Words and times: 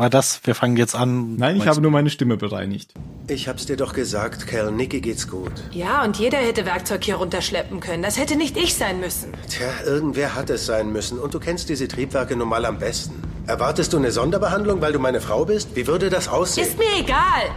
War 0.00 0.08
das, 0.08 0.40
wir 0.44 0.54
fangen 0.54 0.78
jetzt 0.78 0.94
an. 0.94 1.36
Nein, 1.36 1.56
ich 1.56 1.66
habe 1.66 1.82
nur 1.82 1.90
meine 1.90 2.08
Stimme 2.08 2.38
bereinigt. 2.38 2.94
Ich 3.28 3.48
hab's 3.48 3.66
dir 3.66 3.76
doch 3.76 3.92
gesagt, 3.92 4.46
Kerl, 4.46 4.72
Nicky 4.72 5.02
geht's 5.02 5.28
gut. 5.28 5.52
Ja, 5.72 6.02
und 6.02 6.16
jeder 6.16 6.38
hätte 6.38 6.64
Werkzeug 6.64 7.04
hier 7.04 7.16
runterschleppen 7.16 7.80
können. 7.80 8.02
Das 8.02 8.18
hätte 8.18 8.36
nicht 8.36 8.56
ich 8.56 8.74
sein 8.74 8.98
müssen. 8.98 9.34
Tja, 9.50 9.68
irgendwer 9.84 10.34
hat 10.34 10.48
es 10.48 10.64
sein 10.64 10.90
müssen 10.90 11.18
und 11.18 11.34
du 11.34 11.38
kennst 11.38 11.68
diese 11.68 11.86
Triebwerke 11.86 12.34
nun 12.34 12.48
mal 12.48 12.64
am 12.64 12.78
besten. 12.78 13.22
Erwartest 13.46 13.92
du 13.92 13.98
eine 13.98 14.10
Sonderbehandlung, 14.10 14.80
weil 14.80 14.94
du 14.94 15.00
meine 15.00 15.20
Frau 15.20 15.44
bist? 15.44 15.76
Wie 15.76 15.86
würde 15.86 16.08
das 16.08 16.28
aussehen? 16.28 16.66
Ist 16.66 16.78
mir 16.78 16.98
egal. 16.98 17.50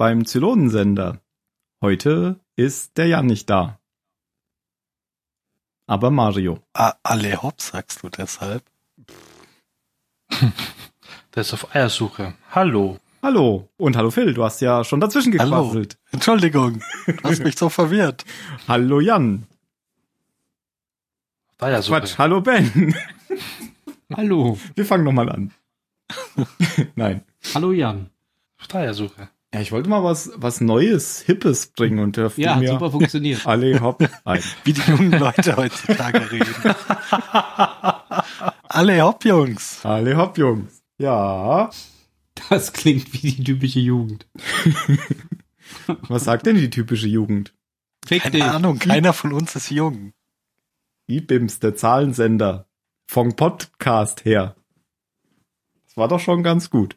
Beim 0.00 0.24
Zylonensender. 0.24 1.20
Heute 1.82 2.40
ist 2.56 2.96
der 2.96 3.08
Jan 3.08 3.26
nicht 3.26 3.50
da. 3.50 3.78
Aber 5.86 6.10
Mario. 6.10 6.62
Ah, 6.72 6.94
alle 7.02 7.42
hopp, 7.42 7.60
sagst 7.60 8.02
du 8.02 8.08
deshalb. 8.08 8.64
Der 11.34 11.42
ist 11.42 11.52
auf 11.52 11.74
Eiersuche. 11.74 12.32
Hallo. 12.50 12.98
Hallo. 13.22 13.68
Und 13.76 13.94
hallo 13.94 14.10
Phil, 14.10 14.32
du 14.32 14.42
hast 14.42 14.62
ja 14.62 14.84
schon 14.84 15.00
dazwischen 15.00 15.38
Hallo. 15.38 15.64
gequasselt. 15.64 15.98
Entschuldigung, 16.12 16.82
du 17.04 17.22
hast 17.22 17.44
mich 17.44 17.58
so 17.58 17.68
verwirrt. 17.68 18.24
Hallo 18.68 19.00
Jan. 19.00 19.46
Auf 21.58 21.62
Eiersuche. 21.62 22.00
Quatsch, 22.00 22.16
hallo 22.16 22.40
Ben. 22.40 22.94
Hallo. 24.16 24.58
Wir 24.74 24.86
fangen 24.86 25.04
nochmal 25.04 25.28
an. 25.28 25.52
Nein. 26.94 27.22
Hallo 27.54 27.72
Jan. 27.72 28.08
Auf 28.58 28.74
Eiersuche. 28.74 29.28
Ja, 29.52 29.60
ich 29.60 29.72
wollte 29.72 29.88
mal 29.88 30.04
was, 30.04 30.30
was 30.36 30.60
Neues, 30.60 31.20
Hippes 31.22 31.68
bringen 31.68 31.98
und 31.98 32.16
dürfte 32.16 32.40
Ja, 32.40 32.52
hat 32.54 32.60
mir 32.60 32.68
super 32.70 32.92
funktioniert. 32.92 33.44
alle 33.46 33.80
hopp 33.80 34.06
ein. 34.24 34.42
Wie 34.64 34.72
die 34.72 34.80
jungen 34.82 35.10
Leute 35.12 35.56
heutzutage 35.56 36.30
reden. 36.30 36.54
alle 38.68 39.02
hopp, 39.02 39.24
Jungs. 39.24 39.84
Alle 39.84 40.16
hopp, 40.16 40.38
Jungs. 40.38 40.82
Ja. 40.98 41.70
Das 42.48 42.72
klingt 42.72 43.12
wie 43.12 43.32
die 43.32 43.44
typische 43.44 43.80
Jugend. 43.80 44.26
Was 46.08 46.24
sagt 46.24 46.46
denn 46.46 46.56
die 46.56 46.70
typische 46.70 47.06
Jugend? 47.08 47.52
Fick 48.06 48.22
dich. 48.22 48.40
Keine 48.40 48.52
Ahnung, 48.52 48.78
keiner 48.78 49.12
von 49.12 49.32
uns 49.32 49.56
ist 49.56 49.70
jung. 49.70 50.12
IBIMS, 51.08 51.58
der 51.58 51.74
Zahlensender. 51.74 52.66
Vom 53.06 53.34
Podcast 53.36 54.24
her. 54.24 54.54
Das 55.86 55.96
war 55.96 56.08
doch 56.08 56.20
schon 56.20 56.42
ganz 56.42 56.70
gut. 56.70 56.96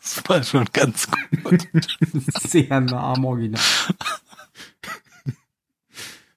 Das 0.00 0.22
war 0.28 0.42
schon 0.42 0.64
ganz 0.72 1.08
gut. 1.42 1.68
Sehr 2.40 2.80
nah 2.80 3.12
am 3.14 3.24
Original. 3.24 3.60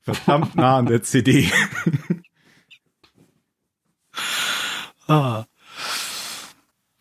Verdammt 0.01 0.55
nah 0.55 0.77
an 0.77 0.85
der 0.85 1.01
CD. 1.03 1.51
Ah. 5.07 5.45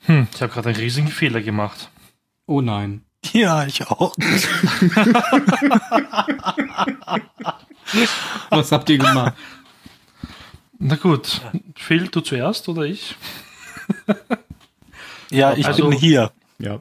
Hm, 0.00 0.28
ich 0.34 0.43
habe 0.43 0.53
gerade 0.53 0.69
einen 0.71 0.78
riesigen 0.78 1.09
Fehler 1.09 1.41
gemacht. 1.41 1.91
Oh 2.47 2.61
nein. 2.61 3.05
Ja, 3.32 3.65
ich 3.65 3.87
auch. 3.87 4.15
Was 8.50 8.71
habt 8.72 8.91
ihr 8.91 8.99
gemacht? 8.99 9.34
Na 10.78 10.97
gut, 10.97 11.41
Phil, 11.76 12.09
du 12.09 12.21
zuerst 12.21 12.69
oder 12.69 12.82
ich? 12.82 13.16
Ja, 15.34 15.55
ich 15.55 15.67
Also- 15.67 15.89
bin 15.89 15.99
hier. 15.99 16.33
Ja. 16.59 16.81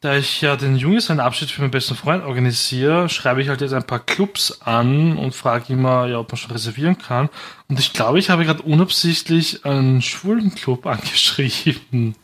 Da 0.00 0.16
ich 0.16 0.40
ja 0.40 0.56
den 0.56 0.74
Junggesellenabschied 0.76 1.48
für 1.48 1.60
meinen 1.60 1.70
besten 1.70 1.94
Freund 1.94 2.24
organisiere, 2.24 3.08
schreibe 3.08 3.40
ich 3.40 3.48
halt 3.48 3.60
jetzt 3.60 3.72
ein 3.72 3.86
paar 3.86 4.00
Clubs 4.00 4.60
an 4.62 5.16
und 5.16 5.32
frage 5.32 5.72
immer, 5.74 6.06
ja, 6.08 6.18
ob 6.18 6.32
man 6.32 6.36
schon 6.38 6.50
reservieren 6.50 6.98
kann. 6.98 7.28
Und 7.68 7.78
ich 7.78 7.92
glaube, 7.92 8.18
ich 8.18 8.28
habe 8.28 8.44
gerade 8.44 8.62
unabsichtlich 8.62 9.64
einen 9.64 10.02
schwulen 10.02 10.56
Club 10.56 10.86
angeschrieben. 10.86 12.16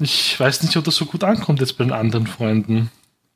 Ich 0.00 0.38
weiß 0.40 0.64
nicht, 0.64 0.76
ob 0.76 0.82
das 0.84 0.96
so 0.96 1.06
gut 1.06 1.22
ankommt 1.22 1.60
jetzt 1.60 1.78
bei 1.78 1.84
den 1.84 1.92
anderen 1.92 2.26
Freunden. 2.26 2.90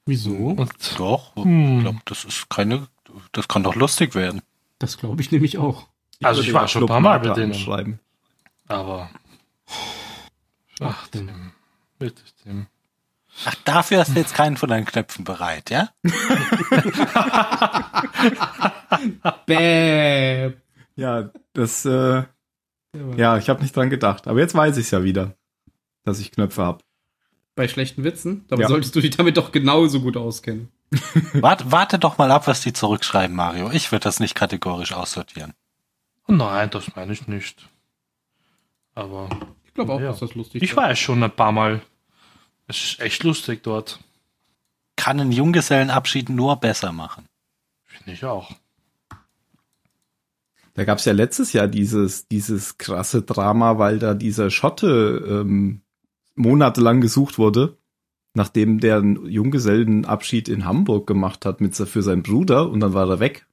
Wieso? 0.04 0.32
Und 0.34 0.72
Doch, 0.98 1.36
Hm. 1.36 1.76
ich 1.76 1.82
glaube, 1.84 1.98
das 2.06 2.24
ist 2.24 2.50
keine, 2.50 2.88
das 3.30 3.46
kann 3.46 3.62
doch 3.62 3.76
lustig 3.76 4.16
werden. 4.16 4.42
Das 4.80 4.98
glaube 4.98 5.22
ich 5.22 5.30
nämlich 5.30 5.58
auch. 5.58 5.86
Also 6.22 6.42
ich 6.42 6.52
war 6.52 6.66
schon 6.66 6.82
ein 6.82 6.88
paar 6.88 7.00
Mal 7.00 7.20
bei 7.20 7.34
denen. 7.34 7.54
Schreiben. 7.54 8.00
aber. 8.66 9.10
Ach, 10.80 11.06
Tim. 11.08 11.52
Bitte, 11.98 12.22
Tim. 12.42 12.66
Ach, 13.44 13.54
dafür 13.64 13.98
hast 14.00 14.14
du 14.14 14.18
jetzt 14.18 14.34
keinen 14.34 14.56
von 14.56 14.68
deinen 14.70 14.84
Knöpfen 14.86 15.24
bereit, 15.24 15.70
ja? 15.70 15.90
Bäh. 19.46 20.52
Ja, 20.96 21.30
das, 21.52 21.84
äh, 21.84 22.24
ja, 23.16 23.36
ich 23.38 23.48
habe 23.48 23.62
nicht 23.62 23.74
dran 23.76 23.90
gedacht. 23.90 24.26
Aber 24.26 24.38
jetzt 24.40 24.54
weiß 24.54 24.76
ich 24.78 24.90
ja 24.90 25.02
wieder, 25.04 25.34
dass 26.04 26.18
ich 26.20 26.32
Knöpfe 26.32 26.62
habe. 26.62 26.82
Bei 27.54 27.68
schlechten 27.68 28.04
Witzen? 28.04 28.44
Dabei 28.48 28.62
Ja. 28.62 28.68
solltest 28.68 28.94
du 28.96 29.00
dich 29.00 29.16
damit 29.16 29.36
doch 29.36 29.52
genauso 29.52 30.00
gut 30.00 30.16
auskennen. 30.16 30.68
Warte, 31.34 31.70
warte 31.70 31.98
doch 32.00 32.18
mal 32.18 32.32
ab, 32.32 32.48
was 32.48 32.62
die 32.62 32.72
zurückschreiben, 32.72 33.36
Mario. 33.36 33.70
Ich 33.70 33.92
würde 33.92 34.02
das 34.04 34.18
nicht 34.18 34.34
kategorisch 34.34 34.92
aussortieren. 34.92 35.52
Oh 36.26 36.32
nein, 36.32 36.68
das 36.70 36.96
meine 36.96 37.12
ich 37.12 37.28
nicht. 37.28 37.68
Aber 38.96 39.28
glaube 39.84 39.92
auch, 39.94 40.00
Ja. 40.00 40.10
dass 40.10 40.20
das 40.20 40.34
lustig 40.34 40.62
ich 40.62 40.76
war 40.76 40.88
ja 40.88 40.96
schon 40.96 41.22
ein 41.22 41.30
paar 41.30 41.52
Mal. 41.52 41.80
Es 42.66 42.76
ist 42.82 43.00
echt 43.00 43.22
lustig 43.24 43.62
dort. 43.62 43.98
Kann 44.96 45.18
einen 45.20 45.32
Junggesellenabschied 45.32 46.28
nur 46.28 46.56
besser 46.56 46.92
machen. 46.92 47.24
Finde 47.86 48.12
ich 48.12 48.24
auch. 48.24 48.50
Da 50.74 50.84
gab's 50.84 51.04
ja 51.04 51.12
letztes 51.12 51.52
Jahr 51.52 51.66
dieses, 51.66 52.28
dieses 52.28 52.78
krasse 52.78 53.22
Drama, 53.22 53.78
weil 53.78 53.98
da 53.98 54.14
dieser 54.14 54.50
Schotte 54.50 55.24
ähm, 55.28 55.80
monatelang 56.36 57.00
gesucht 57.00 57.38
wurde, 57.38 57.76
nachdem 58.34 58.78
der 58.78 58.98
einen 58.98 59.26
Junggesellenabschied 59.26 60.48
in 60.48 60.64
Hamburg 60.64 61.06
gemacht 61.06 61.44
hat 61.44 61.60
mit 61.60 61.74
für 61.74 62.02
seinen 62.02 62.22
Bruder 62.22 62.70
und 62.70 62.80
dann 62.80 62.94
war 62.94 63.08
er 63.08 63.20
weg. 63.20 63.46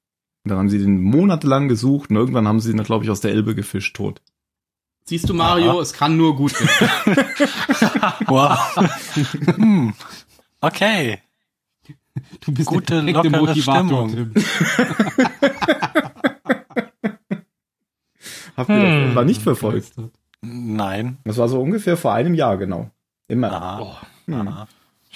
Und 0.44 0.52
dann 0.52 0.60
haben 0.60 0.70
sie 0.70 0.78
den 0.80 1.02
monatelang 1.02 1.68
gesucht 1.68 2.12
und 2.12 2.16
irgendwann 2.16 2.48
haben 2.48 2.60
sie 2.60 2.72
ihn, 2.72 2.84
glaube 2.84 3.04
ich, 3.04 3.10
aus 3.10 3.20
der 3.20 3.32
Elbe 3.32 3.56
gefischt 3.56 3.96
tot. 3.96 4.22
Siehst 5.08 5.30
du, 5.30 5.34
Mario, 5.34 5.72
Aha. 5.72 5.80
es 5.82 5.94
kann 5.94 6.18
nur 6.18 6.36
gut 6.36 6.54
werden. 6.60 7.26
Wow. 8.28 8.76
hm. 9.56 9.94
Okay. 10.62 11.20
Du 12.42 12.52
bist 12.52 12.68
Gute, 12.68 13.02
perfekte 13.04 13.30
lockere 13.30 13.40
Motivator, 13.46 14.10
Stimmung. 14.10 14.34
Tim. 14.34 14.34
Habt 18.58 18.70
ihr 18.70 18.76
Hm. 18.76 19.02
das 19.02 19.10
etwa 19.12 19.24
nicht 19.24 19.42
verfolgt? 19.42 19.94
Nein. 20.42 21.18
Das 21.24 21.38
war 21.38 21.48
so 21.48 21.62
ungefähr 21.62 21.96
vor 21.96 22.14
einem 22.14 22.34
Jahr, 22.34 22.58
genau. 22.58 22.90
Immer. 23.28 23.52
Aha. 23.54 23.80
Oh. 23.82 24.34
Aha. 24.34 24.68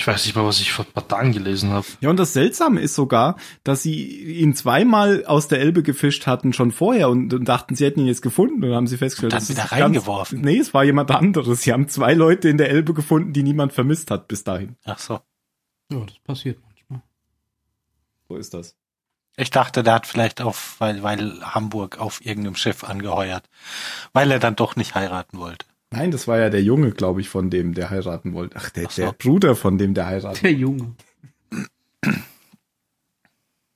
Ich 0.01 0.07
weiß 0.07 0.25
nicht 0.25 0.35
mal, 0.35 0.45
was 0.45 0.59
ich 0.59 0.71
vor 0.71 0.83
ein 0.85 0.91
paar 0.93 1.07
Tagen 1.07 1.31
gelesen 1.31 1.69
habe. 1.69 1.85
Ja, 1.99 2.09
und 2.09 2.17
das 2.17 2.33
Seltsame 2.33 2.79
ist 2.81 2.95
sogar, 2.95 3.35
dass 3.63 3.83
sie 3.83 4.03
ihn 4.39 4.55
zweimal 4.55 5.25
aus 5.25 5.47
der 5.47 5.59
Elbe 5.59 5.83
gefischt 5.83 6.25
hatten 6.25 6.53
schon 6.53 6.71
vorher 6.71 7.07
und, 7.09 7.31
und 7.35 7.45
dachten, 7.45 7.75
sie 7.75 7.85
hätten 7.85 7.99
ihn 7.99 8.07
jetzt 8.07 8.23
gefunden 8.23 8.55
und 8.55 8.61
dann 8.69 8.73
haben 8.75 8.87
sie 8.87 8.97
festgestellt, 8.97 9.33
Und 9.33 9.39
dann 9.39 9.47
das 9.47 9.49
wieder 9.49 9.63
ist 9.65 9.69
ganz- 9.69 9.81
reingeworfen. 9.83 10.41
Nee, 10.41 10.57
es 10.57 10.73
war 10.73 10.83
jemand 10.83 11.11
anderes. 11.11 11.61
Sie 11.61 11.71
haben 11.71 11.87
zwei 11.87 12.15
Leute 12.15 12.49
in 12.49 12.57
der 12.57 12.69
Elbe 12.71 12.93
gefunden, 12.95 13.31
die 13.31 13.43
niemand 13.43 13.73
vermisst 13.73 14.09
hat 14.09 14.27
bis 14.27 14.43
dahin. 14.43 14.75
Ach 14.85 14.97
so. 14.97 15.19
Ja, 15.91 15.99
das 16.05 16.17
passiert 16.23 16.59
manchmal. 16.65 17.01
So 18.27 18.35
ist 18.37 18.53
das. 18.55 18.75
Ich 19.37 19.51
dachte, 19.51 19.83
der 19.83 19.93
hat 19.93 20.07
vielleicht 20.07 20.41
auf, 20.41 20.75
weil, 20.79 21.03
weil 21.03 21.39
Hamburg 21.41 21.99
auf 21.99 22.25
irgendeinem 22.25 22.55
Schiff 22.55 22.83
angeheuert. 22.83 23.47
Weil 24.13 24.31
er 24.31 24.39
dann 24.39 24.55
doch 24.55 24.75
nicht 24.75 24.95
heiraten 24.95 25.37
wollte. 25.37 25.65
Nein, 25.91 26.11
das 26.11 26.27
war 26.27 26.39
ja 26.39 26.49
der 26.49 26.63
Junge, 26.63 26.91
glaube 26.91 27.19
ich, 27.21 27.29
von 27.29 27.49
dem, 27.49 27.73
der 27.73 27.89
heiraten 27.89 28.33
wollte. 28.33 28.55
Ach, 28.57 28.69
der, 28.69 28.87
Ach 28.87 28.91
so. 28.91 29.01
der 29.01 29.11
Bruder 29.11 29.55
von 29.55 29.77
dem, 29.77 29.93
der 29.93 30.05
heiraten 30.07 30.39
Der 30.41 30.53
Junge. 30.53 30.95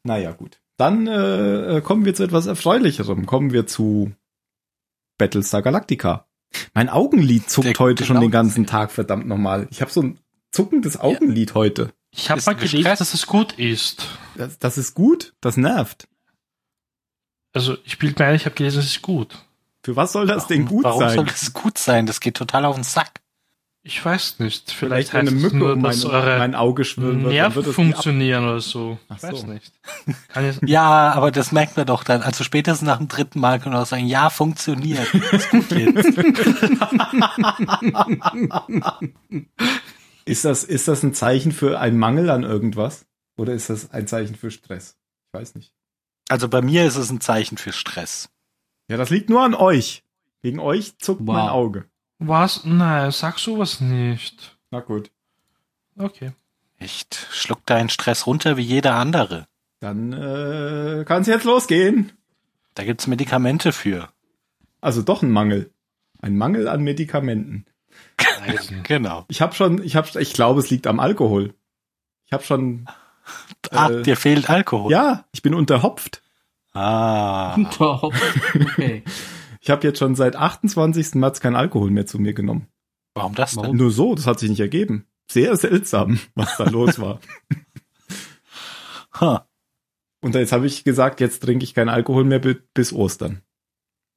Naja, 0.03 0.31
gut. 0.31 0.59
Dann 0.77 1.07
äh, 1.07 1.81
kommen 1.83 2.05
wir 2.05 2.13
zu 2.15 2.23
etwas 2.23 2.45
Erfreulicherem. 2.47 3.25
Kommen 3.25 3.51
wir 3.53 3.65
zu 3.65 4.11
Battlestar 5.17 5.61
Galactica. 5.61 6.27
Mein 6.73 6.89
Augenlid 6.89 7.49
zuckt 7.49 7.67
Der- 7.67 7.73
heute 7.79 8.05
schon 8.05 8.15
genau 8.15 8.27
den 8.27 8.31
ganzen 8.31 8.65
Tag, 8.65 8.91
verdammt 8.91 9.27
nochmal. 9.27 9.67
Ich 9.71 9.81
habe 9.81 9.91
so 9.91 10.01
ein 10.01 10.19
zuckendes 10.51 10.99
Augenlid 10.99 11.53
heute. 11.53 11.91
Ich 12.11 12.29
habe 12.29 12.41
mal 12.45 12.55
gelesen, 12.55 12.83
dass 12.83 13.13
es 13.13 13.25
gut 13.27 13.53
ist. 13.59 14.07
Das, 14.37 14.57
das 14.59 14.77
ist 14.77 14.93
gut, 14.93 15.33
das 15.41 15.57
nervt. 15.57 16.07
Also 17.53 17.77
ich 17.83 17.97
bilde 17.99 18.21
mir 18.23 18.29
ein, 18.29 18.35
ich 18.35 18.45
habe 18.45 18.55
gelesen, 18.55 18.79
es 18.79 18.85
ist 18.87 19.01
gut. 19.01 19.37
Für 19.85 19.95
was 19.95 20.13
soll 20.13 20.25
das 20.25 20.47
denn 20.47 20.65
gut 20.65 20.83
Warum 20.83 20.99
sein? 20.99 21.13
soll 21.13 21.25
das 21.25 21.53
gut 21.53 21.77
sein? 21.77 22.07
Das 22.07 22.19
geht 22.19 22.35
total 22.35 22.65
auf 22.65 22.73
den 22.73 22.83
Sack. 22.83 23.21
Ich 23.83 24.03
weiß 24.03 24.39
nicht. 24.39 24.71
Vielleicht, 24.71 25.11
Vielleicht, 25.11 25.13
eine 25.13 25.29
Mücke 25.29 25.57
nur, 25.57 25.73
um 25.73 25.81
mein, 25.81 25.95
mein 25.99 26.55
Auge 26.55 26.85
schwirren 26.85 27.21
wird, 27.21 27.33
Nerven 27.33 27.63
wird 27.63 27.75
funktionieren 27.75 28.45
oder 28.45 28.61
so. 28.61 28.97
Ach 29.09 29.17
Ich 29.17 29.21
weiß 29.21 29.41
so. 29.41 29.45
nicht. 29.45 29.71
Kann 30.29 30.49
ich, 30.49 30.59
Ja, 30.67 31.11
aber 31.11 31.29
das 31.29 31.51
merkt 31.51 31.77
man 31.77 31.85
doch 31.85 32.03
dann. 32.03 32.23
Also 32.23 32.43
spätestens 32.43 32.87
nach 32.87 32.97
dem 32.97 33.09
dritten 33.09 33.39
Mal 33.39 33.59
kann 33.59 33.73
man 33.73 33.81
auch 33.83 33.85
sagen, 33.85 34.07
ja, 34.07 34.31
funktioniert. 34.31 35.13
Ist 35.13 35.51
gut 35.51 35.69
jetzt. 35.69 36.17
Ist 40.25 40.45
das, 40.45 40.63
ist 40.63 40.87
das 40.87 41.03
ein 41.03 41.13
Zeichen 41.13 41.51
für 41.51 41.79
einen 41.79 41.99
Mangel 41.99 42.31
an 42.31 42.41
irgendwas? 42.41 43.05
Oder 43.37 43.53
ist 43.53 43.69
das 43.69 43.91
ein 43.91 44.07
Zeichen 44.07 44.33
für 44.33 44.49
Stress? 44.49 44.97
Ich 45.27 45.39
weiß 45.39 45.53
nicht. 45.53 45.75
Also 46.27 46.49
bei 46.49 46.63
mir 46.63 46.87
ist 46.87 46.95
es 46.95 47.11
ein 47.11 47.21
Zeichen 47.21 47.57
für 47.57 47.71
Stress. 47.71 48.29
Ja, 48.87 48.97
das 48.97 49.09
liegt 49.09 49.29
nur 49.29 49.43
an 49.43 49.53
euch. 49.55 50.03
Wegen 50.41 50.59
euch 50.59 50.97
zuckt 50.99 51.21
Wow. 51.21 51.35
mein 51.35 51.49
Auge. 51.49 51.85
was? 52.19 52.65
Nein, 52.65 53.11
sag 53.11 53.39
sowas 53.39 53.81
nicht. 53.81 54.57
Na 54.71 54.79
gut. 54.79 55.11
Okay. 55.97 56.31
Echt, 56.77 57.27
schluck 57.31 57.65
deinen 57.65 57.89
Stress 57.89 58.27
runter 58.27 58.57
wie 58.57 58.61
jeder 58.61 58.95
andere. 58.95 59.47
Dann 59.79 60.13
äh, 60.13 61.03
kann 61.05 61.21
es 61.21 61.27
jetzt 61.27 61.45
losgehen. 61.45 62.11
Da 62.73 62.83
gibt's 62.83 63.07
Medikamente 63.07 63.71
für. 63.71 64.09
Also 64.81 65.01
doch 65.01 65.21
ein 65.23 65.31
Mangel. 65.31 65.71
Ein 66.21 66.37
Mangel 66.37 66.67
an 66.67 66.83
Medikamenten. 66.83 67.65
Genau. 68.83 69.25
Ich 69.29 69.41
habe 69.41 69.55
schon, 69.55 69.81
ich 69.83 69.95
habe, 69.95 70.21
ich 70.21 70.33
glaube, 70.33 70.59
es 70.59 70.69
liegt 70.69 70.85
am 70.87 70.99
Alkohol. 70.99 71.53
Ich 72.27 72.33
habe 72.33 72.43
schon, 72.43 72.85
Ah, 73.71 73.89
Äh, 73.89 74.01
dir 74.03 74.17
fehlt 74.17 74.49
Alkohol. 74.49 74.91
ja, 74.91 75.25
ich 75.31 75.41
bin 75.41 75.53
unterhopft. 75.55 76.21
Ah. 76.75 77.55
Top. 77.75 78.13
Okay. 78.53 79.03
Ich 79.61 79.71
habe 79.71 79.87
jetzt 79.87 79.97
schon 79.97 80.13
seit 80.13 80.35
28. 80.35 81.15
März 81.15 81.39
kein 81.39 81.55
Alkohol 81.55 81.89
mehr 81.89 82.05
zu 82.05 82.19
mir 82.19 82.35
genommen. 82.35 82.67
Warum 83.15 83.33
das 83.33 83.53
denn? 83.55 83.63
Warum? 83.63 83.77
Nur 83.77 83.89
so, 83.89 84.13
das 84.13 84.27
hat 84.27 84.37
sich 84.39 84.51
nicht 84.51 84.59
ergeben. 84.59 85.07
Sehr 85.31 85.57
seltsam, 85.57 86.19
was 86.35 86.55
da 86.57 86.65
los 86.65 86.99
war. 86.99 87.19
Huh. 89.19 89.39
Und 90.21 90.35
jetzt 90.35 90.51
habe 90.51 90.67
ich 90.67 90.83
gesagt, 90.83 91.19
jetzt 91.19 91.41
trinke 91.41 91.63
ich 91.63 91.73
keinen 91.73 91.89
Alkohol 91.89 92.25
mehr 92.25 92.37
bi- 92.37 92.61
bis 92.75 92.93
Ostern. 92.93 93.41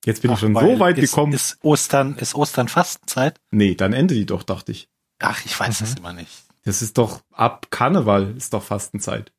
Jetzt 0.04 0.20
bin 0.20 0.30
ich 0.32 0.36
Ach, 0.36 0.40
schon 0.40 0.54
weil 0.54 0.74
so 0.74 0.80
weit 0.80 0.98
ist, 0.98 1.10
gekommen. 1.12 1.32
Ist 1.32 1.56
Ostern, 1.62 2.16
ist 2.18 2.34
Ostern 2.34 2.68
Fastenzeit? 2.68 3.40
nee, 3.50 3.74
dann 3.74 3.94
endet 3.94 4.18
die 4.18 4.26
doch, 4.26 4.42
dachte 4.42 4.72
ich. 4.72 4.90
Ach, 5.18 5.42
ich 5.46 5.58
weiß 5.58 5.80
Mhm. 5.80 5.86
es 5.86 5.94
immer 5.94 6.12
nicht. 6.12 6.44
Das 6.64 6.82
ist 6.82 6.98
doch 6.98 7.22
ab 7.32 7.68
Karneval, 7.70 8.36
ist 8.36 8.52
doch 8.52 8.62
Fastenzeit. 8.62 9.32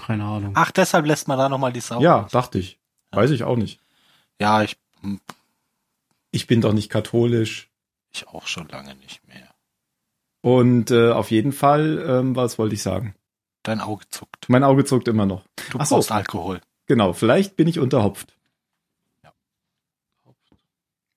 Keine 0.00 0.24
Ahnung. 0.24 0.52
Ach, 0.56 0.70
deshalb 0.70 1.04
lässt 1.06 1.28
man 1.28 1.36
da 1.38 1.48
nochmal 1.48 1.72
die 1.72 1.80
Sau. 1.80 2.00
Ja, 2.00 2.26
dachte 2.32 2.58
ich. 2.58 2.78
Weiß 3.12 3.30
ich 3.30 3.44
auch 3.44 3.56
nicht. 3.56 3.80
Ja, 4.40 4.62
ich, 4.62 4.76
hm, 5.02 5.20
Ich 6.30 6.46
bin 6.46 6.60
doch 6.60 6.72
nicht 6.72 6.90
katholisch. 6.90 7.68
ich 8.12 8.26
auch 8.28 8.46
schon 8.46 8.68
lange 8.68 8.94
nicht 8.96 9.26
mehr. 9.28 9.48
Und 10.42 10.90
äh, 10.90 11.10
auf 11.12 11.30
jeden 11.30 11.52
Fall, 11.52 12.02
ähm, 12.06 12.34
was 12.34 12.58
wollte 12.58 12.74
ich 12.74 12.82
sagen? 12.82 13.14
Dein 13.62 13.80
Auge 13.80 14.08
zuckt. 14.08 14.48
Mein 14.48 14.64
Auge 14.64 14.84
zuckt 14.86 15.06
immer 15.06 15.26
noch. 15.26 15.44
Du 15.70 15.78
Ach 15.78 15.84
so. 15.86 15.96
brauchst 15.96 16.12
Alkohol. 16.12 16.62
Genau, 16.86 17.12
vielleicht 17.12 17.56
bin 17.56 17.68
ich 17.68 17.78
unterhopft. 17.78 18.34
Ja. 19.22 19.32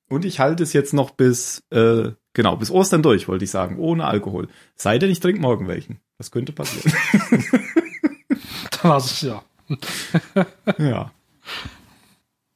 Und 0.09 0.25
ich 0.25 0.39
halte 0.41 0.62
es 0.63 0.74
jetzt 0.74 0.94
noch 0.94 1.12
bis, 1.12 1.63
äh, 1.69 2.12
genau, 2.33 2.57
bis 2.57 2.69
Ostern 2.69 3.01
durch, 3.01 3.29
wollte 3.29 3.45
ich 3.45 3.51
sagen, 3.51 3.79
ohne 3.79 4.06
Alkohol. 4.06 4.50
Sei 4.75 5.00
denn, 5.00 5.09
ich 5.09 5.21
trinke 5.21 5.39
morgen 5.41 5.69
welchen. 5.69 6.01
Das 6.18 6.31
könnte 6.31 6.51
passieren. 6.51 6.94
Es 8.83 9.21
ja. 9.21 9.44
ja. 10.77 11.12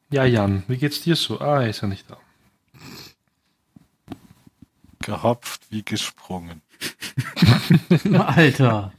Ja, 0.09 0.25
Jan, 0.25 0.63
wie 0.67 0.77
geht's 0.77 1.01
dir 1.01 1.15
so? 1.15 1.39
Ah, 1.39 1.61
er 1.61 1.69
ist 1.69 1.81
ja 1.81 1.87
nicht 1.87 2.09
da. 2.09 2.17
Gehopft 4.99 5.61
wie 5.69 5.83
gesprungen. 5.83 6.61
Alter. 8.13 8.93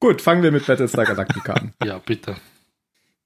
Gut, 0.00 0.20
fangen 0.20 0.42
wir 0.42 0.52
mit 0.52 0.66
Battlestar 0.66 1.04
Galactica 1.04 1.54
an. 1.54 1.72
Ja, 1.82 1.98
bitte. 1.98 2.36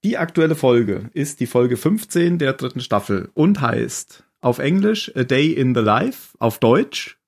Die 0.03 0.17
aktuelle 0.17 0.57
Folge 0.57 1.11
ist 1.13 1.41
die 1.41 1.47
Folge 1.47 1.77
15 1.77 2.39
der 2.39 2.55
dritten 2.55 2.81
Staffel 2.81 3.31
und 3.35 3.61
heißt 3.61 4.25
auf 4.41 4.59
Englisch 4.59 5.15
A 5.15 5.25
Day 5.25 5.53
in 5.53 5.75
the 5.75 5.81
Life, 5.81 6.37
auf 6.39 6.59
Deutsch. 6.59 7.19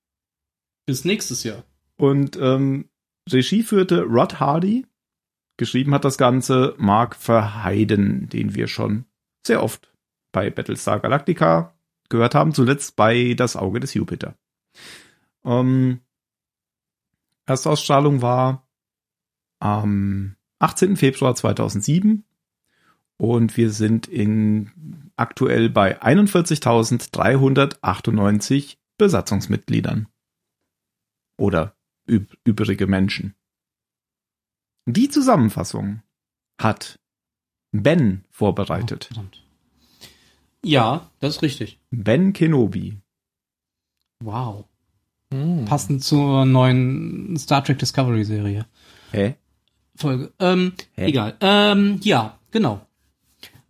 Bis 0.86 1.04
nächstes 1.04 1.44
Jahr. 1.44 1.64
Und 1.96 2.36
ähm, 2.36 2.88
Regie 3.30 3.62
führte 3.62 4.02
Rod 4.02 4.40
Hardy. 4.40 4.86
Geschrieben 5.56 5.94
hat 5.94 6.04
das 6.04 6.18
Ganze 6.18 6.74
Mark 6.78 7.16
Verheiden, 7.16 8.28
den 8.28 8.54
wir 8.54 8.68
schon 8.68 9.06
sehr 9.46 9.62
oft 9.62 9.92
bei 10.32 10.50
Battlestar 10.50 11.00
Galactica 11.00 11.72
gehört 12.08 12.34
haben, 12.34 12.52
zuletzt 12.54 12.96
bei 12.96 13.34
Das 13.34 13.54
Auge 13.56 13.78
des 13.80 13.92
Jupiter. 13.94 14.34
Ähm, 15.44 16.00
Erstausstrahlung 17.46 18.20
war 18.22 18.66
am 19.58 20.36
18. 20.58 20.96
Februar 20.96 21.34
2007 21.34 22.24
und 23.16 23.56
wir 23.56 23.70
sind 23.70 24.06
in 24.08 25.10
aktuell 25.16 25.70
bei 25.70 26.02
41.398 26.02 28.76
Besatzungsmitgliedern. 28.98 30.08
Oder 31.36 31.74
üb 32.08 32.36
übrige 32.44 32.86
Menschen. 32.86 33.34
Die 34.86 35.08
Zusammenfassung 35.08 36.02
hat 36.58 36.98
Ben 37.72 38.24
vorbereitet. 38.30 39.08
Oh, 39.10 39.14
verdammt. 39.14 39.42
Ja, 40.64 41.10
das 41.20 41.36
ist 41.36 41.42
richtig. 41.42 41.78
Ben 41.90 42.32
Kenobi. 42.32 42.98
Wow. 44.20 44.64
Hm. 45.32 45.64
Passend 45.64 46.04
zur 46.04 46.44
neuen 46.44 47.36
Star 47.36 47.64
Trek 47.64 47.78
Discovery 47.78 48.24
Serie. 48.24 48.66
Hä? 49.10 49.34
Folge. 49.96 50.32
Ähm, 50.38 50.72
Hä? 50.94 51.06
egal. 51.06 51.36
Ähm, 51.40 51.98
ja, 52.02 52.38
genau. 52.50 52.80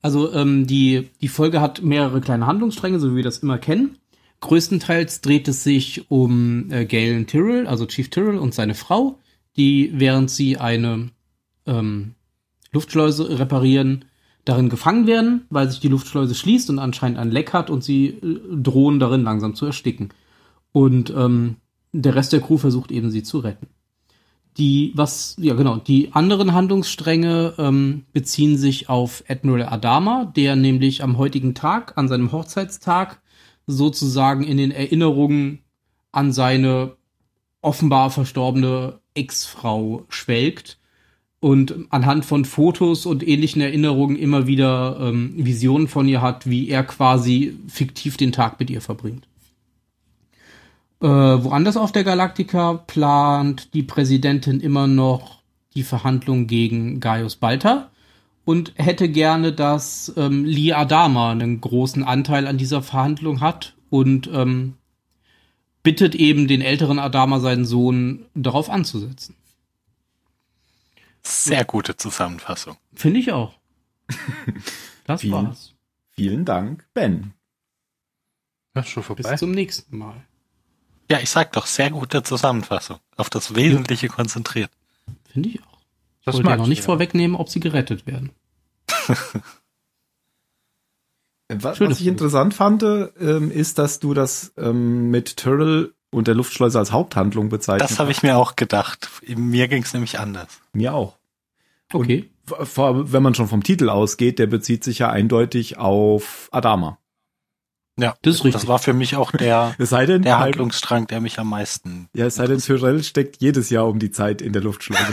Also 0.03 0.33
ähm, 0.33 0.67
die, 0.67 1.11
die 1.21 1.29
Folge 1.29 1.61
hat 1.61 1.83
mehrere 1.83 2.21
kleine 2.21 2.47
Handlungsstränge, 2.47 2.99
so 2.99 3.13
wie 3.13 3.17
wir 3.17 3.23
das 3.23 3.39
immer 3.39 3.59
kennen. 3.59 3.99
Größtenteils 4.41 5.21
dreht 5.21 5.47
es 5.47 5.63
sich 5.63 6.11
um 6.11 6.71
äh, 6.73 6.85
Galen 6.85 7.29
Tyrrell, 7.29 7.67
also 7.69 7.87
Chief 7.87 8.11
Tyrrell 8.11 8.39
und 8.39 8.53
seine 8.53 8.75
Frau, 8.75 9.21
die 9.57 9.91
während 9.95 10.31
sie 10.31 10.59
eine 10.59 11.11
ähm, 11.67 12.15
Luftschleuse 12.73 13.39
reparieren, 13.39 14.07
darin 14.45 14.69
gefangen 14.69 15.07
werden, 15.07 15.47
weil 15.51 15.71
sich 15.71 15.81
die 15.81 15.89
Luftschleuse 15.89 16.35
schließt 16.35 16.69
und 16.71 16.79
anscheinend 16.79 17.19
ein 17.19 17.31
Leck 17.31 17.53
hat 17.53 17.71
und 17.71 17.85
sie 17.85 18.09
äh, 18.09 18.41
drohen 18.51 18.99
darin 18.99 19.23
langsam 19.23 19.55
zu 19.55 19.67
ersticken. 19.67 20.09
Und 20.73 21.11
ähm, 21.11 21.57
der 21.93 22.15
Rest 22.15 22.33
der 22.33 22.41
Crew 22.41 22.57
versucht 22.57 22.91
eben 22.91 23.11
sie 23.11 23.23
zu 23.23 23.39
retten. 23.39 23.69
Die, 24.59 24.93
was, 24.95 25.37
ja 25.39 25.55
genau, 25.55 25.77
die 25.77 26.13
anderen 26.13 26.53
Handlungsstränge 26.53 27.55
ähm, 27.57 28.05
beziehen 28.13 28.59
sich 28.59 28.89
auf 28.89 29.25
Admiral 29.29 29.69
Adama, 29.69 30.31
der 30.37 30.57
nämlich 30.57 31.03
am 31.03 31.17
heutigen 31.17 31.55
Tag, 31.55 31.97
an 31.97 32.09
seinem 32.09 32.33
Hochzeitstag, 32.33 33.23
sozusagen 33.67 34.43
in 34.43 34.59
den 34.59 34.71
Erinnerungen 34.71 35.61
an 36.11 36.33
seine 36.33 36.97
offenbar 37.63 38.11
verstorbene 38.11 39.01
Ex-Frau 39.15 40.05
schwelgt 40.09 40.79
und 41.41 41.75
anhand 41.91 42.25
von 42.25 42.45
Fotos 42.45 43.05
und 43.05 43.27
ähnlichen 43.27 43.61
Erinnerungen 43.61 44.17
immer 44.17 44.47
wieder 44.47 44.99
ähm, 45.01 45.35
Visionen 45.37 45.89
von 45.89 46.07
ihr 46.07 46.23
hat, 46.23 46.49
wie 46.49 46.69
er 46.69 46.85
quasi 46.85 47.59
fiktiv 47.67 48.17
den 48.17 48.31
Tag 48.31 48.61
mit 48.61 48.71
ihr 48.71 48.81
verbringt. 48.81 49.27
Äh, 51.01 51.09
woanders 51.09 51.77
auf 51.77 51.91
der 51.91 52.05
Galaktika 52.05 52.75
plant 52.75 53.75
die 53.75 53.83
Präsidentin 53.83 54.61
immer 54.61 54.87
noch 54.87 55.43
die 55.75 55.83
Verhandlung 55.83 56.47
gegen 56.47 57.01
Gaius 57.01 57.35
Balta 57.35 57.91
und 58.45 58.73
hätte 58.77 59.09
gerne, 59.09 59.53
dass 59.53 60.13
ähm, 60.17 60.45
Lee 60.45 60.73
Adama 60.73 61.33
einen 61.33 61.61
großen 61.61 62.05
Anteil 62.05 62.47
an 62.47 62.57
dieser 62.57 62.83
Verhandlung 62.83 63.41
hat 63.41 63.75
und 63.91 64.31
ähm, 64.33 64.75
bittet 65.83 66.15
eben 66.15 66.49
den 66.49 66.61
älteren 66.61 66.99
Adama, 66.99 67.41
seinen 67.41 67.65
Sohn, 67.65 68.27
darauf 68.35 68.71
anzusetzen. 68.71 69.35
Sehr 71.23 71.65
gute 71.65 71.97
Zusammenfassung. 71.97 72.77
Finde 72.95 73.21
ich 73.21 73.33
auch. 73.33 73.55
Das 75.05 75.23
Vielen- 75.23 75.33
war's. 75.33 75.75
Vielen 76.13 76.45
Dank, 76.45 76.87
Ben. 76.95 77.33
Ja, 78.77 78.85
schon 78.85 79.03
Bis 79.03 79.07
vorbei. 79.25 79.37
zum 79.37 79.51
nächsten 79.51 79.99
Mal. 79.99 80.15
Ja, 81.11 81.19
ich 81.19 81.29
sag 81.29 81.53
doch, 81.53 81.67
sehr 81.67 81.91
gute 81.91 82.23
Zusammenfassung. 82.23 82.99
Auf 83.17 83.29
das 83.29 83.57
Wesentliche 83.57 84.07
konzentriert. 84.07 84.71
Finde 85.33 85.49
ich 85.49 85.61
auch. 85.65 85.79
Ich 86.21 86.25
Das 86.27 86.37
wollte 86.37 86.51
ja 86.51 86.57
noch 86.57 86.69
nicht 86.69 86.79
ja. 86.79 86.85
vorwegnehmen, 86.85 87.35
ob 87.37 87.49
sie 87.49 87.59
gerettet 87.59 88.07
werden. 88.07 88.31
Was, 91.49 91.81
was 91.81 92.01
ich 92.01 92.07
interessant 92.07 92.55
fand, 92.55 92.83
ähm, 92.83 93.51
ist, 93.51 93.79
dass 93.79 94.01
du 94.01 94.15
das 94.15 94.53
ähm, 94.57 95.11
mit 95.11 95.37
Tyrrell 95.37 95.93
und 96.11 96.29
der 96.29 96.35
Luftschleuse 96.35 96.79
als 96.79 96.93
Haupthandlung 96.93 97.49
bezeichnet 97.49 97.91
Das 97.91 97.99
habe 97.99 98.11
ich 98.11 98.23
mir 98.23 98.37
auch 98.37 98.57
gedacht. 98.57 99.11
Mir 99.27 99.69
ging 99.69 99.83
es 99.83 99.93
nämlich 99.93 100.19
anders. 100.19 100.61
Mir 100.73 100.95
auch. 100.95 101.19
Okay. 101.93 102.31
Vor, 102.45 103.13
wenn 103.13 103.23
man 103.23 103.35
schon 103.35 103.49
vom 103.49 103.63
Titel 103.63 103.89
ausgeht, 103.89 104.39
der 104.39 104.47
bezieht 104.47 104.83
sich 104.85 104.99
ja 104.99 105.11
eindeutig 105.11 105.79
auf 105.79 106.49
Adama. 106.51 106.99
Ja, 107.99 108.15
Das 108.23 108.37
ist 108.37 108.45
richtig. 108.45 108.63
Das 108.63 108.69
war 108.69 108.79
für 108.79 108.95
mich 108.95 109.17
auch 109.17 109.33
der, 109.33 109.75
Es 109.79 109.91
sei 109.91 110.07
denn, 110.07 110.23
der 110.23 110.39
Handlungsstrang, 110.39 111.07
der 111.07 111.21
mich 111.21 111.39
am 111.39 111.51
meisten. 111.51 112.09
ja, 112.15 112.27
es 112.27 112.37
sei 112.37 112.47
denn, 112.47 112.59
Tyrrell 112.59 113.03
steckt 113.05 113.37
jedes 113.41 113.69
Jahr 113.69 113.87
um 113.87 113.99
die 113.99 114.11
Zeit 114.11 114.41
in 114.41 114.53
der 114.53 114.63
Luftschleuse. 114.63 115.13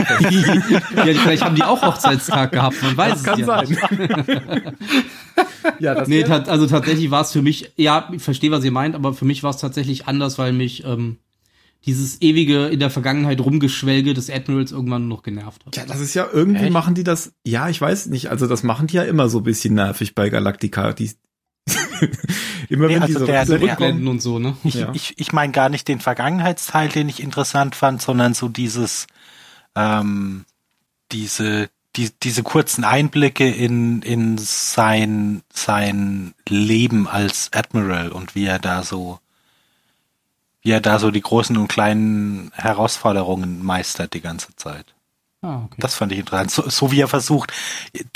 ja, 0.96 1.04
vielleicht 1.04 1.44
haben 1.44 1.56
die 1.56 1.62
auch 1.62 1.82
Hochzeitstag 1.82 2.52
gehabt, 2.52 2.82
man 2.82 2.96
weiß 2.96 3.22
das 3.22 3.24
kann 3.24 3.40
es 3.40 3.46
ja 3.46 3.62
nicht. 3.62 3.80
sein. 3.80 4.76
ja, 5.78 5.94
das 5.94 6.08
Nee, 6.08 6.24
also 6.24 6.66
tatsächlich 6.66 7.10
war 7.10 7.20
es 7.20 7.32
für 7.32 7.42
mich, 7.42 7.72
ja, 7.76 8.08
ich 8.12 8.22
verstehe, 8.22 8.50
was 8.50 8.64
ihr 8.64 8.72
meint, 8.72 8.94
aber 8.94 9.12
für 9.12 9.26
mich 9.26 9.42
war 9.42 9.50
es 9.50 9.58
tatsächlich 9.58 10.06
anders, 10.06 10.38
weil 10.38 10.54
mich 10.54 10.84
ähm, 10.84 11.18
dieses 11.84 12.20
ewige 12.22 12.66
in 12.66 12.80
der 12.80 12.90
Vergangenheit 12.90 13.40
rumgeschwelge 13.40 14.14
des 14.14 14.30
Admirals 14.30 14.72
irgendwann 14.72 15.08
noch 15.08 15.22
genervt 15.22 15.64
hat. 15.66 15.76
Ja, 15.76 15.84
das 15.86 16.00
ist 16.00 16.14
ja 16.14 16.26
irgendwie 16.30 16.64
Echt? 16.64 16.72
machen 16.72 16.94
die 16.94 17.04
das. 17.04 17.32
Ja, 17.46 17.68
ich 17.68 17.80
weiß 17.80 18.06
nicht. 18.06 18.30
Also 18.30 18.46
das 18.46 18.62
machen 18.62 18.86
die 18.86 18.96
ja 18.96 19.02
immer 19.02 19.28
so 19.28 19.38
ein 19.38 19.44
bisschen 19.44 19.74
nervig 19.74 20.14
bei 20.14 20.28
Galactica. 20.28 20.92
Die 20.92 21.10
immer 22.68 22.86
Nee, 22.86 22.94
wenn 22.94 23.02
also 23.02 23.26
die 23.26 23.44
so 23.46 23.54
Rückblenden 23.56 24.08
und 24.08 24.20
so, 24.20 24.38
ne? 24.38 24.56
Ich, 24.64 24.74
Ja. 24.74 24.92
ich, 24.94 25.18
ich 25.18 25.32
meine 25.32 25.52
gar 25.52 25.68
nicht 25.68 25.88
den 25.88 26.00
Vergangenheitsteil, 26.00 26.88
den 26.88 27.08
ich 27.08 27.22
interessant 27.22 27.74
fand, 27.74 28.02
sondern 28.02 28.34
so 28.34 28.48
dieses, 28.48 29.06
ähm, 29.74 30.44
diese, 31.12 31.70
die, 31.96 32.10
diese 32.22 32.42
kurzen 32.42 32.84
Einblicke 32.84 33.48
in, 33.48 34.02
in 34.02 34.38
sein, 34.38 35.42
sein 35.52 36.34
Leben 36.48 37.08
als 37.08 37.50
Admiral 37.52 38.10
und 38.10 38.34
wie 38.34 38.46
er 38.46 38.58
da 38.58 38.82
so, 38.82 39.18
wie 40.62 40.70
er 40.70 40.80
da 40.80 40.98
so 40.98 41.10
die 41.10 41.22
großen 41.22 41.56
und 41.56 41.68
kleinen 41.68 42.52
Herausforderungen 42.54 43.64
meistert 43.64 44.14
die 44.14 44.20
ganze 44.20 44.54
Zeit. 44.56 44.94
Ah, 45.42 45.64
okay. 45.64 45.76
Das 45.80 45.94
fand 45.94 46.12
ich 46.12 46.18
interessant. 46.18 46.50
So, 46.50 46.68
so 46.68 46.92
wie 46.92 47.00
er 47.00 47.08
versucht, 47.08 47.52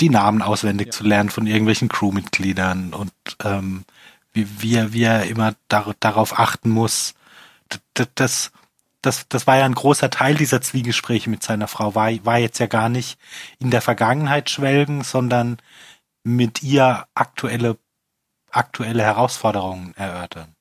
die 0.00 0.11
Namen 0.11 0.43
auswendig 0.43 0.93
zu 0.93 1.04
lernen 1.04 1.31
von 1.31 1.47
irgendwelchen 1.47 1.88
Crewmitgliedern 1.88 2.93
und 2.93 3.12
ähm, 3.43 3.85
wie, 4.33 4.47
wie, 4.61 4.75
er, 4.75 4.93
wie 4.93 5.04
er 5.04 5.25
immer 5.26 5.54
dar 5.69 5.95
darauf 6.00 6.38
achten 6.38 6.69
muss. 6.71 7.14
D- 7.73 7.78
d- 7.99 8.07
Das, 8.16 8.52
das, 9.02 9.28
das 9.28 9.47
war 9.47 9.59
ja 9.59 9.66
ein 9.66 9.75
großer 9.75 10.11
Teil 10.11 10.37
dieser 10.37 10.62
Zwiegespräche 10.62 11.31
mit 11.31 11.43
seiner 11.43 11.69
Frau. 11.69 11.95
War, 11.95 12.11
war 12.26 12.38
jetzt 12.38 12.59
ja 12.61 12.66
gar 12.66 12.88
nicht 12.90 13.19
in 13.61 13.71
der 13.71 13.83
Vergangenheit 13.83 14.50
schwelgen, 14.50 15.04
sondern 15.04 15.59
mit 16.25 16.62
ihr 16.62 17.07
aktuelle, 17.14 17.78
aktuelle 18.50 19.02
Herausforderungen 19.04 19.95
erörtern. 19.97 20.54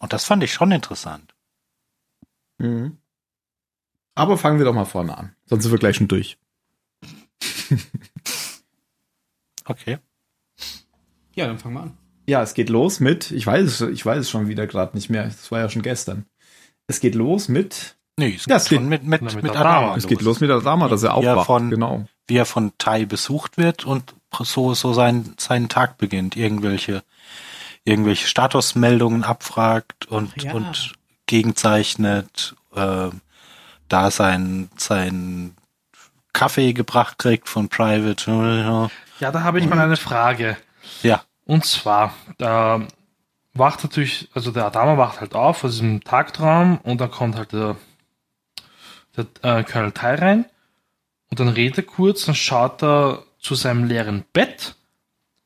Und 0.00 0.12
das 0.12 0.24
fand 0.24 0.42
ich 0.44 0.52
schon 0.54 0.72
interessant. 0.72 1.34
Mhm. 2.58 2.98
Aber 4.16 4.36
fangen 4.36 4.58
wir 4.58 4.64
doch 4.64 4.74
mal 4.74 4.84
vorne 4.86 5.16
an. 5.16 5.36
Sonst 5.44 5.62
sind 5.62 5.70
wir 5.72 5.78
gleich 5.78 5.94
schon 5.96 6.08
durch. 6.08 6.36
Okay. 9.64 9.98
Ja, 11.34 11.46
dann 11.46 11.58
fangen 11.58 11.74
wir 11.74 11.82
an. 11.82 11.98
Ja, 12.26 12.42
es 12.42 12.54
geht 12.54 12.68
los 12.70 12.98
mit, 13.00 13.30
ich 13.30 13.46
weiß 13.46 13.62
es, 13.64 13.80
ich 13.82 14.04
weiß 14.04 14.18
es 14.20 14.30
schon 14.30 14.48
wieder 14.48 14.66
gerade 14.66 14.96
nicht 14.96 15.10
mehr. 15.10 15.24
Das 15.24 15.50
war 15.52 15.60
ja 15.60 15.68
schon 15.68 15.82
gestern. 15.82 16.26
Es 16.88 17.00
geht 17.00 17.14
los 17.14 17.48
mit, 17.48 17.94
Nee, 18.18 18.34
es 18.34 18.46
Ja, 18.46 18.56
geht 18.56 18.62
es 18.62 18.68
geht- 18.70 18.78
schon 18.78 18.88
mit, 18.88 19.02
mit, 19.04 19.20
mit 19.20 19.34
mit 19.42 19.50
Adama. 19.50 19.76
Adama. 19.78 19.96
es 19.96 20.06
geht 20.06 20.22
los 20.22 20.40
mit 20.40 20.50
Adama, 20.50 20.88
dass 20.88 21.02
er 21.02 21.12
aufwacht. 21.14 21.46
von- 21.46 21.68
genau. 21.70 22.06
wie 22.26 22.36
er 22.38 22.46
von 22.46 22.72
Tai 22.78 23.04
besucht 23.04 23.58
wird 23.58 23.84
und 23.84 24.14
so, 24.40 24.72
so 24.72 24.94
sein, 24.94 25.34
seinen 25.38 25.68
Tag 25.68 25.98
beginnt, 25.98 26.34
irgendwelche, 26.34 27.04
irgendwelche 27.84 28.26
Statusmeldungen 28.26 29.22
abfragt 29.22 30.06
und, 30.06 30.42
Ja. 30.42 30.54
und 30.54 30.94
gegenzeichnet, 31.26 32.56
äh, 32.74 33.10
da 33.88 34.10
sein, 34.10 34.68
sein 34.76 35.54
Kaffee 36.32 36.72
gebracht 36.72 37.18
kriegt 37.18 37.48
von 37.48 37.68
Private. 37.68 38.90
Ja, 39.20 39.32
da 39.32 39.42
habe 39.42 39.58
ich 39.58 39.66
mal 39.66 39.78
eine 39.78 39.96
Frage. 39.96 40.56
Ja, 41.02 41.22
Und 41.46 41.64
zwar, 41.64 42.14
da 42.38 42.82
wacht 43.54 43.82
natürlich, 43.82 44.28
also 44.34 44.50
der 44.50 44.66
Adama 44.66 44.98
wacht 44.98 45.20
halt 45.20 45.34
auf 45.34 45.64
aus 45.64 45.72
diesem 45.72 46.02
Tagtraum 46.04 46.78
und 46.82 47.00
dann 47.00 47.10
kommt 47.10 47.36
halt 47.36 47.52
der, 47.52 47.76
der 49.16 49.26
äh, 49.42 49.64
Colonel 49.64 49.92
Tai 49.92 50.14
rein 50.16 50.44
und 51.30 51.40
dann 51.40 51.48
redet 51.48 51.78
er 51.78 51.84
kurz, 51.84 52.26
dann 52.26 52.34
schaut 52.34 52.82
er 52.82 53.22
zu 53.38 53.54
seinem 53.54 53.84
leeren 53.84 54.24
Bett, 54.32 54.74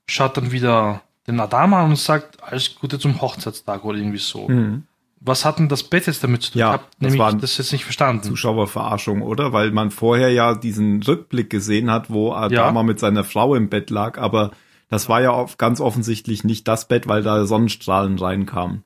schaut 0.07 0.37
dann 0.37 0.53
wieder 0.53 1.03
den 1.27 1.39
Adama 1.39 1.85
an 1.85 1.91
und 1.91 1.97
sagt, 1.97 2.43
alles 2.43 2.75
Gute 2.75 2.99
zum 2.99 3.21
Hochzeitstag 3.21 3.85
oder 3.85 3.99
irgendwie 3.99 4.19
so. 4.19 4.49
Mhm. 4.49 4.87
Was 5.23 5.45
hat 5.45 5.59
denn 5.59 5.69
das 5.69 5.83
Bett 5.83 6.07
jetzt 6.07 6.25
damit 6.25 6.43
zu 6.43 6.53
tun? 6.53 6.61
Ja, 6.61 6.69
ich 6.69 6.73
habe 6.73 6.85
das 6.93 7.01
nämlich 7.01 7.19
war- 7.21 7.33
das 7.35 7.59
jetzt 7.59 7.73
nicht 7.73 7.85
verstanden. 7.85 8.23
Zuschauerverarschung, 8.25 9.21
oder? 9.21 9.53
Weil 9.53 9.71
man 9.71 9.91
vorher 9.91 10.31
ja 10.33 10.55
diesen 10.55 11.03
Rückblick 11.03 11.51
gesehen 11.51 11.91
hat, 11.91 12.09
wo 12.11 12.33
Adama 12.33 12.81
Ja. 12.81 12.83
mit 12.87 12.99
seiner 12.99 13.25
Frau 13.25 13.55
im 13.55 13.69
Bett 13.69 13.91
lag, 13.91 14.17
aber 14.19 14.53
das 14.89 15.09
war 15.11 15.21
ja 15.21 15.31
auf, 15.31 15.59
ganz 15.59 15.81
offensichtlich 15.81 16.43
nicht 16.43 16.67
das 16.67 16.89
Bett, 16.89 17.07
weil 17.07 17.23
da 17.23 17.45
Sonnenstrahlen 17.45 18.19
reinkamen. 18.19 18.83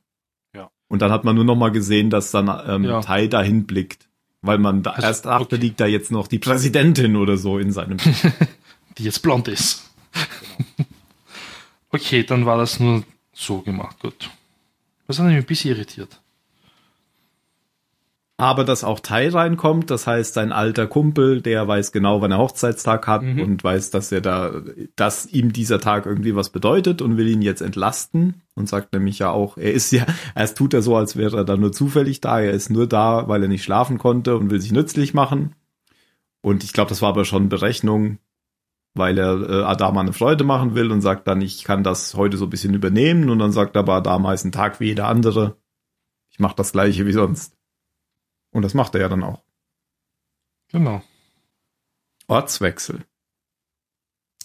Ja. 0.55 0.71
Und 0.88 1.03
dann 1.03 1.12
hat 1.12 1.25
man 1.25 1.37
nur 1.37 1.45
noch 1.45 1.55
mal 1.57 1.71
gesehen, 1.71 2.11
dass 2.11 2.33
dann 2.33 2.50
ähm, 2.67 2.85
Ja. 2.85 3.00
Tai 3.00 3.29
dahin 3.29 3.64
blickt. 3.67 4.09
Weil 4.43 4.59
man 4.59 4.83
da 4.83 4.91
Also, 4.91 5.07
erst 5.07 5.25
dachte, 5.26 5.45
okay. 5.55 5.57
liegt 5.57 5.81
da 5.81 5.87
jetzt 5.87 6.11
noch 6.11 6.26
die 6.26 6.38
Präsidentin 6.41 7.17
oder 7.17 7.37
so 7.38 7.59
in 7.59 7.73
seinem 7.73 7.97
die 8.99 9.05
jetzt 9.05 9.23
blond 9.23 9.49
ist. 9.49 9.88
okay, 11.91 12.25
dann 12.25 12.45
war 12.47 12.59
das 12.59 12.81
nur 12.81 13.05
so 13.33 13.61
gemacht. 13.61 13.99
Gut. 14.00 14.31
Das 15.07 15.19
hat 15.19 15.26
mich 15.26 15.37
ein 15.37 15.45
bisschen 15.45 15.71
irritiert. 15.75 16.21
Aber 18.37 18.64
dass 18.64 18.83
auch 18.83 18.99
Tai 18.99 19.29
reinkommt, 19.29 19.91
das 19.91 20.09
heißt, 20.09 20.35
sein 20.35 20.50
alter 20.50 20.88
Kumpel, 20.88 21.41
der 21.41 21.69
weiß 21.69 21.93
genau, 21.93 22.21
wann 22.21 22.33
er 22.33 22.38
Hochzeitstag 22.38 23.07
hat 23.07 23.23
Mhm. 23.23 23.41
und 23.41 23.62
weiß, 23.62 23.91
dass 23.93 24.11
er 24.11 24.21
da, 24.21 24.61
dass 24.97 25.26
ihm 25.26 25.53
dieser 25.53 25.79
Tag 25.79 26.05
irgendwie 26.07 26.35
was 26.35 26.50
bedeutet 26.50 27.00
und 27.00 27.17
will 27.17 27.29
ihn 27.29 27.43
jetzt 27.43 27.62
entlasten 27.62 28.43
und 28.57 28.69
sagt 28.69 28.93
nämlich 28.93 29.21
ja 29.21 29.31
auch, 29.31 29.57
er 29.57 29.73
ist 29.73 29.93
ja, 29.93 30.05
erst 30.35 30.59
tut 30.59 30.75
er 30.75 30.83
so, 30.83 30.97
als 30.97 31.14
wäre 31.17 31.37
er 31.38 31.45
da 31.45 31.57
nur 31.57 31.71
zufällig 31.71 32.21
da, 32.21 32.41
er 32.41 32.50
ist 32.50 32.71
nur 32.71 32.88
da, 32.88 33.29
weil 33.29 33.43
er 33.43 33.49
nicht 33.49 33.62
schlafen 33.62 33.99
konnte 33.99 34.37
und 34.37 34.50
will 34.50 34.61
sich 34.61 34.73
nützlich 34.73 35.14
machen. 35.14 35.55
Und 36.43 36.64
ich 36.64 36.73
glaube, 36.73 36.88
das 36.88 37.03
war 37.03 37.11
aber 37.11 37.25
schon 37.25 37.49
Berechnung, 37.49 38.19
weil 38.95 39.17
er 39.17 39.49
äh, 39.49 39.62
Adama 39.62 40.00
eine 40.00 40.12
Freude 40.12 40.43
machen 40.43 40.75
will 40.75 40.91
und 40.91 41.03
sagt 41.03 41.29
dann, 41.29 41.41
ich 41.41 41.62
kann 41.62 41.85
das 41.85 42.14
heute 42.14 42.37
so 42.37 42.47
ein 42.47 42.50
bisschen 42.50 42.75
übernehmen 42.75 43.31
und 43.31 43.38
dann 43.38 43.53
sagt 43.53 43.76
er 43.76 43.81
aber, 43.81 43.95
Adama 43.95 44.33
ist 44.33 44.45
ein 44.45 44.53
Tag 44.53 44.81
wie 44.81 44.87
jeder 44.87 45.07
andere. 45.07 45.57
Ich 46.31 46.41
mache 46.41 46.57
das 46.57 46.73
gleiche 46.73 47.07
wie 47.07 47.12
sonst. 47.12 47.57
Und 48.55 48.63
das 48.63 48.73
macht 48.73 48.95
er 48.95 49.03
ja 49.03 49.09
dann 49.09 49.25
auch. 49.25 49.43
Genau. 50.71 51.03
Ortswechsel. 52.29 53.05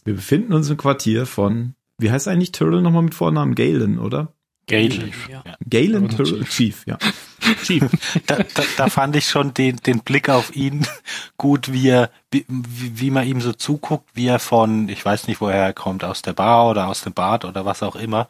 Wir 0.03 0.15
befinden 0.15 0.53
uns 0.53 0.69
im 0.69 0.77
Quartier 0.77 1.27
von, 1.27 1.75
wie 1.99 2.11
heißt 2.11 2.27
eigentlich 2.27 2.51
Tyrrell 2.51 2.81
nochmal 2.81 3.03
mit 3.03 3.13
Vornamen? 3.13 3.53
Galen, 3.53 3.99
oder? 3.99 4.33
Galen. 4.67 5.13
Ja. 5.29 5.43
Ja. 5.45 5.55
Galen 5.69 6.05
Aber 6.05 6.15
Tyrrell? 6.15 6.43
Chief. 6.45 6.83
Chief, 6.83 6.87
ja. 6.87 6.97
Chief. 7.63 7.83
Da, 8.25 8.37
da, 8.37 8.63
da 8.77 8.89
fand 8.89 9.15
ich 9.15 9.29
schon 9.29 9.53
den, 9.53 9.77
den 9.77 9.99
Blick 9.99 10.27
auf 10.27 10.55
ihn 10.55 10.87
gut, 11.37 11.71
wie 11.71 11.89
er, 11.89 12.09
wie, 12.31 12.45
wie 12.49 13.11
man 13.11 13.27
ihm 13.27 13.41
so 13.41 13.53
zuguckt, 13.53 14.09
wie 14.15 14.25
er 14.25 14.39
von, 14.39 14.89
ich 14.89 15.05
weiß 15.05 15.27
nicht, 15.27 15.39
woher 15.39 15.63
er 15.63 15.73
kommt, 15.73 16.03
aus 16.03 16.23
der 16.23 16.33
Bar 16.33 16.67
oder 16.67 16.87
aus 16.87 17.01
dem 17.01 17.13
Bad 17.13 17.45
oder 17.45 17.63
was 17.63 17.83
auch 17.83 17.95
immer, 17.95 18.27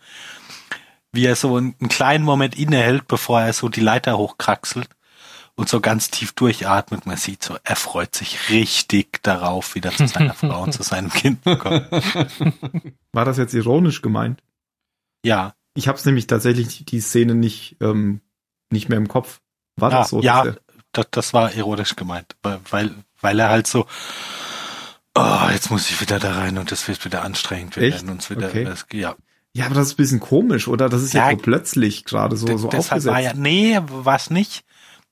wie 1.13 1.25
er 1.25 1.37
so 1.37 1.55
einen, 1.55 1.75
einen 1.79 1.89
kleinen 1.89 2.25
Moment 2.25 2.59
innehält, 2.59 3.07
bevor 3.07 3.39
er 3.39 3.53
so 3.53 3.69
die 3.69 3.79
Leiter 3.79 4.17
hochkraxelt 4.17 4.89
und 5.59 5.67
so 5.67 5.81
ganz 5.81 6.09
tief 6.09 6.31
durchatmet. 6.31 7.05
Man 7.05 7.17
sieht 7.17 7.43
so, 7.43 7.57
er 7.65 7.75
freut 7.75 8.15
sich 8.15 8.49
richtig 8.49 9.21
darauf, 9.23 9.75
wieder 9.75 9.91
zu 9.91 10.07
seiner 10.07 10.33
Frau 10.35 10.63
und 10.63 10.71
zu 10.73 10.83
seinem 10.83 11.09
Kind 11.09 11.43
zu 11.43 11.57
kommen. 11.57 11.85
War 13.11 13.25
das 13.25 13.37
jetzt 13.37 13.53
ironisch 13.53 14.01
gemeint? 14.01 14.41
Ja, 15.25 15.53
Ich 15.75 15.87
habe 15.89 15.97
es 15.97 16.05
nämlich 16.05 16.27
tatsächlich 16.27 16.85
die 16.85 17.01
Szene 17.01 17.35
nicht, 17.35 17.75
ähm, 17.81 18.21
nicht 18.71 18.87
mehr 18.87 18.97
im 18.97 19.09
Kopf. 19.09 19.41
War 19.75 19.91
Ah, 19.91 19.99
das 19.99 20.09
so? 20.11 20.21
ja. 20.21 20.55
das, 20.93 21.07
das 21.11 21.33
war 21.33 21.53
ironisch 21.53 21.95
gemeint, 21.97 22.37
weil, 22.41 22.91
weil, 23.21 23.39
er 23.39 23.49
halt 23.49 23.67
so, 23.67 23.85
oh, 25.15 25.47
jetzt 25.51 25.71
muss 25.71 25.89
ich 25.89 25.99
wieder 25.99 26.19
da 26.19 26.35
rein 26.35 26.57
und 26.57 26.71
das 26.71 26.87
wird 26.87 27.03
wieder 27.03 27.21
anstrengend. 27.23 27.75
Werden 27.75 28.09
uns 28.09 28.29
wieder, 28.29 28.47
Okay. 28.47 28.63
das, 28.63 28.85
ja. 28.93 29.15
ja, 29.53 29.65
aber 29.65 29.75
das 29.75 29.87
ist 29.87 29.93
ein 29.93 29.97
bisschen 29.97 30.19
komisch, 30.21 30.67
oder? 30.69 30.87
Das 30.89 31.01
ist 31.03 31.13
ja, 31.13 31.29
Ja, 31.29 31.35
so 31.35 31.41
plötzlich 31.43 32.05
gerade 32.05 32.37
so, 32.37 32.57
so 32.57 32.69
Deshalb 32.69 33.03
war 33.05 33.19
ja, 33.19 33.31
aufgesetzt. 33.31 33.41
nee, 33.41 33.77
war's 33.87 34.29
nicht, 34.29 34.63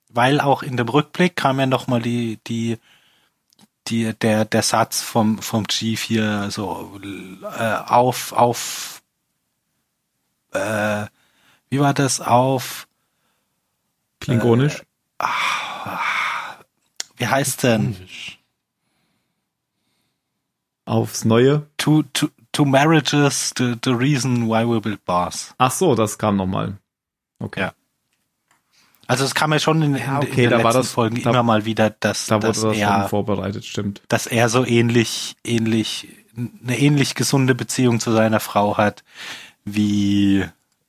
weil 0.09 0.39
auch 0.41 0.63
in 0.63 0.77
dem 0.77 0.89
Rückblick 0.89 1.35
kam 1.35 1.59
ja 1.59 1.65
nochmal 1.65 2.01
die, 2.01 2.39
die, 2.47 2.77
die, 3.87 4.13
der, 4.13 4.45
der 4.45 4.63
Satz 4.63 5.01
vom, 5.01 5.39
vom 5.39 5.67
Chief 5.67 6.01
hier 6.01 6.49
so, 6.51 6.99
äh, 7.43 7.75
auf, 7.85 8.33
auf, 8.33 9.01
äh, 10.51 11.05
wie 11.69 11.79
war 11.79 11.93
das, 11.93 12.21
auf, 12.21 12.87
Klingonisch. 14.19 14.81
wie 17.17 17.27
heißt 17.27 17.63
denn. 17.63 17.95
Aufs 20.85 21.25
Neue. 21.25 21.67
to, 21.77 22.03
to, 22.13 22.29
to 22.51 22.65
marriages, 22.65 23.53
the, 23.57 23.77
the 23.83 23.95
reason 23.95 24.47
why 24.47 24.63
we 24.65 24.79
build 24.79 25.03
bars. 25.05 25.53
Ach 25.57 25.71
so, 25.71 25.95
das 25.95 26.17
kam 26.17 26.35
nochmal. 26.37 26.77
Okay. 27.39 27.61
Ja. 27.61 27.73
Also 29.07 29.23
es 29.23 29.33
kam 29.33 29.53
ja 29.53 29.59
schon 29.59 29.81
in, 29.81 29.95
in, 29.95 30.01
Ja, 30.01 30.17
okay, 30.17 30.43
in 30.45 30.49
den 30.49 30.59
da 30.59 30.63
war 30.63 30.73
das- 30.73 30.91
Folgen 30.91 31.21
da- 31.23 31.29
immer 31.29 31.43
mal 31.43 31.65
wieder, 31.65 31.89
dass, 31.89 32.27
Da 32.27 32.35
wurde 32.35 32.47
dass, 32.47 32.61
das 32.61 32.77
er, 32.77 33.07
vorbereitet, 33.09 33.65
stimmt. 33.65 34.01
dass 34.09 34.27
er 34.27 34.49
so 34.49 34.65
ähnlich, 34.65 35.35
ähnlich, 35.45 36.07
eine 36.35 36.77
ähnlich 36.77 37.15
gesunde 37.15 37.55
Beziehung 37.55 37.99
zu 37.99 38.11
seiner 38.11 38.39
Frau 38.39 38.77
hat 38.77 39.03
wie 39.65 40.45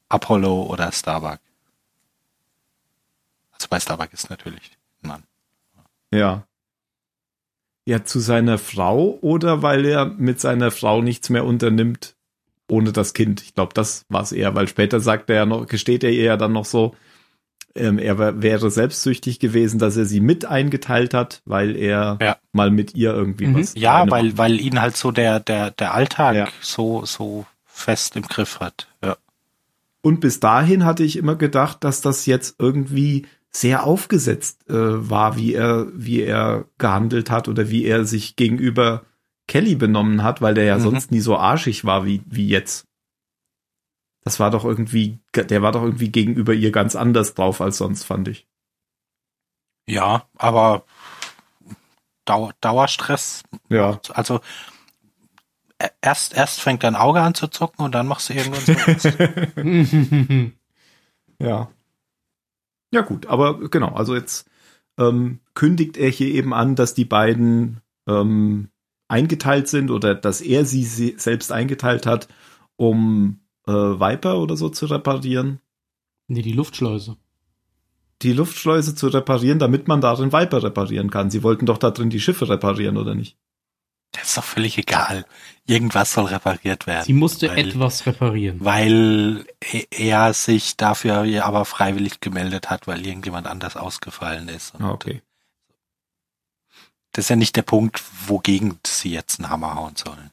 Apollo 0.09 0.65
oder 0.65 0.91
Starbuck. 0.93 1.39
Also 3.53 3.67
bei 3.71 3.81
Starbuck 3.81 4.13
ist 4.13 4.31
natürlich 4.31 4.77
ein 5.03 5.09
Mann. 5.09 5.23
Ja. 6.13 6.45
Ja, 7.85 8.05
zu 8.05 8.21
seiner 8.21 8.59
Frau 8.59 9.19
oder 9.23 9.63
weil 9.63 9.85
er 9.87 10.05
mit 10.07 10.41
seiner 10.41 10.71
Frau 10.71 11.01
nichts 11.03 11.31
mehr 11.31 11.45
unternimmt 11.45 12.15
ohne 12.71 12.93
das 12.93 13.15
Kind. 13.15 13.41
Ich 13.43 13.55
glaube, 13.55 13.73
das 13.73 14.05
war 14.11 14.23
es 14.23 14.33
eher, 14.33 14.55
weil 14.55 14.69
später 14.69 15.01
sagt 15.01 15.31
er 15.31 15.37
ja 15.37 15.47
noch, 15.47 15.67
gesteht 15.67 16.05
er 16.05 16.11
ihr 16.11 16.25
ja 16.25 16.37
dann 16.37 16.53
noch 16.53 16.67
so, 16.67 16.95
ähm, 17.75 17.99
er 17.99 18.19
wär- 18.19 18.43
wäre 18.43 18.71
selbstsüchtig 18.71 19.39
gewesen, 19.41 19.79
dass 19.79 19.97
er 19.97 20.05
sie 20.05 20.21
mit 20.21 20.45
eingeteilt 20.45 21.15
hat, 21.15 21.43
weil 21.45 21.77
er 21.77 22.19
Ja. 22.21 22.37
mal 22.53 22.71
mit 22.71 22.95
ihr 22.95 23.13
irgendwie 23.15 23.47
Mhm. 23.47 23.57
was. 23.61 23.75
Ja, 23.77 24.11
weil, 24.11 24.25
machen 24.25 24.39
weil 24.39 24.61
ihn 24.61 24.81
halt 24.81 24.97
so 24.97 25.11
der, 25.13 25.41
der, 25.41 25.71
der 25.71 25.95
Alltag 25.95 26.35
Ja. 26.37 26.49
so, 26.61 27.05
so 27.05 27.47
fest 27.65 28.17
im 28.17 28.23
Griff 28.23 28.61
hat. 28.61 28.89
Ja. 29.05 29.17
Und 30.01 30.21
bis 30.21 30.41
dahin 30.41 30.85
hatte 30.85 31.05
ich 31.05 31.17
immer 31.17 31.37
gedacht, 31.37 31.85
dass 31.85 32.01
das 32.01 32.27
jetzt 32.27 32.57
irgendwie 32.59 33.27
sehr 33.51 33.85
aufgesetzt 33.85 34.69
äh, 34.69 34.75
war, 34.75 35.37
wie 35.37 35.55
er, 35.55 35.87
wie 35.95 36.23
er 36.23 36.65
gehandelt 36.79 37.31
hat 37.31 37.49
oder 37.49 37.71
wie 37.71 37.85
er 37.85 38.05
sich 38.05 38.37
gegenüber 38.37 39.03
Kelly 39.47 39.75
benommen 39.75 40.23
hat, 40.23 40.43
weil 40.43 40.55
der 40.55 40.65
ja 40.65 40.77
Mhm. 40.79 40.83
sonst 40.83 41.11
nie 41.11 41.21
so 41.21 41.37
arschig 41.37 41.85
war 41.85 42.05
wie, 42.05 42.21
wie 42.27 42.47
jetzt. 42.49 42.85
Das 44.29 44.39
war 44.39 44.51
doch 44.51 44.67
irgendwie, 44.67 45.21
der 45.35 45.63
war 45.63 45.73
doch 45.73 45.83
irgendwie 45.83 46.11
gegenüber 46.11 46.53
ihr 46.53 46.71
ganz 46.71 46.95
anders 46.97 47.33
drauf 47.33 47.63
als 47.63 47.79
sonst, 47.79 48.05
fand 48.05 48.29
ich. 48.29 48.47
Ja, 49.89 50.27
aber 50.37 50.85
Dauer, 52.27 52.53
Dauerstress, 52.61 53.43
Ja. 53.71 53.99
also 54.13 54.41
e- 55.83 55.89
erst, 56.03 56.35
erst 56.35 56.61
fängt 56.61 56.83
dein 56.85 56.95
Auge 56.95 57.23
an 57.23 57.33
zu 57.33 57.49
zucken 57.49 57.83
und 57.87 57.95
dann 57.95 58.07
machst 58.07 58.29
du 58.29 58.35
irgendwann 58.35 58.99
so. 58.99 60.53
Ja. 61.43 61.71
Ja, 62.93 63.01
gut, 63.01 63.29
aber 63.29 63.71
genau, 63.71 63.95
also 63.95 64.15
jetzt 64.15 64.47
ähm, 64.99 65.41
kündigt 65.55 65.97
er 65.97 66.11
hier 66.11 66.29
eben 66.35 66.53
an, 66.53 66.75
dass 66.75 66.93
die 66.93 67.07
beiden 67.07 67.81
ähm, 68.07 68.69
eingeteilt 69.09 69.69
sind 69.69 69.91
oder 69.91 70.15
dass 70.15 70.43
er 70.43 70.67
sie, 70.67 70.85
sie 70.85 71.15
selbst 71.17 71.51
eingeteilt 71.51 72.05
hat, 72.05 72.29
um 72.77 73.41
äh, 73.69 74.01
Viper 74.01 74.39
oder 74.39 74.57
so 74.57 74.69
zu 74.69 74.87
reparieren. 74.87 75.61
nee, 76.27 76.43
die 76.43 76.53
Luftschleuse. 76.53 77.17
Die 78.23 78.33
Luftschleuse 78.33 78.97
zu 78.97 79.07
reparieren, 79.09 79.61
damit 79.61 79.87
man 79.87 80.01
darin 80.01 80.33
Viper 80.33 80.63
reparieren 80.65 81.11
kann. 81.11 81.31
Sie 81.31 81.45
wollten 81.45 81.67
doch 81.67 81.79
da 81.79 81.91
drin 81.93 82.11
die 82.11 82.19
Schiffe 82.21 82.49
reparieren, 82.49 82.97
oder 82.97 83.15
nicht? 83.15 83.37
Das 84.13 84.25
ist 84.29 84.37
doch 84.39 84.45
völlig 84.45 84.79
egal. 84.79 85.25
Irgendwas 85.67 86.15
soll 86.15 86.25
repariert 86.25 86.87
werden. 86.87 87.05
Sie 87.05 87.13
musste 87.13 87.49
weil, 87.49 87.59
etwas 87.59 88.07
reparieren. 88.07 88.57
Weil 88.61 89.47
e- 89.73 89.85
er 89.91 90.33
sich 90.33 90.77
dafür 90.77 91.45
aber 91.45 91.65
freiwillig 91.67 92.21
gemeldet 92.21 92.71
hat, 92.71 92.87
weil 92.87 93.07
irgendjemand 93.07 93.47
anders 93.47 93.77
ausgefallen 93.77 94.49
ist. 94.49 94.75
Und 94.75 94.83
Ah, 94.83 94.91
okay. 94.93 95.23
Das 97.13 97.27
ist 97.27 97.29
ja 97.29 97.37
nicht 97.37 97.55
der 97.57 97.63
Punkt, 97.63 98.03
wogegen 98.27 98.79
sie 98.87 99.11
jetzt 99.11 99.39
einen 99.41 99.51
Hammer 99.51 99.75
hauen 99.75 99.95
sollen. 99.97 100.31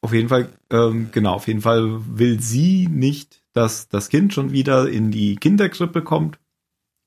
Auf 0.00 0.12
jeden 0.12 0.28
Fall, 0.28 0.52
ähm, 0.70 1.10
genau, 1.12 1.34
auf 1.34 1.48
jeden 1.48 1.60
Fall 1.60 2.00
will 2.16 2.40
sie 2.40 2.86
nicht, 2.86 3.42
dass 3.52 3.88
das 3.88 4.08
Kind 4.08 4.32
schon 4.32 4.52
wieder 4.52 4.88
in 4.88 5.10
die 5.10 5.36
Kinderkrippe 5.36 6.02
kommt, 6.02 6.38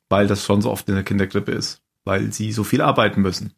weil 0.10 0.27
das 0.27 0.43
schon 0.43 0.62
so 0.62 0.69
oft 0.69 0.89
in 0.89 0.95
der 0.95 1.06
Kinderkrippe 1.06 1.51
ist, 1.51 1.82
weil 2.04 2.34
sie 2.34 2.51
so 2.51 2.63
viel 2.63 2.82
arbeiten 2.82 3.21
müssen. 3.21 3.54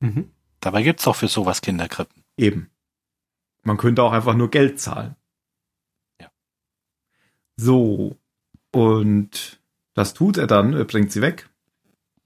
Mhm. 0.00 0.30
Dabei 0.60 0.82
gibt's 0.82 1.04
doch 1.04 1.16
für 1.16 1.28
sowas 1.28 1.60
Kinderkrippen. 1.60 2.24
Eben. 2.36 2.70
Man 3.62 3.76
könnte 3.76 4.02
auch 4.02 4.12
einfach 4.12 4.34
nur 4.34 4.50
Geld 4.50 4.80
zahlen. 4.80 5.16
Ja. 6.20 6.30
So. 7.56 8.16
Und 8.72 9.60
das 9.94 10.14
tut 10.14 10.36
er 10.38 10.46
dann, 10.46 10.72
er 10.72 10.84
bringt 10.84 11.12
sie 11.12 11.22
weg. 11.22 11.48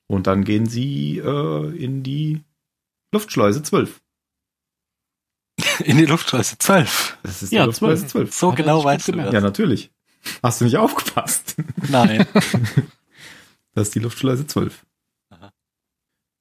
Und 0.07 0.27
dann 0.27 0.45
gehen 0.45 0.67
sie 0.67 1.19
äh, 1.19 1.77
in 1.77 2.03
die 2.03 2.45
Luftschleuse 3.13 3.63
12. 3.63 4.01
In 5.85 5.99
die 5.99 6.07
Luftschleuse 6.07 6.59
12. 6.59 7.19
Das 7.23 7.43
ist 7.43 7.53
Ja, 7.53 7.63
die 7.63 7.67
Luftschleuse 7.67 8.07
12. 8.07 8.31
12. 8.31 8.35
So 8.35 8.51
Hat 8.51 8.57
genau 8.57 8.83
weißt 8.85 9.09
du 9.09 9.13
das. 9.13 9.33
Ja, 9.33 9.41
natürlich. 9.41 9.91
Hast 10.43 10.61
du 10.61 10.65
nicht 10.65 10.77
aufgepasst? 10.79 11.57
Nein. 11.89 12.27
Das 13.77 13.89
ist 13.89 13.95
die 13.97 13.99
Luftschleuse 14.01 14.47
12. 14.47 14.87
Aha. 15.31 15.51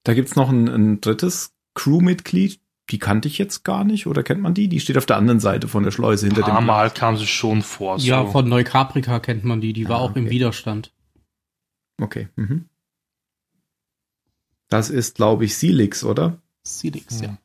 Da 0.03 0.13
gibt's 0.13 0.35
noch 0.35 0.49
ein, 0.49 0.67
ein 0.67 1.01
drittes 1.01 1.51
Crewmitglied. 1.73 2.59
Die 2.91 2.99
kannte 2.99 3.27
ich 3.27 3.39
jetzt 3.39 3.63
gar 3.63 3.83
nicht. 3.83 4.05
Oder 4.05 4.21
kennt 4.21 4.39
man 4.39 4.53
die? 4.53 4.67
Die 4.67 4.79
steht 4.79 4.99
auf 4.99 5.07
der 5.07 5.17
anderen 5.17 5.39
Seite 5.39 5.67
von 5.67 5.81
der 5.83 5.89
Schleuse 5.89 6.27
hinter 6.27 6.43
paar 6.43 6.59
dem. 6.61 6.67
Mal 6.67 6.91
kam 6.91 7.17
sie 7.17 7.25
schon 7.25 7.63
vor. 7.63 7.97
So. 7.97 8.05
Ja, 8.05 8.23
von 8.27 8.47
Neukaprika 8.47 9.19
kennt 9.19 9.45
man 9.45 9.61
die, 9.61 9.73
die 9.73 9.89
war 9.89 9.97
Ah, 9.97 10.01
auch 10.01 10.15
im 10.15 10.25
okay. 10.25 10.29
Widerstand. 10.35 10.93
Okay. 11.99 12.27
Mhm. 12.35 12.65
Das 14.69 14.91
ist, 14.91 15.15
glaube 15.15 15.45
ich, 15.45 15.57
Silix, 15.57 16.03
oder? 16.03 16.37
Silix, 16.63 17.15
Hm. 17.19 17.23
ja. 17.23 17.37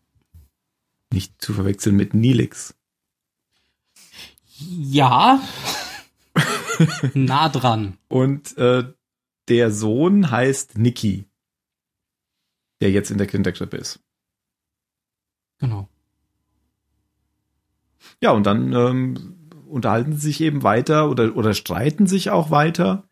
Nicht 1.13 1.41
zu 1.41 1.55
verwechseln 1.55 1.97
mit 1.97 2.15
Nilix. 2.15 2.75
Ja. 4.59 5.41
nah 7.15 7.49
dran. 7.49 7.99
Und 8.09 8.57
äh, 8.59 8.85
der 9.49 9.71
Sohn 9.71 10.31
heißt 10.31 10.79
Niki, 10.79 11.25
der 12.81 12.91
jetzt 12.91 13.11
in 13.11 13.19
der 13.19 13.27
Kinderkrippe 13.27 13.77
ist. 13.77 14.01
Genau. 15.59 15.89
Ja, 18.21 18.33
und 18.33 18.45
dann 18.45 18.73
ähm, 18.73 19.39
unterhalten 19.67 20.13
sie 20.13 20.29
sich 20.29 20.41
eben 20.41 20.63
weiter 20.63 21.09
oder, 21.09 21.37
oder 21.37 21.55
streiten 21.55 22.07
sich 22.07 22.31
auch 22.31 22.51
weiter, 22.51 23.09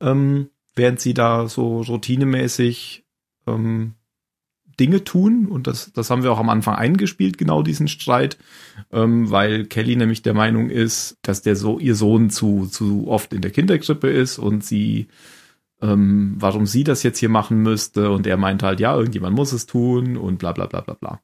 ähm, 0.00 0.50
während 0.74 1.00
sie 1.00 1.14
da 1.14 1.48
so 1.48 1.80
routinemäßig 1.82 3.04
ähm, 3.46 3.94
Dinge 4.78 5.04
tun. 5.04 5.46
Und 5.46 5.66
das, 5.66 5.92
das 5.92 6.10
haben 6.10 6.22
wir 6.22 6.32
auch 6.32 6.38
am 6.38 6.48
Anfang 6.48 6.74
eingespielt, 6.74 7.38
genau 7.38 7.62
diesen 7.62 7.88
Streit, 7.88 8.38
ähm, 8.92 9.30
weil 9.30 9.64
Kelly 9.64 9.96
nämlich 9.96 10.22
der 10.22 10.34
Meinung 10.34 10.70
ist, 10.70 11.18
dass 11.22 11.42
der 11.42 11.56
so 11.56 11.78
ihr 11.78 11.94
Sohn 11.94 12.30
zu, 12.30 12.66
zu 12.66 13.08
oft 13.08 13.32
in 13.32 13.42
der 13.42 13.50
Kinderkrippe 13.50 14.08
ist 14.08 14.38
und 14.38 14.64
sie 14.64 15.08
ähm, 15.82 16.36
warum 16.38 16.66
sie 16.66 16.84
das 16.84 17.02
jetzt 17.02 17.18
hier 17.18 17.28
machen 17.28 17.62
müsste. 17.62 18.10
Und 18.10 18.26
er 18.26 18.36
meint 18.36 18.62
halt, 18.62 18.80
ja, 18.80 18.96
irgendjemand 18.96 19.36
muss 19.36 19.52
es 19.52 19.66
tun 19.66 20.16
und 20.16 20.38
bla 20.38 20.52
bla 20.52 20.66
bla 20.66 20.80
bla 20.80 20.94
bla. 20.94 21.20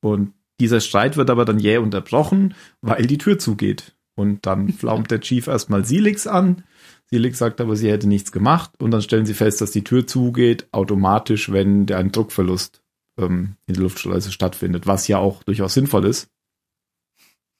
Und 0.00 0.34
dieser 0.60 0.80
Streit 0.80 1.16
wird 1.16 1.30
aber 1.30 1.44
dann 1.44 1.58
jäh 1.58 1.78
unterbrochen, 1.78 2.54
weil 2.80 3.06
die 3.06 3.18
Tür 3.18 3.38
zugeht. 3.38 3.94
Und 4.14 4.46
dann 4.46 4.68
flaumt 4.70 5.10
der 5.10 5.20
Chief 5.20 5.46
erstmal 5.46 5.84
Silix 5.84 6.26
an. 6.26 6.64
Silix 7.10 7.38
sagt 7.38 7.60
aber, 7.60 7.74
sie 7.76 7.90
hätte 7.90 8.06
nichts 8.08 8.32
gemacht. 8.32 8.70
Und 8.78 8.90
dann 8.90 9.02
stellen 9.02 9.26
sie 9.26 9.34
fest, 9.34 9.60
dass 9.60 9.70
die 9.70 9.84
Tür 9.84 10.06
zugeht, 10.06 10.68
automatisch, 10.72 11.50
wenn 11.50 11.86
der 11.86 11.98
ein 11.98 12.12
Druckverlust 12.12 12.82
ähm, 13.18 13.56
in 13.66 13.74
der 13.74 13.82
Luftschleuse 13.82 14.30
stattfindet. 14.32 14.86
Was 14.86 15.08
ja 15.08 15.18
auch 15.18 15.42
durchaus 15.42 15.74
sinnvoll 15.74 16.04
ist. 16.04 16.28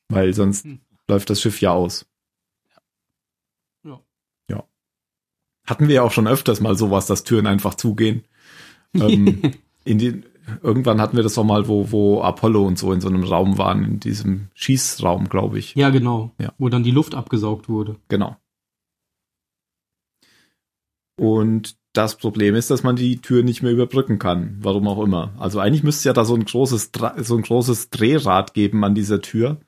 Weil 0.09 0.35
sonst 0.35 0.65
Hm. 0.65 0.81
läuft 1.09 1.31
das 1.31 1.41
Schiff 1.41 1.61
ja 1.61 1.73
aus. 1.73 2.07
Ja. 3.85 4.01
Ja. 4.51 4.65
Hatten 5.67 5.89
wir 5.89 5.95
ja 5.97 6.03
auch 6.03 6.13
schon 6.13 6.27
öfters 6.29 6.61
mal 6.61 6.77
sowas, 6.77 7.07
dass 7.07 7.25
Türen 7.25 7.47
einfach 7.47 7.75
zugehen. 7.75 8.25
Ähm, 8.95 9.41
in 9.85 9.99
den, 9.99 10.25
irgendwann 10.63 11.01
hatten 11.01 11.17
wir 11.17 11.23
das 11.23 11.39
auch 11.39 11.45
mal, 11.45 11.69
wo, 11.69 11.91
wo 11.91 12.23
Apollo 12.23 12.67
und 12.67 12.79
so 12.79 12.93
in 12.93 13.01
so 13.01 13.09
einem 13.09 13.25
Raum 13.25 13.57
waren, 13.59 13.85
in 13.85 14.01
diesem 14.01 14.49
Schießraum, 14.55 15.29
glaube 15.31 15.59
ich. 15.59 15.75
Ja, 15.75 15.89
genau. 15.91 16.33
Ja. 16.39 16.53
Wo 16.59 16.69
dann 16.69 16.85
die 16.85 16.91
Luft 16.91 17.15
abgesaugt 17.15 17.69
wurde. 17.71 17.97
Genau. 18.09 18.37
Und 21.19 21.77
das 21.93 22.17
Problem 22.17 22.55
ist, 22.55 22.71
dass 22.71 22.83
man 22.83 22.97
die 22.97 23.21
Tür 23.21 23.43
nicht 23.43 23.63
mehr 23.63 23.73
überbrücken 23.73 24.19
kann, 24.19 24.57
warum 24.61 24.87
auch 24.89 25.03
immer. 25.03 25.33
Also 25.39 25.59
eigentlich 25.59 25.83
müsste 25.83 25.99
es 25.99 26.05
ja 26.05 26.13
da 26.13 26.25
so 26.25 26.35
ein 26.35 26.45
großes, 26.45 26.93
so 27.19 27.37
ein 27.37 27.43
großes 27.43 27.91
Drehrad 27.91 28.55
geben 28.55 28.85
an 28.85 28.95
dieser 28.95 29.21
Tür. 29.21 29.61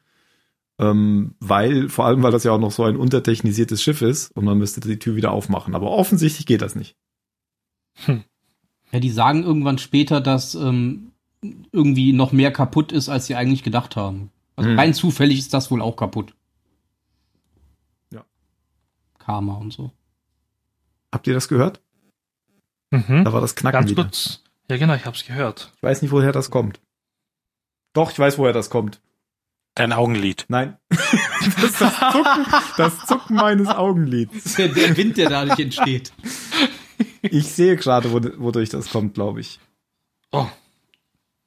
Ähm, 0.78 1.34
weil, 1.40 1.88
vor 1.88 2.06
allem, 2.06 2.22
weil 2.22 2.32
das 2.32 2.44
ja 2.44 2.52
auch 2.52 2.58
noch 2.60 2.70
so 2.70 2.84
ein 2.84 2.96
untertechnisiertes 2.96 3.82
Schiff 3.82 4.00
ist 4.00 4.30
und 4.34 4.44
man 4.44 4.56
müsste 4.56 4.80
die 4.80 4.98
Tür 4.98 5.16
wieder 5.16 5.32
aufmachen. 5.32 5.74
Aber 5.74 5.90
offensichtlich 5.90 6.46
geht 6.46 6.62
das 6.62 6.74
nicht. 6.74 6.96
Ja, 8.92 8.98
die 9.00 9.10
sagen 9.10 9.42
irgendwann 9.42 9.78
später, 9.78 10.20
dass 10.20 10.54
ähm, 10.54 11.12
irgendwie 11.72 12.12
noch 12.12 12.32
mehr 12.32 12.52
kaputt 12.52 12.92
ist, 12.92 13.08
als 13.08 13.26
sie 13.26 13.34
eigentlich 13.34 13.62
gedacht 13.62 13.96
haben. 13.96 14.30
Also 14.56 14.70
Hm. 14.70 14.78
rein 14.78 14.94
zufällig 14.94 15.38
ist 15.38 15.52
das 15.52 15.70
wohl 15.70 15.82
auch 15.82 15.96
kaputt. 15.96 16.34
Ja. 18.12 18.24
Karma 19.18 19.54
und 19.54 19.72
so. 19.72 19.90
Habt 21.12 21.26
ihr 21.26 21.34
das 21.34 21.48
gehört? 21.48 21.80
Mhm. 22.90 23.24
Da 23.24 23.32
war 23.32 23.40
das 23.40 23.54
Knacken 23.54 23.80
Ganz 23.80 23.90
wieder. 23.90 24.04
kurz. 24.04 24.42
Ja, 24.68 24.76
genau, 24.76 24.94
ich 24.94 25.04
hab's 25.04 25.24
gehört. 25.24 25.72
Ich 25.76 25.82
weiß 25.82 26.02
nicht, 26.02 26.10
woher 26.12 26.32
das 26.32 26.50
kommt. 26.50 26.80
Doch, 27.92 28.12
ich 28.12 28.18
weiß, 28.18 28.38
woher 28.38 28.52
das 28.52 28.70
kommt. 28.70 29.00
Dein 29.74 29.92
Augenlid. 29.92 30.46
Nein. 30.48 30.76
das 30.88 31.64
ist 31.64 31.80
das 31.80 31.94
Zucken, 32.12 32.46
das 32.76 33.06
Zucken 33.06 33.36
meines 33.36 33.68
Augenlids. 33.68 34.54
Der, 34.54 34.68
der 34.68 34.96
Wind, 34.96 35.16
der 35.16 35.28
dadurch 35.30 35.58
entsteht. 35.58 36.12
Ich 37.22 37.48
sehe 37.48 37.76
gerade, 37.76 38.12
wo, 38.12 38.20
wodurch 38.44 38.68
das 38.68 38.90
kommt, 38.90 39.14
glaube 39.14 39.40
ich. 39.40 39.58
Oh, 40.32 40.46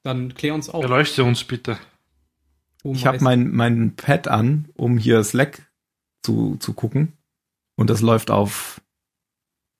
Dann 0.02 0.34
klär 0.34 0.54
uns 0.54 0.68
auf. 0.68 0.82
erleuchte 0.82 1.24
uns 1.24 1.44
bitte. 1.44 1.78
Oh, 2.82 2.92
Ich 2.92 3.06
habe 3.06 3.22
mein, 3.22 3.50
mein 3.52 3.94
Pad 3.96 4.28
an, 4.28 4.68
um 4.74 4.98
hier 4.98 5.22
Slack 5.24 5.70
zu, 6.22 6.56
zu 6.56 6.74
gucken. 6.74 7.12
Und 7.76 7.88
das 7.90 8.00
läuft 8.02 8.30
auf 8.30 8.80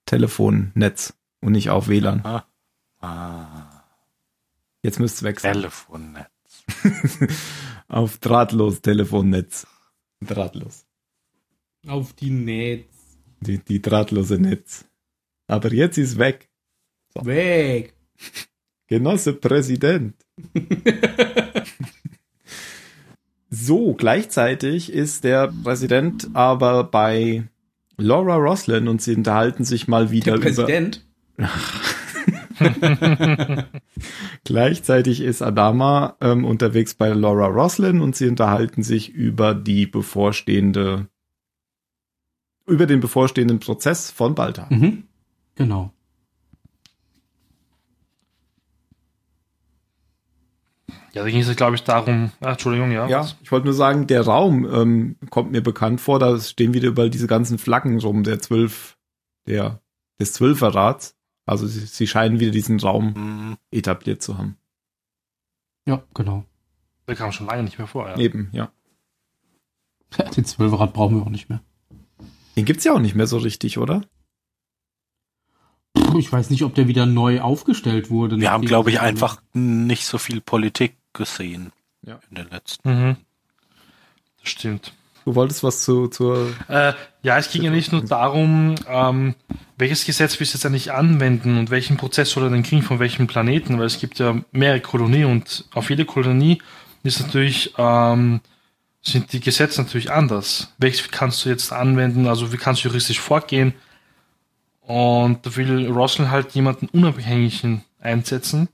Telefonnetz 0.06 1.14
und 1.40 1.52
nicht 1.52 1.70
auf 1.70 1.88
WLAN. 1.88 2.24
Ah, 2.24 2.46
Jetzt 4.84 5.00
müsste 5.00 5.16
es 5.16 5.22
weg 5.22 5.40
sein. 5.40 5.54
Telefonnetz. 5.54 6.28
auf 7.88 8.18
drahtlos 8.18 8.82
Telefonnetz. 8.82 9.66
Drahtlos. 10.20 10.84
auf 11.86 12.12
die 12.12 12.28
Netz. 12.30 12.84
Die, 13.40 13.58
die 13.58 13.80
drahtlose 13.80 14.38
Netz. 14.38 14.84
Aber 15.46 15.72
jetzt 15.72 15.96
ist 15.96 16.18
weg. 16.18 16.50
Weg. 17.14 17.94
Genosse 18.86 19.32
Präsident. 19.32 20.16
so, 23.50 23.94
gleichzeitig 23.94 24.92
ist 24.92 25.24
der 25.24 25.50
Präsident 25.62 26.28
aber 26.34 26.84
bei 26.84 27.48
Laura 27.96 28.36
Roslin 28.36 28.88
und 28.88 29.02
sie 29.02 29.14
unterhalten 29.14 29.64
sich 29.64 29.88
mal 29.88 30.10
wieder 30.10 30.38
Der 30.38 30.52
über. 30.52 30.64
Präsident. 30.64 31.04
Gleichzeitig 34.44 35.20
ist 35.20 35.42
Adama 35.42 36.16
ähm, 36.20 36.44
unterwegs 36.44 36.94
bei 36.94 37.08
Laura 37.08 37.46
Roslin 37.46 38.00
und 38.00 38.16
sie 38.16 38.28
unterhalten 38.28 38.82
sich 38.82 39.10
über 39.10 39.54
die 39.54 39.86
bevorstehende, 39.86 41.08
über 42.66 42.86
den 42.86 43.00
bevorstehenden 43.00 43.58
Prozess 43.58 44.10
von 44.10 44.34
Balta. 44.34 44.66
Mhm. 44.70 45.04
Genau. 45.56 45.92
Ja, 51.14 51.22
da 51.22 51.30
ging 51.30 51.40
es, 51.40 51.56
glaube 51.56 51.76
ich, 51.76 51.84
darum. 51.84 52.32
Ah, 52.40 52.50
Entschuldigung, 52.52 52.90
ja. 52.90 53.06
Ja, 53.06 53.24
ich 53.40 53.52
wollte 53.52 53.66
nur 53.66 53.74
sagen, 53.74 54.08
der 54.08 54.22
Raum 54.22 54.66
ähm, 54.70 55.16
kommt 55.30 55.52
mir 55.52 55.62
bekannt 55.62 56.00
vor. 56.00 56.18
Da 56.18 56.38
stehen 56.40 56.74
wieder 56.74 56.88
überall 56.88 57.08
diese 57.08 57.28
ganzen 57.28 57.58
Flaggen 57.58 58.00
rum, 58.00 58.24
der 58.24 58.40
zwölf, 58.40 58.98
der 59.46 59.80
des 60.18 60.32
Zwölferrats. 60.32 61.16
Also 61.46 61.68
sie, 61.68 61.80
sie 61.80 62.06
scheinen 62.08 62.40
wieder 62.40 62.50
diesen 62.50 62.80
Raum 62.80 63.14
Hm, 63.14 63.56
etabliert 63.70 64.22
zu 64.22 64.38
haben. 64.38 64.56
Ja, 65.86 66.02
genau. 66.14 66.44
Der 67.06 67.14
kam 67.14 67.30
schon 67.30 67.46
lange 67.46 67.62
nicht 67.62 67.78
mehr 67.78 67.86
vor, 67.86 68.08
ja. 68.08 68.16
Eben, 68.16 68.48
ja. 68.52 68.72
Den 70.36 70.44
Zwölferrad 70.44 70.92
brauchen 70.94 71.16
wir 71.16 71.22
auch 71.22 71.30
nicht 71.30 71.48
mehr. 71.48 71.60
Den 72.56 72.64
gibt's 72.64 72.84
ja 72.84 72.92
auch 72.92 73.00
nicht 73.00 73.14
mehr 73.14 73.26
so 73.26 73.38
richtig, 73.38 73.78
oder? 73.78 74.02
Ich 76.16 76.32
weiß 76.32 76.50
nicht, 76.50 76.62
ob 76.64 76.74
der 76.74 76.88
wieder 76.88 77.06
neu 77.06 77.40
aufgestellt 77.40 78.10
wurde. 78.10 78.40
Wir 78.40 78.50
haben, 78.50 78.64
glaube 78.64 78.90
ich, 78.90 79.00
einfach 79.00 79.42
nicht 79.52 80.06
so 80.06 80.18
viel 80.18 80.40
Politik 80.40 80.96
gesehen 81.14 81.72
Ja. 82.02 82.18
in 82.28 82.36
den 82.36 82.50
letzten. 82.50 82.88
Mhm. 82.90 83.16
Das 84.40 84.50
stimmt. 84.50 84.92
Du 85.24 85.34
wolltest 85.34 85.62
was 85.64 85.82
zu, 85.82 86.08
zur 86.08 86.52
Äh, 86.68 86.92
ja, 87.22 87.38
es 87.38 87.50
ging 87.50 87.62
ja 87.62 87.70
nicht 87.70 87.92
nur 87.92 88.04
darum, 88.04 88.74
ähm, 88.86 89.34
welches 89.78 90.04
Gesetz 90.04 90.38
willst 90.38 90.52
du 90.52 90.58
jetzt 90.58 90.66
eigentlich 90.66 90.92
anwenden 90.92 91.56
und 91.58 91.70
welchen 91.70 91.96
Prozess 91.96 92.30
soll 92.30 92.42
er 92.44 92.50
denn 92.50 92.62
kriegen 92.62 92.82
von 92.82 92.98
welchem 92.98 93.26
Planeten, 93.26 93.78
weil 93.78 93.86
es 93.86 93.98
gibt 93.98 94.18
ja 94.18 94.36
mehrere 94.52 94.80
Kolonien 94.80 95.30
und 95.30 95.64
auf 95.72 95.88
jede 95.88 96.04
Kolonie 96.04 96.60
ist 97.04 97.20
natürlich, 97.20 97.72
ähm, 97.78 98.40
sind 99.00 99.32
die 99.32 99.40
Gesetze 99.40 99.80
natürlich 99.82 100.10
anders. 100.12 100.74
Welches 100.76 101.10
kannst 101.10 101.44
du 101.44 101.48
jetzt 101.48 101.72
anwenden, 101.72 102.26
also 102.26 102.52
wie 102.52 102.56
kannst 102.58 102.84
du 102.84 102.88
juristisch 102.88 103.20
vorgehen? 103.20 103.72
Und 104.82 105.46
da 105.46 105.56
will 105.56 105.88
Roslin 105.90 106.30
halt 106.30 106.52
jemanden 106.52 106.86
Unabhängigen 106.88 107.82
einsetzen. 108.00 108.68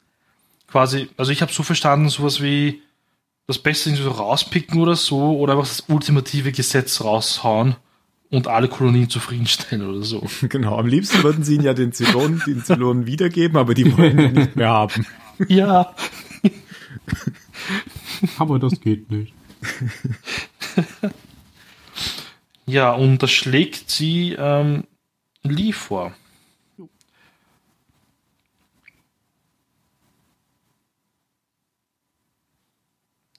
Quasi, 0.70 1.08
also 1.16 1.32
ich 1.32 1.42
habe 1.42 1.52
so 1.52 1.62
verstanden, 1.62 2.08
sowas 2.08 2.40
wie 2.40 2.82
das 3.46 3.58
Beste 3.58 3.90
irgendwie 3.90 4.04
so 4.04 4.10
rauspicken 4.10 4.80
oder 4.80 4.94
so, 4.94 5.36
oder 5.36 5.54
einfach 5.54 5.66
das 5.66 5.84
ultimative 5.88 6.52
Gesetz 6.52 7.02
raushauen 7.02 7.74
und 8.30 8.46
alle 8.46 8.68
Kolonien 8.68 9.10
zufriedenstellen 9.10 9.88
oder 9.88 10.02
so. 10.02 10.24
Genau, 10.48 10.78
am 10.78 10.86
liebsten 10.86 11.22
würden 11.22 11.42
sie 11.42 11.56
ihn 11.56 11.62
ja 11.62 11.74
den 11.74 11.92
Zylonen, 11.92 12.40
den 12.46 12.64
Zylonen 12.64 13.06
wiedergeben, 13.06 13.56
aber 13.56 13.74
die 13.74 13.96
wollen 13.96 14.18
ihn 14.18 14.32
nicht 14.32 14.56
mehr 14.56 14.70
haben. 14.70 15.06
Ja. 15.48 15.94
Aber 18.36 18.58
das 18.58 18.78
geht 18.78 19.10
nicht. 19.10 19.32
Ja, 22.66 22.92
und 22.92 23.22
das 23.22 23.30
schlägt 23.30 23.90
sie 23.90 24.36
ähm, 24.38 24.84
Lee 25.42 25.72
vor. 25.72 26.12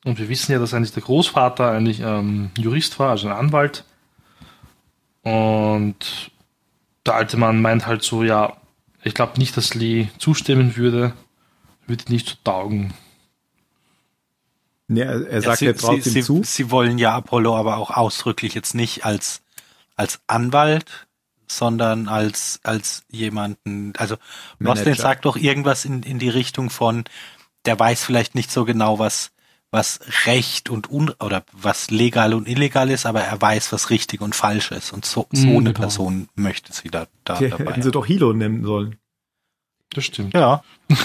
Und 0.04 0.18
wir 0.18 0.30
wissen 0.30 0.52
ja, 0.52 0.60
dass 0.60 0.74
eigentlich 0.74 0.94
der 0.94 1.04
Großvater 1.04 1.72
eigentlich 1.72 2.00
ähm, 2.00 2.52
Jurist 2.58 2.98
war, 3.00 3.12
also 3.12 3.28
ein 3.28 3.34
Anwalt. 3.34 3.86
Und 5.22 6.32
der 7.06 7.16
alte 7.16 7.38
Mann 7.38 7.62
meint 7.62 7.86
halt 7.86 8.04
so, 8.04 8.24
ja, 8.24 8.58
ich 9.04 9.14
glaube 9.14 9.38
nicht, 9.38 9.56
dass 9.58 9.76
Lee 9.76 10.08
zustimmen 10.18 10.76
würde, 10.76 11.14
würde 11.86 12.12
nicht 12.12 12.30
so 12.30 12.36
taugen. 12.44 12.94
Nee, 14.88 15.02
er, 15.02 15.42
sagt, 15.42 15.60
sie, 15.60 15.68
er 15.68 15.76
traut 15.76 16.04
sie, 16.04 16.10
sie, 16.10 16.24
zu. 16.24 16.42
sie 16.44 16.70
wollen 16.70 16.98
ja 16.98 17.16
Apollo 17.16 17.56
aber 17.56 17.78
auch 17.78 17.92
ausdrücklich 17.92 18.56
jetzt 18.56 18.76
nicht 18.76 19.06
als, 19.06 19.42
als 19.96 20.20
Anwalt, 20.28 21.08
sondern 21.48 22.08
als, 22.08 22.60
als 22.64 23.04
jemanden, 23.10 23.94
also 23.98 24.18
Manager. 24.60 24.96
sagt 24.96 25.26
doch 25.26 25.38
irgendwas 25.38 25.86
in, 25.86 26.04
in 26.04 26.20
die 26.20 26.30
Richtung 26.30 26.70
von, 26.70 27.06
der 27.66 27.80
weiß 27.80 28.04
vielleicht 28.04 28.36
nicht 28.36 28.52
so 28.52 28.66
genau, 28.66 29.00
was, 29.00 29.32
was 29.71 30.01
Recht 30.25 30.69
und 30.69 30.91
un, 30.91 31.12
oder 31.19 31.43
was 31.53 31.89
legal 31.91 32.34
und 32.34 32.47
illegal 32.47 32.89
ist, 32.89 33.05
aber 33.05 33.21
er 33.21 33.39
weiß, 33.41 33.71
was 33.71 33.89
richtig 33.89 34.21
und 34.21 34.36
falsch 34.36 34.71
ist. 34.71 34.91
Und 34.91 35.05
so, 35.05 35.27
so 35.31 35.47
Mm, 35.47 35.49
eine 35.57 35.63
genau. 35.69 35.79
Person 35.79 36.27
möchte 36.36 36.73
sie 36.73 36.89
da, 36.89 37.07
da 37.23 37.38
Die 37.38 37.49
dabei. 37.49 37.65
hätten 37.71 37.81
sie 37.81 37.91
doch 37.91 38.05
Hilo 38.05 38.34
nennen 38.34 38.63
sollen. 38.65 38.97
Das 39.93 40.03
stimmt. 40.05 40.34
ja, 40.34 40.62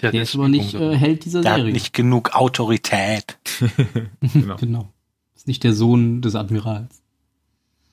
Der, 0.00 0.08
hat 0.08 0.14
Der 0.14 0.22
ist 0.22 0.34
aber 0.34 0.48
nicht 0.48 0.74
äh, 0.74 0.96
Held 0.96 1.24
dieser 1.24 1.42
der 1.42 1.52
hat 1.52 1.58
Serie. 1.58 1.72
nicht 1.72 1.92
genug 1.92 2.34
Autorität. 2.34 3.38
Genau. 4.20 4.56
genau. 4.56 4.92
Ist 5.36 5.46
nicht 5.46 5.62
der 5.64 5.72
Sohn 5.74 6.20
des 6.22 6.34
Admirals. 6.34 7.02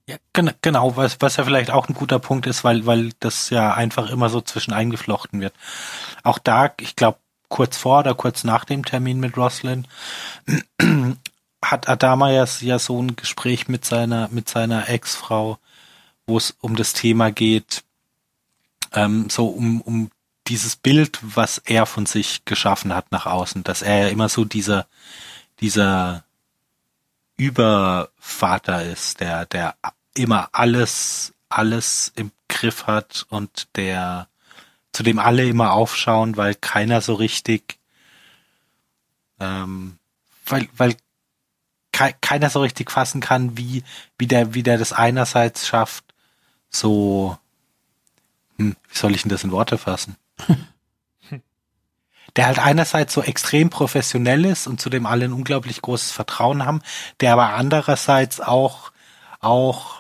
Ja, 0.08 0.18
gen 0.34 0.52
genau, 0.64 0.96
was, 0.98 1.18
was 1.22 1.38
ja 1.38 1.44
vielleicht 1.44 1.70
auch 1.70 1.88
ein 1.88 1.94
guter 1.94 2.18
Punkt 2.18 2.48
ist, 2.48 2.64
weil, 2.64 2.88
weil 2.88 3.12
das 3.20 3.52
ja 3.52 3.74
einfach 3.76 4.10
immer 4.10 4.30
so 4.30 4.42
zwischen 4.42 4.74
eingeflochten 4.74 5.40
wird. 5.42 5.54
Auch 6.24 6.40
da, 6.40 6.74
ich 6.80 6.96
glaube, 6.96 7.20
kurz 7.50 7.78
vor 7.78 8.00
oder 8.00 8.16
kurz 8.16 8.44
nach 8.44 8.64
dem 8.64 8.86
Termin 8.86 9.20
mit 9.20 9.36
Roslin 9.38 9.88
hat 11.64 11.90
Adama 11.90 12.32
ja, 12.32 12.46
ja 12.62 12.80
so 12.80 13.02
ein 13.02 13.16
Gespräch 13.16 13.68
mit 13.68 13.84
seiner, 13.84 14.30
mit 14.30 14.48
seiner 14.48 14.88
Ex-Frau, 14.88 15.58
wo 16.26 16.38
es 16.38 16.56
um 16.62 16.76
das 16.76 16.94
Thema 16.94 17.32
geht, 17.32 17.84
ähm, 18.94 19.30
so 19.30 19.48
um, 19.48 19.82
um 19.82 20.12
dieses 20.48 20.76
Bild, 20.76 21.20
was 21.22 21.60
er 21.60 21.86
von 21.86 22.06
sich 22.06 22.46
geschaffen 22.46 22.96
hat 22.96 23.12
nach 23.12 23.26
außen, 23.26 23.64
dass 23.64 23.82
er 23.82 24.06
ja 24.06 24.08
immer 24.08 24.30
so 24.30 24.46
dieser, 24.46 24.88
dieser 25.60 26.24
Übervater 27.36 28.84
ist, 28.84 29.20
der, 29.20 29.46
der 29.46 29.76
immer 30.14 30.50
alles, 30.54 31.34
alles 31.50 32.12
im 32.16 32.32
Griff 32.48 32.88
hat 32.88 33.26
und 33.30 33.68
der, 33.76 34.29
zu 35.00 35.04
dem 35.04 35.18
alle 35.18 35.48
immer 35.48 35.72
aufschauen, 35.72 36.36
weil 36.36 36.56
keiner 36.56 37.00
so 37.00 37.14
richtig, 37.14 37.80
ähm, 39.40 39.98
weil, 40.46 40.68
weil 40.76 40.98
kei 41.94 42.12
keiner 42.20 42.50
so 42.50 42.60
richtig 42.60 42.92
fassen 42.92 43.22
kann, 43.22 43.58
wie, 43.58 43.86
wie 44.18 44.28
der, 44.28 44.54
wie 44.56 44.62
der 44.62 44.78
das 44.78 44.92
einerseits 44.92 45.66
schafft, 45.70 46.04
so, 46.70 47.38
hm, 48.58 48.76
wie 48.90 48.98
soll 48.98 49.16
ich 49.16 49.22
denn 49.22 49.30
das 49.30 49.46
in 49.46 49.54
Worte 49.54 49.78
fassen? 49.78 50.18
der 52.36 52.48
halt 52.48 52.60
einerseits 52.60 53.14
so 53.14 53.24
extrem 53.24 53.70
professionell 53.70 54.44
ist 54.44 54.68
und 54.68 54.82
zu 54.82 54.90
dem 54.90 55.06
alle 55.06 55.24
ein 55.24 55.34
unglaublich 55.34 55.82
großes 55.82 56.12
Vertrauen 56.12 56.66
haben, 56.66 56.82
der 57.22 57.32
aber 57.32 57.54
andererseits 57.54 58.42
auch, 58.42 58.92
auch 59.40 59.99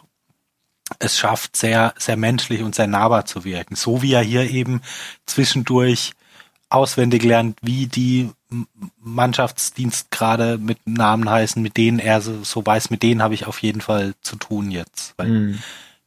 es 0.97 1.17
schafft, 1.17 1.56
sehr, 1.56 1.93
sehr 1.97 2.17
menschlich 2.17 2.63
und 2.63 2.73
sehr 2.73 2.88
nahbar 2.88 3.25
zu 3.25 3.43
wirken. 3.43 3.75
So 3.75 4.02
wie 4.02 4.13
er 4.13 4.23
hier 4.23 4.49
eben 4.49 4.82
zwischendurch 5.25 6.13
auswendig 6.69 7.23
lernt, 7.23 7.58
wie 7.62 7.88
die 7.88 8.32
M- 8.52 8.67
Mannschaftsdienstgrade 8.99 10.58
mit 10.58 10.80
Namen 10.86 11.30
heißen, 11.30 11.62
mit 11.62 11.78
denen 11.78 11.99
er 11.99 12.21
so, 12.21 12.43
so 12.43 12.65
weiß, 12.65 12.89
mit 12.89 13.04
denen 13.04 13.21
habe 13.21 13.34
ich 13.34 13.45
auf 13.45 13.62
jeden 13.62 13.82
Fall 13.82 14.15
zu 14.21 14.36
tun 14.36 14.71
jetzt. 14.71 15.13
Weil 15.17 15.28
Mhm. 15.28 15.60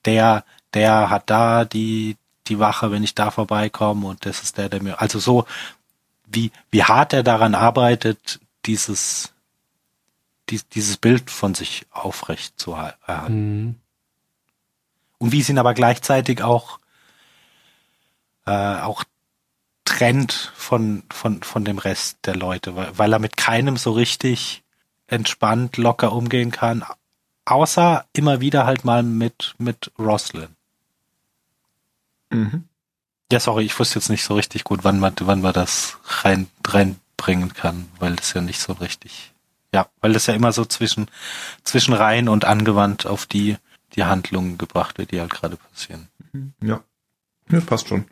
der, 0.04 0.44
der 0.74 1.10
hat 1.10 1.30
da 1.30 1.64
die, 1.64 2.16
die 2.48 2.58
Wache, 2.58 2.90
wenn 2.90 3.04
ich 3.04 3.14
da 3.14 3.30
vorbeikomme 3.30 4.06
und 4.06 4.26
das 4.26 4.42
ist 4.42 4.58
der, 4.58 4.68
der 4.68 4.82
mir, 4.82 5.00
also 5.00 5.18
so, 5.20 5.46
wie, 6.26 6.50
wie 6.70 6.82
hart 6.82 7.12
er 7.12 7.22
daran 7.22 7.54
arbeitet, 7.54 8.40
dieses, 8.66 9.32
dies, 10.48 10.66
dieses 10.68 10.96
Bild 10.96 11.30
von 11.30 11.54
sich 11.54 11.86
aufrecht 11.90 12.58
zu 12.58 12.72
erhalten. 12.72 13.66
Mhm. 13.66 13.74
Und 15.22 15.30
wie 15.30 15.40
sie 15.40 15.52
ihn 15.52 15.58
aber 15.58 15.72
gleichzeitig 15.72 16.42
auch, 16.42 16.80
äh, 18.44 18.50
auch 18.50 19.04
trennt 19.84 20.50
von, 20.56 21.04
von, 21.12 21.44
von 21.44 21.64
dem 21.64 21.78
Rest 21.78 22.18
der 22.24 22.34
Leute, 22.34 22.74
weil, 22.74 22.98
weil 22.98 23.12
er 23.12 23.20
mit 23.20 23.36
keinem 23.36 23.76
so 23.76 23.92
richtig 23.92 24.64
entspannt, 25.06 25.76
locker 25.76 26.10
umgehen 26.12 26.50
kann, 26.50 26.84
außer 27.44 28.04
immer 28.12 28.40
wieder 28.40 28.66
halt 28.66 28.84
mal 28.84 29.04
mit, 29.04 29.54
mit 29.58 29.92
Roslyn. 29.96 30.48
Mhm. 32.30 32.64
Ja, 33.30 33.38
sorry, 33.38 33.64
ich 33.64 33.78
wusste 33.78 34.00
jetzt 34.00 34.08
nicht 34.08 34.24
so 34.24 34.34
richtig 34.34 34.64
gut, 34.64 34.80
wann 34.82 34.98
man, 34.98 35.14
wann 35.20 35.40
man 35.40 35.52
das 35.52 35.98
rein, 36.24 36.48
reinbringen 36.66 37.54
kann, 37.54 37.88
weil 38.00 38.16
das 38.16 38.34
ja 38.34 38.40
nicht 38.40 38.58
so 38.58 38.72
richtig, 38.72 39.30
ja, 39.72 39.86
weil 40.00 40.14
das 40.14 40.26
ja 40.26 40.34
immer 40.34 40.50
so 40.50 40.64
zwischen, 40.64 41.06
zwischen 41.62 41.94
rein 41.94 42.28
und 42.28 42.44
angewandt 42.44 43.06
auf 43.06 43.26
die, 43.26 43.56
die 43.96 44.04
Handlungen 44.04 44.58
gebracht 44.58 44.98
wird, 44.98 45.12
die 45.12 45.20
halt 45.20 45.30
gerade 45.30 45.56
passieren. 45.56 46.08
Ja. 46.62 46.82
ja, 47.50 47.60
passt 47.60 47.88
schon. 47.88 48.04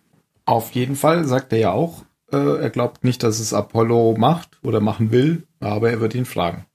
Auf 0.44 0.72
jeden 0.72 0.96
Fall 0.96 1.24
sagt 1.24 1.52
er 1.52 1.58
ja 1.58 1.70
auch, 1.72 2.04
äh, 2.32 2.60
er 2.60 2.70
glaubt 2.70 3.04
nicht, 3.04 3.22
dass 3.22 3.40
es 3.40 3.52
Apollo 3.52 4.16
macht 4.18 4.58
oder 4.62 4.80
machen 4.80 5.10
will, 5.10 5.46
aber 5.58 5.90
er 5.90 6.00
wird 6.00 6.14
ihn 6.14 6.24
fragen. 6.24 6.66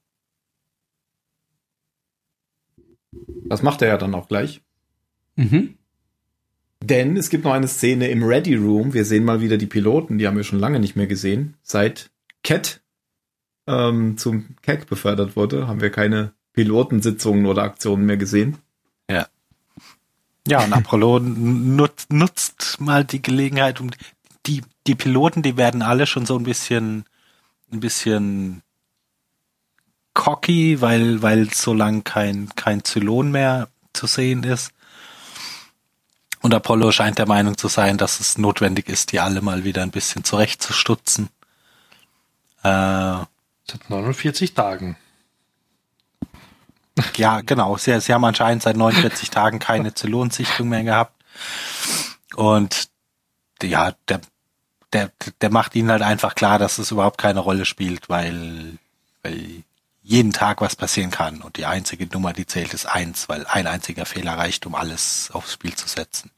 Das 3.45 3.61
macht 3.61 3.81
er 3.81 3.89
ja 3.89 3.97
dann 3.97 4.15
auch 4.15 4.27
gleich. 4.27 4.61
Mhm. 5.35 5.75
Denn 6.81 7.17
es 7.17 7.29
gibt 7.29 7.45
noch 7.45 7.53
eine 7.53 7.67
Szene 7.67 8.09
im 8.09 8.23
Ready 8.23 8.55
Room. 8.55 8.93
Wir 8.93 9.05
sehen 9.05 9.23
mal 9.23 9.41
wieder 9.41 9.57
die 9.57 9.65
Piloten, 9.65 10.17
die 10.17 10.27
haben 10.27 10.37
wir 10.37 10.43
schon 10.43 10.59
lange 10.59 10.79
nicht 10.79 10.95
mehr 10.95 11.07
gesehen. 11.07 11.55
Seit 11.61 12.11
Cat 12.43 12.81
ähm, 13.67 14.17
zum 14.17 14.55
CAC 14.61 14.87
befördert 14.87 15.35
wurde, 15.35 15.67
haben 15.67 15.81
wir 15.81 15.89
keine 15.89 16.33
Pilotensitzungen 16.53 17.45
oder 17.45 17.63
Aktionen 17.63 18.05
mehr 18.05 18.17
gesehen. 18.17 18.57
Ja. 20.47 20.63
Und 20.63 20.73
Apollo 20.73 21.19
nutzt, 21.19 22.11
nutzt 22.13 22.79
mal 22.79 23.03
die 23.03 23.21
Gelegenheit, 23.21 23.81
um 23.81 23.91
die, 24.45 24.61
die 24.85 24.95
Piloten, 24.95 25.41
die 25.41 25.57
werden 25.57 25.81
alle 25.81 26.05
schon 26.05 26.25
so 26.25 26.37
ein 26.37 26.43
bisschen, 26.43 27.05
ein 27.71 27.79
bisschen 27.79 28.61
cocky, 30.13 30.81
weil, 30.81 31.21
weil 31.21 31.51
so 31.53 31.73
lang 31.73 32.03
kein, 32.03 32.49
kein 32.55 32.83
Zylon 32.83 33.31
mehr 33.31 33.69
zu 33.93 34.07
sehen 34.07 34.43
ist. 34.43 34.71
Und 36.41 36.53
Apollo 36.53 36.91
scheint 36.91 37.17
der 37.17 37.27
Meinung 37.27 37.57
zu 37.57 37.67
sein, 37.67 37.97
dass 37.97 38.19
es 38.19 38.37
notwendig 38.37 38.87
ist, 38.87 39.11
die 39.11 39.19
alle 39.19 39.41
mal 39.41 39.63
wieder 39.63 39.81
ein 39.81 39.89
bisschen 39.89 40.23
zurechtzustutzen. 40.23 41.29
Äh, 42.61 43.25
Seit 43.67 43.89
49 43.89 44.53
Tagen. 44.53 44.95
Ja, 47.17 47.41
genau. 47.41 47.77
Sie, 47.77 47.99
sie 47.99 48.13
haben 48.13 48.25
anscheinend 48.25 48.63
seit 48.63 48.77
49 48.77 49.29
Tagen 49.29 49.59
keine 49.59 49.93
Zylonsichtung 49.93 50.69
mehr 50.69 50.83
gehabt. 50.83 51.13
Und 52.35 52.89
ja, 53.61 53.93
der, 54.07 54.21
der, 54.93 55.11
der 55.41 55.51
macht 55.51 55.75
ihnen 55.75 55.91
halt 55.91 56.01
einfach 56.01 56.35
klar, 56.35 56.59
dass 56.59 56.77
es 56.77 56.91
überhaupt 56.91 57.17
keine 57.17 57.39
Rolle 57.39 57.65
spielt, 57.65 58.09
weil, 58.09 58.77
weil 59.23 59.63
jeden 60.01 60.31
Tag 60.33 60.61
was 60.61 60.75
passieren 60.75 61.11
kann. 61.11 61.41
Und 61.41 61.57
die 61.57 61.65
einzige 61.65 62.05
Nummer, 62.07 62.31
die 62.33 62.45
zählt, 62.45 62.73
ist 62.73 62.85
eins, 62.85 63.27
weil 63.27 63.45
ein 63.47 63.67
einziger 63.67 64.05
Fehler 64.05 64.37
reicht, 64.37 64.65
um 64.65 64.75
alles 64.75 65.29
aufs 65.33 65.53
Spiel 65.53 65.73
zu 65.73 65.87
setzen. 65.87 66.31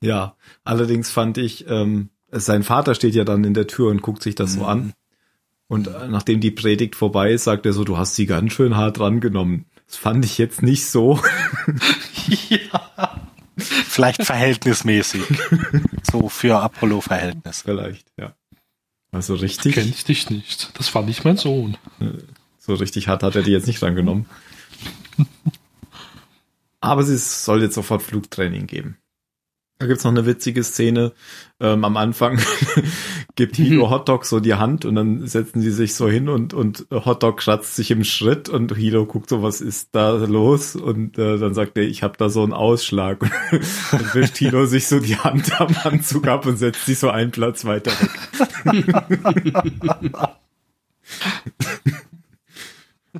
Ja, 0.00 0.34
allerdings 0.64 1.10
fand 1.10 1.38
ich, 1.38 1.68
ähm, 1.68 2.10
sein 2.30 2.62
Vater 2.62 2.94
steht 2.94 3.14
ja 3.14 3.24
dann 3.24 3.44
in 3.44 3.54
der 3.54 3.66
Tür 3.66 3.90
und 3.90 4.02
guckt 4.02 4.22
sich 4.22 4.34
das 4.34 4.52
so 4.54 4.60
Mhm. 4.60 4.66
an. 4.66 4.92
Und 5.68 5.88
äh, 5.88 6.08
nachdem 6.08 6.40
die 6.40 6.50
Predigt 6.50 6.94
vorbei 6.96 7.32
ist, 7.32 7.44
sagt 7.44 7.66
er 7.66 7.72
so, 7.72 7.84
du 7.84 7.96
hast 7.96 8.14
sie 8.14 8.26
ganz 8.26 8.52
schön 8.52 8.76
hart 8.76 9.00
rangenommen. 9.00 9.66
Das 9.86 9.96
fand 9.96 10.24
ich 10.24 10.38
jetzt 10.38 10.62
nicht 10.62 10.86
so. 10.86 11.20
ja. 12.28 13.20
Vielleicht 13.56 14.24
verhältnismäßig. 14.24 15.22
so 16.10 16.28
für 16.28 16.58
Apollo-Verhältnis. 16.58 17.62
Vielleicht, 17.62 18.06
ja. 18.18 18.34
Also 19.12 19.34
richtig, 19.36 19.74
Kenn 19.74 19.88
ich 19.88 20.04
dich 20.04 20.28
nicht. 20.28 20.76
Das 20.78 20.92
war 20.94 21.02
nicht 21.02 21.24
mein 21.24 21.36
Sohn. 21.36 21.76
so 22.58 22.74
richtig 22.74 23.06
hart 23.06 23.22
hat 23.22 23.36
er 23.36 23.42
die 23.42 23.52
jetzt 23.52 23.68
nicht 23.68 23.80
rangenommen. 23.80 24.26
Aber 26.80 27.02
es 27.02 27.44
soll 27.44 27.62
jetzt 27.62 27.76
sofort 27.76 28.02
Flugtraining 28.02 28.66
geben. 28.66 28.98
Da 29.78 29.86
gibt's 29.86 30.04
noch 30.04 30.12
eine 30.12 30.24
witzige 30.24 30.62
Szene. 30.62 31.12
Ähm, 31.58 31.84
am 31.84 31.96
Anfang 31.96 32.40
gibt 33.34 33.56
Hilo 33.56 33.90
Hotdog 33.90 34.24
so 34.24 34.38
die 34.38 34.54
Hand 34.54 34.84
und 34.84 34.94
dann 34.94 35.26
setzen 35.26 35.60
sie 35.60 35.72
sich 35.72 35.94
so 35.94 36.08
hin 36.08 36.28
und, 36.28 36.54
und 36.54 36.86
Hotdog 36.92 37.38
kratzt 37.38 37.74
sich 37.74 37.90
im 37.90 38.04
Schritt 38.04 38.48
und 38.48 38.76
Hilo 38.76 39.04
guckt 39.04 39.28
so, 39.28 39.42
was 39.42 39.60
ist 39.60 39.88
da 39.92 40.12
los? 40.12 40.76
Und 40.76 41.18
äh, 41.18 41.38
dann 41.38 41.54
sagt 41.54 41.76
er, 41.76 41.82
ich 41.82 42.04
habe 42.04 42.16
da 42.16 42.28
so 42.28 42.44
einen 42.44 42.52
Ausschlag. 42.52 43.22
Und 43.22 43.32
dann 43.90 44.14
wischt 44.14 44.36
Hilo 44.36 44.64
sich 44.66 44.86
so 44.86 45.00
die 45.00 45.16
Hand 45.16 45.60
am 45.60 45.74
Anzug 45.82 46.28
ab 46.28 46.46
und 46.46 46.56
setzt 46.56 46.86
sich 46.86 47.00
so 47.00 47.10
einen 47.10 47.32
Platz 47.32 47.64
weiter 47.64 47.90
weg. 47.90 48.10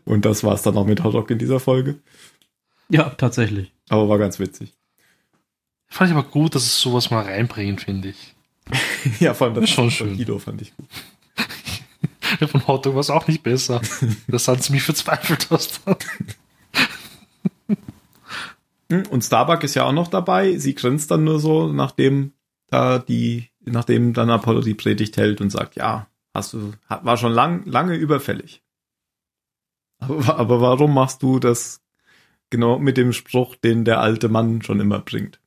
und 0.05 0.25
das 0.25 0.45
war's 0.45 0.62
dann 0.62 0.77
auch 0.77 0.87
mit 0.87 1.03
Hotdog 1.03 1.33
in 1.33 1.38
dieser 1.38 1.59
Folge. 1.59 1.99
Ja, 2.88 3.11
tatsächlich. 3.11 3.73
Aber 3.88 4.09
war 4.09 4.19
ganz 4.19 4.38
witzig. 4.38 4.73
Fand 5.94 6.11
ich 6.11 6.16
aber 6.16 6.26
gut, 6.28 6.57
dass 6.57 6.64
es 6.64 6.80
sowas 6.80 7.12
mal 7.12 7.22
reinbringen, 7.22 7.78
finde 7.78 8.09
ich. 8.09 8.35
Ja, 9.20 9.33
vor 9.33 9.46
allem 9.46 9.54
das 9.54 9.64
Ist 9.64 9.70
schon 9.70 9.92
von 9.92 10.09
schön. 10.09 10.16
Hilo 10.16 10.40
fand 10.40 10.61
ich 10.61 10.74
gut. 10.76 10.88
Von 12.50 12.66
Hotdog 12.66 12.94
war 12.94 13.00
es 13.00 13.11
auch 13.11 13.28
nicht 13.28 13.44
besser. 13.44 13.80
Das 14.26 14.48
hat 14.48 14.61
ziemlich 14.61 14.83
verzweifelt 14.83 15.52
aus. 15.52 15.80
Hm, 18.90 19.07
Und 19.09 19.22
Starbuck 19.22 19.62
ist 19.62 19.74
ja 19.76 19.85
auch 19.85 19.92
noch 19.92 20.09
dabei. 20.09 20.59
Sie 20.59 20.74
grinst 20.74 21.12
dann 21.12 21.22
nur 21.22 21.38
so, 21.38 21.72
nachdem 21.72 22.33
da 22.70 22.98
die, 22.98 23.50
nachdem 23.61 24.14
dann 24.14 24.30
Apollo 24.30 24.62
die 24.62 24.74
Predigt 24.74 25.16
hält 25.16 25.40
und 25.40 25.50
sagt, 25.50 25.76
ja, 25.76 26.09
hast 26.35 26.54
du, 26.54 26.72
war 26.88 27.16
schon 27.18 27.33
lang, 27.33 27.64
lange 27.66 27.94
überfällig. 27.94 28.64
Aber, 30.00 30.38
aber 30.38 30.61
warum 30.61 30.92
machst 30.92 31.22
du 31.22 31.38
das 31.38 31.83
genau 32.50 32.80
mit 32.80 32.96
dem 32.96 33.12
Spruch, 33.12 33.54
den 33.54 33.85
der 33.85 34.00
alte 34.00 34.28
Mann 34.28 34.61
schon 34.62 34.80
immer 34.80 34.98
bringt? 34.98 35.38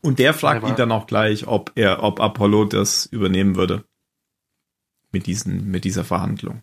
Und 0.00 0.18
der 0.18 0.32
fragt 0.32 0.66
ihn 0.66 0.76
dann 0.76 0.92
auch 0.92 1.06
gleich, 1.06 1.46
ob 1.46 1.72
er, 1.74 2.02
ob 2.02 2.20
Apollo 2.20 2.66
das 2.66 3.06
übernehmen 3.06 3.56
würde. 3.56 3.84
Mit 5.10 5.26
diesen, 5.26 5.70
mit 5.70 5.84
dieser 5.84 6.04
Verhandlung. 6.04 6.62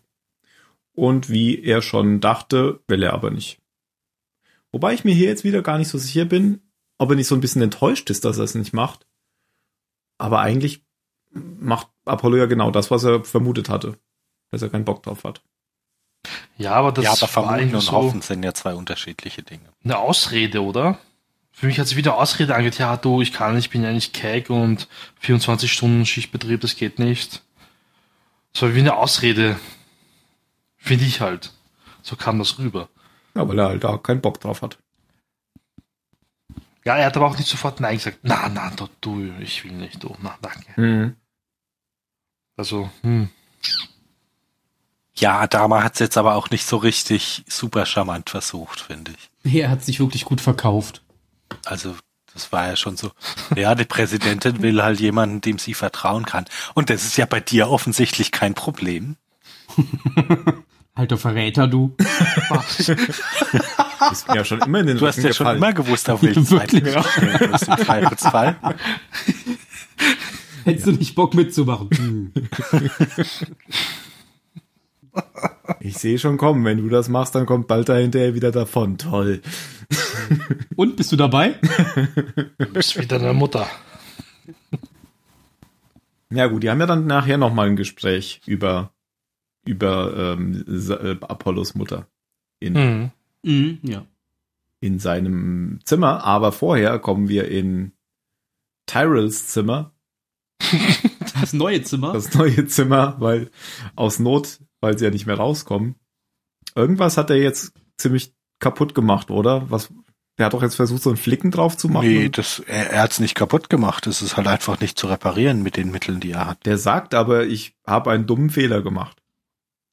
Und 0.92 1.28
wie 1.28 1.62
er 1.62 1.82
schon 1.82 2.20
dachte, 2.20 2.80
will 2.88 3.02
er 3.02 3.12
aber 3.12 3.30
nicht. 3.30 3.60
Wobei 4.72 4.94
ich 4.94 5.04
mir 5.04 5.14
hier 5.14 5.28
jetzt 5.28 5.44
wieder 5.44 5.62
gar 5.62 5.78
nicht 5.78 5.88
so 5.88 5.98
sicher 5.98 6.24
bin, 6.24 6.60
ob 6.98 7.10
er 7.10 7.16
nicht 7.16 7.26
so 7.26 7.34
ein 7.34 7.40
bisschen 7.40 7.62
enttäuscht 7.62 8.08
ist, 8.10 8.24
dass 8.24 8.38
er 8.38 8.44
es 8.44 8.54
nicht 8.54 8.72
macht. 8.72 9.06
Aber 10.18 10.40
eigentlich 10.40 10.84
macht 11.30 11.88
Apollo 12.04 12.38
ja 12.38 12.46
genau 12.46 12.70
das, 12.70 12.90
was 12.90 13.04
er 13.04 13.24
vermutet 13.24 13.68
hatte. 13.68 13.98
Dass 14.50 14.62
er 14.62 14.70
keinen 14.70 14.84
Bock 14.84 15.02
drauf 15.02 15.24
hat. 15.24 15.42
Ja, 16.58 16.72
aber 16.72 16.92
das 16.92 17.04
ja, 17.04 17.12
aber 17.12 17.28
vermuten 17.28 17.74
und 17.74 17.80
so 17.80 17.92
hoffen 17.92 18.22
sind 18.22 18.42
ja 18.42 18.54
zwei 18.54 18.74
unterschiedliche 18.74 19.42
Dinge. 19.42 19.68
eine 19.84 19.98
Ausrede, 19.98 20.62
oder? 20.62 20.98
Für 21.52 21.66
mich 21.66 21.78
hat 21.78 21.86
sich 21.86 21.96
wieder 21.96 22.16
Ausrede 22.18 22.54
angehört. 22.54 22.78
Ja, 22.78 22.96
du, 22.96 23.22
ich 23.22 23.32
kann, 23.32 23.56
ich 23.56 23.70
bin 23.70 23.82
ja 23.82 23.92
nicht 23.92 24.12
keck 24.12 24.50
und 24.50 24.88
24 25.20 25.72
Stunden 25.72 26.04
Schichtbetrieb, 26.04 26.60
das 26.60 26.76
geht 26.76 26.98
nicht. 26.98 27.42
So 28.52 28.74
wie 28.74 28.80
eine 28.80 28.96
Ausrede. 28.96 29.58
Finde 30.76 31.04
ich 31.04 31.20
halt. 31.20 31.52
So 32.02 32.16
kam 32.16 32.38
das 32.38 32.58
rüber. 32.58 32.88
Ja, 33.34 33.48
weil 33.48 33.58
er 33.58 33.68
halt 33.68 33.84
da 33.84 33.98
keinen 33.98 34.20
Bock 34.20 34.40
drauf 34.40 34.62
hat. 34.62 34.78
Ja, 36.84 36.96
er 36.96 37.06
hat 37.06 37.16
aber 37.16 37.26
auch 37.26 37.36
nicht 37.36 37.48
sofort 37.48 37.80
Nein 37.80 37.96
gesagt. 37.96 38.18
Na, 38.22 38.48
na, 38.48 38.70
du, 38.70 38.88
du 39.00 39.34
ich 39.40 39.64
will 39.64 39.72
nicht, 39.72 40.02
du. 40.02 40.16
Na, 40.22 40.38
danke. 40.40 41.16
Also, 42.56 42.90
hm. 43.02 43.28
Ja, 45.18 45.38
Adama 45.40 45.82
hat 45.82 45.94
es 45.94 46.00
jetzt 46.00 46.18
aber 46.18 46.34
auch 46.34 46.50
nicht 46.50 46.66
so 46.66 46.76
richtig 46.76 47.44
super 47.48 47.86
charmant 47.86 48.30
versucht, 48.30 48.80
finde 48.80 49.12
ich. 49.44 49.54
Er 49.54 49.70
hat 49.70 49.84
sich 49.84 50.00
wirklich 50.00 50.24
gut 50.24 50.40
verkauft. 50.40 51.02
Also 51.64 51.94
das 52.34 52.52
war 52.52 52.66
ja 52.68 52.76
schon 52.76 52.96
so. 52.98 53.10
Ja, 53.54 53.74
die 53.74 53.86
Präsidentin 53.86 54.60
will 54.60 54.82
halt 54.82 55.00
jemanden, 55.00 55.40
dem 55.40 55.58
sie 55.58 55.72
vertrauen 55.72 56.26
kann. 56.26 56.44
Und 56.74 56.90
das 56.90 57.04
ist 57.04 57.16
ja 57.16 57.24
bei 57.24 57.40
dir 57.40 57.70
offensichtlich 57.70 58.30
kein 58.30 58.52
Problem. 58.54 59.16
Alter 60.94 61.18
Verräter, 61.18 61.68
du. 61.68 61.94
Ist 62.78 62.88
mir 64.28 64.36
ja 64.36 64.44
schon 64.44 64.60
immer 64.62 64.80
in 64.80 64.86
den 64.86 64.98
Du 64.98 65.06
hast 65.06 65.16
ja 65.16 65.24
schon 65.32 65.44
gefallen. 65.44 65.56
immer 65.58 65.72
gewusst, 65.74 66.08
auf 66.08 66.22
welche 66.22 66.42
Seite 66.42 66.80
musst 67.50 67.68
im 67.68 67.76
Zweifelsfall. 67.78 68.56
Hättest 70.64 70.86
du 70.86 70.92
nicht 70.92 71.14
Bock 71.14 71.34
mitzumachen? 71.34 72.32
Ich 75.80 75.98
sehe 75.98 76.18
schon 76.18 76.36
kommen, 76.36 76.64
wenn 76.64 76.78
du 76.78 76.88
das 76.88 77.08
machst, 77.08 77.34
dann 77.34 77.44
kommt 77.46 77.66
bald 77.68 77.88
dahinter 77.88 78.34
wieder 78.34 78.50
davon. 78.52 78.98
Toll. 78.98 79.42
Und, 80.76 80.96
bist 80.96 81.12
du 81.12 81.16
dabei? 81.16 81.54
Du 82.58 82.66
bist 82.72 82.96
wieder 82.98 83.18
deine 83.18 83.32
Mutter. 83.34 83.66
Ja 86.30 86.46
gut, 86.46 86.62
die 86.62 86.70
haben 86.70 86.80
ja 86.80 86.86
dann 86.86 87.06
nachher 87.06 87.38
nochmal 87.38 87.68
ein 87.68 87.76
Gespräch 87.76 88.40
über, 88.46 88.92
über 89.64 90.34
ähm, 90.38 90.64
äh, 90.68 91.16
Apollos 91.20 91.74
Mutter 91.74 92.06
in, 92.60 92.72
Mhm. 92.72 93.10
Mhm, 93.42 93.78
ja. 93.82 94.06
in 94.80 94.98
seinem 94.98 95.80
Zimmer. 95.84 96.24
Aber 96.24 96.52
vorher 96.52 96.98
kommen 96.98 97.28
wir 97.28 97.48
in 97.48 97.92
Tyrells 98.86 99.48
Zimmer, 99.48 99.92
Das 101.40 101.52
neue 101.52 101.82
Zimmer. 101.82 102.12
das 102.12 102.34
neue 102.34 102.66
Zimmer, 102.66 103.16
weil 103.20 103.50
aus 103.94 104.18
Not, 104.18 104.58
weil 104.86 104.96
sie 104.96 105.04
ja 105.04 105.10
nicht 105.10 105.26
mehr 105.26 105.36
rauskommen. 105.36 105.96
Irgendwas 106.76 107.16
hat 107.16 107.30
er 107.30 107.36
jetzt 107.36 107.72
ziemlich 107.98 108.32
kaputt 108.60 108.94
gemacht, 108.94 109.30
oder? 109.30 109.68
Was? 109.68 109.92
Der 110.38 110.46
hat 110.46 110.52
doch 110.52 110.62
jetzt 110.62 110.76
versucht, 110.76 111.02
so 111.02 111.10
einen 111.10 111.16
Flicken 111.16 111.50
drauf 111.50 111.76
zu 111.76 111.88
machen. 111.88 112.08
Nee, 112.08 112.28
das, 112.28 112.60
er, 112.60 112.90
er 112.92 113.02
hat's 113.02 113.18
nicht 113.18 113.34
kaputt 113.34 113.68
gemacht. 113.68 114.06
Es 114.06 114.22
ist 114.22 114.36
halt 114.36 114.46
einfach 114.46 114.78
nicht 114.80 114.98
zu 114.98 115.08
reparieren 115.08 115.62
mit 115.62 115.76
den 115.76 115.90
Mitteln, 115.90 116.20
die 116.20 116.30
er 116.30 116.46
hat. 116.46 116.64
Der 116.66 116.78
sagt 116.78 117.14
aber, 117.14 117.46
ich 117.46 117.74
habe 117.86 118.10
einen 118.10 118.26
dummen 118.26 118.50
Fehler 118.50 118.82
gemacht. 118.82 119.20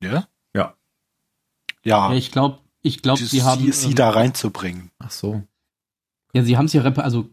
Ja? 0.04 0.28
Ja. 0.56 0.76
Ja, 1.84 2.12
Ja, 2.12 2.14
ich 2.14 2.32
glaube, 2.32 2.60
ich 2.82 3.02
glaube, 3.02 3.24
sie, 3.24 3.42
haben 3.42 3.64
sie, 3.64 3.72
sie 3.72 3.90
ähm, 3.90 3.96
da 3.96 4.10
reinzubringen. 4.12 4.92
Ach 5.00 5.12
so. 5.12 5.42
Ja, 6.34 6.44
sie 6.44 6.58
haben 6.58 6.66
es 6.66 6.74
ja 6.74 6.84
also 6.84 7.30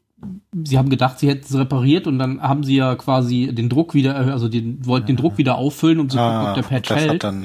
sie 0.65 0.79
haben 0.79 0.91
gedacht, 0.91 1.19
sie 1.19 1.29
hätten 1.29 1.45
es 1.45 1.55
repariert 1.57 2.07
und 2.07 2.19
dann 2.19 2.41
haben 2.43 2.65
sie 2.65 2.77
ja 2.77 2.95
quasi 2.97 3.51
den 3.53 3.69
Druck 3.69 3.95
wieder, 3.95 4.19
erhö- 4.19 4.33
also 4.33 4.49
den 4.49 4.85
wollten 4.87 5.07
den 5.09 5.17
Druck 5.17 5.39
wieder 5.39 5.57
auffüllen, 5.57 6.01
um 6.01 6.09
zu 6.09 6.17
gucken, 6.19 6.47
ob 6.49 6.55
der 6.55 6.63
Patch 6.63 6.91
Ah, 6.91 6.95
das 6.95 7.03
hält. 7.05 7.13
hat 7.15 7.25
dann, 7.25 7.43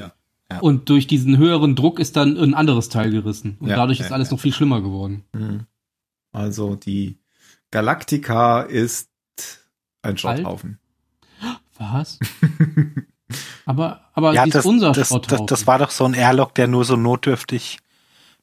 Ja. 0.50 0.58
Und 0.60 0.88
durch 0.90 1.06
diesen 1.08 1.38
höheren 1.38 1.74
Druck 1.74 1.98
ist 1.98 2.16
dann 2.16 2.36
ein 2.36 2.54
anderes 2.54 2.88
Teil 2.88 3.10
gerissen. 3.10 3.56
Und 3.58 3.68
Ja, 3.68 3.76
dadurch 3.76 3.98
ja, 3.98 4.06
ist 4.06 4.12
alles 4.12 4.28
ja. 4.30 4.34
noch 4.34 4.40
viel 4.40 4.52
schlimmer 4.52 4.80
geworden. 4.80 5.24
Mhm. 5.32 5.66
Also 6.32 6.76
die 6.76 7.18
Galactica 7.72 8.60
ist 8.62 9.08
ein? 10.02 10.16
Schrotthaufen. 10.16 10.78
Was? 11.78 12.18
aber 13.66 14.00
aber 14.14 14.32
ja, 14.34 14.44
sie 14.44 14.50
das, 14.50 14.64
ist 14.64 14.66
unser 14.70 14.88
das, 14.88 14.96
das, 14.98 15.08
Schrotthaufen. 15.08 15.46
das 15.46 15.66
war 15.66 15.78
doch 15.78 15.90
so 15.90 16.04
ein 16.04 16.14
Airlock, 16.14 16.54
der 16.54 16.68
nur 16.68 16.84
so 16.84 16.96
notdürftig, 16.96 17.78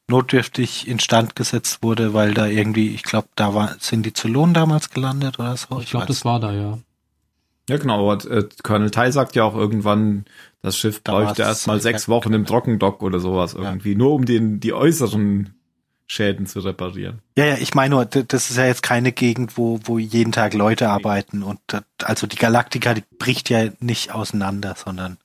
notdürftig 0.09 0.87
instand 0.87 1.35
gesetzt 1.35 1.81
wurde, 1.81 2.13
weil 2.13 2.33
da 2.33 2.45
irgendwie, 2.45 2.89
ich 2.93 3.03
glaube, 3.03 3.27
da 3.35 3.53
war, 3.55 3.75
sind 3.79 4.05
die 4.05 4.13
Zylonen 4.13 4.53
damals 4.53 4.89
gelandet 4.89 5.39
oder 5.39 5.55
so. 5.57 5.79
ich 5.79 5.89
glaube, 5.89 6.03
weiß 6.03 6.07
das 6.15 6.25
war 6.25 6.39
da, 6.39 6.53
ja. 6.53 6.77
Ja, 7.69 7.77
genau. 7.77 8.09
Aber, 8.11 8.29
äh, 8.29 8.47
Colonel 8.63 8.91
Tai 8.91 9.09
sagt 9.11 9.35
ja 9.35 9.43
auch 9.45 9.55
irgendwann, 9.55 10.25
das 10.61 10.77
Schiff 10.77 10.99
Da 11.03 11.13
bräuchte 11.13 11.43
erst 11.43 11.67
mal 11.67 11.79
sechs 11.79 12.09
Wochen 12.09 12.33
im 12.33 12.45
Trockendock 12.45 13.01
oder 13.01 13.19
sowas 13.19 13.53
irgendwie, 13.53 13.95
nur 13.95 14.11
um 14.13 14.25
den 14.25 14.59
die 14.59 14.73
äußeren 14.73 15.53
Schäden 16.05 16.45
zu 16.45 16.59
reparieren. 16.59 17.19
Ja, 17.37 17.45
ja, 17.45 17.55
ich 17.55 17.73
meine 17.73 17.95
nur, 17.95 18.05
das 18.05 18.49
ist 18.51 18.57
ja 18.57 18.65
jetzt 18.65 18.83
keine 18.83 19.13
Gegend, 19.13 19.57
wo, 19.57 19.79
wo 19.85 19.97
jeden 19.97 20.33
Tag 20.33 20.53
Leute 20.53 20.89
arbeiten 20.89 21.41
und 21.43 21.59
das- 21.67 21.83
also 22.03 22.27
die 22.27 22.35
Galaktika, 22.35 22.93
die 22.93 23.03
bricht 23.17 23.49
ja 23.49 23.69
nicht 23.79 24.11
auseinander, 24.13 24.75
sondern 24.77 25.17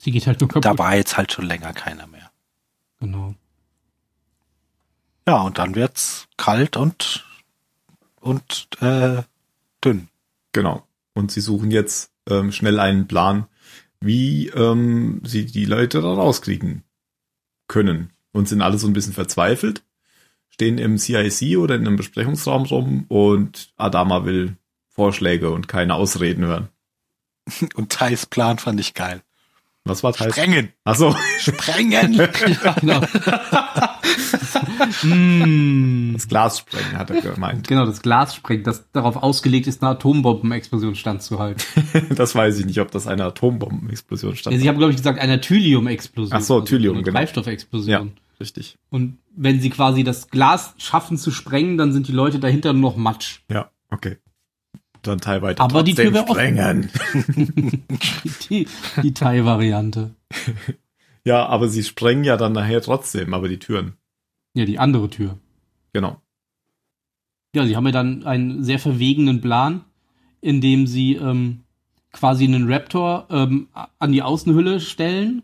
Sie 0.00 0.12
geht 0.12 0.28
halt 0.28 0.40
nur 0.40 0.46
kaputt. 0.48 0.64
da 0.64 0.78
war 0.78 0.94
jetzt 0.94 1.16
halt 1.16 1.32
schon 1.32 1.46
länger 1.46 1.72
keiner 1.72 2.06
mehr. 2.06 2.30
Genau. 3.00 3.34
Ja, 5.28 5.42
und 5.42 5.58
dann 5.58 5.74
wird's 5.74 6.26
kalt 6.38 6.78
und 6.78 7.26
und 8.18 8.66
äh, 8.80 9.24
dünn. 9.84 10.08
Genau. 10.52 10.86
Und 11.12 11.30
sie 11.30 11.42
suchen 11.42 11.70
jetzt 11.70 12.12
ähm, 12.30 12.50
schnell 12.50 12.80
einen 12.80 13.08
Plan, 13.08 13.44
wie 14.00 14.48
ähm, 14.48 15.20
sie 15.26 15.44
die 15.44 15.66
Leute 15.66 16.00
da 16.00 16.14
rauskriegen 16.14 16.82
können. 17.66 18.08
Und 18.32 18.48
sind 18.48 18.62
alle 18.62 18.78
so 18.78 18.86
ein 18.86 18.94
bisschen 18.94 19.12
verzweifelt, 19.12 19.82
stehen 20.48 20.78
im 20.78 20.96
CIC 20.96 21.58
oder 21.58 21.74
in 21.74 21.86
einem 21.86 21.96
Besprechungsraum 21.96 22.64
rum 22.64 23.04
und 23.08 23.74
Adama 23.76 24.24
will 24.24 24.56
Vorschläge 24.88 25.50
und 25.50 25.68
keine 25.68 25.96
Ausreden 25.96 26.46
hören. 26.46 26.68
Und 27.74 27.92
Thais 27.92 28.24
Plan 28.24 28.58
fand 28.58 28.80
ich 28.80 28.94
geil. 28.94 29.22
Was 29.84 30.02
war 30.02 30.14
Teil? 30.14 30.30
Sprengen! 30.30 30.72
Ach 30.84 30.96
so. 30.96 31.14
Sprengen! 31.38 32.14
Ja, 32.62 32.72
genau. 32.80 33.00
mm, 35.02 36.12
Das 36.14 36.28
Glas 36.28 36.58
sprengen, 36.58 36.96
hat 36.98 37.10
er 37.10 37.20
gemeint. 37.20 37.66
genau, 37.68 37.86
das 37.86 38.02
Glas 38.02 38.34
sprengt, 38.34 38.66
das 38.66 38.90
darauf 38.92 39.16
ausgelegt 39.16 39.66
ist, 39.66 39.82
eine 39.82 39.92
Atombombenexplosion 39.92 40.94
standzuhalten. 40.94 41.62
Das 42.14 42.34
weiß 42.34 42.58
ich 42.58 42.66
nicht, 42.66 42.80
ob 42.80 42.90
das 42.90 43.06
eine 43.06 43.24
Atombombenexplosion 43.24 44.36
stand. 44.36 44.54
Ja, 44.54 44.60
sie 44.62 44.68
haben, 44.68 44.78
glaube 44.78 44.92
ich, 44.92 44.96
gesagt, 44.98 45.18
eine 45.20 45.40
Thylium-Explosion. 45.40 46.36
Ach 46.36 46.42
so, 46.42 46.60
Thylium, 46.60 46.96
eine 46.96 47.04
genau. 47.04 47.18
Treibstoffexplosion. 47.18 48.12
Richtig. 48.40 48.76
Und 48.90 49.18
wenn 49.34 49.60
sie 49.60 49.70
quasi 49.70 50.04
das 50.04 50.28
Glas 50.30 50.74
schaffen 50.78 51.16
zu 51.18 51.30
sprengen, 51.30 51.76
dann 51.76 51.92
sind 51.92 52.08
die 52.08 52.12
Leute 52.12 52.38
dahinter 52.38 52.72
nur 52.72 52.92
noch 52.92 52.96
Matsch. 52.96 53.40
Ja, 53.50 53.70
okay. 53.90 54.16
Dann 55.02 55.18
teilweise 55.18 55.60
Aber 55.60 55.82
die 55.82 55.94
Tür 55.94 56.12
wäre 56.12 56.24
offen. 56.24 56.34
sprengen. 56.34 56.90
Die, 58.50 58.66
die 59.02 59.14
Thai-Variante. 59.14 60.14
Ja, 61.24 61.44
aber 61.44 61.68
sie 61.68 61.82
sprengen 61.82 62.24
ja 62.24 62.38
dann 62.38 62.52
nachher 62.52 62.80
trotzdem, 62.80 63.34
aber 63.34 63.48
die 63.48 63.58
Türen. 63.58 63.97
Ja, 64.54 64.64
die 64.64 64.78
andere 64.78 65.10
Tür. 65.10 65.38
Genau. 65.92 66.20
Ja, 67.54 67.66
sie 67.66 67.76
haben 67.76 67.86
ja 67.86 67.92
dann 67.92 68.24
einen 68.24 68.62
sehr 68.62 68.78
verwegenen 68.78 69.40
Plan, 69.40 69.84
in 70.40 70.60
dem 70.60 70.86
sie 70.86 71.14
ähm, 71.14 71.64
quasi 72.12 72.44
einen 72.44 72.70
Raptor 72.70 73.26
ähm, 73.30 73.68
an 73.98 74.12
die 74.12 74.22
Außenhülle 74.22 74.80
stellen, 74.80 75.42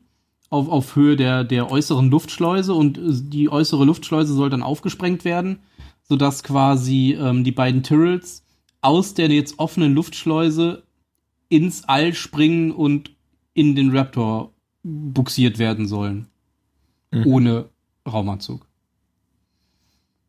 auf, 0.50 0.68
auf 0.68 0.96
Höhe 0.96 1.16
der, 1.16 1.44
der 1.44 1.70
äußeren 1.70 2.10
Luftschleuse 2.10 2.74
und 2.74 2.98
äh, 2.98 3.02
die 3.10 3.48
äußere 3.48 3.84
Luftschleuse 3.84 4.34
soll 4.34 4.50
dann 4.50 4.62
aufgesprengt 4.62 5.24
werden, 5.24 5.60
sodass 6.02 6.42
quasi 6.42 7.16
ähm, 7.18 7.44
die 7.44 7.52
beiden 7.52 7.82
Tyrrells 7.82 8.44
aus 8.80 9.14
der 9.14 9.28
jetzt 9.30 9.58
offenen 9.58 9.94
Luftschleuse 9.94 10.82
ins 11.48 11.84
All 11.84 12.12
springen 12.14 12.70
und 12.70 13.12
in 13.54 13.74
den 13.74 13.96
Raptor 13.96 14.52
buxiert 14.82 15.58
werden 15.58 15.86
sollen. 15.88 16.28
Mhm. 17.10 17.26
Ohne 17.26 17.68
Raumanzug. 18.06 18.66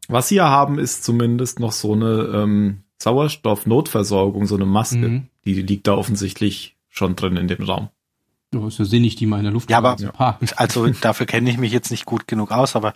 Was 0.07 0.27
sie 0.29 0.35
ja 0.35 0.47
haben, 0.49 0.77
ist 0.79 1.03
zumindest 1.03 1.59
noch 1.59 1.71
so 1.71 1.93
eine 1.93 2.29
ähm, 2.33 2.83
Sauerstoffnotversorgung, 3.01 4.45
so 4.45 4.55
eine 4.55 4.65
Maske. 4.65 4.97
Mhm. 4.97 5.27
Die 5.45 5.61
liegt 5.61 5.87
da 5.87 5.93
offensichtlich 5.95 6.75
schon 6.89 7.15
drin 7.15 7.37
in 7.37 7.47
dem 7.47 7.63
Raum. 7.63 7.89
Ja, 8.53 8.67
ist 8.67 8.79
ja 8.79 8.85
sinnig, 8.85 9.15
die 9.15 9.25
mal 9.25 9.37
in 9.37 9.43
der 9.43 9.53
Luft 9.53 9.69
Ja, 9.69 9.77
aber- 9.79 9.97
zu 9.97 10.07
parken. 10.11 10.47
Also 10.55 10.87
dafür 10.87 11.25
kenne 11.25 11.49
ich 11.49 11.57
mich 11.57 11.71
jetzt 11.71 11.91
nicht 11.91 12.05
gut 12.05 12.27
genug 12.27 12.51
aus, 12.51 12.75
aber 12.75 12.93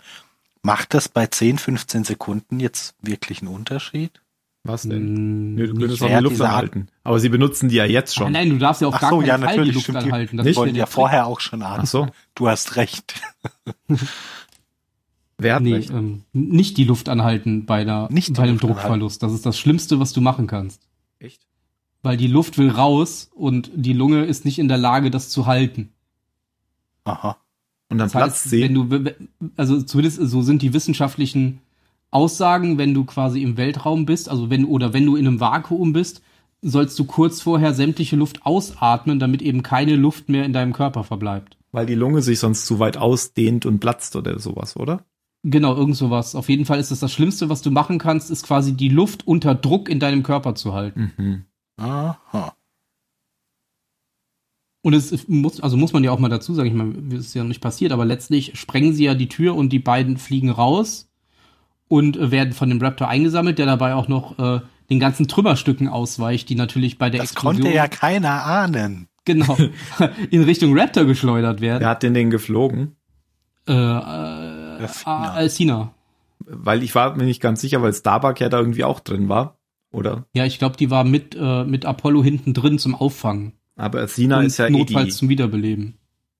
macht 0.62 0.94
das 0.94 1.08
bei 1.08 1.26
10, 1.26 1.58
15 1.58 2.04
Sekunden 2.04 2.60
jetzt 2.60 2.94
wirklich 3.02 3.40
einen 3.42 3.48
Unterschied? 3.54 4.20
Was 4.62 4.82
denn? 4.82 5.14
Mm, 5.14 5.54
Nö, 5.54 5.66
du 5.68 5.72
nicht 5.72 5.80
könntest 5.80 6.02
auch 6.02 6.08
die 6.08 6.22
Luft 6.24 6.40
anhalten. 6.42 6.88
Aber 7.02 7.18
sie 7.18 7.30
benutzen 7.30 7.70
die 7.70 7.76
ja 7.76 7.86
jetzt 7.86 8.14
schon. 8.14 8.32
nein, 8.32 8.50
du 8.50 8.58
darfst 8.58 8.82
ja 8.82 8.88
auf 8.88 8.94
Ach 8.96 9.00
gar 9.00 9.10
so, 9.10 9.16
keinen 9.20 9.26
ja, 9.28 9.38
Fall 9.38 9.40
die 9.40 9.46
natürlich, 9.56 9.74
Luft 9.74 9.84
stimmt. 9.84 9.98
anhalten. 9.98 10.36
Das 10.36 10.44
Die 10.44 10.50
ist 10.50 10.56
ja 10.56 10.60
wollten 10.60 10.76
ja 10.76 10.86
vorher 10.86 11.26
auch 11.26 11.40
schon 11.40 11.62
atmen. 11.62 11.80
Ach 11.84 11.86
so. 11.86 12.08
Du 12.34 12.46
hast 12.48 12.76
recht. 12.76 13.14
Wer 15.42 15.54
hat 15.56 15.62
Nee, 15.62 15.74
recht? 15.74 15.90
ähm, 15.90 16.22
nicht 16.32 16.76
die 16.76 16.84
Luft 16.84 17.08
anhalten 17.08 17.66
bei, 17.66 17.84
der, 17.84 18.08
Nicht 18.10 18.34
bei 18.34 18.42
einem 18.42 18.52
Luft 18.54 18.64
anhalten. 18.64 18.80
Druckverlust. 18.80 19.22
Das 19.22 19.32
ist 19.32 19.46
das 19.46 19.58
Schlimmste, 19.58 19.98
was 20.00 20.12
du 20.12 20.20
machen 20.20 20.46
kannst. 20.46 20.82
Echt? 21.18 21.42
Weil 22.02 22.16
die 22.16 22.26
Luft 22.28 22.58
will 22.58 22.70
raus 22.70 23.30
und 23.34 23.70
die 23.74 23.92
Lunge 23.92 24.24
ist 24.24 24.44
nicht 24.44 24.58
in 24.58 24.68
der 24.68 24.78
Lage, 24.78 25.10
das 25.10 25.28
zu 25.30 25.46
halten. 25.46 25.90
Aha. 27.04 27.36
Und 27.88 27.98
dann 27.98 28.06
Das 28.06 28.12
Platz 28.12 28.32
heißt, 28.34 28.50
sehen. 28.50 28.90
wenn 28.90 29.04
du, 29.04 29.14
also 29.56 29.82
zumindest 29.82 30.20
so 30.22 30.42
sind 30.42 30.62
die 30.62 30.72
wissenschaftlichen 30.72 31.60
Aussagen, 32.10 32.78
wenn 32.78 32.94
du 32.94 33.04
quasi 33.04 33.42
im 33.42 33.56
Weltraum 33.56 34.06
bist, 34.06 34.28
also 34.28 34.50
wenn, 34.50 34.64
oder 34.64 34.92
wenn 34.92 35.06
du 35.06 35.16
in 35.16 35.26
einem 35.26 35.40
Vakuum 35.40 35.92
bist, 35.92 36.22
sollst 36.62 36.98
du 36.98 37.04
kurz 37.04 37.40
vorher 37.40 37.72
sämtliche 37.74 38.16
Luft 38.16 38.44
ausatmen, 38.44 39.18
damit 39.18 39.42
eben 39.42 39.62
keine 39.62 39.96
Luft 39.96 40.28
mehr 40.28 40.44
in 40.44 40.52
deinem 40.52 40.72
Körper 40.72 41.04
verbleibt. 41.04 41.56
Weil 41.72 41.86
die 41.86 41.94
Lunge 41.94 42.20
sich 42.22 42.38
sonst 42.38 42.66
zu 42.66 42.78
weit 42.80 42.96
ausdehnt 42.96 43.64
und 43.64 43.78
platzt 43.80 44.16
oder 44.16 44.38
sowas, 44.38 44.76
oder? 44.76 45.04
Genau, 45.42 45.74
irgend 45.74 45.96
sowas. 45.96 46.34
Auf 46.34 46.48
jeden 46.48 46.66
Fall 46.66 46.78
ist 46.78 46.90
es 46.90 47.00
das 47.00 47.12
Schlimmste, 47.12 47.48
was 47.48 47.62
du 47.62 47.70
machen 47.70 47.98
kannst, 47.98 48.30
ist 48.30 48.46
quasi 48.46 48.74
die 48.74 48.90
Luft 48.90 49.26
unter 49.26 49.54
Druck 49.54 49.88
in 49.88 49.98
deinem 49.98 50.22
Körper 50.22 50.54
zu 50.54 50.74
halten. 50.74 51.12
Mhm. 51.16 51.44
Aha. 51.78 52.54
Und 54.82 54.94
es 54.94 55.28
muss, 55.28 55.60
also 55.60 55.76
muss 55.76 55.92
man 55.92 56.04
ja 56.04 56.10
auch 56.10 56.18
mal 56.18 56.28
dazu 56.28 56.54
sagen, 56.54 56.68
ich 56.68 56.74
meine, 56.74 57.14
es 57.14 57.26
ist 57.26 57.34
ja 57.34 57.44
nicht 57.44 57.60
passiert, 57.60 57.92
aber 57.92 58.04
letztlich 58.04 58.58
sprengen 58.58 58.94
sie 58.94 59.04
ja 59.04 59.14
die 59.14 59.28
Tür 59.28 59.54
und 59.54 59.70
die 59.70 59.78
beiden 59.78 60.16
fliegen 60.16 60.50
raus 60.50 61.10
und 61.88 62.16
äh, 62.16 62.30
werden 62.30 62.52
von 62.52 62.68
dem 62.68 62.80
Raptor 62.80 63.08
eingesammelt, 63.08 63.58
der 63.58 63.66
dabei 63.66 63.94
auch 63.94 64.08
noch 64.08 64.38
äh, 64.38 64.60
den 64.88 65.00
ganzen 65.00 65.28
Trümmerstücken 65.28 65.88
ausweicht, 65.88 66.48
die 66.48 66.54
natürlich 66.54 66.98
bei 66.98 67.10
der 67.10 67.20
Das 67.20 67.32
Explosion 67.32 67.62
konnte 67.62 67.76
ja 67.76 67.88
keiner 67.88 68.44
ahnen. 68.44 69.08
genau 69.24 69.56
in 70.30 70.44
Richtung 70.44 70.78
Raptor 70.78 71.04
geschleudert 71.04 71.60
werden. 71.60 71.80
Wer 71.80 71.88
hat 71.88 72.02
denn 72.02 72.14
den 72.14 72.30
geflogen? 72.30 72.96
Äh, 73.68 73.72
äh, 73.72 74.59
Alcina. 74.88 75.32
Alcina. 75.32 75.94
Weil 76.40 76.82
ich 76.82 76.94
war 76.94 77.16
mir 77.16 77.24
nicht 77.24 77.40
ganz 77.40 77.60
sicher, 77.60 77.82
weil 77.82 77.92
Starbuck 77.92 78.40
ja 78.40 78.48
da 78.48 78.58
irgendwie 78.58 78.84
auch 78.84 79.00
drin 79.00 79.28
war, 79.28 79.58
oder? 79.92 80.24
Ja, 80.34 80.44
ich 80.46 80.58
glaube, 80.58 80.76
die 80.76 80.90
war 80.90 81.04
mit, 81.04 81.36
äh, 81.38 81.64
mit 81.64 81.84
Apollo 81.84 82.22
hinten 82.24 82.54
drin 82.54 82.78
zum 82.78 82.94
Auffangen. 82.94 83.52
Aber 83.76 84.00
Athena 84.02 84.38
und 84.38 84.46
ist 84.46 84.58
ja 84.58 84.66
eh 84.66 84.70
notfalls 84.70 85.06
die, 85.06 85.12
zum 85.12 85.28
Wiederbeleben. 85.28 85.94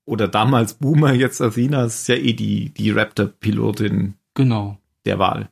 oder 0.04 0.28
damals 0.28 0.74
Boomer, 0.74 1.12
jetzt 1.12 1.40
Athena 1.40 1.84
ist 1.84 2.06
ja 2.08 2.16
eh 2.16 2.32
die, 2.32 2.70
die 2.70 2.90
Raptor-Pilotin 2.90 4.14
Genau. 4.34 4.78
der 5.06 5.18
Wahl. 5.18 5.48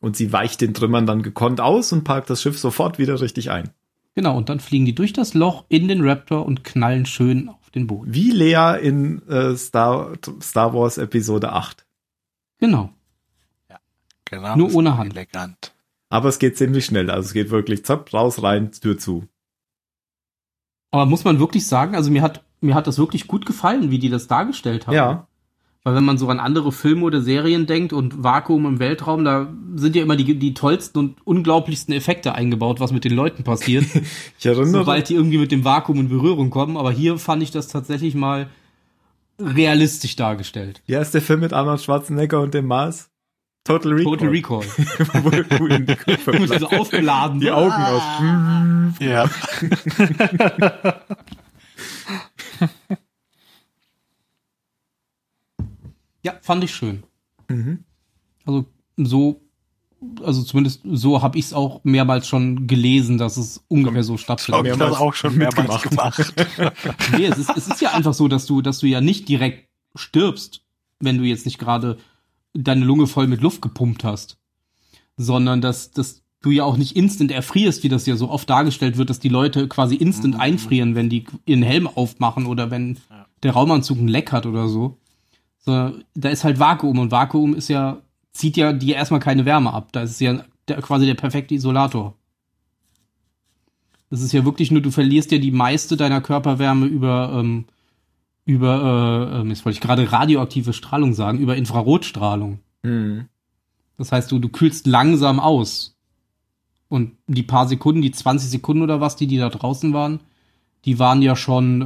Und 0.00 0.16
sie 0.16 0.32
weicht 0.32 0.60
den 0.60 0.74
Trümmern 0.74 1.06
dann 1.06 1.22
gekonnt 1.22 1.60
aus 1.60 1.92
und 1.92 2.04
parkt 2.04 2.30
das 2.30 2.42
Schiff 2.42 2.58
sofort 2.58 2.98
wieder 2.98 3.20
richtig 3.20 3.50
ein. 3.50 3.70
Genau, 4.14 4.36
und 4.36 4.48
dann 4.48 4.60
fliegen 4.60 4.84
die 4.86 4.94
durch 4.94 5.12
das 5.12 5.34
Loch 5.34 5.64
in 5.68 5.88
den 5.88 6.06
Raptor 6.06 6.46
und 6.46 6.64
knallen 6.64 7.06
schön 7.06 7.48
auf 7.48 7.70
den 7.70 7.86
Boden. 7.86 8.12
Wie 8.14 8.30
Lea 8.30 8.76
in 8.80 9.26
äh, 9.28 9.56
Star, 9.56 10.12
Star 10.42 10.72
Wars 10.74 10.96
Episode 10.98 11.52
8. 11.52 11.85
Genau. 12.58 12.90
Genau. 14.30 14.56
Nur 14.56 14.74
ohne 14.74 14.98
Hand. 14.98 15.16
Elegant. 15.16 15.72
Aber 16.08 16.28
es 16.28 16.38
geht 16.38 16.56
ziemlich 16.56 16.84
schnell. 16.84 17.10
Also 17.10 17.26
es 17.26 17.32
geht 17.32 17.50
wirklich 17.50 17.84
zapp, 17.84 18.12
raus, 18.12 18.42
rein, 18.42 18.72
Tür 18.72 18.98
zu. 18.98 19.24
Aber 20.90 21.06
muss 21.06 21.24
man 21.24 21.38
wirklich 21.38 21.66
sagen, 21.66 21.94
also 21.94 22.10
mir 22.10 22.22
hat, 22.22 22.44
mir 22.60 22.74
hat 22.74 22.86
das 22.86 22.98
wirklich 22.98 23.26
gut 23.26 23.46
gefallen, 23.46 23.90
wie 23.90 23.98
die 23.98 24.08
das 24.08 24.28
dargestellt 24.28 24.86
haben. 24.86 24.94
Ja. 24.94 25.26
Weil 25.84 25.94
wenn 25.94 26.04
man 26.04 26.18
so 26.18 26.28
an 26.28 26.40
andere 26.40 26.72
Filme 26.72 27.04
oder 27.04 27.20
Serien 27.20 27.66
denkt 27.66 27.92
und 27.92 28.24
Vakuum 28.24 28.66
im 28.66 28.78
Weltraum, 28.80 29.24
da 29.24 29.52
sind 29.76 29.94
ja 29.94 30.02
immer 30.02 30.16
die, 30.16 30.36
die 30.36 30.54
tollsten 30.54 30.98
und 30.98 31.24
unglaublichsten 31.24 31.94
Effekte 31.94 32.34
eingebaut, 32.34 32.80
was 32.80 32.90
mit 32.90 33.04
den 33.04 33.14
Leuten 33.14 33.44
passiert, 33.44 33.84
Ich 34.38 34.46
erinnere 34.46 34.66
sobald 34.66 35.08
die 35.08 35.14
irgendwie 35.14 35.38
mit 35.38 35.52
dem 35.52 35.64
Vakuum 35.64 36.00
in 36.00 36.08
Berührung 36.08 36.50
kommen. 36.50 36.76
Aber 36.76 36.90
hier 36.90 37.18
fand 37.18 37.42
ich 37.42 37.52
das 37.52 37.68
tatsächlich 37.68 38.16
mal 38.16 38.48
realistisch 39.38 40.16
dargestellt. 40.16 40.82
Wie 40.86 40.96
heißt 40.96 41.14
der 41.14 41.22
Film 41.22 41.40
mit 41.40 41.52
Arnold 41.52 41.80
Schwarzenegger 41.82 42.40
und 42.40 42.54
dem 42.54 42.66
Mars? 42.66 43.10
Total 43.64 43.92
Recall. 43.94 44.04
Total 44.16 44.28
Recall. 44.28 44.60
Wo- 45.60 45.66
ihn 45.66 45.86
die 45.86 45.96
Köpfe 45.96 46.30
Und 46.38 46.46
so 46.48 46.54
platzen. 46.54 46.78
aufgeladen. 46.78 47.40
Die 47.40 47.50
Augen 47.50 47.72
aus. 47.72 48.02
Ja. 49.00 49.28
Ja, 56.22 56.34
fand 56.42 56.64
ich 56.64 56.74
schön. 56.74 57.04
Mhm. 57.48 57.84
Also 58.44 58.66
so, 58.96 59.40
also 60.22 60.42
zumindest 60.42 60.82
so 60.84 61.22
habe 61.22 61.38
ich 61.38 61.46
es 61.46 61.52
auch 61.52 61.80
mehrmals 61.84 62.26
schon 62.26 62.66
gelesen, 62.66 63.18
dass 63.18 63.36
es 63.36 63.64
ungefähr 63.68 64.02
so 64.02 64.14
Hab 64.14 64.20
stattfindet. 64.20 64.64
ich 64.64 64.70
das 64.70 64.78
Mehrmals 64.78 65.00
auch 65.00 65.14
schon 65.14 65.36
mehrmals 65.36 65.84
mitgemacht. 65.84 66.36
gemacht. 66.36 66.76
Nee, 67.12 67.26
es 67.26 67.38
ist, 67.38 67.56
es 67.56 67.68
ist 67.68 67.80
ja 67.80 67.92
einfach 67.92 68.14
so, 68.14 68.28
dass 68.28 68.46
du, 68.46 68.60
dass 68.62 68.78
du 68.78 68.86
ja 68.86 69.00
nicht 69.00 69.28
direkt 69.28 69.68
stirbst, 69.94 70.62
wenn 71.00 71.18
du 71.18 71.24
jetzt 71.24 71.46
nicht 71.46 71.58
gerade 71.58 71.98
deine 72.52 72.84
Lunge 72.84 73.06
voll 73.06 73.26
mit 73.26 73.40
Luft 73.40 73.62
gepumpt 73.62 74.04
hast, 74.04 74.38
sondern 75.16 75.60
dass, 75.60 75.90
dass 75.90 76.22
du 76.42 76.50
ja 76.50 76.64
auch 76.64 76.76
nicht 76.76 76.96
instant 76.96 77.30
erfrierst, 77.30 77.82
wie 77.82 77.88
das 77.88 78.06
ja 78.06 78.16
so 78.16 78.30
oft 78.30 78.48
dargestellt 78.48 78.98
wird, 78.98 79.10
dass 79.10 79.18
die 79.18 79.28
Leute 79.28 79.68
quasi 79.68 79.96
instant 79.96 80.38
einfrieren, 80.38 80.94
wenn 80.94 81.08
die 81.08 81.24
ihren 81.44 81.62
Helm 81.62 81.86
aufmachen 81.86 82.46
oder 82.46 82.70
wenn 82.70 82.98
der 83.42 83.52
Raumanzug 83.52 83.98
ein 83.98 84.08
Leck 84.08 84.32
hat 84.32 84.46
oder 84.46 84.68
so. 84.68 84.98
so. 85.58 85.92
Da 86.14 86.28
ist 86.28 86.44
halt 86.44 86.58
Vakuum 86.58 86.98
und 86.98 87.10
Vakuum 87.10 87.54
ist 87.54 87.68
ja, 87.68 87.98
zieht 88.36 88.56
ja 88.56 88.72
dir 88.72 88.96
erstmal 88.96 89.20
keine 89.20 89.44
Wärme 89.44 89.72
ab. 89.72 89.88
Da 89.92 90.02
ist 90.02 90.20
ja 90.20 90.44
der, 90.68 90.80
quasi 90.82 91.06
der 91.06 91.14
perfekte 91.14 91.54
Isolator. 91.54 92.14
Das 94.10 94.22
ist 94.22 94.32
ja 94.32 94.44
wirklich 94.44 94.70
nur, 94.70 94.82
du 94.82 94.90
verlierst 94.90 95.32
ja 95.32 95.38
die 95.38 95.50
meiste 95.50 95.96
deiner 95.96 96.20
Körperwärme 96.20 96.86
über, 96.86 97.32
ähm, 97.34 97.64
über, 98.44 99.30
äh, 99.32 99.40
ähm, 99.40 99.48
jetzt 99.48 99.64
wollte 99.64 99.76
ich 99.76 99.80
gerade 99.80 100.12
radioaktive 100.12 100.72
Strahlung 100.72 101.12
sagen, 101.12 101.38
über 101.38 101.56
Infrarotstrahlung. 101.56 102.60
Mhm. 102.82 103.26
Das 103.98 104.12
heißt, 104.12 104.30
du, 104.30 104.38
du 104.38 104.48
kühlst 104.48 104.86
langsam 104.86 105.40
aus. 105.40 105.96
Und 106.88 107.12
die 107.26 107.42
paar 107.42 107.66
Sekunden, 107.66 108.02
die 108.02 108.12
20 108.12 108.48
Sekunden 108.48 108.82
oder 108.82 109.00
was, 109.00 109.16
die, 109.16 109.26
die 109.26 109.38
da 109.38 109.48
draußen 109.48 109.92
waren, 109.92 110.20
die 110.84 111.00
waren 111.00 111.20
ja 111.20 111.34
schon, 111.34 111.82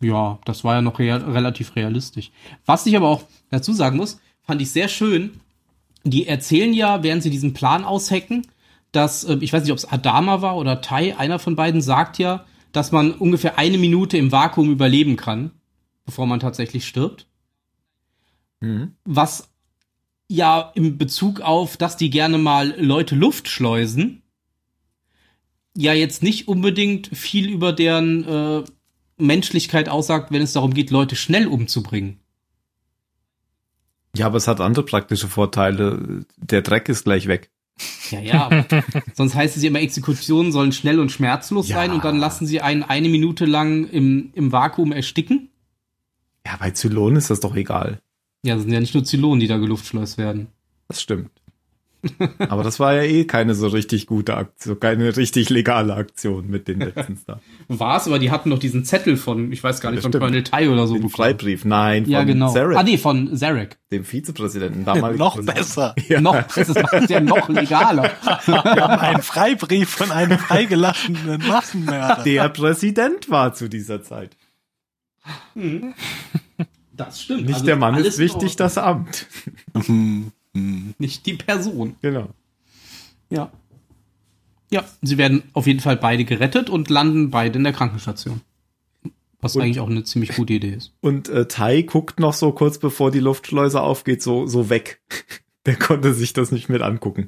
äh, 0.00 0.06
ja, 0.06 0.38
das 0.44 0.62
war 0.62 0.76
ja 0.76 0.82
noch 0.82 1.00
rea 1.00 1.16
relativ 1.16 1.74
realistisch. 1.74 2.30
Was 2.64 2.86
ich 2.86 2.96
aber 2.96 3.08
auch 3.08 3.22
dazu 3.50 3.72
sagen 3.72 3.96
muss, 3.96 4.20
fand 4.42 4.62
ich 4.62 4.70
sehr 4.70 4.86
schön. 4.86 5.40
Die 6.06 6.28
erzählen 6.28 6.72
ja, 6.72 7.02
während 7.02 7.24
sie 7.24 7.30
diesen 7.30 7.52
Plan 7.52 7.84
aushacken, 7.84 8.46
dass, 8.92 9.24
äh, 9.24 9.38
ich 9.40 9.52
weiß 9.52 9.62
nicht, 9.62 9.72
ob 9.72 9.78
es 9.78 9.90
Adama 9.90 10.40
war 10.40 10.56
oder 10.56 10.80
Tai, 10.80 11.16
einer 11.18 11.40
von 11.40 11.56
beiden 11.56 11.82
sagt 11.82 12.18
ja, 12.18 12.46
dass 12.70 12.92
man 12.92 13.12
ungefähr 13.12 13.58
eine 13.58 13.76
Minute 13.76 14.16
im 14.16 14.30
Vakuum 14.30 14.70
überleben 14.70 15.16
kann, 15.16 15.50
bevor 16.04 16.26
man 16.26 16.38
tatsächlich 16.38 16.86
stirbt. 16.86 17.26
Mhm. 18.60 18.92
Was 19.04 19.50
ja 20.28 20.70
im 20.76 20.96
Bezug 20.96 21.40
auf, 21.40 21.76
dass 21.76 21.96
die 21.96 22.10
gerne 22.10 22.38
mal 22.38 22.74
Leute 22.78 23.16
Luft 23.16 23.48
schleusen, 23.48 24.22
ja 25.76 25.92
jetzt 25.92 26.22
nicht 26.22 26.46
unbedingt 26.46 27.08
viel 27.08 27.48
über 27.50 27.72
deren 27.72 28.24
äh, 28.24 28.64
Menschlichkeit 29.18 29.88
aussagt, 29.88 30.30
wenn 30.30 30.42
es 30.42 30.52
darum 30.52 30.72
geht, 30.72 30.90
Leute 30.90 31.16
schnell 31.16 31.48
umzubringen. 31.48 32.20
Ja, 34.16 34.26
aber 34.26 34.36
es 34.36 34.48
hat 34.48 34.60
andere 34.60 34.84
praktische 34.84 35.28
Vorteile. 35.28 36.24
Der 36.36 36.62
Dreck 36.62 36.88
ist 36.88 37.04
gleich 37.04 37.26
weg. 37.26 37.50
Ja, 38.10 38.20
ja. 38.20 38.64
Sonst 39.14 39.34
heißt 39.34 39.56
es 39.56 39.62
immer, 39.62 39.80
Exekutionen 39.80 40.50
sollen 40.52 40.72
schnell 40.72 40.98
und 41.00 41.12
schmerzlos 41.12 41.68
Ja. 41.68 41.76
sein 41.76 41.92
und 41.92 42.04
dann 42.04 42.18
lassen 42.18 42.46
sie 42.46 42.60
einen 42.60 42.82
eine 42.82 43.08
Minute 43.08 43.44
lang 43.44 43.86
im, 43.88 44.30
im 44.32 44.52
Vakuum 44.52 44.92
ersticken. 44.92 45.50
Ja, 46.46 46.56
bei 46.58 46.70
Zylonen 46.70 47.16
ist 47.16 47.28
das 47.30 47.40
doch 47.40 47.54
egal. 47.56 48.00
Ja, 48.44 48.54
das 48.54 48.62
sind 48.62 48.72
ja 48.72 48.80
nicht 48.80 48.94
nur 48.94 49.04
Zylonen, 49.04 49.40
die 49.40 49.48
da 49.48 49.58
geluftschleust 49.58 50.16
werden. 50.18 50.46
Das 50.88 51.02
stimmt. 51.02 51.30
Aber 52.38 52.62
das 52.62 52.78
war 52.80 52.94
ja 52.94 53.02
eh 53.02 53.24
keine 53.24 53.54
so 53.54 53.68
richtig 53.68 54.06
gute 54.06 54.36
Aktion, 54.36 54.78
keine 54.80 55.16
richtig 55.16 55.50
legale 55.50 55.94
Aktion 55.94 56.48
mit 56.48 56.68
den 56.68 56.80
letzten 56.80 57.18
da. 57.26 57.40
War 57.68 57.96
es, 57.98 58.06
aber 58.06 58.18
die 58.18 58.30
hatten 58.30 58.48
noch 58.50 58.58
diesen 58.58 58.84
Zettel 58.84 59.16
von, 59.16 59.52
ich 59.52 59.62
weiß 59.62 59.80
gar 59.80 59.90
nicht, 59.90 59.98
Das 59.98 60.04
von 60.04 60.12
stimmt. 60.12 60.22
Colonel 60.22 60.42
Tai 60.44 60.68
oder 60.70 60.86
so 60.86 60.94
Den 60.94 61.02
bekommen. 61.02 61.14
Freibrief, 61.14 61.64
nein, 61.64 62.04
von 62.04 62.12
Ja, 62.12 62.24
genau. 62.24 62.52
Zarek, 62.52 62.76
Ah, 62.76 62.82
nee, 62.82 62.98
von 62.98 63.36
Zarek. 63.36 63.76
dem 63.92 64.04
Vizepräsidenten 64.04 64.84
damals. 64.84 65.18
Noch 65.18 65.42
besser. 65.44 65.94
Ja. 66.08 66.20
Noch, 66.20 66.42
das 66.42 66.68
macht 66.68 67.10
ja 67.10 67.20
noch 67.20 67.48
legaler. 67.48 68.10
Wir 68.46 68.54
haben 68.62 69.00
einen 69.00 69.22
Freibrief 69.22 69.88
von 69.90 70.10
einem 70.10 70.38
freigelassenen 70.38 71.42
Massenmörder. 71.46 72.22
Der 72.24 72.48
Präsident 72.48 73.30
war 73.30 73.54
zu 73.54 73.68
dieser 73.68 74.02
Zeit. 74.02 74.36
Das 76.92 77.22
stimmt. 77.22 77.42
Nicht 77.46 77.54
Also 77.54 77.66
der 77.66 77.76
Mann 77.76 77.96
ist 77.96 78.18
wichtig, 78.18 78.56
das 78.56 78.78
Amt. 78.78 79.26
Hm, 79.74 80.32
hm. 80.56 80.64
Ordnung. 80.76 80.94
Nicht 80.98 81.26
die 81.26 81.34
Person. 81.34 81.96
Genau. 82.02 82.28
Ja. 83.30 83.50
Ja, 84.70 84.84
sie 85.00 85.16
werden 85.16 85.44
auf 85.52 85.66
jeden 85.66 85.80
Fall 85.80 85.96
beide 85.96 86.24
gerettet 86.24 86.68
und 86.70 86.90
landen 86.90 87.30
beide 87.30 87.56
in 87.58 87.64
der 87.64 87.72
Krankenstation. 87.72 88.40
Was 89.40 89.54
Und- 89.54 89.62
eigentlich 89.62 89.80
auch 89.80 89.88
eine 89.90 90.02
ziemlich 90.02 90.34
gute 90.34 90.54
Idee 90.54 90.70
ist. 90.74 90.92
Und 91.00 91.28
äh, 91.28 91.46
Tai 91.46 91.82
guckt 91.82 92.18
noch 92.18 92.32
so 92.32 92.50
kurz 92.52 92.78
bevor 92.78 93.10
die 93.10 93.20
Luftschleuse 93.20 93.80
aufgeht, 93.80 94.22
so, 94.22 94.46
so 94.46 94.68
weg. 94.70 95.00
Der 95.66 95.76
konnte 95.76 96.14
sich 96.14 96.32
das 96.32 96.52
nicht 96.52 96.68
mit 96.68 96.80
angucken. 96.80 97.26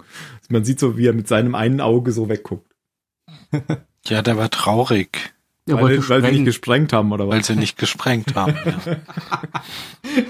Man 0.48 0.64
sieht 0.64 0.78
so, 0.78 0.96
wie 0.96 1.06
er 1.06 1.12
mit 1.12 1.26
seinem 1.26 1.56
einen 1.56 1.80
Auge 1.80 2.12
so 2.12 2.28
wegguckt. 2.28 2.72
Ja, 4.06 4.22
der 4.22 4.36
war 4.36 4.48
traurig, 4.48 5.34
Er 5.68 5.74
weil, 5.76 5.82
wollte 5.82 6.08
weil 6.08 6.22
sie 6.22 6.30
nicht 6.32 6.44
gesprengt 6.46 6.92
haben, 6.92 7.12
oder 7.12 7.28
weil 7.28 7.40
was? 7.40 7.46
sie 7.46 7.56
nicht 7.56 7.76
gesprengt 7.76 8.34
haben. 8.34 8.54
Ja. 8.64 8.96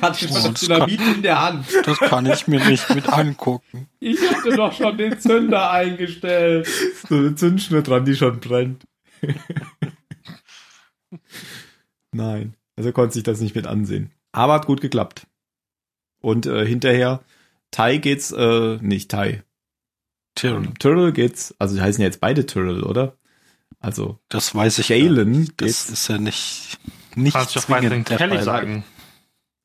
Hat 0.02 0.18
schon 0.18 0.30
Oh, 0.32 0.48
Dynamit 0.50 1.00
in 1.00 1.22
der 1.22 1.40
Hand. 1.40 1.66
Das 1.84 1.98
kann 1.98 2.26
ich 2.26 2.48
mir 2.48 2.64
nicht 2.66 2.92
mit 2.94 3.08
angucken. 3.08 3.88
Ich 4.00 4.18
hatte 4.28 4.56
doch 4.56 4.72
schon 4.72 4.98
den 4.98 5.18
Zünder 5.20 5.70
eingestellt. 5.70 6.66
So 7.08 7.14
eine 7.14 7.34
Zündschnur 7.34 7.82
dran, 7.82 8.04
die 8.04 8.16
schon 8.16 8.40
brennt. 8.40 8.84
Nein. 12.12 12.54
Also 12.76 12.92
konnte 12.92 13.14
sich 13.14 13.22
das 13.22 13.40
nicht 13.40 13.54
mit 13.54 13.66
ansehen. 13.66 14.10
Aber 14.32 14.54
hat 14.54 14.66
gut 14.66 14.80
geklappt. 14.80 15.26
Und 16.20 16.46
äh, 16.46 16.66
hinterher, 16.66 17.22
Tai 17.70 17.98
geht's, 17.98 18.32
äh, 18.32 18.78
nicht 18.80 19.10
Tai. 19.10 19.42
Tyrell, 20.34 20.68
Tyrrell 20.78 21.12
geht's, 21.12 21.54
also 21.58 21.74
die 21.76 21.82
heißen 21.82 22.00
ja 22.00 22.06
jetzt 22.06 22.20
beide 22.20 22.46
Tyrrell, 22.46 22.82
oder? 22.82 23.16
Also 23.80 24.18
das 24.28 24.54
weiß 24.54 24.78
ich 24.80 24.88
Galen 24.88 25.30
nicht. 25.30 25.60
Das 25.60 25.88
ist 25.88 26.08
ja 26.08 26.18
nicht, 26.18 26.78
nicht 27.14 27.34
Kannst 27.34 27.52
zwingend 27.60 28.08
der 28.08 28.16
Kelly 28.18 28.36
Fall. 28.36 28.44
sagen. 28.44 28.84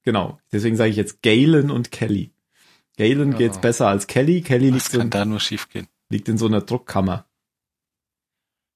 genau. 0.04 0.40
Deswegen 0.52 0.76
sage 0.78 0.92
ich 0.92 0.96
jetzt 0.98 1.22
Galen 1.22 1.72
und 1.72 1.92
Kelly. 1.92 2.32
Galen 2.98 3.32
Ja. 3.32 3.38
geht's 3.40 3.60
besser 3.60 3.88
als 3.88 4.06
Kelly. 4.08 4.42
Kelly 4.42 4.70
liegt, 4.70 4.92
so, 4.92 5.00
kann 5.00 5.10
da 5.10 5.26
nur 5.26 5.40
schiefgehen? 5.40 5.88
liegt 6.10 6.30
in 6.30 6.38
so 6.38 6.46
einer 6.46 6.62
Druckkammer. 6.62 7.26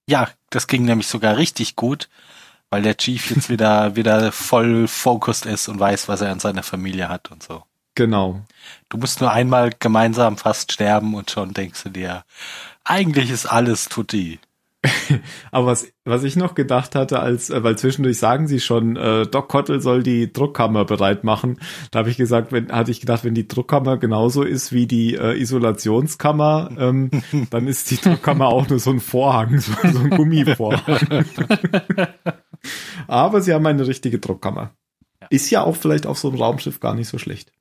Ja, 0.10 0.30
das 0.50 0.68
ging 0.68 0.86
nämlich 0.86 1.08
sogar 1.08 1.38
richtig 1.38 1.76
gut, 1.76 2.10
weil 2.70 2.82
der 2.82 2.98
Chief 2.98 3.30
jetzt 3.30 3.50
wieder, 3.50 3.96
wieder 3.96 4.32
voll 4.32 4.88
focused 4.88 5.46
ist 5.46 5.68
und 5.68 5.80
weiß, 5.80 6.08
was 6.08 6.22
er 6.22 6.32
an 6.32 6.40
seiner 6.40 6.64
Familie 6.64 7.10
hat 7.10 7.30
und 7.30 7.44
so. 7.44 7.64
Genau. 7.96 8.42
Du 8.90 8.98
musst 8.98 9.22
nur 9.22 9.32
einmal 9.32 9.72
gemeinsam 9.78 10.38
fast 10.38 10.72
sterben 10.72 11.14
und 11.16 11.30
schon 11.32 11.54
denkst 11.54 11.84
du 11.84 11.90
dir, 11.90 12.24
eigentlich 12.84 13.30
ist 13.32 13.46
alles 13.48 13.90
tutti. 13.90 14.40
Aber 15.52 15.68
was, 15.68 15.88
was 16.06 16.24
ich 16.24 16.36
noch 16.36 16.56
gedacht 16.56 16.96
hatte, 16.96 17.20
als, 17.20 17.50
äh, 17.50 17.64
weil 17.64 17.78
zwischendurch 17.78 18.18
sagen 18.18 18.48
sie 18.48 18.60
schon, 18.60 18.96
äh, 18.96 19.26
Doc 19.26 19.50
Cottle 19.50 19.80
soll 19.80 20.04
die 20.04 20.32
Druckkammer 20.32 20.86
bereit 20.86 21.24
machen. 21.24 21.60
Da 21.92 22.00
habe 22.00 22.10
ich 22.10 22.18
gesagt, 22.18 22.52
wenn, 22.52 22.72
hatte 22.72 22.92
ich 22.92 23.00
gedacht, 23.00 23.24
wenn 23.24 23.34
die 23.34 23.48
Druckkammer 23.48 23.98
genauso 23.98 24.44
ist 24.44 24.72
wie 24.72 24.88
die 24.88 25.16
äh, 25.16 25.40
Isolationskammer, 25.40 26.70
ähm, 26.78 27.12
dann 27.50 27.68
ist 27.68 27.92
die 27.92 27.98
Druckkammer 27.98 28.48
auch 28.48 28.68
nur 28.70 28.80
so 28.80 28.92
ein 28.92 29.00
Vorhang, 29.00 29.60
so, 29.60 29.74
so 29.84 30.00
ein 30.00 30.10
Gummivorhang. 30.12 31.26
Aber 33.08 33.42
sie 33.42 33.54
haben 33.54 33.66
eine 33.66 33.88
richtige 33.88 34.20
Druckkammer. 34.20 34.72
Ist 35.30 35.50
ja 35.50 35.64
auch 35.64 35.76
vielleicht 35.76 36.06
auf 36.06 36.18
so 36.18 36.30
einem 36.30 36.38
Raumschiff 36.38 36.80
gar 36.80 36.96
nicht 36.96 37.08
so 37.08 37.18
schlecht. 37.18 37.52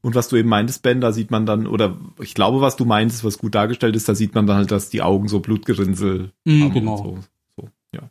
Und 0.00 0.14
was 0.14 0.28
du 0.28 0.36
eben 0.36 0.48
meintest, 0.48 0.82
Ben, 0.82 1.00
da 1.00 1.12
sieht 1.12 1.30
man 1.30 1.44
dann, 1.44 1.66
oder 1.66 1.96
ich 2.20 2.34
glaube, 2.34 2.60
was 2.60 2.76
du 2.76 2.84
meintest, 2.84 3.24
was 3.24 3.38
gut 3.38 3.54
dargestellt 3.54 3.96
ist, 3.96 4.08
da 4.08 4.14
sieht 4.14 4.34
man 4.34 4.46
dann 4.46 4.56
halt, 4.56 4.70
dass 4.70 4.90
die 4.90 5.02
Augen 5.02 5.28
so 5.28 5.40
Blutgerinnsel 5.40 6.32
Mhm, 6.44 6.62
haben 6.64 6.72
genau. 6.72 6.92
und 6.98 7.22
so. 7.56 7.62
so. 7.62 7.68
Ja. 7.92 8.10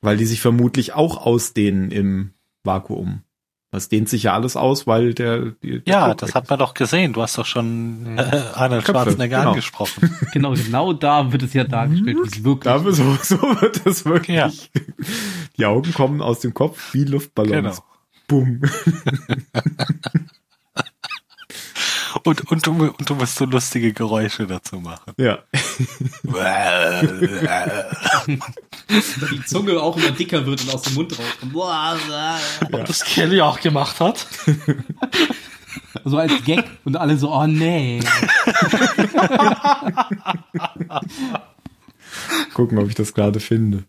Weil 0.00 0.16
die 0.16 0.26
sich 0.26 0.40
vermutlich 0.40 0.92
auch 0.92 1.16
ausdehnen 1.24 1.90
im 1.90 2.32
Vakuum. 2.64 3.22
Das 3.70 3.90
dehnt 3.90 4.08
sich 4.08 4.22
ja 4.22 4.32
alles 4.32 4.56
aus, 4.56 4.86
weil 4.86 5.12
der, 5.12 5.50
der 5.62 5.82
Ja, 5.86 6.14
das 6.14 6.34
hat 6.34 6.48
man 6.48 6.58
doch 6.58 6.72
gesehen. 6.72 7.12
Du 7.12 7.20
hast 7.20 7.36
doch 7.36 7.44
schon 7.44 8.16
äh, 8.16 8.20
Arnold 8.54 8.84
Köpfe, 8.84 9.02
Schwarzenegger 9.02 9.38
genau. 9.38 9.50
angesprochen. 9.50 10.16
Genau, 10.32 10.52
genau 10.54 10.92
da 10.94 11.32
wird 11.32 11.42
es 11.42 11.52
ja 11.52 11.64
dargestellt, 11.64 12.16
wie 12.16 12.26
es 12.28 12.44
wirklich 12.44 12.64
Da 12.64 12.78
so, 12.78 13.14
so 13.22 13.36
wird 13.60 13.84
es 13.86 14.06
wirklich. 14.06 14.36
Ja. 14.36 14.50
Die 15.58 15.66
Augen 15.66 15.92
kommen 15.92 16.22
aus 16.22 16.40
dem 16.40 16.54
Kopf 16.54 16.94
wie 16.94 17.04
Luftballons. 17.04 17.76
Genau. 17.76 17.87
Bumm. 18.28 18.60
Und, 22.24 22.50
und, 22.50 22.66
du, 22.66 22.72
und 22.72 23.08
du 23.08 23.14
musst 23.14 23.36
so 23.36 23.44
lustige 23.44 23.92
Geräusche 23.92 24.46
dazu 24.46 24.80
machen. 24.80 25.12
Ja. 25.16 25.38
die 29.30 29.44
Zunge 29.46 29.80
auch 29.80 29.96
immer 29.96 30.10
dicker 30.10 30.44
wird 30.46 30.62
und 30.62 30.74
aus 30.74 30.82
dem 30.82 30.94
Mund 30.94 31.18
rauskommt. 31.18 31.54
Ob 32.72 32.84
das 32.86 33.04
Kelly 33.04 33.40
auch 33.40 33.60
gemacht 33.60 34.00
hat. 34.00 34.26
So 36.04 36.18
als 36.18 36.44
Gag 36.44 36.64
und 36.84 36.96
alle 36.96 37.16
so, 37.16 37.32
oh 37.32 37.46
nee. 37.46 38.00
Gucken, 42.54 42.78
ob 42.78 42.88
ich 42.88 42.94
das 42.94 43.14
gerade 43.14 43.40
finde. 43.40 43.84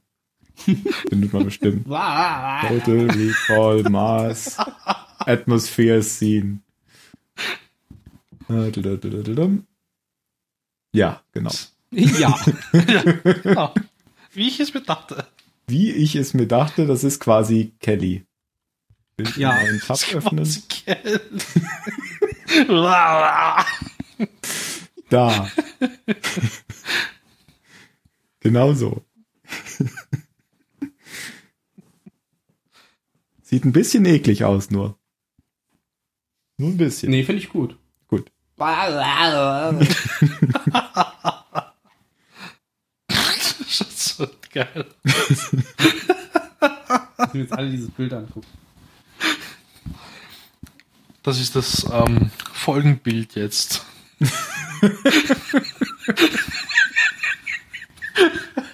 Findet 1.10 1.34
man 1.34 1.46
bestimmt. 1.46 1.86
Total 1.86 3.10
Recall 3.12 3.84
Mars 3.90 4.58
Atmosphere 5.20 6.02
Scene. 6.04 6.60
Äh. 8.50 8.72
Ja, 10.94 11.22
genau. 11.32 11.52
ja. 11.92 12.40
Ja. 13.44 13.74
Wie 14.34 14.48
ich 14.48 14.60
es 14.60 14.74
mir 14.74 14.82
dachte. 14.82 15.26
Wie 15.68 15.92
ich 15.92 16.16
es 16.16 16.34
mir 16.34 16.48
dachte, 16.48 16.88
das 16.88 17.04
ist 17.04 17.20
quasi 17.20 17.74
Kelly. 17.80 18.26
Will 19.18 19.28
ich 19.28 19.38
Ja. 19.38 19.50
mal 19.50 19.58
einen 19.60 19.80
Tab 19.80 19.98
öffnen? 20.14 20.46
Da. 25.10 25.50
genau 28.42 28.74
so. 28.74 29.04
Sieht 33.50 33.66
ein 33.66 33.72
bisschen 33.72 34.06
eklig 34.06 34.44
aus, 34.44 34.70
nur. 34.70 34.96
Nur 36.58 36.70
ein 36.70 36.78
bisschen. 36.78 37.10
Nee, 37.10 37.24
finde 37.24 37.42
ich 37.42 37.50
gut. 37.50 37.76
Gut. 38.08 38.32
das 43.08 43.80
ist 43.80 44.18
so 44.18 44.28
geil. 44.54 44.86
Müssen 45.02 45.64
wir 47.34 47.42
jetzt 47.42 47.54
alle 47.54 47.72
dieses 47.72 47.90
Bild 47.90 48.14
angucken. 48.14 48.46
Das 51.24 51.40
ist 51.40 51.56
das 51.56 51.88
ähm, 51.92 52.30
Folgenbild 52.54 53.34
jetzt. 53.34 53.84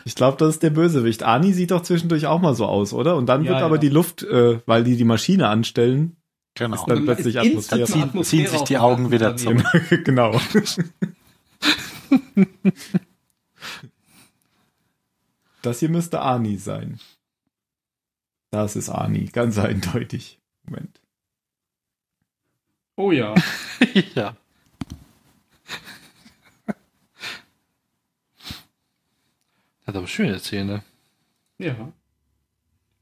Ich 0.07 0.13
glaube, 0.15 0.37
das 0.37 0.49
ist 0.55 0.63
der 0.63 0.69
Bösewicht. 0.69 1.23
Ani 1.23 1.51
sieht 1.51 1.71
doch 1.71 1.81
zwischendurch 1.81 2.27
auch 2.27 2.39
mal 2.39 2.53
so 2.55 2.65
aus, 2.67 2.93
oder? 2.93 3.15
Und 3.17 3.25
dann 3.25 3.43
Ja, 3.43 3.51
wird 3.53 3.61
aber 3.63 3.75
ja. 3.75 3.81
die 3.81 3.89
Luft, 3.89 4.21
äh, 4.23 4.61
weil 4.67 4.83
die 4.83 4.95
die 4.97 5.03
Maschine 5.03 5.49
anstellen, 5.49 6.15
Genau. 6.57 6.75
ist 6.75 6.85
dann 6.85 6.99
Und 6.99 7.05
plötzlich 7.05 7.35
ist 7.35 7.73
Atmosphäre. 7.73 7.85
Ziehen- 7.85 8.23
ziehen 8.23 8.47
sich 8.47 8.61
die 8.61 8.77
Augen 8.77 9.11
wieder 9.11 9.33
daneben. 9.33 9.63
genau. 10.05 10.39
das 15.61 15.79
hier 15.79 15.89
müsste 15.89 16.21
Ani 16.21 16.57
sein. 16.57 16.99
Das 18.51 18.75
ist 18.75 18.89
Ani, 18.89 19.25
ganz 19.25 19.57
eindeutig. 19.59 20.39
Moment. 20.63 21.01
Oh 22.95 23.11
ja. 23.11 23.35
ja. 24.15 24.37
Hat 29.85 29.95
aber 29.95 30.07
schöne 30.07 30.39
Zähne. 30.41 30.83
Ja. 31.57 31.73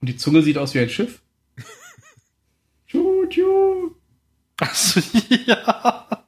Und 0.02 0.08
die 0.10 0.18
Zunge 0.18 0.42
sieht 0.42 0.58
aus 0.58 0.74
wie 0.74 0.80
ein 0.80 0.90
Schiff. 0.90 1.22
Tschu, 2.88 3.26
tschu. 3.28 3.92
Achso, 4.58 5.00
ja. 5.46 6.26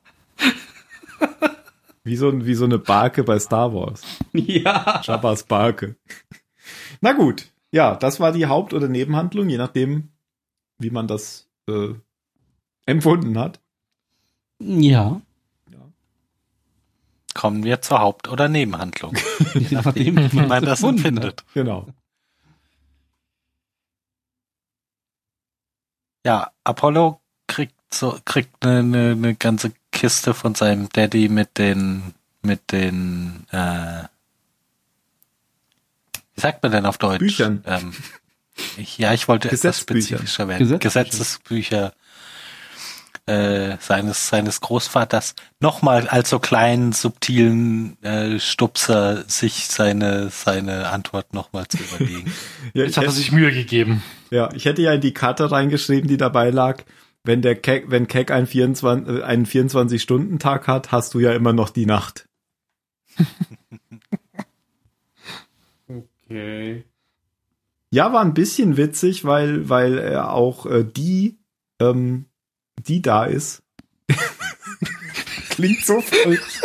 Wie 2.04 2.16
so, 2.16 2.30
ein- 2.30 2.46
wie 2.46 2.54
so 2.56 2.66
eine 2.66 2.78
Barke 2.80 3.24
bei 3.24 3.40
Star 3.40 3.74
Wars. 3.74 4.02
Ja. 4.34 5.02
Jabba's 5.04 5.44
Barke. 5.44 5.96
Na 7.02 7.14
gut. 7.14 7.52
Ja, 7.72 7.96
das 7.96 8.20
war 8.20 8.32
die 8.32 8.46
Haupt- 8.48 8.74
oder 8.74 8.88
Nebenhandlung, 8.88 9.50
je 9.50 9.58
nachdem, 9.58 10.10
wie 10.78 10.92
man 10.92 11.08
das 11.08 11.50
äh, 11.68 11.94
empfunden 12.86 13.38
hat. 13.38 13.60
Ja. 14.60 15.22
Kommen 17.46 17.64
wir 17.64 17.80
zur 17.80 18.00
Haupt- 18.00 18.28
oder 18.28 18.50
Nebenhandlung. 18.50 19.16
Je 19.54 19.68
nachdem, 19.70 20.32
wie 20.32 20.42
man 20.48 20.66
das 20.66 20.82
empfindet. 20.82 21.44
Genau. 21.54 21.86
Ja, 26.26 26.50
Apollo 26.64 27.22
kriegt 27.46 27.76
so, 27.94 28.18
kriegt 28.26 28.66
eine, 28.66 28.80
eine, 28.80 29.12
eine 29.12 29.36
ganze 29.36 29.74
Kiste 29.92 30.34
von 30.34 30.56
seinem 30.56 30.90
Daddy 30.90 31.30
mit 31.30 31.60
den, 31.60 32.16
mit 32.42 32.72
den, 32.72 33.46
äh, 33.52 34.06
wie 36.34 36.42
sagt 36.42 36.64
man 36.64 36.72
denn 36.72 36.88
auf 36.88 36.98
Deutsch? 36.98 37.20
Büchern. 37.20 37.64
Ähm, 37.68 37.94
ich, 38.76 38.98
ja, 38.98 39.14
ich 39.14 39.28
wollte 39.28 39.52
etwas 39.52 39.82
spezifischer 39.82 40.48
werden. 40.48 40.80
Gesetzesbücher 40.80 41.94
äh, 43.28 43.78
seines, 43.80 44.28
seines 44.28 44.62
Großvaters 44.62 45.36
nochmal 45.60 46.08
als 46.08 46.30
so 46.30 46.40
kleinen, 46.40 46.92
subtilen 46.92 48.02
äh, 48.04 48.40
Stupser 48.40 49.24
sich 49.28 49.68
seine, 49.68 50.30
seine 50.30 50.90
Antwort 50.90 51.34
nochmal 51.34 51.68
zu 51.68 51.78
überlegen. 51.78 52.32
Ja, 52.74 52.84
Jetzt 52.84 52.92
ich 52.92 52.98
hat 52.98 53.04
er 53.04 53.08
hätte, 53.08 53.18
sich 53.18 53.32
Mühe 53.32 53.52
gegeben. 53.52 54.04
ja, 54.32 54.50
ich 54.54 54.66
hätte 54.66 54.82
ja 54.82 54.94
in 54.94 55.02
die 55.02 55.14
Karte 55.14 55.52
reingeschrieben, 55.52 56.08
die 56.08 56.18
dabei 56.18 56.50
lag. 56.50 56.84
Wenn 57.24 57.42
der 57.42 57.56
Keck, 57.56 57.86
wenn 57.90 58.08
Keck 58.08 58.30
einen 58.32 58.46
24, 58.48 59.18
äh, 59.20 59.24
einen 59.24 59.46
24-Stunden-Tag 59.46 60.68
hat, 60.68 60.92
hast 60.92 61.14
du 61.14 61.20
ja 61.20 61.34
immer 61.34 61.54
noch 61.54 61.70
die 61.70 61.86
Nacht. 61.86 62.28
Okay. 66.28 66.84
Ja, 67.92 68.12
war 68.12 68.22
ein 68.22 68.34
bisschen 68.34 68.78
witzig, 68.78 69.26
weil, 69.26 69.70
weil 69.70 69.98
er 69.98 70.32
auch 70.34 70.66
äh, 70.66 70.84
die, 70.84 71.38
ähm, 71.80 72.26
die 72.88 73.02
da 73.02 73.26
ist. 73.26 73.62
Klingt 75.50 75.86
so 75.86 76.02
falsch. 76.02 76.62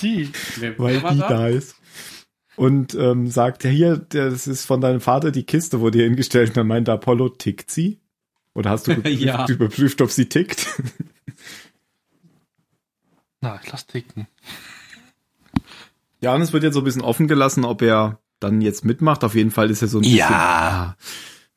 Die. 0.00 0.30
Wer, 0.58 0.78
weil 0.78 1.00
die 1.00 1.18
da? 1.18 1.28
da 1.28 1.48
ist. 1.48 1.74
Und 2.56 2.94
ähm, 2.94 3.26
sagt, 3.28 3.64
ja, 3.64 3.70
hier, 3.70 3.96
das 3.96 4.46
ist 4.46 4.64
von 4.64 4.80
deinem 4.80 5.00
Vater 5.00 5.32
die 5.32 5.42
Kiste, 5.44 5.80
wurde 5.80 5.98
hier 5.98 6.06
hingestellt. 6.06 6.50
Und 6.50 6.56
dann 6.58 6.68
meint 6.68 6.88
Apollo, 6.88 7.30
tickt 7.30 7.68
sie? 7.70 7.98
Oder 8.54 8.70
hast 8.70 8.86
du 8.86 8.92
überprüft, 8.92 9.20
Ja. 9.22 9.46
überprüft 9.48 10.00
ob 10.02 10.10
sie 10.12 10.28
tickt? 10.28 10.66
Na, 13.40 13.60
ich 13.62 13.70
lass 13.72 13.86
ticken. 13.86 14.26
ja, 16.20 16.34
und 16.34 16.42
es 16.42 16.52
wird 16.52 16.62
jetzt 16.62 16.74
so 16.74 16.80
ein 16.80 16.84
bisschen 16.84 17.02
offen 17.02 17.28
gelassen, 17.28 17.64
ob 17.64 17.82
er 17.82 18.20
dann 18.40 18.60
jetzt 18.60 18.84
mitmacht. 18.84 19.24
Auf 19.24 19.34
jeden 19.34 19.50
Fall 19.50 19.70
ist 19.70 19.82
er 19.82 19.88
so 19.88 19.98
ein 19.98 20.02
bisschen. 20.02 20.18
Ja. 20.18 20.96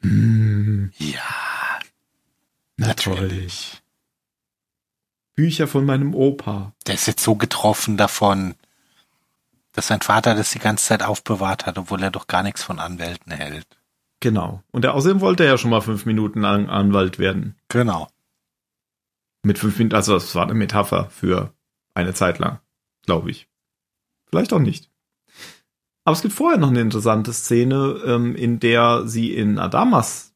Hm, 0.01 0.91
Ja, 0.97 1.21
natürlich. 2.77 3.81
Bücher 5.35 5.67
von 5.67 5.85
meinem 5.85 6.15
Opa. 6.15 6.73
der 6.87 6.95
ist 6.95 7.05
jetzt 7.05 7.23
so 7.23 7.35
getroffen 7.35 7.95
davon, 7.97 8.55
dass 9.73 9.87
sein 9.87 10.01
Vater 10.01 10.33
das 10.33 10.51
die 10.51 10.59
ganze 10.59 10.85
Zeit 10.87 11.03
aufbewahrt 11.03 11.67
hat, 11.67 11.77
obwohl 11.77 12.01
er 12.01 12.09
doch 12.09 12.25
gar 12.25 12.41
nichts 12.41 12.63
von 12.63 12.79
Anwälten 12.79 13.31
hält. 13.31 13.67
Genau. 14.19 14.63
Und 14.71 14.83
er, 14.83 14.95
außerdem 14.95 15.21
wollte 15.21 15.43
er 15.43 15.51
ja 15.51 15.57
schon 15.59 15.69
mal 15.69 15.81
fünf 15.81 16.05
Minuten 16.07 16.41
lang 16.41 16.67
Anwalt 16.69 17.19
werden. 17.19 17.55
Genau. 17.69 18.07
Mit 19.43 19.59
fünf 19.59 19.77
Minuten, 19.77 19.95
also 19.95 20.13
das 20.13 20.33
war 20.33 20.43
eine 20.43 20.55
Metapher 20.55 21.11
für 21.11 21.53
eine 21.93 22.15
Zeit 22.15 22.39
lang, 22.39 22.59
glaube 23.05 23.29
ich. 23.29 23.47
Vielleicht 24.25 24.53
auch 24.53 24.59
nicht. 24.59 24.89
Aber 26.03 26.15
es 26.15 26.21
gibt 26.21 26.33
vorher 26.33 26.57
noch 26.57 26.69
eine 26.69 26.81
interessante 26.81 27.33
Szene, 27.33 28.01
ähm, 28.05 28.35
in 28.35 28.59
der 28.59 29.07
sie 29.07 29.33
in 29.33 29.59
Adamas 29.59 30.33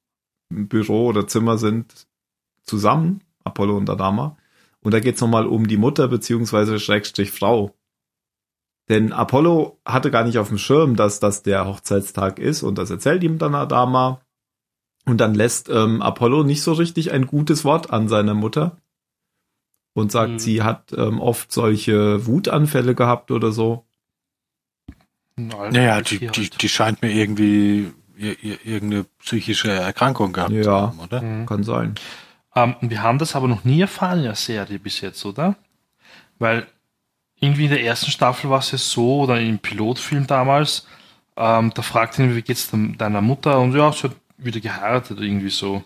Büro 0.50 1.08
oder 1.08 1.28
Zimmer 1.28 1.58
sind, 1.58 2.08
zusammen, 2.64 3.22
Apollo 3.44 3.78
und 3.78 3.90
Adama. 3.90 4.38
Und 4.82 4.94
da 4.94 5.00
geht 5.00 5.16
es 5.16 5.22
nochmal 5.22 5.46
um 5.48 5.68
die 5.68 5.78
Mutter 5.78 6.08
beziehungsweise 6.08 6.80
Schrägstrich 6.80 7.32
Frau. 7.32 7.76
Denn 8.90 9.14
Apollo 9.14 9.80
hatte 9.86 10.12
gar 10.12 10.24
nicht 10.24 10.38
auf 10.38 10.50
dem 10.50 10.58
Schirm, 10.58 10.96
dass 10.96 11.20
das 11.20 11.44
der 11.44 11.66
Hochzeitstag 11.68 12.40
ist 12.40 12.64
und 12.64 12.78
das 12.78 12.90
erzählt 12.90 13.24
ihm 13.24 13.38
dann 13.38 13.56
Adama. 13.56 14.22
Und 15.06 15.18
dann 15.20 15.34
lässt 15.34 15.70
ähm, 15.70 16.02
Apollo 16.02 16.44
nicht 16.44 16.62
so 16.62 16.74
richtig 16.74 17.12
ein 17.12 17.26
gutes 17.26 17.64
Wort 17.66 17.92
an 17.92 18.08
seiner 18.08 18.34
Mutter 18.34 18.78
und 19.94 20.12
sagt, 20.12 20.34
Mhm. 20.34 20.40
sie 20.40 20.62
hat 20.64 20.94
ähm, 20.94 21.20
oft 21.20 21.52
solche 21.52 22.26
Wutanfälle 22.28 22.94
gehabt 22.96 23.32
oder 23.32 23.52
so. 23.52 23.86
Naja, 25.38 26.02
die, 26.02 26.28
die, 26.28 26.50
die 26.50 26.70
scheint 26.70 27.02
mir 27.02 27.12
irgendwie 27.12 27.92
ir- 28.18 28.38
ir- 28.44 28.66
irgendeine 28.66 29.06
psychische 29.20 29.72
Erkrankung 29.72 30.34
gehabt 30.34 30.52
Ja. 30.52 30.64
zu 30.64 30.72
haben, 30.72 31.00
oder? 31.00 31.22
Mhm. 31.22 31.46
Kann 31.46 31.64
sein. 31.64 31.96
Ähm, 32.56 32.76
wir 32.82 33.02
haben 33.02 33.18
das 33.18 33.36
aber 33.36 33.48
noch 33.48 33.64
nie 33.64 33.82
erfahren 33.82 34.20
in 34.20 34.26
der 34.26 34.36
Serie 34.36 34.80
bis 34.80 35.02
jetzt, 35.02 35.26
oder? 35.26 35.56
Weil 36.40 36.68
irgendwie 37.40 37.66
in 37.66 37.72
der 37.72 37.84
ersten 37.84 38.12
Staffel 38.12 38.50
war 38.50 38.60
es 38.60 38.72
ja 38.72 38.78
so, 38.78 39.22
oder 39.22 39.40
im 39.40 39.60
Pilotfilm 39.60 40.28
damals, 40.28 40.88
ähm, 41.38 41.72
da 41.74 41.82
fragte 41.82 42.24
ihn, 42.24 42.36
wie 42.36 42.42
geht's 42.42 42.70
deiner 42.72 43.22
Mutter? 43.22 43.60
Und 43.60 43.74
ja, 43.76 43.92
sie 43.92 44.04
hat 44.04 44.16
wieder 44.38 44.60
geheiratet, 44.60 45.20
irgendwie 45.20 45.50
so. 45.50 45.76
Und 45.76 45.84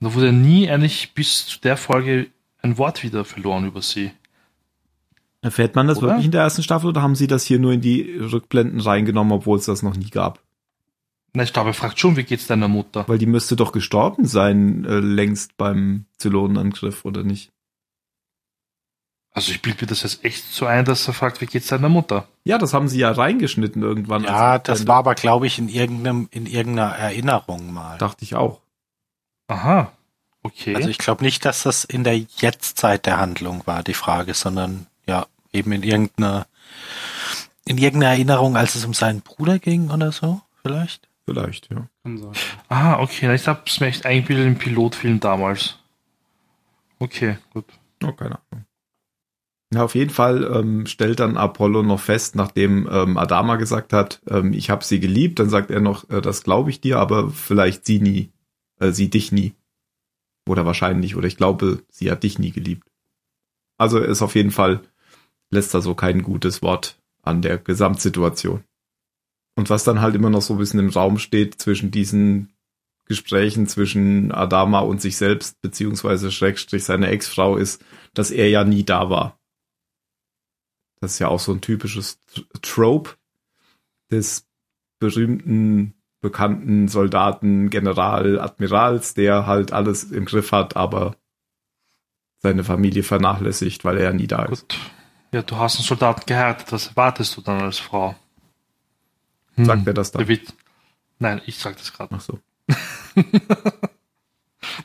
da 0.00 0.14
wurde 0.14 0.32
nie 0.32 0.70
eigentlich 0.70 1.14
bis 1.14 1.46
zu 1.46 1.60
der 1.60 1.76
Folge 1.76 2.28
ein 2.62 2.78
Wort 2.78 3.02
wieder 3.02 3.24
verloren 3.24 3.66
über 3.66 3.82
sie. 3.82 4.12
Erfährt 5.42 5.76
man 5.76 5.86
das 5.86 5.98
Oder? 5.98 6.08
wirklich 6.08 6.26
in 6.26 6.32
der 6.32 6.42
ersten 6.42 6.62
Staffel 6.62 6.88
oder 6.88 7.02
haben 7.02 7.14
sie 7.14 7.28
das 7.28 7.44
hier 7.44 7.58
nur 7.58 7.72
in 7.72 7.80
die 7.80 8.18
Rückblenden 8.18 8.80
reingenommen, 8.80 9.32
obwohl 9.32 9.58
es 9.58 9.66
das 9.66 9.82
noch 9.82 9.96
nie 9.96 10.10
gab? 10.10 10.40
Na, 11.36 11.42
ich 11.42 11.52
glaube, 11.52 11.68
er 11.68 11.74
fragt 11.74 12.00
schon, 12.00 12.16
wie 12.16 12.24
geht's 12.24 12.46
deiner 12.46 12.66
Mutter? 12.66 13.04
Weil 13.08 13.18
die 13.18 13.26
müsste 13.26 13.56
doch 13.56 13.72
gestorben 13.72 14.24
sein, 14.24 14.86
äh, 14.86 15.00
längst 15.00 15.58
beim 15.58 16.06
Zylonenangriff, 16.16 17.04
oder 17.04 17.24
nicht? 17.24 17.52
Also 19.32 19.52
ich 19.52 19.60
bilde 19.60 19.82
mir 19.82 19.88
das 19.88 20.02
jetzt 20.02 20.24
echt 20.24 20.50
so 20.50 20.64
ein, 20.64 20.86
dass 20.86 21.06
er 21.06 21.12
fragt, 21.12 21.42
wie 21.42 21.46
geht's 21.46 21.66
deiner 21.66 21.90
Mutter? 21.90 22.26
Ja, 22.44 22.56
das 22.56 22.72
haben 22.72 22.88
sie 22.88 23.00
ja 23.00 23.12
reingeschnitten 23.12 23.82
irgendwann. 23.82 24.24
Ja, 24.24 24.52
als 24.52 24.62
das 24.62 24.78
Rückblende. 24.78 24.88
war 24.88 24.96
aber, 24.96 25.14
glaube 25.14 25.46
ich, 25.46 25.58
in 25.58 25.68
irgendeinem, 25.68 26.26
in 26.30 26.46
irgendeiner 26.46 26.94
Erinnerung 26.94 27.70
mal. 27.70 27.98
Dachte 27.98 28.24
ich 28.24 28.34
auch. 28.34 28.62
Aha. 29.48 29.92
Okay. 30.42 30.74
Also 30.74 30.88
ich 30.88 30.96
glaube 30.96 31.22
nicht, 31.22 31.44
dass 31.44 31.64
das 31.64 31.84
in 31.84 32.02
der 32.02 32.16
Jetztzeit 32.16 33.04
der 33.04 33.18
Handlung 33.18 33.60
war, 33.66 33.82
die 33.82 33.92
Frage, 33.92 34.32
sondern 34.32 34.86
ja, 35.06 35.26
eben 35.52 35.72
in 35.72 35.82
irgendeiner, 35.82 36.46
in 37.66 37.76
irgendeiner 37.76 38.12
Erinnerung, 38.12 38.56
als 38.56 38.74
es 38.74 38.86
um 38.86 38.94
seinen 38.94 39.20
Bruder 39.20 39.58
ging 39.58 39.90
oder 39.90 40.12
so, 40.12 40.40
vielleicht. 40.62 41.06
Vielleicht, 41.28 41.70
ja. 41.70 41.88
Kann 42.04 42.18
sein. 42.18 42.32
Ah, 42.68 43.00
okay. 43.00 43.34
Ich 43.34 43.48
habe 43.48 43.62
es 43.66 43.80
mir 43.80 43.88
echt 43.88 44.06
eingebildet 44.06 44.46
im 44.46 44.58
Pilotfilm 44.58 45.20
damals. 45.20 45.78
Okay, 46.98 47.38
gut. 47.52 47.64
Oh, 48.04 48.12
keine 48.12 48.38
Ahnung. 48.50 48.64
Ja, 49.74 49.82
auf 49.82 49.96
jeden 49.96 50.10
Fall 50.10 50.44
ähm, 50.44 50.86
stellt 50.86 51.18
dann 51.18 51.36
Apollo 51.36 51.82
noch 51.82 51.98
fest, 51.98 52.36
nachdem 52.36 52.88
ähm, 52.90 53.18
Adama 53.18 53.56
gesagt 53.56 53.92
hat, 53.92 54.22
ähm, 54.28 54.52
ich 54.52 54.70
habe 54.70 54.84
sie 54.84 55.00
geliebt, 55.00 55.40
dann 55.40 55.50
sagt 55.50 55.72
er 55.72 55.80
noch, 55.80 56.08
äh, 56.08 56.22
das 56.22 56.44
glaube 56.44 56.70
ich 56.70 56.80
dir, 56.80 57.00
aber 57.00 57.30
vielleicht 57.30 57.84
sie 57.84 57.98
nie, 57.98 58.30
äh, 58.78 58.92
sie 58.92 59.10
dich 59.10 59.32
nie. 59.32 59.54
Oder 60.48 60.64
wahrscheinlich, 60.64 61.16
oder 61.16 61.26
ich 61.26 61.36
glaube, 61.36 61.82
sie 61.88 62.12
hat 62.12 62.22
dich 62.22 62.38
nie 62.38 62.52
geliebt. 62.52 62.88
Also 63.76 63.98
ist 63.98 64.22
auf 64.22 64.36
jeden 64.36 64.52
Fall, 64.52 64.82
lässt 65.50 65.74
da 65.74 65.80
so 65.80 65.94
kein 65.96 66.22
gutes 66.22 66.62
Wort 66.62 66.96
an 67.22 67.42
der 67.42 67.58
Gesamtsituation. 67.58 68.62
Und 69.56 69.70
was 69.70 69.84
dann 69.84 70.00
halt 70.00 70.14
immer 70.14 70.30
noch 70.30 70.42
so 70.42 70.54
ein 70.54 70.58
bisschen 70.58 70.78
im 70.78 70.90
Raum 70.90 71.18
steht 71.18 71.60
zwischen 71.60 71.90
diesen 71.90 72.52
Gesprächen 73.06 73.66
zwischen 73.66 74.32
Adama 74.32 74.80
und 74.80 75.00
sich 75.00 75.16
selbst, 75.16 75.60
beziehungsweise 75.62 76.32
Schrägstrich 76.32 76.84
seine 76.84 77.08
Ex-Frau 77.08 77.56
ist, 77.56 77.82
dass 78.14 78.30
er 78.30 78.50
ja 78.50 78.64
nie 78.64 78.84
da 78.84 79.10
war. 79.10 79.38
Das 81.00 81.12
ist 81.12 81.18
ja 81.20 81.28
auch 81.28 81.40
so 81.40 81.52
ein 81.52 81.60
typisches 81.60 82.18
Trope 82.62 83.16
des 84.10 84.46
berühmten, 84.98 85.94
bekannten 86.20 86.88
Soldaten, 86.88 87.70
General, 87.70 88.40
Admirals, 88.40 89.14
der 89.14 89.46
halt 89.46 89.72
alles 89.72 90.04
im 90.04 90.24
Griff 90.24 90.52
hat, 90.52 90.76
aber 90.76 91.16
seine 92.38 92.64
Familie 92.64 93.02
vernachlässigt, 93.02 93.84
weil 93.84 93.98
er 93.98 94.04
ja 94.04 94.12
nie 94.12 94.26
da 94.26 94.44
ist. 94.44 94.68
Gut. 94.68 94.78
Ja, 95.32 95.42
du 95.42 95.56
hast 95.56 95.76
einen 95.76 95.84
Soldaten 95.84 96.22
geheiratet. 96.26 96.72
Was 96.72 96.88
erwartest 96.88 97.36
du 97.36 97.40
dann 97.40 97.60
als 97.60 97.78
Frau? 97.78 98.16
Hm. 99.56 99.64
Sagt 99.64 99.86
er 99.86 99.94
das 99.94 100.12
dann? 100.12 100.26
Nein, 101.18 101.40
ich 101.46 101.58
sag 101.58 101.76
das 101.78 101.92
gerade. 101.92 102.14
Ach 102.16 102.20
so. 102.20 102.38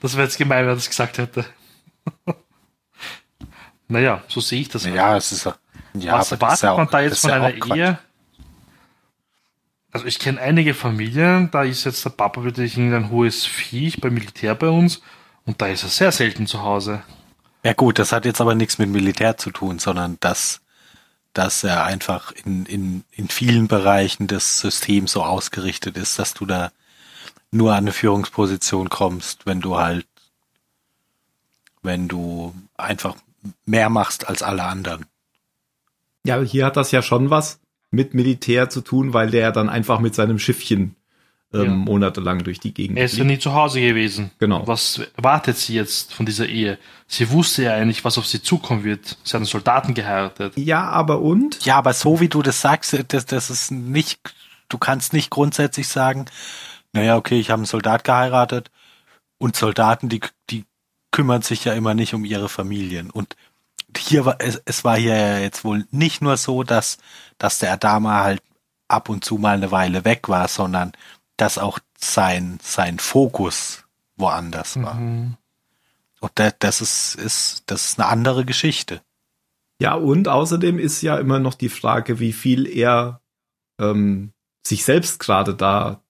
Das 0.02 0.14
wäre 0.16 0.24
jetzt 0.24 0.38
gemein, 0.38 0.60
wenn 0.64 0.70
er 0.74 0.76
das 0.76 0.90
gesagt 0.90 1.18
hätte. 1.18 1.44
naja, 3.88 4.24
so 4.28 4.40
sehe 4.40 4.62
ich 4.62 4.70
das. 4.70 4.86
Ja, 4.86 5.18
es 5.18 5.32
ist 5.32 5.46
ja, 5.46 5.56
Was 6.14 6.30
das 6.30 6.32
erwartet 6.40 6.64
man 6.64 6.88
auch- 6.88 6.92
da 6.92 7.02
das 7.02 7.10
jetzt 7.12 7.22
von 7.22 7.32
einer. 7.32 7.76
Ehe? 7.76 8.00
Also 9.92 10.06
ich 10.06 10.20
kenne 10.20 10.40
einige 10.40 10.74
Familien, 10.74 11.50
da 11.52 11.64
ist 11.64 11.84
jetzt 11.84 12.06
der 12.06 12.12
Papa 12.12 12.44
wirklich 12.44 12.78
irgendein 12.78 13.10
hohes 13.10 13.46
Viech 13.46 14.00
beim 14.00 14.14
Militär 14.14 14.56
bei 14.56 14.70
uns 14.70 15.02
und 15.46 15.62
da 15.62 15.68
ist 15.68 15.84
er 15.84 15.90
sehr 15.90 16.12
selten 16.14 16.48
zu 16.48 16.62
Hause. 16.62 17.02
Ja 17.64 17.74
gut, 17.74 18.00
das 18.00 18.12
hat 18.14 18.24
jetzt 18.26 18.40
aber 18.40 18.56
nichts 18.56 18.78
mit 18.78 18.90
Militär 18.90 19.36
zu 19.38 19.52
tun, 19.52 19.80
sondern 19.80 20.18
dass, 20.22 20.62
dass 21.34 21.64
er 21.64 21.84
einfach 21.84 22.32
in, 22.32 22.66
in, 22.66 23.04
in 23.12 23.28
vielen 23.28 23.68
Bereichen 23.68 24.28
des 24.28 24.60
Systems 24.60 25.14
so 25.14 25.24
ausgerichtet 25.24 25.98
ist, 25.98 26.20
dass 26.20 26.34
du 26.34 26.46
da 26.46 26.72
nur 27.52 27.72
an 27.72 27.80
eine 27.80 27.92
Führungsposition 27.92 28.90
kommst, 28.90 29.46
wenn 29.46 29.62
du 29.62 29.78
halt, 29.78 30.08
wenn 31.82 32.08
du 32.08 32.56
einfach 32.78 33.16
mehr 33.66 33.90
machst 33.90 34.28
als 34.28 34.44
alle 34.44 34.64
anderen. 34.64 35.06
Ja, 36.24 36.40
hier 36.42 36.66
hat 36.66 36.78
das 36.78 36.92
ja 36.92 37.02
schon 37.02 37.30
was 37.30 37.60
mit 37.90 38.14
Militär 38.14 38.70
zu 38.70 38.82
tun, 38.82 39.14
weil 39.14 39.32
der 39.32 39.52
dann 39.52 39.70
einfach 39.70 40.00
mit 40.00 40.16
seinem 40.16 40.40
Schiffchen 40.40 40.96
ähm, 41.54 41.64
Ja. 41.64 41.70
monatelang 41.72 42.44
durch 42.44 42.60
die 42.60 42.74
Gegend 42.74 42.98
Er 42.98 43.06
ist 43.06 43.18
ja 43.18 43.24
nie 43.24 43.40
zu 43.40 43.54
Hause 43.54 43.82
gewesen. 43.82 44.32
Genau. 44.40 44.66
Was 44.68 45.00
erwartet 45.18 45.58
sie 45.58 45.74
jetzt 45.74 46.14
von 46.14 46.26
dieser 46.26 46.48
Ehe? 46.48 46.78
Sie 47.08 47.30
wusste 47.32 47.64
ja 47.64 47.74
eigentlich, 47.74 48.06
was 48.06 48.18
auf 48.18 48.26
sie 48.26 48.42
zukommen 48.42 48.84
wird. 48.84 49.18
Sie 49.24 49.32
hat 49.32 49.36
einen 49.36 49.46
Soldaten 49.46 49.94
geheiratet. 49.94 50.54
Ja, 50.56 50.90
aber 50.90 51.20
und? 51.22 51.64
Ja, 51.66 51.78
aber 51.78 51.94
so 51.94 52.20
wie 52.20 52.30
du 52.30 52.42
das 52.42 52.62
sagst, 52.62 52.98
das, 53.10 53.26
das 53.26 53.50
ist 53.50 53.72
nicht, 53.72 54.20
du 54.70 54.78
kannst 54.78 55.14
nicht 55.14 55.30
grundsätzlich 55.30 55.88
sagen, 55.88 56.26
naja, 56.94 57.18
okay, 57.18 57.40
ich 57.40 57.50
habe 57.50 57.60
einen 57.60 57.66
Soldat 57.66 58.04
geheiratet 58.04 58.72
und 59.38 59.56
Soldaten, 59.56 60.08
die, 60.10 60.22
die 60.50 60.66
kümmern 61.12 61.42
sich 61.42 61.66
ja 61.66 61.74
immer 61.74 61.94
nicht 61.94 62.14
um 62.14 62.24
ihre 62.26 62.48
Familien. 62.50 63.10
Und 63.10 63.36
hier 63.98 64.24
war, 64.26 64.38
es, 64.40 64.62
es 64.64 64.86
war 64.86 64.98
hier 64.98 65.16
ja 65.18 65.40
jetzt 65.40 65.66
wohl 65.66 65.86
nicht 65.92 66.22
nur 66.22 66.38
so, 66.38 66.64
dass, 66.64 66.98
dass 67.38 67.60
der 67.60 67.74
Adama 67.74 68.24
halt 68.24 68.42
ab 68.88 69.10
und 69.10 69.26
zu 69.26 69.38
mal 69.38 69.56
eine 69.56 69.72
Weile 69.72 70.06
weg 70.06 70.30
war, 70.30 70.48
sondern 70.48 70.94
dass 71.42 71.58
auch 71.58 71.80
sein, 71.98 72.60
sein 72.62 73.00
Fokus 73.00 73.84
woanders 74.16 74.80
war. 74.82 74.94
Mhm. 74.94 75.38
Und 76.20 76.32
das, 76.36 76.54
das 76.60 76.82
ist, 76.82 77.16
ist, 77.16 77.64
das 77.66 77.90
ist 77.90 78.00
eine 78.00 78.08
andere 78.10 78.46
Geschichte. 78.46 79.02
Ja, 79.80 79.96
und 79.96 80.28
außerdem 80.28 80.78
ist 80.78 81.02
ja 81.02 81.18
immer 81.18 81.40
noch 81.40 81.56
die 81.56 81.70
Frage, 81.70 82.20
wie 82.20 82.32
viel 82.32 82.68
er 82.68 83.22
ähm, 83.80 84.34
sich 84.64 84.86
selbst 84.86 85.20
gerade 85.20 85.56
da 85.56 86.04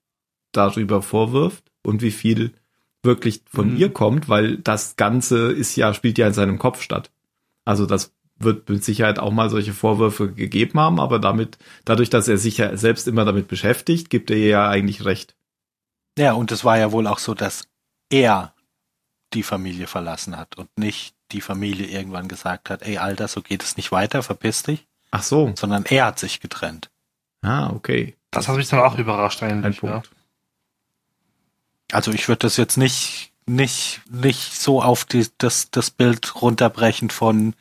darüber 0.51 1.01
vorwirft 1.01 1.71
und 1.81 2.01
wie 2.01 2.11
viel 2.11 2.53
wirklich 3.01 3.41
von 3.49 3.71
Mhm. 3.71 3.77
ihr 3.77 3.93
kommt, 3.93 4.27
weil 4.27 4.57
das 4.57 4.97
Ganze 4.97 5.49
ist 5.53 5.77
ja, 5.77 5.93
spielt 5.93 6.17
ja 6.17 6.27
in 6.27 6.33
seinem 6.33 6.59
Kopf 6.59 6.81
statt. 6.81 7.09
Also 7.63 7.85
das 7.85 8.11
wird 8.43 8.69
mit 8.69 8.83
Sicherheit 8.83 9.19
auch 9.19 9.31
mal 9.31 9.49
solche 9.49 9.73
Vorwürfe 9.73 10.31
gegeben 10.31 10.79
haben, 10.79 10.99
aber 10.99 11.19
damit, 11.19 11.57
dadurch, 11.85 12.09
dass 12.09 12.27
er 12.27 12.37
sich 12.37 12.57
ja 12.57 12.75
selbst 12.77 13.07
immer 13.07 13.25
damit 13.25 13.47
beschäftigt, 13.47 14.09
gibt 14.09 14.31
er 14.31 14.37
ihr 14.37 14.47
ja 14.47 14.69
eigentlich 14.69 15.05
recht. 15.05 15.35
Ja, 16.17 16.33
und 16.33 16.51
es 16.51 16.65
war 16.65 16.77
ja 16.77 16.91
wohl 16.91 17.07
auch 17.07 17.19
so, 17.19 17.33
dass 17.33 17.67
er 18.09 18.53
die 19.33 19.43
Familie 19.43 19.87
verlassen 19.87 20.37
hat 20.37 20.57
und 20.57 20.69
nicht 20.77 21.15
die 21.31 21.41
Familie 21.41 21.87
irgendwann 21.87 22.27
gesagt 22.27 22.69
hat, 22.69 22.81
ey 22.81 22.97
Alter, 22.97 23.27
so 23.27 23.41
geht 23.41 23.63
es 23.63 23.77
nicht 23.77 23.91
weiter, 23.91 24.23
verpiss 24.23 24.63
dich, 24.63 24.87
Ach 25.11 25.23
so. 25.23 25.53
sondern 25.55 25.85
er 25.85 26.05
hat 26.07 26.19
sich 26.19 26.41
getrennt. 26.41 26.89
Ah, 27.41 27.69
okay. 27.71 28.15
Das 28.31 28.47
hat 28.47 28.57
mich 28.57 28.69
dann 28.69 28.81
auch 28.81 28.97
überrascht 28.97 29.41
Ein 29.43 29.63
eigentlich. 29.63 29.81
Ja. 29.81 29.91
Punkt. 29.91 30.11
Also 31.91 32.11
ich 32.11 32.27
würde 32.27 32.39
das 32.39 32.57
jetzt 32.57 32.77
nicht, 32.77 33.31
nicht, 33.45 34.01
nicht 34.09 34.59
so 34.59 34.81
auf 34.81 35.05
die, 35.05 35.27
das, 35.37 35.71
das 35.71 35.89
Bild 35.89 36.41
runterbrechen 36.41 37.09
von 37.09 37.53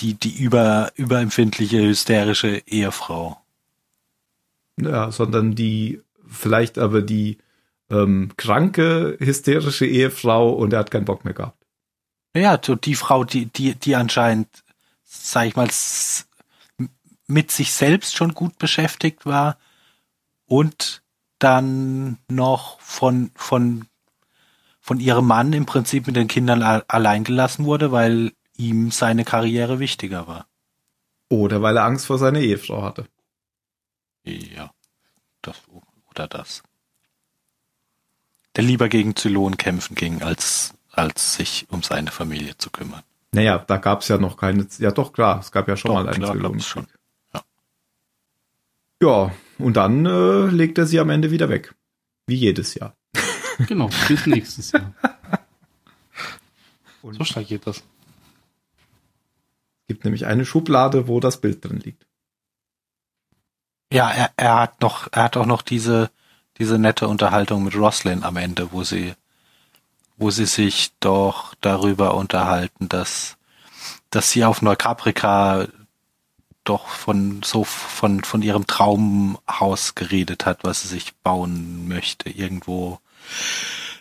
die, 0.00 0.14
die 0.14 0.36
über, 0.36 0.92
überempfindliche, 0.96 1.80
hysterische 1.80 2.62
Ehefrau. 2.66 3.40
Ja, 4.80 5.10
sondern 5.10 5.54
die, 5.54 6.02
vielleicht 6.26 6.78
aber 6.78 7.02
die 7.02 7.38
ähm, 7.90 8.32
kranke, 8.36 9.16
hysterische 9.18 9.86
Ehefrau 9.86 10.50
und 10.50 10.72
er 10.72 10.80
hat 10.80 10.90
keinen 10.90 11.04
Bock 11.04 11.24
mehr 11.24 11.34
gehabt. 11.34 11.64
Ja, 12.34 12.60
so 12.62 12.74
die 12.74 12.94
Frau, 12.94 13.24
die, 13.24 13.46
die, 13.46 13.74
die 13.74 13.96
anscheinend, 13.96 14.48
sag 15.04 15.46
ich 15.46 15.56
mal, 15.56 15.68
mit 17.26 17.50
sich 17.50 17.72
selbst 17.72 18.16
schon 18.16 18.34
gut 18.34 18.58
beschäftigt 18.58 19.26
war 19.26 19.58
und 20.46 21.02
dann 21.38 22.18
noch 22.28 22.80
von, 22.80 23.30
von, 23.34 23.86
von 24.80 25.00
ihrem 25.00 25.26
Mann 25.26 25.52
im 25.52 25.66
Prinzip 25.66 26.06
mit 26.06 26.16
den 26.16 26.28
Kindern 26.28 26.62
allein 26.62 27.24
gelassen 27.24 27.64
wurde, 27.64 27.92
weil 27.92 28.32
ihm 28.58 28.90
seine 28.90 29.24
Karriere 29.24 29.78
wichtiger 29.78 30.26
war. 30.26 30.46
Oder 31.30 31.62
weil 31.62 31.76
er 31.76 31.84
Angst 31.84 32.06
vor 32.06 32.18
seiner 32.18 32.40
Ehefrau 32.40 32.82
hatte. 32.82 33.06
Ja, 34.24 34.70
das 35.40 35.56
oder 36.10 36.26
das. 36.28 36.62
der 38.56 38.64
lieber 38.64 38.88
gegen 38.88 39.14
Zylon 39.14 39.56
kämpfen 39.56 39.94
ging, 39.94 40.22
als, 40.22 40.74
als 40.90 41.34
sich 41.34 41.66
um 41.70 41.82
seine 41.82 42.10
Familie 42.10 42.56
zu 42.58 42.70
kümmern. 42.70 43.02
Naja, 43.32 43.58
da 43.58 43.76
gab 43.76 44.00
es 44.00 44.08
ja 44.08 44.18
noch 44.18 44.36
keine, 44.36 44.66
ja 44.78 44.90
doch 44.90 45.12
klar, 45.12 45.38
es 45.38 45.52
gab 45.52 45.68
ja 45.68 45.76
schon 45.76 45.90
Doch, 45.90 46.02
mal 46.02 46.08
einen 46.08 46.24
Zylon. 46.26 46.60
schon. 46.60 46.86
Ja. 47.32 47.42
Ja, 49.00 49.32
und 49.58 49.76
dann 49.76 50.04
äh, 50.06 50.46
legt 50.46 50.76
er 50.78 50.86
sie 50.86 50.98
am 50.98 51.10
Ende 51.10 51.30
wieder 51.30 51.48
weg. 51.48 51.74
Wie 52.26 52.34
jedes 52.34 52.74
Jahr. 52.74 52.96
Genau, 53.66 53.90
bis 54.08 54.26
nächstes 54.26 54.72
Jahr. 54.72 54.92
So 57.02 57.24
schnell 57.24 57.44
geht 57.44 57.66
das. 57.66 57.82
Gibt 59.88 60.04
nämlich 60.04 60.26
eine 60.26 60.44
Schublade, 60.44 61.08
wo 61.08 61.18
das 61.18 61.40
Bild 61.40 61.64
drin 61.64 61.80
liegt. 61.80 62.06
Ja, 63.92 64.10
er, 64.10 64.30
er 64.36 64.60
hat 64.60 64.82
noch, 64.82 65.08
er 65.12 65.24
hat 65.24 65.36
auch 65.36 65.46
noch 65.46 65.62
diese, 65.62 66.10
diese 66.58 66.78
nette 66.78 67.08
Unterhaltung 67.08 67.64
mit 67.64 67.74
Roslyn 67.74 68.22
am 68.22 68.36
Ende, 68.36 68.70
wo 68.72 68.84
sie, 68.84 69.14
wo 70.16 70.30
sie 70.30 70.46
sich 70.46 70.92
doch 71.00 71.54
darüber 71.60 72.14
unterhalten, 72.14 72.88
dass, 72.88 73.38
dass 74.10 74.30
sie 74.30 74.44
auf 74.44 74.60
Neukaprika 74.62 75.66
doch 76.64 76.88
von, 76.88 77.42
so 77.42 77.64
von, 77.64 78.22
von 78.24 78.42
ihrem 78.42 78.66
Traumhaus 78.66 79.94
geredet 79.94 80.44
hat, 80.44 80.64
was 80.64 80.82
sie 80.82 80.88
sich 80.88 81.16
bauen 81.16 81.88
möchte, 81.88 82.28
irgendwo, 82.28 83.00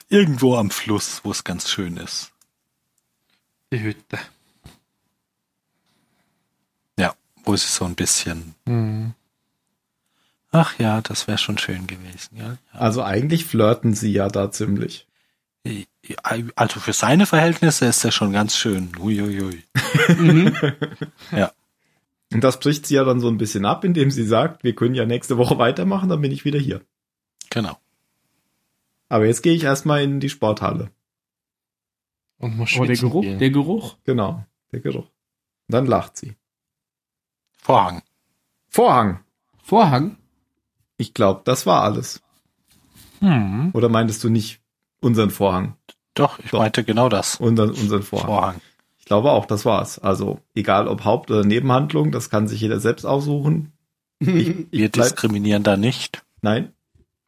irgendwo 0.09 0.57
am 0.57 0.69
Fluss, 0.69 1.21
wo 1.23 1.31
es 1.31 1.45
ganz 1.45 1.69
schön 1.69 1.95
ist. 1.95 2.33
Die 3.71 3.81
Hütte. 3.81 4.19
Ja, 6.97 7.13
wo 7.47 7.55
sie 7.55 7.67
so 7.67 7.85
ein 7.85 7.95
bisschen, 7.95 8.55
Hm. 8.65 9.13
ach 10.51 10.77
ja, 10.79 11.01
das 11.01 11.27
wäre 11.27 11.37
schon 11.37 11.57
schön 11.57 11.87
gewesen, 11.87 12.37
ja. 12.37 12.47
ja. 12.49 12.57
Also 12.73 13.03
eigentlich 13.03 13.45
flirten 13.45 13.93
sie 13.93 14.11
ja 14.11 14.27
da 14.27 14.51
ziemlich. 14.51 15.07
Also 16.53 16.79
für 16.79 16.93
seine 16.93 17.25
Verhältnisse 17.25 17.85
ist 17.87 18.05
er 18.05 18.11
schon 18.11 18.31
ganz 18.31 18.55
schön. 18.55 18.91
Uiuiui. 18.99 19.63
Mhm. 20.17 20.55
Und 22.33 22.43
das 22.43 22.59
bricht 22.59 22.85
sie 22.85 22.95
ja 22.95 23.03
dann 23.03 23.19
so 23.19 23.27
ein 23.29 23.37
bisschen 23.37 23.65
ab, 23.65 23.83
indem 23.83 24.11
sie 24.11 24.25
sagt, 24.25 24.63
wir 24.63 24.75
können 24.75 24.95
ja 24.95 25.05
nächste 25.05 25.37
Woche 25.37 25.57
weitermachen, 25.57 26.07
dann 26.09 26.21
bin 26.21 26.31
ich 26.31 26.45
wieder 26.45 26.59
hier. 26.59 26.81
Genau. 27.49 27.77
Aber 29.09 29.25
jetzt 29.25 29.43
gehe 29.43 29.53
ich 29.53 29.63
erstmal 29.63 30.03
in 30.03 30.19
die 30.19 30.29
Sporthalle. 30.29 30.89
Und 32.37 32.55
muss 32.57 32.75
Oh, 32.77 32.85
der 32.85 32.95
Geruch, 32.97 33.21
gehen. 33.23 33.39
der 33.39 33.49
Geruch. 33.49 33.95
Genau, 34.05 34.45
der 34.71 34.79
Geruch. 34.81 35.05
Und 35.05 35.73
dann 35.73 35.85
lacht 35.85 36.17
sie. 36.17 36.35
Vorhang. 37.68 38.01
Vorhang. 38.70 39.20
Vorhang. 39.61 40.15
Ich 40.95 41.13
glaube, 41.13 41.41
das 41.43 41.65
war 41.65 41.84
alles. 41.84 42.22
Hm. 43.20 43.72
Oder 43.74 43.89
meintest 43.89 44.24
du 44.24 44.30
nicht 44.30 44.61
unseren 45.01 45.32
Vorhang? 45.32 45.76
Doch, 46.13 46.39
ich 46.39 46.51
Doch. 46.51 46.59
meinte 46.59 46.86
genau 46.86 47.09
das. 47.09 47.36
Unseren, 47.41 47.72
unseren 47.72 48.03
Vorhang. 48.03 48.28
Vorhang. 48.28 48.55
Ich 48.97 49.03
glaube 49.03 49.32
auch, 49.34 49.45
das 49.45 49.65
war's. 49.65 49.99
Also 49.99 50.39
egal 50.55 50.88
ob 50.88 51.03
Haupt- 51.03 51.30
oder 51.30 51.43
Nebenhandlung, 51.43 52.13
das 52.13 52.30
kann 52.30 52.47
sich 52.47 52.61
jeder 52.61 52.80
selbst 52.80 53.03
aussuchen. 53.03 53.74
Ich, 54.20 54.30
Wir 54.72 54.86
ich 54.86 54.91
bleib, 54.93 55.09
diskriminieren 55.09 55.63
da 55.63 55.76
nicht. 55.76 56.24
nein, 56.41 56.72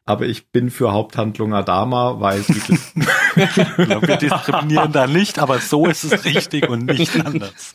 aber 0.06 0.24
ich 0.26 0.48
bin 0.48 0.70
für 0.70 0.92
Haupthandlung 0.92 1.52
Adama, 1.54 2.18
weil 2.18 2.42
glaube, 2.42 4.08
wir 4.08 4.16
diskriminieren 4.16 4.90
da 4.90 5.06
nicht, 5.06 5.38
aber 5.38 5.60
so 5.60 5.86
ist 5.86 6.02
es 6.02 6.24
richtig 6.24 6.68
und 6.68 6.86
nicht 6.86 7.14
anders. 7.26 7.74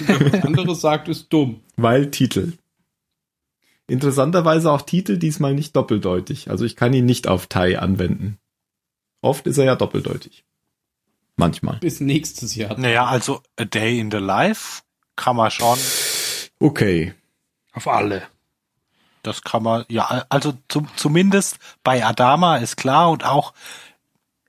Was 0.32 0.44
anderes 0.44 0.80
sagt, 0.80 1.08
ist 1.08 1.32
dumm. 1.32 1.60
weil 1.76 2.10
Titel. 2.10 2.52
Interessanterweise 3.88 4.70
auch 4.72 4.82
Titel 4.82 5.16
diesmal 5.16 5.54
nicht 5.54 5.76
doppeldeutig. 5.76 6.50
Also 6.50 6.64
ich 6.64 6.74
kann 6.74 6.92
ihn 6.92 7.06
nicht 7.06 7.28
auf 7.28 7.46
Tai 7.46 7.78
anwenden. 7.78 8.38
Oft 9.22 9.46
ist 9.46 9.58
er 9.58 9.64
ja 9.64 9.76
doppeldeutig. 9.76 10.44
Manchmal. 11.36 11.76
Bis 11.78 12.00
nächstes 12.00 12.54
Jahr. 12.56 12.78
Naja, 12.78 13.06
also 13.06 13.42
A 13.56 13.64
Day 13.64 14.00
in 14.00 14.10
the 14.10 14.16
Life 14.16 14.82
kann 15.14 15.36
man 15.36 15.50
schon, 15.50 15.78
Okay. 16.58 17.14
Auf 17.72 17.86
alle. 17.88 18.22
das 19.22 19.42
kann 19.42 19.62
man, 19.62 19.84
ja, 19.88 20.24
also 20.28 20.54
zum, 20.68 20.88
zumindest 20.96 21.58
bei 21.82 22.04
Adama 22.04 22.56
ist 22.58 22.76
klar 22.76 23.10
und 23.10 23.24
auch, 23.24 23.52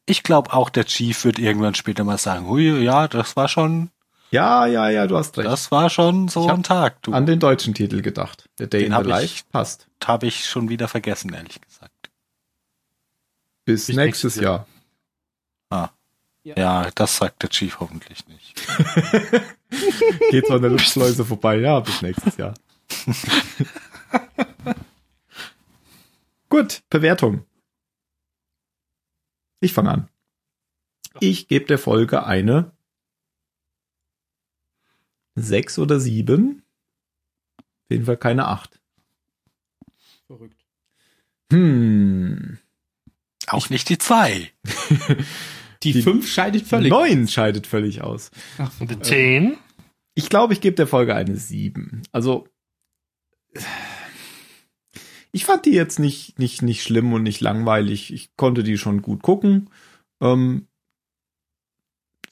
ich 0.05 0.23
glaube 0.23 0.53
auch 0.53 0.69
der 0.69 0.85
Chief 0.85 1.25
wird 1.25 1.39
irgendwann 1.39 1.75
später 1.75 2.03
mal 2.03 2.17
sagen, 2.17 2.47
hui, 2.47 2.83
ja, 2.83 3.07
das 3.07 3.35
war 3.35 3.47
schon, 3.49 3.89
Ja, 4.31 4.65
ja, 4.65 4.89
ja, 4.89 5.07
du 5.07 5.17
hast 5.17 5.37
recht. 5.37 5.47
das 5.47 5.71
war 5.71 5.89
schon 5.89 6.27
so 6.27 6.45
Ich 6.45 6.51
ein 6.51 6.63
Tag. 6.63 7.01
Du, 7.03 7.13
An 7.13 7.25
den 7.25 7.39
deutschen 7.39 7.73
Titel 7.73 8.01
gedacht. 8.01 8.49
Der 8.59 8.67
Day 8.67 8.81
Den 8.81 8.87
in 8.87 8.93
hab 8.95 9.03
the 9.05 9.09
ich- 9.09 9.15
Life 9.15 9.43
passt. 9.51 9.87
habe 10.05 10.27
ich 10.27 10.45
schon 10.45 10.67
wieder 10.69 10.87
vergessen, 10.87 11.33
ehrlich 11.33 11.61
gesagt. 11.61 12.09
Bis 13.65 13.87
Bis 13.87 13.95
nächstes 13.95 14.35
nächstes 14.35 14.43
Jahr. 14.43 14.67
Ja, 16.43 16.89
das 16.95 17.17
sagt 17.17 17.43
der 17.43 17.49
Chief 17.49 17.77
hoffentlich 17.81 18.25
nicht. 18.27 18.55
Geht 20.31 20.47
so 20.47 20.53
an 20.53 20.61
der 20.61 20.71
Luftschleuse 20.71 21.25
vorbei. 21.25 21.57
Ja, 21.57 21.81
bis 21.81 22.01
nächstes 22.01 22.37
Jahr. 22.37 22.53
Gut, 26.49 26.83
Bewertung. 26.89 27.43
Ich 29.59 29.73
fange 29.73 29.91
an. 29.91 30.09
Ich 31.19 31.47
gebe 31.49 31.65
der 31.65 31.79
Folge 31.79 32.25
eine 32.25 32.71
sechs 35.37 35.79
oder 35.79 35.99
sieben. 35.99 36.63
Auf 37.59 37.91
jeden 37.91 38.05
Fall 38.05 38.17
keine 38.17 38.47
acht. 38.47 38.79
Verrückt. 40.27 40.65
Hm. 41.51 42.57
Auch 43.47 43.69
nicht 43.69 43.87
die 43.89 43.97
zwei. 43.97 44.51
Die, 45.83 45.93
Die- 45.93 46.01
5 46.01 46.27
scheidet 46.27 46.65
völlig. 46.65 46.89
Neun 46.89 47.27
scheidet 47.27 47.67
völlig 47.67 48.01
aus. 48.01 48.31
Ach, 48.57 48.71
Und 48.81 48.89
die 48.89 48.99
10. 48.99 49.57
Ich 50.15 50.27
glaube, 50.27 50.53
ich 50.53 50.59
gebe 50.59 50.75
der 50.75 50.87
Folge 50.87 51.13
eine 51.15 51.37
7. 51.37 52.01
Also 52.11 52.47
ich 55.31 55.45
fand 55.45 55.65
die 55.65 55.71
jetzt 55.73 55.99
nicht 55.99 56.39
nicht 56.39 56.61
nicht 56.63 56.81
schlimm 56.83 57.13
und 57.13 57.23
nicht 57.23 57.41
langweilig. 57.41 58.11
Ich 58.11 58.35
konnte 58.35 58.63
die 58.63 58.77
schon 58.77 59.01
gut 59.03 59.21
gucken. 59.21 59.69
Ähm, 60.19 60.66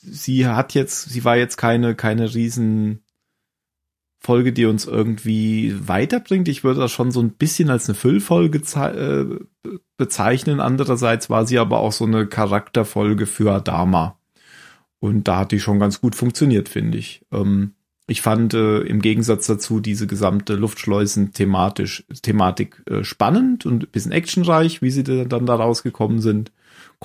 sie 0.05 0.47
hat 0.47 0.73
jetzt, 0.73 1.09
sie 1.09 1.23
war 1.23 1.37
jetzt 1.37 1.57
keine 1.57 1.95
keine 1.95 2.33
riesen 2.33 3.01
Folge, 4.19 4.53
die 4.53 4.65
uns 4.65 4.85
irgendwie 4.85 5.75
weiterbringt. 5.87 6.47
Ich 6.47 6.63
würde 6.63 6.79
das 6.79 6.91
schon 6.91 7.11
so 7.11 7.21
ein 7.21 7.31
bisschen 7.31 7.69
als 7.69 7.87
eine 7.87 7.95
Füllfolge 7.95 8.59
äh, 8.59 9.71
bezeichnen. 9.97 10.59
Andererseits 10.59 11.29
war 11.29 11.45
sie 11.45 11.59
aber 11.59 11.79
auch 11.79 11.91
so 11.91 12.05
eine 12.05 12.25
Charakterfolge 12.25 13.27
für 13.27 13.51
Adama. 13.51 14.17
Und 14.99 15.27
da 15.27 15.39
hat 15.39 15.51
die 15.51 15.59
schon 15.59 15.79
ganz 15.79 16.01
gut 16.01 16.15
funktioniert, 16.15 16.69
finde 16.69 16.97
ich. 16.97 17.23
Ähm, 17.31 17.73
ich 18.07 18.21
fand 18.21 18.53
äh, 18.55 18.79
im 18.81 19.01
Gegensatz 19.01 19.45
dazu 19.45 19.79
diese 19.79 20.07
gesamte 20.07 20.55
Luftschleusen 20.55 21.33
thematisch 21.33 22.05
Thematik 22.21 22.81
äh, 22.89 23.03
spannend 23.03 23.65
und 23.65 23.91
bisschen 23.91 24.11
actionreich, 24.11 24.81
wie 24.81 24.91
sie 24.91 25.03
da- 25.03 25.25
dann 25.25 25.45
da 25.45 25.55
rausgekommen 25.55 26.19
sind. 26.19 26.51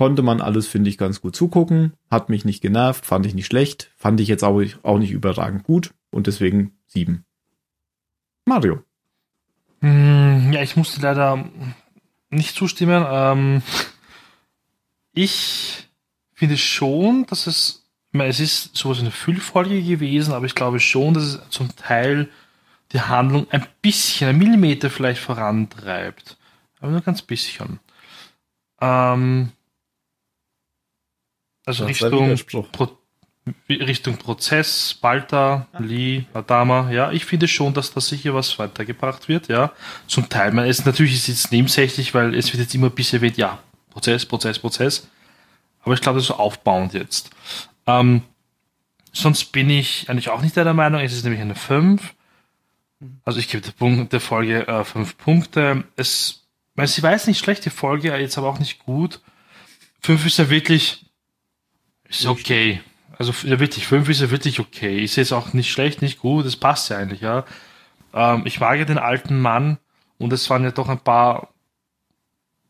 Konnte 0.01 0.23
man 0.23 0.41
alles, 0.41 0.67
finde 0.67 0.89
ich, 0.89 0.97
ganz 0.97 1.21
gut 1.21 1.37
zugucken. 1.37 1.93
Hat 2.11 2.31
mich 2.31 2.47
nicht 2.47 2.63
genervt, 2.63 3.05
fand 3.05 3.27
ich 3.27 3.35
nicht 3.35 3.45
schlecht, 3.45 3.91
fand 3.99 4.19
ich 4.19 4.29
jetzt 4.29 4.43
auch, 4.43 4.59
auch 4.83 4.97
nicht 4.97 5.11
überragend 5.11 5.63
gut 5.63 5.93
und 6.11 6.27
deswegen 6.27 6.73
sieben. 6.87 7.27
Mario. 8.47 8.83
Hm, 9.83 10.55
ja, 10.55 10.63
ich 10.63 10.75
musste 10.75 11.03
leider 11.03 11.45
nicht 12.31 12.55
zustimmen. 12.55 13.05
Ähm, 13.07 13.63
ich 15.13 15.87
finde 16.33 16.57
schon, 16.57 17.27
dass 17.27 17.47
es, 17.47 17.87
ich 18.11 18.17
meine, 18.17 18.31
es 18.31 18.41
ist 18.41 18.75
sowas 18.75 19.01
eine 19.01 19.11
Füllfolge 19.11 19.83
gewesen, 19.83 20.33
aber 20.33 20.47
ich 20.47 20.55
glaube 20.55 20.81
schon, 20.81 21.13
dass 21.13 21.25
es 21.25 21.41
zum 21.51 21.77
Teil 21.77 22.31
die 22.93 23.03
Handlung 23.03 23.49
ein 23.51 23.67
bisschen, 23.83 24.31
ein 24.31 24.39
Millimeter 24.39 24.89
vielleicht 24.89 25.21
vorantreibt. 25.21 26.39
Aber 26.81 26.91
nur 26.91 27.03
ganz 27.03 27.21
bisschen. 27.21 27.81
Ähm, 28.81 29.53
also 31.67 31.87
Das 31.87 32.03
Richtung. 32.03 32.67
Pro, 32.73 32.89
Richtung 33.69 34.17
Prozess, 34.17 34.95
Balta, 34.95 35.67
Lee, 35.79 36.25
Adama, 36.35 36.91
ja, 36.91 37.11
ich 37.11 37.25
finde 37.25 37.49
schon, 37.49 37.73
dass 37.75 37.93
da 37.93 38.01
sicher 38.01 38.35
was 38.35 38.59
weitergebracht 38.59 39.29
wird, 39.29 39.49
ja. 39.49 39.73
Zum 40.07 40.29
Teil, 40.29 40.53
man 40.53 40.67
ist 40.67 40.87
natürlich 40.87 41.15
ist 41.15 41.29
jetzt 41.29 41.53
nebensächlich, 41.53 42.15
weil 42.15 42.35
es 42.35 42.53
wird 42.53 42.63
jetzt 42.63 42.75
immer 42.75 42.89
ein 42.89 42.95
bisschen 42.95 43.19
erwähnt, 43.21 43.39
ja, 43.39 43.59
Prozess, 43.91 44.27
Prozess, 44.27 44.59
Prozess. 44.59 45.09
Aber 45.83 45.95
ich 45.95 46.01
glaube, 46.01 46.17
das 46.17 46.25
ist 46.25 46.29
so 46.29 46.35
aufbauend 46.35 46.93
jetzt. 46.93 47.31
Ähm, 47.87 48.23
sonst 49.13 49.47
bin 49.53 49.71
ich 49.71 50.09
eigentlich 50.09 50.29
auch 50.29 50.43
nicht 50.43 50.57
der 50.57 50.73
Meinung, 50.75 51.01
es 51.01 51.13
ist 51.13 51.25
nämlich 51.25 51.41
eine 51.41 51.55
5. 51.55 52.15
Also 53.25 53.39
ich 53.39 53.49
gebe 53.49 53.63
der, 53.63 53.73
Punkt, 53.73 54.13
der 54.13 54.21
Folge 54.21 54.69
äh, 54.69 54.85
5 54.85 55.17
Punkte. 55.17 55.85
Es, 55.97 56.47
weil 56.75 56.87
sie 56.87 57.03
weiß 57.03 57.27
nicht 57.27 57.39
schlecht, 57.39 57.65
die 57.65 57.71
Folge, 57.71 58.15
jetzt 58.17 58.37
aber 58.37 58.49
auch 58.49 58.59
nicht 58.59 58.81
gut. 58.81 59.21
5 60.03 60.27
ist 60.27 60.39
ja 60.39 60.51
wirklich, 60.51 61.07
ist 62.11 62.27
okay. 62.27 62.81
Also 63.19 63.33
wirklich, 63.43 63.87
5 63.87 64.09
ist 64.09 64.21
ja 64.21 64.31
wirklich 64.31 64.61
okay. 64.61 65.03
Ist 65.03 65.17
jetzt 65.17 65.33
auch 65.33 65.53
nicht 65.53 65.71
schlecht, 65.71 66.03
nicht 66.03 66.21
gut, 66.21 66.47
das 66.47 66.57
passt 66.57 66.91
ja 66.91 66.97
eigentlich, 66.97 67.21
ja. 67.21 67.45
Ähm, 68.13 68.43
ich 68.45 68.61
mag 68.61 68.79
ja 68.79 68.85
den 68.85 68.99
alten 68.99 69.41
Mann 69.41 69.79
und 70.19 70.33
es 70.33 70.49
waren 70.51 70.65
ja 70.65 70.71
doch 70.71 70.89
ein 70.89 71.01
paar 71.01 71.49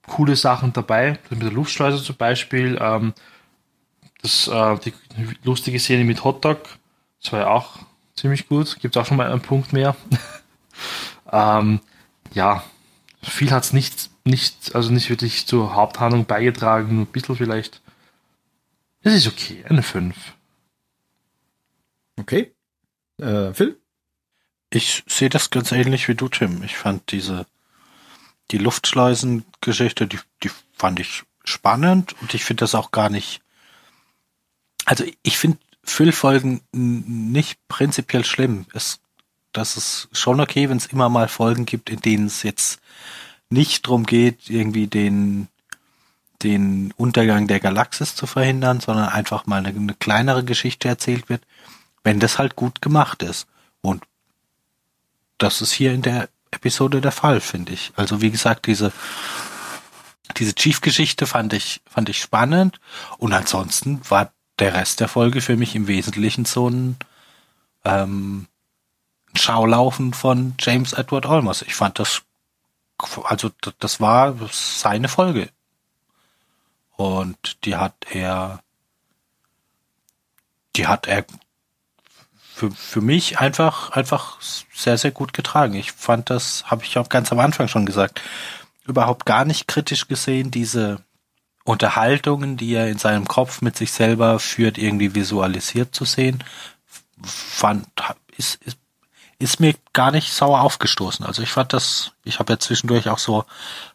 coole 0.06 0.36
Sachen 0.36 0.72
dabei. 0.72 1.18
Mit 1.30 1.42
der 1.42 1.52
Luftschleuse 1.52 2.02
zum 2.02 2.16
Beispiel. 2.16 2.78
Ähm, 2.80 3.14
das, 4.22 4.48
äh, 4.48 4.76
die 4.84 4.92
lustige 5.44 5.78
Szene 5.78 6.04
mit 6.04 6.24
Hotdog. 6.24 6.58
Das 7.22 7.32
war 7.32 7.40
ja 7.40 7.48
auch 7.48 7.78
ziemlich 8.14 8.48
gut. 8.48 8.78
Gibt 8.80 8.96
auch 8.96 9.06
schon 9.06 9.16
mal 9.16 9.30
einen 9.30 9.40
Punkt 9.40 9.72
mehr. 9.72 9.96
ähm, 11.32 11.80
ja, 12.34 12.62
viel 13.22 13.50
hat's 13.50 13.72
nicht, 13.72 14.10
nicht, 14.24 14.74
also 14.74 14.92
nicht 14.92 15.10
wirklich 15.10 15.46
zur 15.46 15.74
Haupthandlung 15.74 16.26
beigetragen, 16.26 16.96
nur 16.96 17.04
ein 17.04 17.12
bisschen 17.12 17.36
vielleicht. 17.36 17.80
Es 19.02 19.14
ist 19.14 19.26
okay, 19.28 19.64
eine 19.68 19.82
5. 19.82 20.16
Okay. 22.16 22.52
Äh, 23.18 23.54
Phil? 23.54 23.80
Ich 24.70 25.02
sehe 25.06 25.28
das 25.30 25.50
ganz 25.50 25.72
ähnlich 25.72 26.06
wie 26.08 26.14
du, 26.14 26.28
Tim. 26.28 26.62
Ich 26.62 26.76
fand 26.76 27.10
diese, 27.10 27.46
die 28.50 28.58
Luftschleusen-Geschichte, 28.58 30.06
die, 30.06 30.18
die 30.42 30.50
fand 30.72 31.00
ich 31.00 31.24
spannend 31.44 32.14
und 32.20 32.34
ich 32.34 32.44
finde 32.44 32.62
das 32.62 32.74
auch 32.74 32.90
gar 32.90 33.10
nicht, 33.10 33.40
also 34.84 35.04
ich 35.22 35.38
finde 35.38 35.58
Füllfolgen 35.82 36.60
nicht 36.72 37.58
prinzipiell 37.68 38.24
schlimm. 38.24 38.66
Es, 38.74 39.00
das 39.52 39.76
ist 39.76 40.08
schon 40.12 40.40
okay, 40.40 40.68
wenn 40.68 40.76
es 40.76 40.86
immer 40.86 41.08
mal 41.08 41.26
Folgen 41.28 41.66
gibt, 41.66 41.90
in 41.90 42.00
denen 42.00 42.26
es 42.26 42.42
jetzt 42.42 42.80
nicht 43.48 43.86
drum 43.86 44.04
geht, 44.04 44.48
irgendwie 44.50 44.86
den, 44.86 45.48
den 46.42 46.92
Untergang 46.96 47.46
der 47.46 47.60
Galaxis 47.60 48.14
zu 48.14 48.26
verhindern, 48.26 48.80
sondern 48.80 49.08
einfach 49.08 49.46
mal 49.46 49.58
eine, 49.58 49.68
eine 49.68 49.94
kleinere 49.94 50.44
Geschichte 50.44 50.88
erzählt 50.88 51.28
wird, 51.28 51.42
wenn 52.02 52.20
das 52.20 52.38
halt 52.38 52.56
gut 52.56 52.80
gemacht 52.80 53.22
ist. 53.22 53.46
Und 53.82 54.04
das 55.38 55.60
ist 55.60 55.72
hier 55.72 55.92
in 55.92 56.02
der 56.02 56.28
Episode 56.50 57.00
der 57.00 57.12
Fall, 57.12 57.40
finde 57.40 57.72
ich. 57.72 57.92
Also 57.96 58.20
wie 58.20 58.30
gesagt, 58.30 58.66
diese 58.66 58.92
diese 60.36 60.54
Chief-Geschichte 60.54 61.26
fand 61.26 61.52
ich 61.52 61.80
fand 61.86 62.08
ich 62.08 62.20
spannend 62.20 62.80
und 63.18 63.32
ansonsten 63.32 64.00
war 64.08 64.32
der 64.58 64.74
Rest 64.74 65.00
der 65.00 65.08
Folge 65.08 65.40
für 65.40 65.56
mich 65.56 65.74
im 65.74 65.88
Wesentlichen 65.88 66.44
so 66.44 66.68
ein, 66.68 66.96
ähm, 67.84 68.46
Schaulaufen 69.34 70.12
von 70.12 70.54
James 70.58 70.92
Edward 70.92 71.26
Olmos. 71.26 71.62
Ich 71.62 71.74
fand 71.74 71.98
das 71.98 72.22
also 73.24 73.50
das 73.78 74.00
war 74.00 74.36
seine 74.52 75.08
Folge 75.08 75.48
und 77.00 77.64
die 77.64 77.76
hat 77.76 77.94
er 78.10 78.62
die 80.76 80.86
hat 80.86 81.06
er 81.06 81.24
für, 82.54 82.70
für 82.70 83.00
mich 83.00 83.38
einfach, 83.40 83.90
einfach 83.92 84.38
sehr, 84.40 84.98
sehr 84.98 85.10
gut 85.10 85.32
getragen. 85.32 85.74
Ich 85.74 85.92
fand 85.92 86.28
das, 86.28 86.64
habe 86.66 86.84
ich 86.84 86.98
auch 86.98 87.08
ganz 87.08 87.32
am 87.32 87.38
Anfang 87.38 87.68
schon 87.68 87.86
gesagt, 87.86 88.20
überhaupt 88.86 89.24
gar 89.24 89.46
nicht 89.46 89.66
kritisch 89.66 90.08
gesehen, 90.08 90.50
diese 90.50 91.02
Unterhaltungen, 91.64 92.58
die 92.58 92.74
er 92.74 92.88
in 92.88 92.98
seinem 92.98 93.26
Kopf 93.26 93.62
mit 93.62 93.78
sich 93.78 93.92
selber 93.92 94.38
führt, 94.38 94.76
irgendwie 94.76 95.14
visualisiert 95.14 95.94
zu 95.94 96.04
sehen, 96.04 96.44
fand, 97.22 97.86
ist, 98.36 98.62
ist, 98.62 98.76
ist 99.40 99.58
mir 99.58 99.74
gar 99.94 100.10
nicht 100.10 100.32
sauer 100.32 100.60
aufgestoßen. 100.60 101.24
Also 101.24 101.42
ich 101.42 101.50
fand 101.50 101.72
das, 101.72 102.12
ich 102.24 102.38
habe 102.38 102.52
ja 102.52 102.58
zwischendurch 102.58 103.08
auch 103.08 103.18
so, 103.18 103.46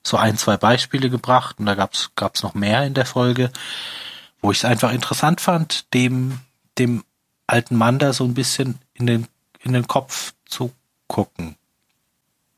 so 0.02 0.18
ein, 0.18 0.38
zwei 0.38 0.58
Beispiele 0.58 1.10
gebracht 1.10 1.60
und 1.60 1.68
da 1.68 1.76
gab's 1.76 2.12
gab's 2.16 2.42
noch 2.42 2.56
mehr 2.56 2.84
in 2.84 2.96
der 2.96 3.06
Folge, 3.06 3.52
wo 4.42 4.52
ich 4.52 4.58
es 4.58 4.66
einfach 4.66 4.92
interessant 4.92 5.42
fand, 5.42 5.94
dem, 5.94 6.40
dem 6.80 7.04
alten 7.46 7.76
Mann 7.76 8.00
da 8.00 8.12
so 8.12 8.24
ein 8.24 8.34
bisschen 8.34 8.80
in 8.96 9.06
den, 9.06 9.28
in 9.60 9.74
den 9.74 9.88
Kopf 9.88 10.34
zu 10.46 10.74
gucken. 11.08 11.56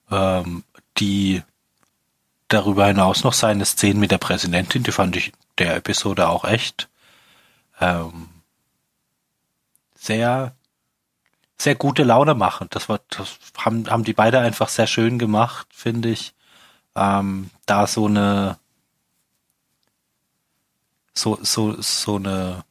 Ähm, 0.09 0.63
die 0.97 1.43
darüber 2.47 2.87
hinaus 2.87 3.25
noch 3.25 3.33
seine 3.33 3.65
Szenen 3.65 3.99
mit 3.99 4.11
der 4.11 4.17
Präsidentin, 4.17 4.83
die 4.83 4.93
fand 4.93 5.17
ich 5.17 5.33
der 5.57 5.75
Episode 5.75 6.29
auch 6.29 6.45
echt 6.45 6.87
ähm, 7.81 8.29
sehr, 9.95 10.55
sehr 11.57 11.75
gute 11.75 12.03
Laune 12.03 12.35
machen. 12.35 12.67
Das 12.69 12.89
war, 12.89 12.99
das 13.09 13.39
haben, 13.57 13.89
haben 13.89 14.03
die 14.03 14.13
beide 14.13 14.39
einfach 14.39 14.69
sehr 14.69 14.87
schön 14.87 15.19
gemacht, 15.19 15.67
finde 15.71 16.09
ich. 16.09 16.33
Ähm, 16.95 17.49
da 17.65 17.87
so 17.87 18.07
eine, 18.07 18.57
so, 21.13 21.39
so, 21.41 21.81
so 21.81 22.15
eine 22.17 22.63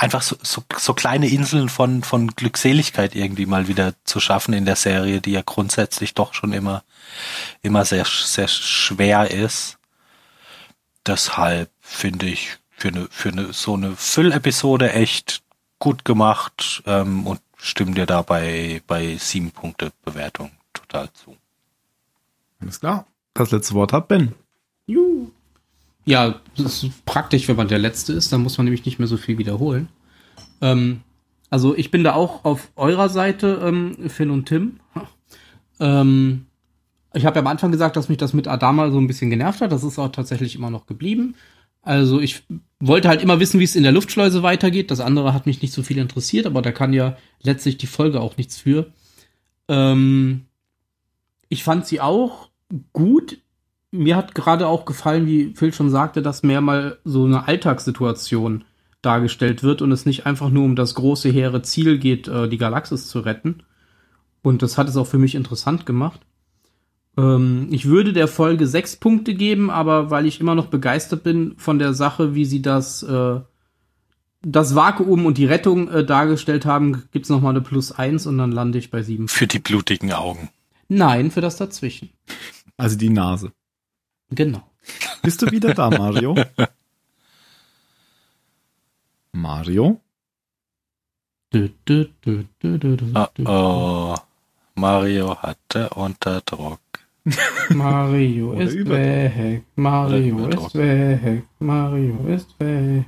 einfach 0.00 0.22
so, 0.22 0.36
so, 0.42 0.64
so 0.78 0.94
kleine 0.94 1.28
Inseln 1.28 1.68
von, 1.68 2.02
von 2.02 2.28
Glückseligkeit 2.28 3.14
irgendwie 3.14 3.44
mal 3.44 3.68
wieder 3.68 3.92
zu 4.04 4.18
schaffen 4.18 4.54
in 4.54 4.64
der 4.64 4.76
Serie, 4.76 5.20
die 5.20 5.32
ja 5.32 5.42
grundsätzlich 5.44 6.14
doch 6.14 6.32
schon 6.32 6.54
immer, 6.54 6.84
immer 7.60 7.84
sehr, 7.84 8.06
sehr 8.06 8.48
schwer 8.48 9.30
ist. 9.30 9.76
Deshalb 11.06 11.70
finde 11.80 12.26
ich 12.26 12.56
für 12.70 12.88
eine, 12.88 13.08
für 13.10 13.28
eine, 13.28 13.52
so 13.52 13.74
eine 13.74 13.94
Füllepisode 13.94 14.92
echt 14.92 15.42
gut 15.80 16.04
gemacht 16.04 16.84
ähm, 16.86 17.26
und 17.26 17.40
stimmen 17.56 17.94
dir 17.94 18.06
dabei 18.06 18.80
bei 18.86 19.16
sieben 19.16 19.50
Punkte 19.50 19.90
Bewertung 20.04 20.52
total 20.72 21.12
zu. 21.12 21.36
Alles 22.60 22.78
klar. 22.78 23.06
Das 23.34 23.50
letzte 23.50 23.74
Wort 23.74 23.92
hat 23.92 24.06
Ben. 24.06 24.34
Juhu. 24.86 25.30
Ja, 26.04 26.40
das 26.56 26.84
ist 26.84 27.04
praktisch, 27.04 27.48
wenn 27.48 27.56
man 27.56 27.68
der 27.68 27.78
Letzte 27.78 28.12
ist, 28.12 28.32
dann 28.32 28.42
muss 28.42 28.58
man 28.58 28.66
nämlich 28.66 28.84
nicht 28.84 28.98
mehr 28.98 29.08
so 29.08 29.16
viel 29.16 29.38
wiederholen. 29.38 29.88
Ähm, 30.60 31.00
also 31.50 31.76
ich 31.76 31.90
bin 31.90 32.04
da 32.04 32.14
auch 32.14 32.44
auf 32.44 32.70
eurer 32.76 33.08
Seite, 33.08 33.60
ähm, 33.62 34.08
Finn 34.08 34.30
und 34.30 34.46
Tim. 34.46 34.80
Ähm, 35.78 36.46
ich 37.12 37.26
habe 37.26 37.36
ja 37.36 37.40
am 37.40 37.46
Anfang 37.48 37.72
gesagt, 37.72 37.96
dass 37.96 38.08
mich 38.08 38.18
das 38.18 38.34
mit 38.34 38.46
Adama 38.46 38.90
so 38.90 38.98
ein 38.98 39.06
bisschen 39.06 39.30
genervt 39.30 39.60
hat. 39.60 39.72
Das 39.72 39.82
ist 39.82 39.98
auch 39.98 40.12
tatsächlich 40.12 40.54
immer 40.54 40.70
noch 40.70 40.86
geblieben. 40.86 41.34
Also 41.82 42.20
ich 42.20 42.42
wollte 42.78 43.08
halt 43.08 43.22
immer 43.22 43.40
wissen, 43.40 43.60
wie 43.60 43.64
es 43.64 43.76
in 43.76 43.82
der 43.82 43.92
Luftschleuse 43.92 44.42
weitergeht. 44.42 44.90
Das 44.90 45.00
andere 45.00 45.32
hat 45.34 45.46
mich 45.46 45.62
nicht 45.62 45.72
so 45.72 45.82
viel 45.82 45.98
interessiert, 45.98 46.46
aber 46.46 46.62
da 46.62 46.72
kann 46.72 46.92
ja 46.92 47.16
letztlich 47.42 47.78
die 47.78 47.86
Folge 47.86 48.20
auch 48.20 48.36
nichts 48.36 48.58
für. 48.58 48.92
Ähm, 49.68 50.46
ich 51.48 51.64
fand 51.64 51.86
sie 51.86 52.00
auch 52.00 52.48
gut 52.92 53.38
mir 53.90 54.16
hat 54.16 54.34
gerade 54.34 54.66
auch 54.66 54.84
gefallen, 54.84 55.26
wie 55.26 55.52
Phil 55.54 55.72
schon 55.72 55.90
sagte, 55.90 56.22
dass 56.22 56.42
mehr 56.42 56.60
mal 56.60 56.98
so 57.04 57.24
eine 57.24 57.48
Alltagssituation 57.48 58.64
dargestellt 59.02 59.62
wird 59.62 59.82
und 59.82 59.92
es 59.92 60.06
nicht 60.06 60.26
einfach 60.26 60.50
nur 60.50 60.64
um 60.64 60.76
das 60.76 60.94
große 60.94 61.30
hehre 61.30 61.62
Ziel 61.62 61.98
geht, 61.98 62.28
äh, 62.28 62.48
die 62.48 62.58
Galaxis 62.58 63.08
zu 63.08 63.20
retten. 63.20 63.62
Und 64.42 64.62
das 64.62 64.78
hat 64.78 64.88
es 64.88 64.96
auch 64.96 65.06
für 65.06 65.18
mich 65.18 65.34
interessant 65.34 65.86
gemacht. 65.86 66.20
Ähm, 67.16 67.68
ich 67.70 67.86
würde 67.86 68.12
der 68.12 68.28
Folge 68.28 68.66
sechs 68.66 68.96
Punkte 68.96 69.34
geben, 69.34 69.70
aber 69.70 70.10
weil 70.10 70.26
ich 70.26 70.40
immer 70.40 70.54
noch 70.54 70.66
begeistert 70.66 71.22
bin 71.22 71.54
von 71.56 71.78
der 71.78 71.94
Sache, 71.94 72.34
wie 72.34 72.44
sie 72.44 72.62
das, 72.62 73.02
äh, 73.02 73.40
das 74.42 74.74
Vakuum 74.74 75.26
und 75.26 75.38
die 75.38 75.46
Rettung 75.46 75.88
äh, 75.88 76.04
dargestellt 76.04 76.66
haben, 76.66 77.04
gibt's 77.12 77.28
noch 77.28 77.40
mal 77.40 77.50
eine 77.50 77.60
Plus 77.60 77.92
eins 77.92 78.26
und 78.26 78.38
dann 78.38 78.52
lande 78.52 78.78
ich 78.78 78.90
bei 78.90 79.02
sieben. 79.02 79.28
Für 79.28 79.46
die 79.46 79.58
blutigen 79.58 80.12
Augen. 80.12 80.50
Nein, 80.88 81.30
für 81.30 81.40
das 81.40 81.56
dazwischen. 81.56 82.10
Also 82.76 82.96
die 82.96 83.10
Nase. 83.10 83.52
Genau. 84.30 84.62
Bist 85.22 85.42
du 85.42 85.50
wieder 85.50 85.74
da, 85.74 85.90
Mario? 85.90 86.34
Mario? 89.32 90.00
Du, 91.50 91.68
du, 91.84 92.08
du, 92.22 92.44
Oh, 93.14 93.26
oh. 93.44 94.16
Mario 94.74 95.36
hatte 95.36 95.90
unter 95.90 96.40
Druck. 96.42 96.80
Mario 97.70 98.52
ist 98.54 98.74
über- 98.74 98.96
weg, 98.96 99.64
Mario 99.76 100.46
ist 100.48 100.74
weg, 100.74 101.42
Mario 101.58 102.26
ist 102.28 102.48
weg. 102.58 103.04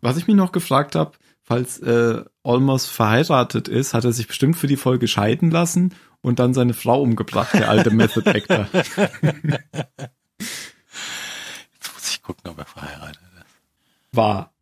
Was 0.00 0.16
ich 0.16 0.26
mich 0.26 0.36
noch 0.36 0.52
gefragt 0.52 0.94
habe, 0.94 1.12
falls 1.42 1.78
äh, 1.80 2.22
Olmos 2.42 2.86
verheiratet 2.86 3.68
ist, 3.68 3.94
hat 3.94 4.04
er 4.04 4.12
sich 4.12 4.26
bestimmt 4.28 4.56
für 4.56 4.66
die 4.66 4.76
Folge 4.76 5.08
scheiden 5.08 5.50
lassen 5.50 5.94
und 6.20 6.38
dann 6.38 6.54
seine 6.54 6.74
Frau 6.74 7.00
umgebracht, 7.02 7.54
der 7.54 7.68
alte 7.70 7.90
Method 7.90 8.28
Actor. 8.30 8.66
Jetzt 8.72 8.98
muss 11.94 12.10
ich 12.10 12.22
gucken, 12.22 12.50
ob 12.50 12.58
er 12.58 12.64
verheiratet 12.66 13.20
ist. 13.36 14.16
War. 14.16 14.52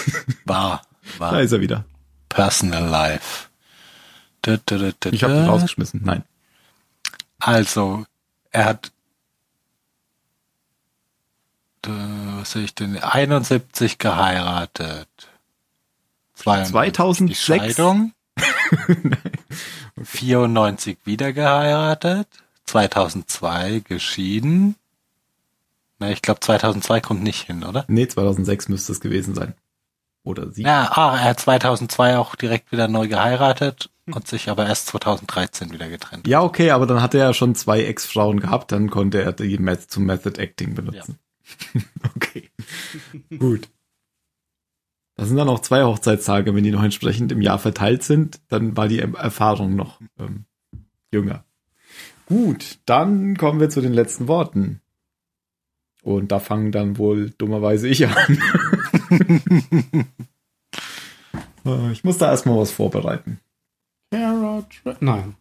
War. 0.46 0.82
Da 1.18 1.32
War. 1.32 1.40
ist 1.42 1.52
er 1.52 1.60
wieder. 1.60 1.84
Personal 2.28 2.88
Life. 2.88 3.48
Du, 4.42 4.58
du, 4.66 4.78
du, 4.78 4.92
du, 4.98 5.08
Ich 5.10 5.22
habe 5.22 5.34
ihn 5.34 5.44
rausgeschmissen. 5.44 6.00
Nein. 6.04 6.24
Also, 7.38 8.04
er 8.52 8.64
hat, 8.66 8.92
äh, 11.86 11.90
was 11.90 12.52
sehe 12.52 12.64
ich 12.64 12.74
denn, 12.74 12.96
71 12.98 13.98
geheiratet. 13.98 15.08
92 16.34 17.28
die 17.28 17.34
2006? 17.34 17.44
Scheidung. 17.44 18.12
94 20.02 20.98
wieder 21.04 21.32
geheiratet. 21.32 22.28
2002 22.66 23.80
geschieden. 23.80 24.76
Na, 25.98 26.10
ich 26.10 26.22
glaube 26.22 26.40
2002 26.40 27.00
kommt 27.00 27.22
nicht 27.22 27.42
hin, 27.42 27.64
oder? 27.64 27.84
Nee, 27.88 28.08
2006 28.08 28.68
müsste 28.68 28.92
es 28.92 29.00
gewesen 29.00 29.34
sein. 29.34 29.54
Oder 30.24 30.50
sie. 30.52 30.62
Ja, 30.62 30.90
ah, 30.92 31.16
er 31.16 31.30
hat 31.30 31.40
2002 31.40 32.16
auch 32.16 32.36
direkt 32.36 32.70
wieder 32.70 32.86
neu 32.86 33.08
geheiratet 33.08 33.90
und 34.06 34.26
sich 34.26 34.48
aber 34.48 34.66
erst 34.66 34.86
2013 34.88 35.72
wieder 35.72 35.88
getrennt. 35.88 36.26
Ja, 36.26 36.42
okay, 36.42 36.70
aber 36.70 36.86
dann 36.86 37.02
hat 37.02 37.14
er 37.14 37.20
ja 37.20 37.34
schon 37.34 37.54
zwei 37.54 37.84
Ex-Frauen 37.84 38.40
gehabt, 38.40 38.72
dann 38.72 38.90
konnte 38.90 39.22
er 39.22 39.32
die 39.32 39.58
Meth 39.58 39.90
zum 39.90 40.04
Method 40.04 40.40
Acting 40.40 40.74
benutzen. 40.74 41.18
okay. 42.16 42.50
Gut. 43.36 43.68
Das 45.14 45.28
sind 45.28 45.36
dann 45.36 45.48
auch 45.48 45.60
zwei 45.60 45.82
Hochzeitstage, 45.82 46.54
wenn 46.54 46.64
die 46.64 46.70
noch 46.70 46.82
entsprechend 46.82 47.32
im 47.32 47.42
Jahr 47.42 47.58
verteilt 47.58 48.02
sind, 48.02 48.40
dann 48.48 48.76
war 48.76 48.88
die 48.88 49.00
Erfahrung 49.00 49.76
noch 49.76 50.00
ähm, 50.18 50.46
jünger. 51.12 51.44
Gut, 52.26 52.78
dann 52.86 53.36
kommen 53.36 53.60
wir 53.60 53.68
zu 53.68 53.80
den 53.80 53.92
letzten 53.92 54.26
Worten. 54.26 54.80
Und 56.02 56.32
da 56.32 56.40
fangen 56.40 56.72
dann 56.72 56.98
wohl 56.98 57.30
dummerweise 57.30 57.88
ich 57.88 58.06
an. 58.08 58.38
Äh, 61.64 61.92
ich 61.92 62.02
muss 62.04 62.18
da 62.18 62.30
erstmal 62.30 62.58
was 62.58 62.72
vorbereiten. 62.72 63.38
Nein. 65.00 65.36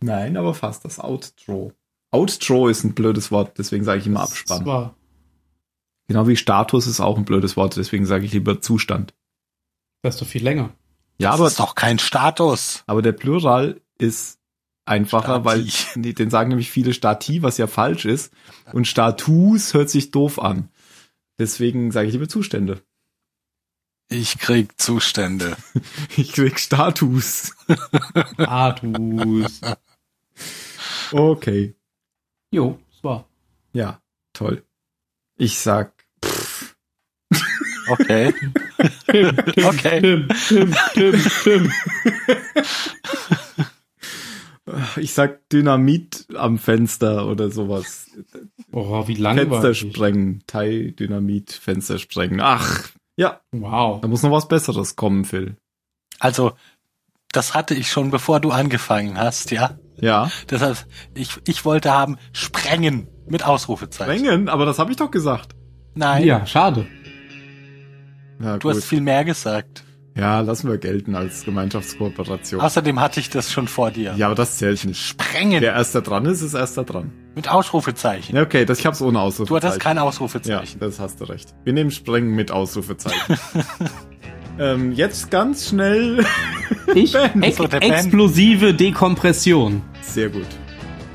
Nein, 0.00 0.36
aber 0.36 0.54
fast 0.54 0.84
das 0.84 0.98
Outro. 0.98 1.72
Outro 2.10 2.68
ist 2.68 2.84
ein 2.84 2.94
blödes 2.94 3.30
Wort, 3.30 3.58
deswegen 3.58 3.84
sage 3.84 4.00
ich 4.00 4.06
immer 4.06 4.20
Abspann. 4.22 4.66
war, 4.66 4.94
Genau 6.08 6.28
wie 6.28 6.36
Status 6.36 6.86
ist 6.86 7.00
auch 7.00 7.16
ein 7.16 7.24
blödes 7.24 7.56
Wort, 7.56 7.76
deswegen 7.76 8.04
sage 8.04 8.26
ich 8.26 8.32
lieber 8.32 8.60
Zustand. 8.60 9.14
das 10.02 10.14
ist 10.16 10.20
doch 10.20 10.26
viel 10.28 10.44
länger. 10.44 10.70
Ja, 11.18 11.30
das 11.30 11.40
aber, 11.40 11.48
ist 11.48 11.60
doch 11.60 11.74
kein 11.74 11.98
Status. 11.98 12.82
aber 12.86 13.00
der 13.00 13.12
Plural 13.12 13.80
ist 13.98 14.38
einfacher, 14.84 15.40
Stati. 15.40 15.44
weil 15.44 15.66
nee, 16.02 16.12
den 16.12 16.28
sagen 16.30 16.48
nämlich 16.50 16.70
viele 16.70 16.92
Stati, 16.92 17.42
was 17.42 17.56
ja 17.56 17.66
falsch 17.66 18.04
ist. 18.04 18.32
Und 18.72 18.86
Status 18.86 19.72
hört 19.72 19.88
sich 19.88 20.10
doof 20.10 20.38
an. 20.38 20.68
Deswegen 21.38 21.90
sage 21.90 22.08
ich 22.08 22.12
lieber 22.12 22.28
Zustände. 22.28 22.82
Ich 24.08 24.38
krieg 24.38 24.80
Zustände. 24.80 25.56
Ich 26.16 26.32
krieg 26.32 26.60
Status. 26.60 27.54
Status. 28.34 29.60
Okay. 31.12 31.74
jo, 32.50 32.78
das 32.90 33.04
war. 33.04 33.28
Ja, 33.72 34.00
toll. 34.32 34.62
Ich 35.36 35.58
sag, 35.58 35.92
Okay. 37.88 38.32
Okay. 39.62 40.00
Tim, 40.00 40.28
Tim, 40.48 40.74
Tim, 40.94 41.22
Tim. 41.42 41.70
ich 44.96 45.12
sag 45.12 45.48
Dynamit 45.50 46.26
am 46.36 46.58
Fenster 46.58 47.26
oder 47.26 47.50
sowas. 47.50 48.06
Oh, 48.72 49.06
wie 49.06 49.16
Fenster 49.16 49.22
langweilig. 49.22 49.78
sprengen. 49.80 50.42
Teil 50.46 50.92
Dynamit, 50.92 51.52
Fenster 51.52 51.98
sprengen. 51.98 52.40
Ach, 52.40 52.88
ja, 53.16 53.40
Wow. 53.52 54.00
da 54.00 54.08
muss 54.08 54.22
noch 54.22 54.32
was 54.32 54.48
Besseres 54.48 54.96
kommen, 54.96 55.24
Phil. 55.24 55.56
Also, 56.18 56.52
das 57.32 57.54
hatte 57.54 57.74
ich 57.74 57.90
schon 57.90 58.10
bevor 58.10 58.40
du 58.40 58.50
angefangen 58.52 59.18
hast, 59.18 59.50
ja. 59.50 59.78
Ja. 60.00 60.30
Deshalb, 60.50 60.86
ich, 61.14 61.36
ich 61.46 61.64
wollte 61.64 61.92
haben, 61.92 62.16
sprengen 62.32 63.06
mit 63.28 63.44
Ausrufezeichen. 63.44 64.18
Sprengen, 64.24 64.48
aber 64.48 64.64
das 64.66 64.78
habe 64.78 64.90
ich 64.90 64.96
doch 64.96 65.10
gesagt. 65.10 65.54
Nein, 65.94 66.24
Ja, 66.24 66.46
schade. 66.46 66.86
Ja, 68.40 68.58
du 68.58 68.68
gut. 68.68 68.76
hast 68.76 68.84
viel 68.86 69.00
mehr 69.00 69.24
gesagt. 69.24 69.84
Ja, 70.16 70.40
lassen 70.40 70.68
wir 70.68 70.78
gelten 70.78 71.14
als 71.16 71.44
Gemeinschaftskooperation. 71.44 72.60
Außerdem 72.60 73.00
hatte 73.00 73.18
ich 73.20 73.30
das 73.30 73.50
schon 73.52 73.66
vor 73.68 73.90
dir. 73.90 74.14
Ja, 74.16 74.26
aber 74.26 74.34
das 74.36 74.58
zählt 74.58 74.84
nicht. 74.84 75.00
Sprengen 75.04 75.60
Wer 75.60 75.72
erster 75.72 76.02
dran 76.02 76.24
ist, 76.26 76.40
ist 76.40 76.54
erster 76.54 76.84
dran. 76.84 77.10
mit 77.34 77.48
Ausrufezeichen. 77.48 78.36
Ja, 78.36 78.42
okay, 78.42 78.64
das, 78.64 78.78
ich 78.78 78.86
hab's 78.86 79.02
ohne 79.02 79.14
Du 79.14 79.18
Ausrufezeichen. 79.18 79.66
hattest 79.66 79.80
kein 79.80 79.96
Ja, 79.96 80.02
Ausrufezeichen. 80.04 80.78
das 80.80 81.00
hast 81.00 81.20
du 81.20 81.24
recht. 81.24 81.52
Wir 81.64 81.72
nehmen 81.72 81.90
Sprengen 81.90 82.34
mit 82.34 82.52
Ausrufezeichen. 82.52 83.36
ähm, 84.58 84.92
jetzt 84.92 85.30
ganz 85.30 85.68
schnell. 85.68 86.24
Ich, 86.94 87.14
ex 87.40 87.58
explosive 87.58 88.72
Dekompression. 88.74 89.82
Sehr 90.02 90.28
gut. 90.28 90.46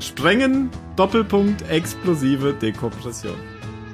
Sprengen, 0.00 0.68
Doppelpunkt, 0.96 1.62
explosive 1.70 2.52
Dekompression. 2.52 3.34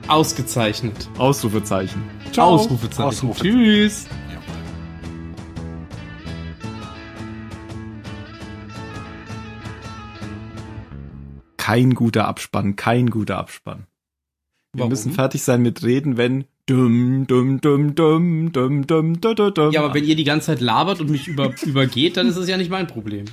Ausgezeichnet. 0.09 1.09
Ausrufezeichen. 1.19 2.03
Ausrufezeichen. 2.37 3.03
Ausrufezeichen. 3.07 3.35
Tschüss. 3.35 4.07
Kein 11.67 11.97
guter 11.97 12.29
Abspann, 12.29 12.77
kein 12.77 13.11
guter 13.11 13.39
Abspann. 13.39 13.89
Wir 14.73 14.83
Warum? 14.83 14.91
müssen 14.91 15.11
fertig 15.11 15.43
sein 15.43 15.63
mit 15.63 15.83
Reden, 15.83 16.17
wenn 16.17 16.45
dumm, 16.67 17.27
dumm, 17.27 17.61
dumm, 17.61 17.97
dumm, 17.97 18.53
dumm, 18.53 18.87
dumm, 18.87 19.21
dumm, 19.21 19.21
dumm, 19.37 19.53
dumm. 19.53 19.73
Ja, 19.73 19.83
aber 19.83 19.93
wenn 19.95 20.05
ihr 20.05 20.15
die 20.15 20.23
ganze 20.23 20.47
Zeit 20.47 20.61
labert 20.61 21.01
und 21.01 21.11
mich 21.11 21.27
über, 21.27 21.53
übergeht, 21.65 22.19
dann 22.19 22.29
ist 22.29 22.37
es 22.37 22.49
ja 22.49 22.57
nicht 22.57 22.71
mein 22.71 22.87
Problem. 22.87 23.25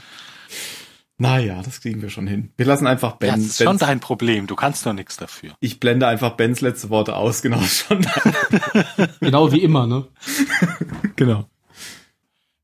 Naja, 1.20 1.62
das 1.62 1.82
kriegen 1.82 2.02
wir 2.02 2.10
schon 2.10 2.26
hin. 2.26 2.50
Wir 2.58 2.66
lassen 2.66 2.88
einfach 2.88 3.18
Ben. 3.18 3.30
Ja, 3.30 3.36
das 3.36 3.46
ist 3.46 3.58
schon 3.58 3.68
Bens, 3.68 3.82
dein 3.82 4.00
Problem. 4.00 4.48
Du 4.48 4.56
kannst 4.56 4.84
doch 4.84 4.94
nichts 4.94 5.16
dafür. 5.16 5.52
ich 5.60 5.80
blende 5.80 6.08
einfach 6.08 6.32
Bens 6.32 6.60
letzte 6.62 6.90
Worte 6.90 7.16
aus, 7.16 7.44
genau 7.44 7.62
schon. 7.62 8.04
Genau 9.20 9.52
wie 9.52 9.62
immer, 9.62 9.86
ne? 9.86 10.08
genau. 11.16 11.48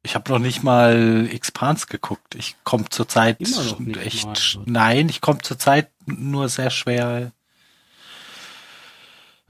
Ich 0.09 0.15
habe 0.15 0.31
noch 0.31 0.39
nicht 0.39 0.63
mal 0.63 1.29
Expans 1.31 1.85
geguckt. 1.85 2.33
Ich 2.33 2.55
komme 2.63 2.85
zurzeit 2.89 3.39
echt. 3.39 4.55
mal. 4.55 4.63
Nein, 4.65 5.07
ich 5.07 5.21
komme 5.21 5.37
zurzeit 5.43 5.91
nur 6.07 6.49
sehr 6.49 6.71
schwer. 6.71 7.31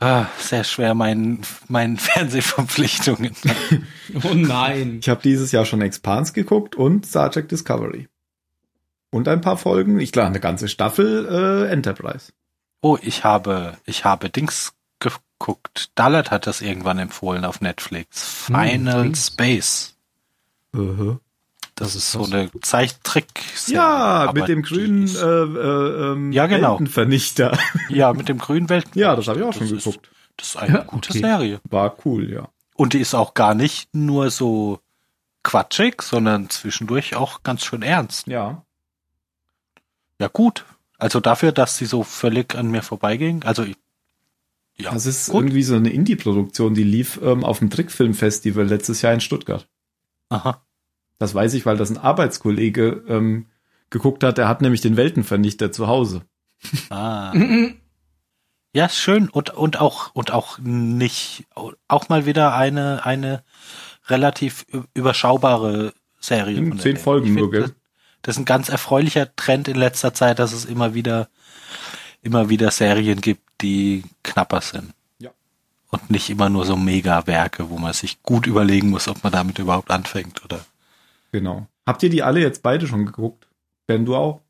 Ah, 0.01 0.25
sehr 0.37 0.65
schwer 0.65 0.95
meinen 0.95 1.43
meinen 1.69 1.97
Fernsehverpflichtungen. 1.97 3.33
Oh 4.23 4.33
nein. 4.33 4.97
Ich 5.01 5.07
habe 5.07 5.21
dieses 5.21 5.53
Jahr 5.53 5.63
schon 5.63 5.81
Expans 5.81 6.33
geguckt 6.33 6.75
und 6.75 7.05
Star 7.05 7.31
Trek 7.31 7.47
Discovery. 7.47 8.09
Und 9.11 9.29
ein 9.29 9.39
paar 9.39 9.55
Folgen, 9.55 10.01
ich 10.01 10.11
glaube 10.11 10.27
eine 10.27 10.41
ganze 10.41 10.67
Staffel 10.67 11.25
äh, 11.69 11.71
Enterprise. 11.71 12.33
Oh, 12.81 12.97
ich 13.01 13.23
habe 13.23 13.77
ich 13.85 14.03
habe 14.03 14.29
Dings 14.29 14.73
geguckt. 14.99 15.91
Dallat 15.95 16.31
hat 16.31 16.47
das 16.47 16.59
irgendwann 16.59 16.99
empfohlen 16.99 17.45
auf 17.45 17.61
Netflix. 17.61 18.47
Hm, 18.47 18.55
Final 18.55 19.03
Dings. 19.03 19.27
Space. 19.27 19.95
Uh 20.75 21.17
Das 21.75 21.95
ist 21.95 22.11
so 22.11 22.25
eine 22.25 22.49
Zeichentrick. 22.61 23.27
Ja, 23.67 24.31
mit 24.33 24.47
dem 24.47 24.61
grünen 24.63 25.07
äh, 25.07 25.19
äh, 25.21 26.11
ähm, 26.11 26.31
Ja, 26.31 26.47
genau. 26.47 26.71
Weltenvernichter. 26.73 27.57
ja, 27.89 28.13
mit 28.13 28.27
dem 28.29 28.37
grünen 28.37 28.69
Welt. 28.69 28.85
ja, 28.95 29.15
das 29.15 29.27
habe 29.27 29.39
ich 29.39 29.45
auch 29.45 29.53
schon 29.53 29.69
Das 29.69 29.71
ist- 29.77 29.83
geguckt. 29.85 30.09
Das 30.37 30.47
ist 30.49 30.55
eine 30.57 30.77
Ja, 30.77 30.83
gute 30.83 31.09
okay. 31.09 31.19
Serie. 31.19 31.59
War 31.69 31.97
cool, 32.05 32.31
ja. 32.31 32.47
Und 32.75 32.93
die 32.93 32.99
ist 32.99 33.13
auch 33.13 33.33
gar 33.33 33.53
nicht 33.55 33.93
nur 33.93 34.31
so 34.31 34.79
quatschig, 35.43 36.01
sondern 36.01 36.49
zwischendurch 36.49 37.15
auch 37.15 37.43
ganz 37.43 37.65
schön 37.65 37.81
ernst. 37.81 38.27
Ja. 38.27 38.63
Ja, 40.19 40.27
gut. 40.27 40.65
Also 40.97 41.19
dafür, 41.19 41.51
dass 41.51 41.77
sie 41.77 41.85
so 41.85 42.03
völlig 42.03 42.55
an 42.55 42.71
mir 42.71 42.81
vorbeiging. 42.83 43.43
Also, 43.43 43.63
ich- 43.63 43.75
ja. 44.77 44.91
Das 44.93 45.05
ist 45.05 45.29
gut. 45.29 45.41
irgendwie 45.43 45.63
so 45.63 45.75
eine 45.75 45.89
Indie-Produktion, 45.89 46.73
die 46.73 46.83
lief 46.85 47.19
ähm, 47.21 47.43
auf 47.43 47.59
dem 47.59 47.69
Trickfilmfestival 47.69 48.65
letztes 48.65 49.01
Jahr 49.01 49.13
in 49.13 49.19
Stuttgart. 49.19 49.67
Aha. 50.29 50.65
Das 51.17 51.35
weiß 51.35 51.53
ich, 51.53 51.65
weil 51.65 51.77
das 51.77 51.89
ein 51.89 51.97
Arbeitskollege 51.97 53.03
ähm, 53.07 53.47
geguckt 53.89 54.23
hat. 54.23 54.37
Der 54.37 54.47
hat 54.47 54.61
nämlich 54.61 54.81
den 54.81 54.97
Weltenvernichter 54.97 55.71
zu 55.71 55.87
Hause. 55.87 56.23
Ah. 56.89 57.33
Ja, 58.71 58.87
schön 58.87 59.29
und 59.29 59.49
und 59.49 59.81
auch 59.81 60.11
und 60.13 60.31
auch 60.31 60.59
nicht 60.59 61.47
auch 61.87 62.07
mal 62.09 62.27
wieder 62.27 62.53
eine 62.53 63.03
eine 63.03 63.43
relativ 64.07 64.67
überschaubare 64.93 65.93
Serie. 66.19 66.57
Hm, 66.57 66.77
zehn 66.77 66.93
Welt. 66.93 67.03
Folgen 67.03 67.33
nur, 67.33 67.49
gell? 67.49 67.61
Das, 67.61 67.73
das 68.21 68.35
ist 68.35 68.41
ein 68.41 68.45
ganz 68.45 68.69
erfreulicher 68.69 69.35
Trend 69.35 69.67
in 69.67 69.75
letzter 69.75 70.13
Zeit, 70.13 70.37
dass 70.37 70.53
es 70.53 70.65
immer 70.65 70.93
wieder 70.93 71.29
immer 72.21 72.49
wieder 72.49 72.69
Serien 72.69 73.21
gibt, 73.21 73.41
die 73.61 74.03
knapper 74.23 74.61
sind. 74.61 74.93
Und 75.91 76.09
nicht 76.11 76.29
immer 76.29 76.49
nur 76.49 76.65
so 76.65 76.77
Mega-Werke, 76.77 77.69
wo 77.69 77.77
man 77.79 77.93
sich 77.93 78.21
gut 78.21 78.45
überlegen 78.45 78.89
muss, 78.89 79.07
ob 79.07 79.23
man 79.23 79.33
damit 79.33 79.57
überhaupt 79.57 79.89
anfängt 79.89 80.43
oder. 80.45 80.63
Genau. 81.31 81.67
Habt 81.85 82.03
ihr 82.03 82.09
die 82.11 82.21
alle 82.23 82.41
jetzt 82.41 82.61
beide 82.61 82.87
schon 82.87 83.05
geguckt? 83.07 83.47
Ben, 83.87 84.05
du 84.05 84.15
auch? 84.15 84.41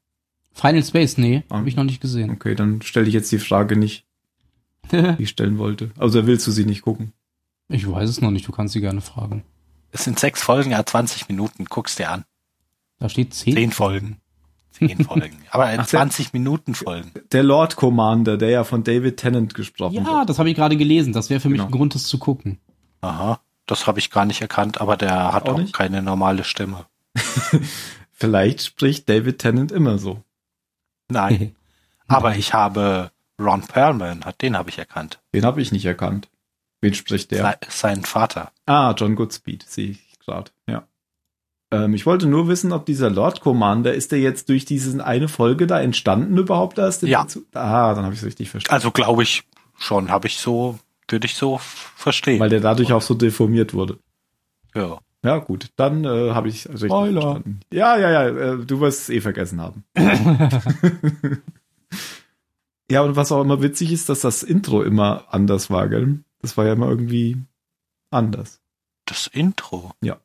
Final 0.53 0.83
Space, 0.83 1.17
nee, 1.17 1.43
Ah. 1.49 1.57
habe 1.57 1.69
ich 1.69 1.75
noch 1.77 1.85
nicht 1.85 2.01
gesehen. 2.01 2.31
Okay, 2.31 2.55
dann 2.55 2.81
stelle 2.81 3.07
ich 3.07 3.13
jetzt 3.13 3.31
die 3.31 3.39
Frage 3.39 3.77
nicht, 3.77 4.05
die 4.91 5.15
ich 5.23 5.29
stellen 5.29 5.57
wollte. 5.57 5.91
Also 5.97 6.25
willst 6.27 6.45
du 6.47 6.51
sie 6.51 6.65
nicht 6.65 6.81
gucken? 6.81 7.13
ich 7.71 7.89
weiß 7.89 8.09
es 8.09 8.19
noch 8.19 8.31
nicht, 8.31 8.47
du 8.47 8.51
kannst 8.51 8.73
sie 8.73 8.81
gerne 8.81 8.99
fragen. 8.99 9.43
Es 9.91 10.03
sind 10.03 10.19
sechs 10.19 10.41
Folgen, 10.41 10.71
ja 10.71 10.83
20 10.85 11.29
Minuten, 11.29 11.65
guck's 11.65 11.95
dir 11.95 12.09
an. 12.09 12.25
Da 12.97 13.07
steht 13.09 13.33
zehn. 13.33 13.53
Zehn 13.53 13.71
Folgen. 13.71 14.17
Zehn 14.80 15.03
Folgen. 15.03 15.38
Aber 15.51 15.65
Ach, 15.65 15.75
der- 15.75 15.86
20 15.86 16.34
Minuten 16.34 16.73
Folgen. 16.75 17.11
Der 17.32 17.43
Lord 17.43 17.75
Commander, 17.75 18.38
der 18.38 18.49
ja 18.49 18.63
von 18.63 18.84
David 18.84 19.17
Tennant 19.17 19.53
gesprochen 19.53 19.93
Ja, 19.95 20.05
wird. 20.19 20.30
das 20.30 20.39
habe 20.39 20.49
ich 20.49 20.55
gerade 20.55 20.77
gelesen. 20.77 21.13
Das 21.13 21.30
wäre 21.30 21.39
für 21.39 21.49
mich 21.49 21.57
Genau. 21.59 21.69
ein 21.69 21.71
Grund, 21.71 21.95
das 21.95 22.05
zu 22.07 22.17
gucken. 22.17 22.59
Aha. 23.01 23.39
Das 23.65 23.86
habe 23.88 23.99
ich 23.99 24.09
gar 24.09 24.25
nicht 24.25 24.41
erkannt, 24.41 24.82
aber 24.82 24.97
der 24.97 25.32
hat 25.34 25.47
Auch 25.47 25.53
auch, 25.53 25.57
nicht? 25.59 25.73
keine 25.73 26.01
normale 26.01 26.43
Stimme. 26.43 26.86
Vielleicht 28.11 28.61
spricht 28.63 29.07
David 29.09 29.39
Tennant 29.39 29.71
immer 29.71 29.97
so. 29.97 30.23
Nein. 31.09 31.55
aber 32.07 32.36
ich 32.36 32.53
habe 32.53 33.11
Ron 33.39 33.61
Perlman, 33.61 34.25
hat- 34.25 34.41
den 34.41 34.57
habe 34.57 34.69
ich 34.69 34.77
erkannt. 34.77 35.19
Den 35.34 35.45
habe 35.45 35.61
ich 35.61 35.71
nicht 35.71 35.86
erkannt. 35.86 36.30
Wen 36.82 36.93
spricht 36.93 37.32
der? 37.32 37.43
Se- 37.45 37.57
Sein 37.69 38.03
Vater. 38.03 38.51
Ah, 38.65 38.93
John 38.97 39.15
Goodspeed, 39.15 39.63
sehe 39.67 39.91
ich 39.91 40.19
gerade. 40.19 40.51
Ja. 40.67 40.84
Ähm, 41.72 41.93
ich 41.93 42.05
wollte 42.05 42.28
nur 42.28 42.47
wissen, 42.47 42.72
ob 42.72 42.86
dieser 42.86 43.09
Lord 43.09 43.41
Commander, 43.41 43.93
ist 43.93 44.11
der 44.11 44.20
jetzt 44.20 44.49
durch 44.49 44.65
diese 44.65 45.05
eine 45.05 45.28
Folge 45.28 45.67
da 45.67 45.80
entstanden 45.80 46.38
überhaupt 46.38 46.78
erst? 46.78 47.03
Ja. 47.03 47.26
Ah, 47.53 47.93
dann 47.93 48.03
habe 48.03 48.13
ich 48.13 48.22
es 48.22 48.26
richtig 48.26 48.49
verstanden. 48.49 48.74
Also 48.74 48.91
glaube 48.91 49.24
ich 49.24 49.43
schon, 49.78 50.09
habe 50.09 50.28
ich 50.28 50.38
so, 50.38 50.80
würde 51.07 51.26
ich 51.26 51.36
so 51.36 51.59
verstehen. 51.59 52.39
Weil 52.39 52.49
der 52.49 52.61
dadurch 52.61 52.91
auch 52.93 53.01
so 53.01 53.13
deformiert 53.13 53.74
wurde. 53.74 53.99
ja. 54.76 54.99
Ja, 55.22 55.38
gut, 55.39 55.67
dann 55.76 56.05
äh, 56.05 56.32
habe 56.32 56.47
ich 56.47 56.65
richtig 56.70 56.89
Spoiler. 56.89 57.22
verstanden. 57.22 57.59
Ja, 57.74 57.97
ja, 57.97 58.09
ja, 58.09 58.28
äh, 58.28 58.65
du 58.65 58.80
wirst 58.80 59.01
es 59.01 59.09
eh 59.09 59.20
vergessen 59.20 59.59
haben. 59.59 59.84
ja, 62.89 63.01
und 63.01 63.17
was 63.17 63.32
auch 63.34 63.41
immer 63.41 63.61
witzig 63.61 63.91
ist, 63.91 64.07
dass 64.07 64.22
das 64.22 64.43
Intro 64.43 64.82
immer 64.82 65.26
anders 65.30 65.70
war, 65.70 65.89
gell? 65.89 66.24
Das 66.41 66.55
war 66.55 66.65
ja 66.65 66.72
immer 66.72 66.88
irgendwie 66.88 67.36
anders. 68.11 68.61
Das 69.03 69.28
Intro? 69.28 69.91
Ja. 70.01 70.20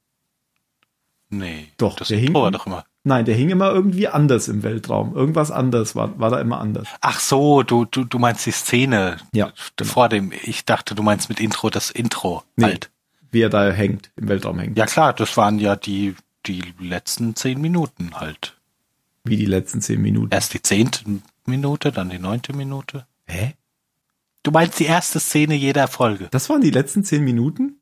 Nee. 1.38 1.68
Doch, 1.78 1.96
das 1.96 2.08
der 2.08 2.18
hing- 2.18 2.34
war 2.34 2.50
doch 2.50 2.66
immer. 2.66 2.84
Nein, 3.06 3.24
der 3.26 3.34
hing 3.34 3.50
immer 3.50 3.70
irgendwie 3.70 4.08
anders 4.08 4.48
im 4.48 4.62
Weltraum. 4.62 5.14
Irgendwas 5.14 5.50
anders 5.50 5.94
war, 5.94 6.18
war 6.18 6.30
da 6.30 6.40
immer 6.40 6.58
anders. 6.60 6.88
Ach 7.02 7.20
so, 7.20 7.62
du, 7.62 7.84
du, 7.84 8.04
du 8.04 8.18
meinst 8.18 8.46
die 8.46 8.50
Szene 8.50 9.18
Ja, 9.34 9.52
genau. 9.76 9.90
vor 9.90 10.08
dem, 10.08 10.32
ich 10.44 10.64
dachte, 10.64 10.94
du 10.94 11.02
meinst 11.02 11.28
mit 11.28 11.38
Intro 11.40 11.68
das 11.68 11.90
Intro 11.90 12.42
Nee. 12.56 12.64
halt. 12.64 12.90
Wie 13.30 13.42
er 13.42 13.50
da 13.50 13.70
hängt, 13.70 14.10
im 14.16 14.28
Weltraum 14.28 14.58
hängt. 14.58 14.78
Ja 14.78 14.86
klar, 14.86 15.12
das 15.12 15.36
waren 15.36 15.58
ja 15.58 15.76
die, 15.76 16.14
die 16.46 16.62
letzten 16.80 17.34
zehn 17.36 17.60
Minuten 17.60 18.12
halt. 18.14 18.56
Wie 19.24 19.36
die 19.36 19.46
letzten 19.46 19.80
zehn 19.82 20.00
Minuten. 20.00 20.32
Erst 20.32 20.54
die 20.54 20.62
zehnte 20.62 21.00
Minute, 21.44 21.92
dann 21.92 22.08
die 22.10 22.18
neunte 22.18 22.54
Minute. 22.54 23.06
Hä? 23.26 23.54
Du 24.42 24.50
meinst 24.50 24.78
die 24.78 24.84
erste 24.86 25.20
Szene 25.20 25.54
jeder 25.54 25.88
Folge. 25.88 26.28
Das 26.30 26.48
waren 26.48 26.60
die 26.60 26.70
letzten 26.70 27.04
zehn 27.04 27.24
Minuten? 27.24 27.80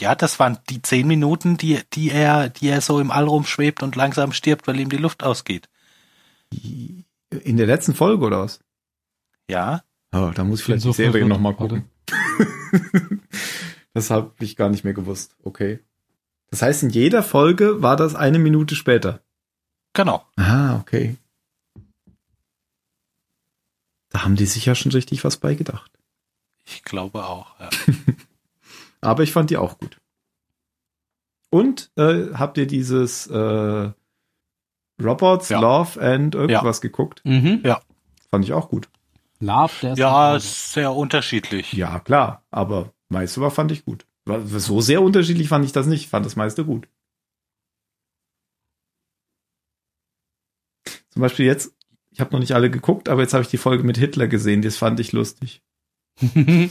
Ja, 0.00 0.14
das 0.14 0.38
waren 0.38 0.58
die 0.70 0.80
zehn 0.82 1.06
Minuten, 1.06 1.56
die, 1.56 1.80
die 1.92 2.10
er, 2.10 2.48
die 2.48 2.68
er 2.68 2.80
so 2.80 3.00
im 3.00 3.10
All 3.10 3.24
rumschwebt 3.24 3.82
und 3.82 3.96
langsam 3.96 4.32
stirbt, 4.32 4.66
weil 4.66 4.78
ihm 4.78 4.90
die 4.90 4.96
Luft 4.96 5.22
ausgeht. 5.24 5.68
In 6.50 7.56
der 7.56 7.66
letzten 7.66 7.94
Folge 7.94 8.24
oder 8.24 8.40
was? 8.40 8.60
Ja, 9.50 9.82
Oh, 10.12 10.30
da 10.34 10.44
muss 10.44 10.60
ich 10.60 10.64
vielleicht 10.64 10.82
so 10.82 10.90
die 10.90 10.96
Serie 10.96 11.26
nochmal 11.26 11.54
gucken. 11.54 11.84
das 13.92 14.10
habe 14.10 14.32
ich 14.40 14.56
gar 14.56 14.70
nicht 14.70 14.84
mehr 14.84 14.94
gewusst. 14.94 15.36
Okay. 15.42 15.80
Das 16.50 16.62
heißt, 16.62 16.82
in 16.84 16.90
jeder 16.90 17.22
Folge 17.22 17.82
war 17.82 17.96
das 17.96 18.14
eine 18.14 18.38
Minute 18.38 18.74
später. 18.74 19.20
genau. 19.92 20.24
Ah, 20.36 20.76
okay. 20.80 21.16
Da 24.08 24.24
haben 24.24 24.36
die 24.36 24.46
sich 24.46 24.64
ja 24.64 24.74
schon 24.74 24.92
richtig 24.92 25.24
was 25.24 25.36
beigedacht. 25.36 25.92
Ich 26.64 26.82
glaube 26.84 27.26
auch. 27.26 27.60
Ja. 27.60 27.68
Aber 29.00 29.22
ich 29.22 29.32
fand 29.32 29.50
die 29.50 29.56
auch 29.56 29.78
gut. 29.78 29.98
Und 31.50 31.90
äh, 31.96 32.34
habt 32.34 32.58
ihr 32.58 32.66
dieses 32.66 33.26
äh, 33.28 33.90
Robots, 35.02 35.48
Ja. 35.48 35.60
Love 35.60 36.00
and 36.00 36.34
irgendwas 36.34 36.80
geguckt? 36.80 37.22
Mhm. 37.24 37.62
Fand 38.30 38.44
ich 38.44 38.52
auch 38.52 38.68
gut. 38.68 38.88
Love, 39.40 39.72
der 39.82 39.92
ist 39.92 39.98
Ja, 39.98 40.38
sehr 40.40 40.92
unterschiedlich. 40.92 41.72
Ja, 41.72 42.00
klar. 42.00 42.44
Aber 42.50 42.92
meiste 43.08 43.40
war 43.40 43.50
fand 43.50 43.70
ich 43.72 43.84
gut. 43.84 44.04
War- 44.26 44.44
So 44.46 44.80
sehr 44.80 45.00
unterschiedlich 45.00 45.48
fand 45.48 45.64
ich 45.64 45.72
das 45.72 45.86
nicht. 45.86 46.08
Fand 46.10 46.26
das 46.26 46.36
meiste 46.36 46.64
gut. 46.64 46.88
Zum 51.10 51.22
Beispiel 51.22 51.46
jetzt, 51.46 51.74
ich 52.10 52.20
habe 52.20 52.32
noch 52.32 52.40
nicht 52.40 52.52
alle 52.52 52.70
geguckt, 52.70 53.08
aber 53.08 53.22
jetzt 53.22 53.32
habe 53.32 53.42
ich 53.42 53.48
die 53.50 53.56
Folge 53.58 53.84
mit 53.84 53.96
Hitler 53.96 54.26
gesehen. 54.28 54.62
Das 54.62 54.76
fand 54.76 55.00
ich 55.00 55.12
lustig. 55.12 55.62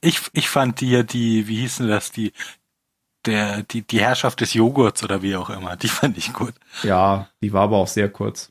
Ich, 0.00 0.20
ich 0.32 0.48
fand 0.48 0.80
die, 0.80 1.04
die, 1.04 1.48
wie 1.48 1.56
hießen 1.56 1.86
das, 1.86 2.10
die, 2.10 2.32
der, 3.26 3.62
die, 3.64 3.82
die 3.82 4.00
Herrschaft 4.00 4.40
des 4.40 4.54
Joghurts 4.54 5.04
oder 5.04 5.20
wie 5.20 5.36
auch 5.36 5.50
immer, 5.50 5.76
die 5.76 5.88
fand 5.88 6.16
ich 6.16 6.32
gut. 6.32 6.54
Ja, 6.82 7.28
die 7.42 7.52
war 7.52 7.64
aber 7.64 7.76
auch 7.76 7.86
sehr 7.86 8.08
kurz. 8.08 8.50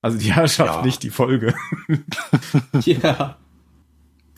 Also 0.00 0.16
die 0.16 0.32
Herrschaft, 0.32 0.76
Ja. 0.76 0.82
nicht 0.82 1.02
die 1.02 1.10
Folge. 1.10 1.54
ja. 2.84 3.36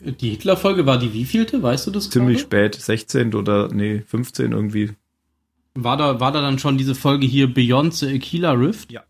Die 0.01 0.31
Hitler-Folge 0.31 0.85
war 0.85 0.97
die 0.97 1.13
wievielte? 1.13 1.63
Weißt 1.63 1.87
du 1.87 1.91
das 1.91 2.09
Ziemlich 2.09 2.49
gerade? 2.49 2.73
spät, 2.73 2.75
16 2.81 3.33
oder 3.33 3.69
nee, 3.69 4.01
15 4.01 4.51
irgendwie. 4.51 4.91
War 5.75 5.95
da, 5.95 6.19
war 6.19 6.31
da 6.33 6.41
dann 6.41 6.59
schon 6.59 6.77
diese 6.77 6.95
Folge 6.95 7.27
hier 7.27 7.53
Beyond 7.53 7.93
the 7.93 8.13
Aquila 8.15 8.51
Rift? 8.51 8.91
Ja. 8.91 9.03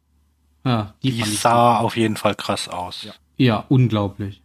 Ja, 0.66 0.94
die, 1.02 1.12
Die 1.12 1.22
fand 1.22 1.34
ich 1.34 1.40
sah 1.40 1.78
auf 1.80 1.98
jeden 1.98 2.18
Fall 2.18 2.36
krass 2.36 2.68
aus. 2.68 3.04
Ja. 3.04 3.14
Ja, 3.38 3.66
unglaublich. 3.70 4.44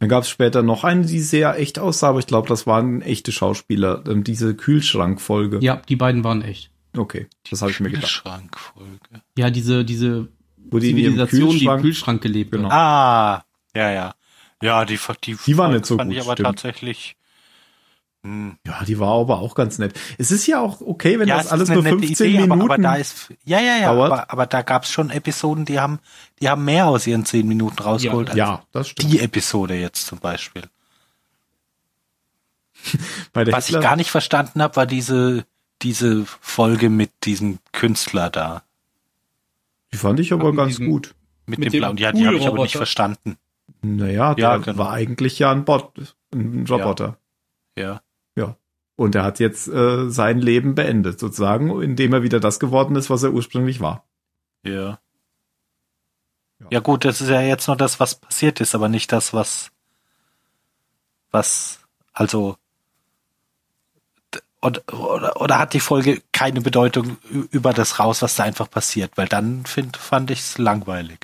Dann 0.00 0.08
gab 0.08 0.22
es 0.24 0.30
später 0.30 0.62
noch 0.62 0.82
eine, 0.82 1.04
die 1.04 1.20
sehr 1.20 1.58
echt 1.58 1.78
aussah, 1.78 2.08
aber 2.08 2.18
ich 2.18 2.26
glaube, 2.26 2.48
das 2.48 2.66
waren 2.66 3.02
echte 3.02 3.32
Schauspieler. 3.32 4.02
Ähm, 4.08 4.24
diese 4.24 4.54
Kühlschrankfolge. 4.56 5.58
Ja, 5.60 5.76
die 5.88 5.96
beiden 5.96 6.24
waren 6.24 6.42
echt. 6.42 6.70
Okay, 6.96 7.28
das 7.50 7.60
habe 7.62 7.70
ich 7.70 7.78
mir 7.80 7.90
gedacht. 7.90 8.04
Kühlschrankfolge. 8.04 8.98
Ja, 9.38 9.50
diese, 9.50 9.84
diese 9.84 10.28
Wo 10.70 10.78
die 10.78 10.88
Zivilisation, 10.88 11.50
die 11.50 11.64
im 11.66 11.80
Kühlschrank, 11.82 12.22
gelebt 12.22 12.50
Genau. 12.52 12.70
hat. 12.70 12.72
Ah, 12.72 13.44
ja, 13.76 13.90
ja. 13.92 14.14
Ja, 14.62 14.84
die, 14.84 14.98
die, 15.24 15.36
Die 15.46 15.56
war 15.58 15.68
nicht 15.70 15.86
so 15.86 15.96
fand 15.96 16.08
gut, 16.10 16.16
ich 16.18 16.24
aber 16.24 16.32
stimmt. 16.32 16.46
tatsächlich. 16.46 17.16
Hm. 18.22 18.58
ja, 18.66 18.84
die 18.84 18.98
war 18.98 19.18
aber 19.18 19.38
auch 19.40 19.54
ganz 19.54 19.78
nett. 19.78 19.98
Es 20.18 20.30
ist 20.30 20.46
ja 20.46 20.60
auch 20.60 20.82
okay, 20.82 21.18
wenn 21.18 21.26
ja, 21.26 21.38
das 21.38 21.46
es 21.46 21.52
alles 21.52 21.68
nur 21.70 21.82
nette 21.82 21.98
15 22.00 22.26
Idee, 22.28 22.40
Minuten. 22.40 22.52
Aber, 22.62 22.74
aber 22.74 22.82
da 22.82 22.94
ist, 22.96 23.32
ja, 23.44 23.60
ja, 23.60 23.76
ja, 23.78 23.94
dauert. 23.94 24.12
aber, 24.12 24.30
aber 24.30 24.46
da 24.46 24.60
gab's 24.60 24.90
schon 24.92 25.08
Episoden, 25.10 25.64
die 25.64 25.80
haben, 25.80 26.00
die 26.40 26.48
haben 26.50 26.64
mehr 26.64 26.86
aus 26.86 27.06
ihren 27.06 27.24
zehn 27.24 27.48
Minuten 27.48 27.82
rausgeholt 27.82 28.28
als 28.28 28.36
ja, 28.36 28.62
das 28.72 28.88
stimmt. 28.90 29.10
die 29.12 29.20
Episode 29.20 29.74
jetzt 29.74 30.06
zum 30.06 30.18
Beispiel. 30.18 30.62
Bei 33.32 33.44
der 33.44 33.54
Was 33.54 33.64
ich 33.68 33.74
Hitler- 33.74 33.80
gar 33.88 33.96
nicht 33.96 34.10
verstanden 34.10 34.62
habe, 34.62 34.76
war 34.76 34.86
diese, 34.86 35.44
diese 35.82 36.24
Folge 36.40 36.90
mit 36.90 37.10
diesem 37.24 37.58
Künstler 37.72 38.30
da. 38.30 38.62
die 39.92 39.96
fand 39.98 40.20
ich 40.20 40.32
aber 40.32 40.44
Ach, 40.48 40.50
mit 40.50 40.56
ganz 40.58 40.68
diesem- 40.76 40.90
gut. 40.90 41.14
Mit, 41.46 41.58
Mit 41.58 41.66
dem 41.68 41.72
dem 41.72 41.80
blauen. 41.80 41.96
Ja, 41.96 42.12
die 42.12 42.26
habe 42.26 42.36
ich 42.36 42.46
aber 42.46 42.62
nicht 42.62 42.76
verstanden. 42.76 43.36
Naja, 43.82 44.34
der 44.34 44.42
Ja, 44.42 44.56
genau. 44.58 44.78
war 44.78 44.92
eigentlich 44.92 45.38
ja 45.38 45.50
ein 45.50 45.64
Bot, 45.64 46.14
ein 46.32 46.64
Roboter. 46.68 47.16
Ja. 47.76 48.02
Und 49.00 49.14
er 49.14 49.24
hat 49.24 49.40
jetzt 49.40 49.66
äh, 49.66 50.10
sein 50.10 50.40
Leben 50.40 50.74
beendet, 50.74 51.18
sozusagen, 51.18 51.80
indem 51.80 52.12
er 52.12 52.22
wieder 52.22 52.38
das 52.38 52.60
geworden 52.60 52.96
ist, 52.96 53.08
was 53.08 53.22
er 53.22 53.32
ursprünglich 53.32 53.80
war. 53.80 54.04
Ja. 54.62 55.00
Ja. 56.58 56.66
Ja 56.68 56.80
gut, 56.80 57.06
das 57.06 57.22
ist 57.22 57.30
ja 57.30 57.40
jetzt 57.40 57.66
nur 57.66 57.78
das, 57.78 57.98
was 57.98 58.16
passiert 58.16 58.60
ist, 58.60 58.74
aber 58.74 58.90
nicht 58.90 59.10
das, 59.10 59.32
was, 59.32 59.70
was, 61.30 61.80
also, 62.12 62.58
oder, 64.60 64.82
oder, 64.92 65.40
oder 65.40 65.58
hat 65.58 65.72
die 65.72 65.80
Folge 65.80 66.20
keine 66.32 66.60
Bedeutung 66.60 67.16
über 67.52 67.72
das 67.72 68.00
raus, 68.00 68.20
was 68.20 68.36
da 68.36 68.42
einfach 68.44 68.68
passiert? 68.70 69.12
Weil 69.16 69.28
dann 69.28 69.64
find, 69.64 69.96
fand 69.96 70.30
ich 70.30 70.40
es 70.40 70.58
langweilig. 70.58 71.20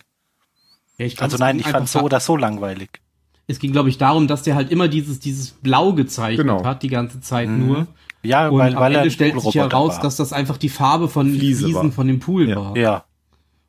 Ja, 0.97 1.05
ich 1.05 1.17
glaub, 1.17 1.25
Also 1.25 1.37
nein, 1.37 1.59
ich 1.59 1.69
fand 1.69 1.91
so 1.91 2.01
oder 2.01 2.21
so 2.21 2.39
langweilig. 2.39 3.03
Es 3.49 3.59
ging, 3.59 3.73
glaube 3.73 3.89
ich, 3.89 3.99
darum, 3.99 4.27
dass 4.27 4.43
der 4.43 4.55
halt 4.57 4.71
immer 4.73 4.89
dieses, 4.89 5.21
dieses 5.21 5.51
Blau 5.51 5.93
gezeichnet 5.93 6.47
Genau. 6.47 6.65
hat, 6.65 6.83
die 6.83 6.89
ganze 6.89 7.21
Zeit 7.21 7.49
Mhm. 7.49 7.67
nur. 7.67 7.87
Ja, 8.23 8.49
Und 8.49 8.59
weil, 8.59 8.75
am 8.75 8.81
weil 8.81 8.93
er 8.93 8.99
Ende 9.03 9.11
stellt 9.13 9.41
sich 9.41 9.55
ja 9.55 9.67
raus, 9.67 9.95
war. 9.97 10.03
dass 10.03 10.17
das 10.17 10.33
einfach 10.33 10.57
die 10.57 10.69
Farbe 10.69 11.09
von 11.09 11.31
Fliese 11.31 11.65
Fliesen 11.65 11.85
war. 11.85 11.93
von 11.93 12.07
dem 12.09 12.19
Pool 12.19 12.49
Ja. 12.49 12.57
war. 12.57 12.77
Ja, 12.77 13.05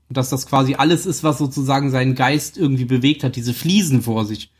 Und 0.10 0.16
dass 0.18 0.30
das 0.30 0.48
quasi 0.48 0.76
alles 0.76 1.06
ist, 1.06 1.24
was 1.24 1.38
sozusagen 1.38 1.92
seinen 1.92 2.16
Geist 2.16 2.58
irgendwie 2.58 2.86
bewegt 2.86 3.24
hat, 3.24 3.36
diese 3.36 3.54
Fliesen 3.54 4.02
vor 4.02 4.26
sich. 4.26 4.52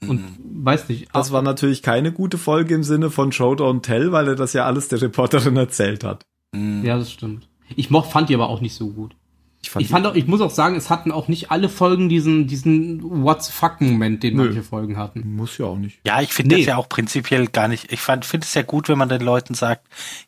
Und 0.00 0.20
Mhm. 0.20 0.64
weiß 0.66 0.88
nicht. 0.88 1.08
Das 1.14 1.30
war 1.30 1.40
natürlich 1.40 1.82
keine 1.82 2.10
gute 2.12 2.36
Folge 2.36 2.74
im 2.74 2.82
Sinne 2.82 3.08
von 3.10 3.30
Showdown 3.32 3.80
Tell, 3.82 4.10
weil 4.12 4.26
er 4.28 4.34
das 4.34 4.52
ja 4.52 4.64
alles 4.66 4.88
der 4.88 5.00
Reporterin 5.00 5.56
erzählt 5.56 6.02
hat. 6.04 6.24
Mhm. 6.52 6.84
Ja, 6.84 6.98
das 6.98 7.10
stimmt. 7.12 7.48
Ich 7.76 7.88
moch, 7.90 8.10
fand 8.10 8.28
die 8.28 8.34
aber 8.34 8.48
auch 8.50 8.60
nicht 8.60 8.74
so 8.74 8.88
gut. 8.90 9.14
Ich 9.64 9.70
fand, 9.70 9.84
Ich 9.84 9.90
fand 9.90 10.06
auch, 10.06 10.14
ich 10.16 10.26
muss 10.26 10.40
auch 10.40 10.50
sagen, 10.50 10.74
es 10.74 10.90
hatten 10.90 11.12
auch 11.12 11.28
nicht 11.28 11.50
alle 11.52 11.68
Folgen 11.68 12.08
diesen, 12.08 12.48
diesen 12.48 13.00
What's 13.24 13.48
fuck 13.48 13.80
Moment, 13.80 14.22
den 14.24 14.36
Nö. 14.36 14.46
manche 14.46 14.62
Folgen 14.64 14.96
hatten. 14.96 15.36
muss 15.36 15.56
ja 15.58 15.66
auch 15.66 15.76
nicht. 15.78 16.00
Ja, 16.04 16.20
ich 16.20 16.32
finde 16.32 16.56
Nee. 16.56 16.62
das 16.62 16.66
ja 16.68 16.76
auch 16.76 16.88
prinzipiell 16.88 17.46
gar 17.46 17.68
nicht. 17.68 17.92
Ich 17.92 18.00
fand, 18.00 18.24
finde 18.24 18.44
es 18.44 18.54
ja 18.54 18.62
gut, 18.62 18.88
wenn 18.88 18.98
man 18.98 19.08
den 19.08 19.20
Leuten 19.22 19.54
sagt, 19.54 19.86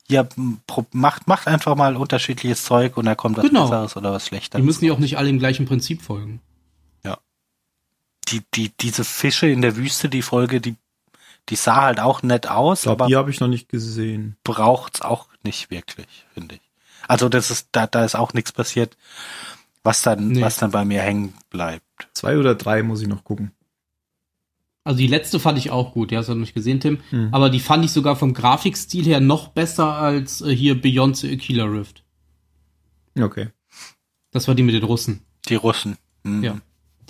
ja, 0.08 0.24
macht, 0.92 1.26
macht 1.26 1.48
einfach 1.48 1.74
mal 1.74 1.96
unterschiedliches 1.96 2.64
Zeug 2.64 2.96
und 2.96 3.06
da 3.06 3.14
kommt 3.16 3.36
was 3.36 3.44
Genau. 3.44 3.62
Besseres 3.68 3.96
oder 3.96 4.12
was 4.12 4.28
Schlechteres. 4.28 4.62
Die 4.62 4.64
müssen 4.66 4.84
ja 4.84 4.92
auch 4.92 4.98
nicht 4.98 5.18
alle 5.18 5.28
im 5.30 5.38
gleichen 5.40 5.66
Prinzip 5.66 6.00
folgen. 6.02 6.40
die, 8.28 8.40
die, 8.54 8.72
diese 8.80 9.04
Fische 9.04 9.48
in 9.48 9.60
der 9.60 9.76
Wüste, 9.76 10.08
die 10.08 10.22
Folge, 10.22 10.58
die, 10.60 10.76
die 11.50 11.56
sah 11.56 11.82
halt 11.82 12.00
auch 12.00 12.22
nett 12.22 12.46
aus, 12.48 12.78
Ich 12.78 12.82
glaube, 12.84 13.04
aber 13.04 13.08
die 13.10 13.16
habe 13.16 13.30
ich 13.30 13.38
noch 13.40 13.48
nicht 13.48 13.68
gesehen. 13.68 14.36
braucht's 14.44 15.02
auch 15.02 15.28
nicht 15.42 15.70
wirklich, 15.70 16.24
finde 16.32 16.54
ich. 16.54 16.60
Also 17.08 17.28
das 17.28 17.50
ist, 17.50 17.68
da, 17.72 17.86
da 17.86 18.04
ist 18.04 18.14
auch 18.14 18.32
nichts 18.34 18.52
passiert, 18.52 18.96
was 19.82 20.02
dann, 20.02 20.28
Nee. 20.28 20.40
was 20.42 20.56
dann 20.56 20.70
bei 20.70 20.84
mir 20.84 21.00
hängen 21.02 21.34
bleibt. 21.50 21.84
Zwei 22.14 22.38
oder 22.38 22.54
drei 22.54 22.82
muss 22.82 23.02
ich 23.02 23.08
noch 23.08 23.24
gucken. 23.24 23.52
Also 24.84 24.98
die 24.98 25.06
letzte 25.06 25.40
fand 25.40 25.56
ich 25.56 25.70
auch 25.70 25.94
gut, 25.94 26.10
die 26.10 26.16
hast 26.16 26.28
du 26.28 26.32
noch 26.32 26.40
nicht 26.40 26.54
gesehen, 26.54 26.78
Tim. 26.78 26.98
Hm. 27.10 27.30
Aber 27.32 27.48
die 27.48 27.60
fand 27.60 27.84
ich 27.86 27.92
sogar 27.92 28.16
vom 28.16 28.34
Grafikstil 28.34 29.04
her 29.06 29.20
noch 29.20 29.48
besser 29.48 29.94
als 29.94 30.42
äh, 30.42 30.54
hier 30.54 30.78
Beyond 30.80 31.16
the 31.16 31.32
Aquila 31.32 31.64
Rift. 31.64 32.04
Okay. 33.18 33.48
Das 34.30 34.46
war 34.46 34.54
die 34.54 34.62
mit 34.62 34.74
den 34.74 34.84
Russen. 34.84 35.22
Die 35.48 35.54
Russen. 35.54 35.96
Hm. 36.24 36.42
Ja. 36.44 36.58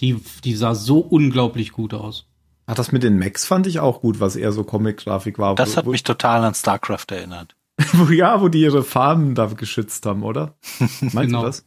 Die, 0.01 0.21
die 0.45 0.55
sah 0.55 0.75
so 0.75 0.99
unglaublich 0.99 1.73
gut 1.73 1.95
aus. 1.95 2.27
Ach, 2.67 2.75
das 2.75 2.93
mit 2.93 3.03
den 3.03 3.19
Max 3.19 3.45
fand 3.45 3.67
ich 3.67 3.81
auch 3.81 4.01
gut, 4.01 4.21
was 4.21 4.37
eher 4.37 4.53
so 4.53 4.65
Comic-Grafik 4.65 5.39
war. 5.39 5.55
Das 5.55 5.77
hat 5.77 5.87
mich 5.87 6.03
total 6.03 6.45
an 6.45 6.55
StarCraft 6.55 7.07
erinnert. 7.11 7.57
wo, 7.93 8.13
ja, 8.13 8.41
wo 8.41 8.49
die 8.49 8.61
ihre 8.61 8.83
Farmen 8.85 9.35
da 9.35 9.47
geschützt 9.47 10.07
haben, 10.07 10.23
oder? 10.23 10.55
Meinst 11.01 11.13
Genau. 11.15 11.41
du 11.41 11.47
das? 11.47 11.65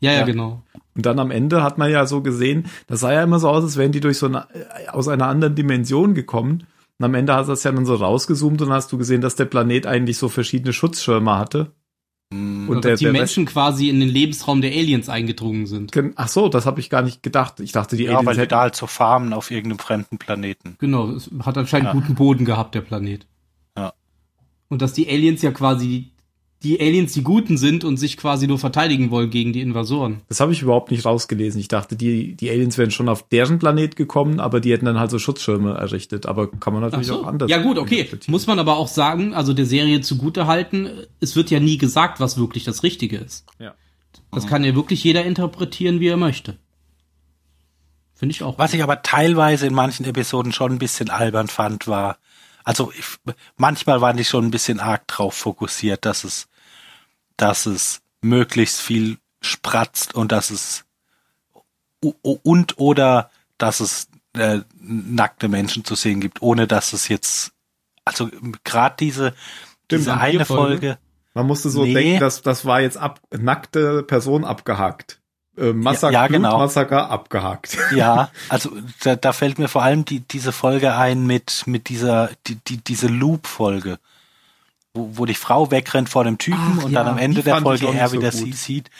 Ja, 0.00 0.12
ja, 0.12 0.18
Ja. 0.20 0.24
genau. 0.24 0.62
Und 0.96 1.06
dann 1.06 1.18
am 1.18 1.30
Ende 1.30 1.62
hat 1.62 1.76
man 1.78 1.90
ja 1.90 2.06
so 2.06 2.20
gesehen, 2.22 2.66
das 2.86 3.00
sah 3.00 3.12
ja 3.12 3.22
immer 3.24 3.38
so 3.40 3.48
aus, 3.48 3.64
als 3.64 3.76
wären 3.76 3.90
die 3.92 4.00
durch 4.00 4.18
so 4.18 4.26
eine, 4.26 4.46
äh, 4.54 4.88
aus 4.88 5.08
einer 5.08 5.26
anderen 5.26 5.54
Dimension 5.56 6.14
gekommen. 6.14 6.66
Und 6.98 7.04
am 7.04 7.14
Ende 7.14 7.34
hast 7.34 7.46
du 7.46 7.52
das 7.52 7.64
ja 7.64 7.72
dann 7.72 7.86
so 7.86 7.94
rausgezoomt 7.96 8.62
und 8.62 8.70
hast 8.70 8.92
du 8.92 8.98
gesehen, 8.98 9.20
dass 9.20 9.34
der 9.34 9.46
Planet 9.46 9.86
eigentlich 9.86 10.18
so 10.18 10.28
verschiedene 10.28 10.72
Schutzschirme 10.72 11.36
hatte. 11.36 11.72
Hm, 12.32 12.68
Und, 12.68 12.76
Und 12.76 12.84
der, 12.84 12.92
dass 12.92 12.98
die 13.00 13.04
der 13.06 13.12
Menschen 13.12 13.44
quasi 13.46 13.88
in 13.88 13.98
den 13.98 14.08
Lebensraum 14.08 14.60
der 14.60 14.70
Aliens 14.70 15.08
eingedrungen 15.08 15.66
sind. 15.66 15.94
Rest, 15.96 16.12
ach 16.16 16.28
so, 16.28 16.48
das 16.48 16.64
habe 16.66 16.78
ich 16.78 16.90
gar 16.90 17.02
nicht 17.02 17.22
gedacht. 17.24 17.58
Ich 17.58 17.72
dachte, 17.72 17.96
die 17.96 18.04
ja, 18.04 18.10
weil 18.10 18.18
Aliens 18.18 18.34
die 18.36 18.40
hätten, 18.42 18.50
da 18.50 18.60
halt 18.60 18.76
so 18.76 18.86
farmen 18.86 19.32
auf 19.32 19.50
irgendeinem 19.50 19.80
fremden 19.80 20.18
Planeten. 20.18 20.76
Genau, 20.78 21.10
es 21.10 21.28
hat 21.40 21.58
anscheinend 21.58 21.86
Ja. 21.88 21.92
guten 21.92 22.14
Boden 22.14 22.44
gehabt, 22.44 22.74
der 22.76 22.82
Planet. 22.82 23.26
Und 24.68 24.82
dass 24.82 24.92
die 24.92 25.08
Aliens 25.08 25.42
ja 25.42 25.52
quasi 25.52 26.14
die 26.64 26.80
Aliens 26.80 27.12
die 27.12 27.22
Guten 27.22 27.58
sind 27.58 27.84
und 27.84 27.98
sich 27.98 28.16
quasi 28.16 28.46
nur 28.46 28.58
verteidigen 28.58 29.10
wollen 29.10 29.28
gegen 29.28 29.52
die 29.52 29.60
Invasoren. 29.60 30.22
das 30.28 30.40
habe 30.40 30.52
ich 30.52 30.62
überhaupt 30.62 30.90
nicht 30.90 31.04
rausgelesen. 31.04 31.60
Ich 31.60 31.68
dachte, 31.68 31.94
die, 31.94 32.34
die 32.34 32.50
Aliens 32.50 32.78
wären 32.78 32.90
schon 32.90 33.08
auf 33.08 33.28
deren 33.28 33.58
Planet 33.58 33.96
gekommen, 33.96 34.40
aber 34.40 34.60
die 34.60 34.72
hätten 34.72 34.86
dann 34.86 34.98
halt 34.98 35.10
so 35.10 35.18
Schutzschirme 35.18 35.74
errichtet. 35.74 36.26
Aber 36.26 36.50
kann 36.50 36.72
man 36.72 36.82
natürlich 36.82 37.08
so. 37.08 37.22
auch 37.22 37.26
anders. 37.26 37.50
Ja 37.50 37.58
gut, 37.58 37.78
okay. 37.78 38.08
Muss 38.26 38.46
man 38.46 38.58
aber 38.58 38.78
auch 38.78 38.88
sagen, 38.88 39.34
also 39.34 39.52
der 39.52 39.66
Serie 39.66 40.00
zugute 40.00 40.46
halten, 40.46 40.88
es 41.20 41.36
wird 41.36 41.50
ja 41.50 41.60
nie 41.60 41.76
gesagt, 41.76 42.18
was 42.18 42.38
wirklich 42.38 42.64
das 42.64 42.82
Richtige 42.82 43.18
ist. 43.18 43.44
Ja. 43.58 43.74
Das 44.32 44.46
kann 44.46 44.64
ja 44.64 44.74
wirklich 44.74 45.04
jeder 45.04 45.24
interpretieren, 45.24 46.00
wie 46.00 46.08
er 46.08 46.16
möchte. 46.16 46.56
Finde 48.14 48.32
ich 48.32 48.42
auch. 48.42 48.58
Was 48.58 48.72
ich 48.72 48.82
aber 48.82 49.02
teilweise 49.02 49.66
in 49.66 49.74
manchen 49.74 50.06
Episoden 50.06 50.52
schon 50.52 50.72
ein 50.72 50.78
bisschen 50.78 51.10
albern 51.10 51.48
fand, 51.48 51.86
war, 51.86 52.16
also 52.64 52.92
ich, 52.92 53.04
manchmal 53.56 54.00
waren 54.00 54.16
die 54.16 54.24
schon 54.24 54.46
ein 54.46 54.50
bisschen 54.50 54.80
arg 54.80 55.06
drauf 55.06 55.34
fokussiert, 55.34 56.04
dass 56.04 56.24
es, 56.24 56.48
dass 57.36 57.66
es 57.66 58.00
möglichst 58.22 58.80
viel 58.80 59.18
spratzt 59.42 60.14
und 60.14 60.32
dass 60.32 60.50
es 60.50 60.84
und 62.00 62.78
oder 62.78 63.30
dass 63.58 63.80
es 63.80 64.08
äh, 64.34 64.60
nackte 64.80 65.48
Menschen 65.48 65.84
zu 65.84 65.94
sehen 65.94 66.20
gibt, 66.20 66.42
ohne 66.42 66.66
dass 66.66 66.92
es 66.92 67.08
jetzt, 67.08 67.52
also 68.04 68.30
gerade 68.64 68.96
diese, 68.98 69.34
diese 69.90 70.16
eine. 70.16 70.44
Folge, 70.44 70.98
Man 71.34 71.46
musste 71.46 71.70
so 71.70 71.84
Nee. 71.84 71.94
denken, 71.94 72.20
dass 72.20 72.42
das 72.42 72.64
war 72.64 72.80
jetzt 72.80 72.96
ab, 72.96 73.20
nackte 73.30 74.02
Person 74.02 74.44
abgehakt. 74.44 75.20
Äh, 75.56 75.72
Massaker, 75.72 76.12
Ja, 76.12 76.22
ja, 76.22 76.26
genau. 76.28 76.48
Blutmassaker 76.50 77.10
abgehakt. 77.10 77.76
Ja, 77.94 78.30
also 78.48 78.70
da, 79.02 79.16
da 79.16 79.32
fällt 79.32 79.58
mir 79.58 79.68
vor 79.68 79.82
allem 79.82 80.04
die, 80.04 80.20
diese 80.20 80.52
Folge 80.52 80.94
ein 80.94 81.26
mit, 81.26 81.64
mit 81.66 81.88
dieser, 81.88 82.30
die, 82.46 82.56
die, 82.56 82.78
diese 82.78 83.06
Loop-Folge, 83.06 83.98
wo, 84.92 85.10
wo 85.12 85.26
die 85.26 85.34
Frau 85.34 85.70
wegrennt 85.70 86.08
vor 86.08 86.24
dem 86.24 86.38
Typen 86.38 86.78
Ach, 86.80 86.84
und 86.84 86.92
ja, 86.92 87.02
dann 87.02 87.12
am 87.12 87.18
Ende 87.18 87.42
der 87.42 87.60
Folge 87.60 87.86
er 87.86 88.08
so 88.08 88.16
wieder 88.16 88.30
gut. 88.30 88.40
sie 88.40 88.52
sieht. 88.52 88.90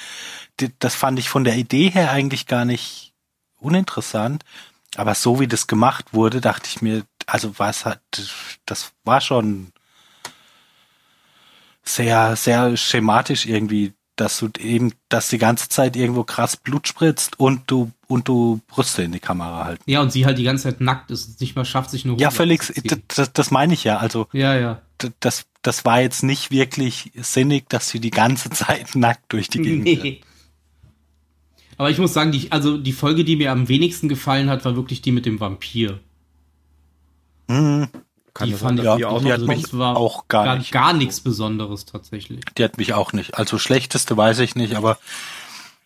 Das 0.79 0.95
fand 0.95 1.19
ich 1.19 1.29
von 1.29 1.45
der 1.45 1.57
Idee 1.57 1.91
her 1.91 2.13
eigentlich 2.13 2.47
gar 2.47 2.65
nicht 2.65 3.13
uninteressant. 3.59 4.45
Aber 4.97 5.15
so 5.15 5.41
wie 5.41 5.49
das 5.49 5.67
gemacht 5.67 6.13
wurde, 6.13 6.41
dachte 6.41 6.69
ich 6.69 6.81
mir, 6.81 7.03
also 7.27 7.59
was 7.59 7.85
hat, 7.85 8.01
das 8.65 8.93
war 9.03 9.21
schon 9.21 9.73
sehr, 11.83 12.37
sehr 12.37 12.77
schematisch 12.77 13.47
irgendwie, 13.47 13.93
dass 14.17 14.39
du 14.39 14.49
eben, 14.59 14.93
dass 15.09 15.29
die 15.29 15.39
ganze 15.39 15.69
Zeit 15.69 15.97
irgendwo 15.97 16.25
krass 16.25 16.57
Blut 16.57 16.87
spritzt 16.89 17.39
und 17.41 17.63
du, 17.71 17.91
und 18.07 18.29
du 18.29 18.61
Brüste 18.69 19.03
in 19.03 19.13
die 19.13 19.21
Kamera 19.21 19.65
halten. 19.65 19.83
Ja, 19.91 20.01
und 20.03 20.13
sie 20.13 20.25
halt 20.27 20.39
die 20.39 20.45
ganze 20.45 20.65
Zeit 20.65 20.81
nackt 20.81 21.11
ist 21.11 21.27
und 21.29 21.41
nicht 21.41 21.57
mal 21.57 21.65
schafft, 21.65 21.91
sich 21.91 22.05
eine 22.05 22.15
Ja, 22.19 22.29
Hose 22.29 22.37
völlig, 22.37 22.61
anzuziehen. 22.61 23.03
das, 23.09 23.33
das 23.33 23.51
meine 23.51 23.75
ich 23.75 23.85
ja. 23.85 23.99
Also, 23.99 24.29
Ja, 24.33 24.57
ja. 24.57 24.83
das, 25.21 25.47
das 25.63 25.85
war 25.85 26.01
jetzt 26.01 26.23
nicht 26.23 26.51
wirklich 26.51 27.11
sinnig, 27.17 27.69
dass 27.69 27.89
sie 27.89 28.01
die 28.01 28.11
ganze 28.11 28.51
Zeit 28.51 28.95
nackt 28.95 29.33
durch 29.33 29.49
die 29.49 29.61
Gegend. 29.61 29.85
Nee. 29.85 30.21
Aber 31.77 31.91
ich 31.91 31.99
muss 31.99 32.13
sagen, 32.15 32.31
die, 32.31 32.53
also 32.53 32.79
die 32.79 32.93
Folge, 32.93 33.25
die 33.25 33.35
mir 33.37 33.51
am 33.51 33.69
wenigsten 33.69 34.09
gefallen 34.09 34.49
hat, 34.49 34.65
war 34.65 34.77
wirklich 34.77 35.03
die 35.03 35.11
mit 35.11 35.27
dem 35.27 35.41
Vampir. 35.41 35.99
Mhm. 37.49 37.89
Kann 38.35 38.47
die 38.49 38.53
das 38.53 38.61
fand 38.63 38.79
sein, 38.79 38.85
ich 38.85 38.91
ja, 38.91 38.97
die 38.97 39.05
auch 39.07 39.19
die 39.21 39.25
noch 39.27 39.33
hat 39.33 39.41
so- 39.41 39.47
mich 39.47 39.73
auch 39.75 40.29
gar 40.29 40.45
gar, 40.45 40.57
nicht. 40.59 40.73
gar 40.73 40.93
nichts 40.93 41.21
Besonderes 41.21 41.85
tatsächlich. 41.87 42.41
Die 42.59 42.65
hat 42.65 42.79
mich 42.79 42.93
auch 42.93 43.13
nicht. 43.13 43.39
Also 43.39 43.59
schlechteste 43.59 44.17
weiß 44.17 44.41
ich 44.41 44.57
nicht, 44.57 44.75
aber 44.75 44.99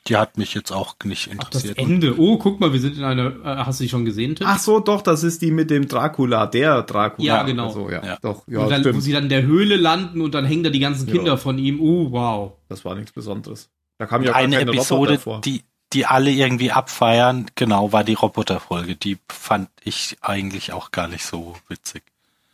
die 0.07 0.17
hat 0.17 0.39
mich 0.39 0.55
jetzt 0.55 0.73
auch 0.73 0.97
nicht 1.05 1.29
Ach, 1.39 1.51
das 1.51 1.65
interessiert. 1.65 1.79
Ende. 1.79 2.19
Oh, 2.19 2.39
guck 2.39 2.61
mal, 2.61 2.73
wir 2.73 2.81
sind 2.81 2.97
in 2.97 3.05
einer. 3.05 3.27
Äh, 3.45 3.65
hast 3.65 3.81
du 3.81 3.85
die 3.85 3.91
schon 3.91 4.07
gesehen, 4.07 4.35
Tim? 4.37 4.47
Ach 4.49 4.59
so, 4.59 4.81
doch, 4.81 5.03
das 5.03 5.23
ist 5.23 5.43
die 5.43 5.51
mit 5.51 5.69
dem 5.71 5.87
Dracula, 5.87 6.47
der 6.47 6.83
Dracula. 6.85 7.27
Ja, 7.27 7.43
genau. 7.43 7.67
Also, 7.67 7.91
ja, 7.91 8.03
Ja. 8.03 8.19
doch, 8.23 8.49
ja, 8.49 8.61
und 8.61 8.71
dann, 8.71 8.95
wo 8.95 9.01
sie 9.01 9.13
dann 9.13 9.25
in 9.25 9.29
der 9.29 9.43
Höhle 9.43 9.77
landen 9.77 10.23
und 10.23 10.33
dann 10.33 10.47
hängen 10.47 10.63
da 10.63 10.71
die 10.71 10.79
ganzen 10.79 11.07
Ja. 11.09 11.15
Kinder 11.15 11.37
von 11.37 11.59
ihm. 11.59 11.81
Oh, 11.83 12.11
wow. 12.13 12.53
Das 12.71 12.85
war 12.87 12.95
nichts 12.95 13.13
Besonderes. 13.13 13.69
Da 13.99 14.07
kam 14.07 14.23
ja 14.23 14.33
Eine 14.33 14.57
keine 14.57 14.71
Episode, 14.73 15.19
die, 15.45 15.65
die 15.93 16.07
alle 16.07 16.31
irgendwie 16.31 16.71
abfeiern, 16.73 17.47
genau, 17.57 17.93
war 17.93 18.05
die 18.05 18.15
Roboterfolge. 18.15 18.95
Die 18.97 19.19
fand 19.31 19.69
ich 19.85 20.17
eigentlich 20.23 20.73
auch 20.73 20.91
gar 20.93 21.09
nicht 21.09 21.27
so 21.27 21.55
witzig. 21.69 22.03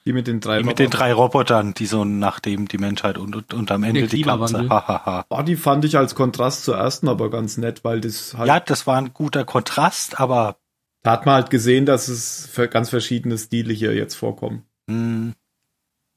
Die 0.06 0.12
mit 0.12 0.26
den 0.26 0.40
drei 0.40 0.58
Die 0.58 0.64
mit 0.64 0.78
den 0.78 0.86
Robotern. 0.86 1.00
drei 1.00 1.12
Robotern, 1.14 1.74
die 1.74 1.86
so 1.86 2.04
nachdem 2.04 2.68
die 2.68 2.76
Menschheit 2.78 3.16
und, 3.16 3.34
und, 3.34 3.54
und 3.54 3.70
am 3.70 3.84
Ende 3.84 4.00
Der 4.00 4.08
die 4.10 4.22
ganze. 4.22 5.24
Oh, 5.30 5.42
die 5.42 5.56
fand 5.56 5.84
ich 5.86 5.96
als 5.96 6.14
Kontrast 6.14 6.64
zur 6.64 6.76
ersten 6.76 7.08
aber 7.08 7.30
ganz 7.30 7.56
nett, 7.56 7.84
weil 7.84 8.00
das 8.02 8.34
halt, 8.36 8.48
Ja, 8.48 8.60
das 8.60 8.86
war 8.86 8.98
ein 8.98 9.14
guter 9.14 9.44
Kontrast, 9.44 10.20
aber 10.20 10.56
da 11.02 11.12
hat 11.12 11.24
man 11.26 11.36
halt 11.36 11.50
gesehen, 11.50 11.86
dass 11.86 12.08
es 12.08 12.46
für 12.52 12.68
ganz 12.68 12.90
verschiedene 12.90 13.38
Stile 13.38 13.72
hier 13.72 13.94
jetzt 13.94 14.14
vorkommen. 14.14 14.64
mh, 14.88 15.32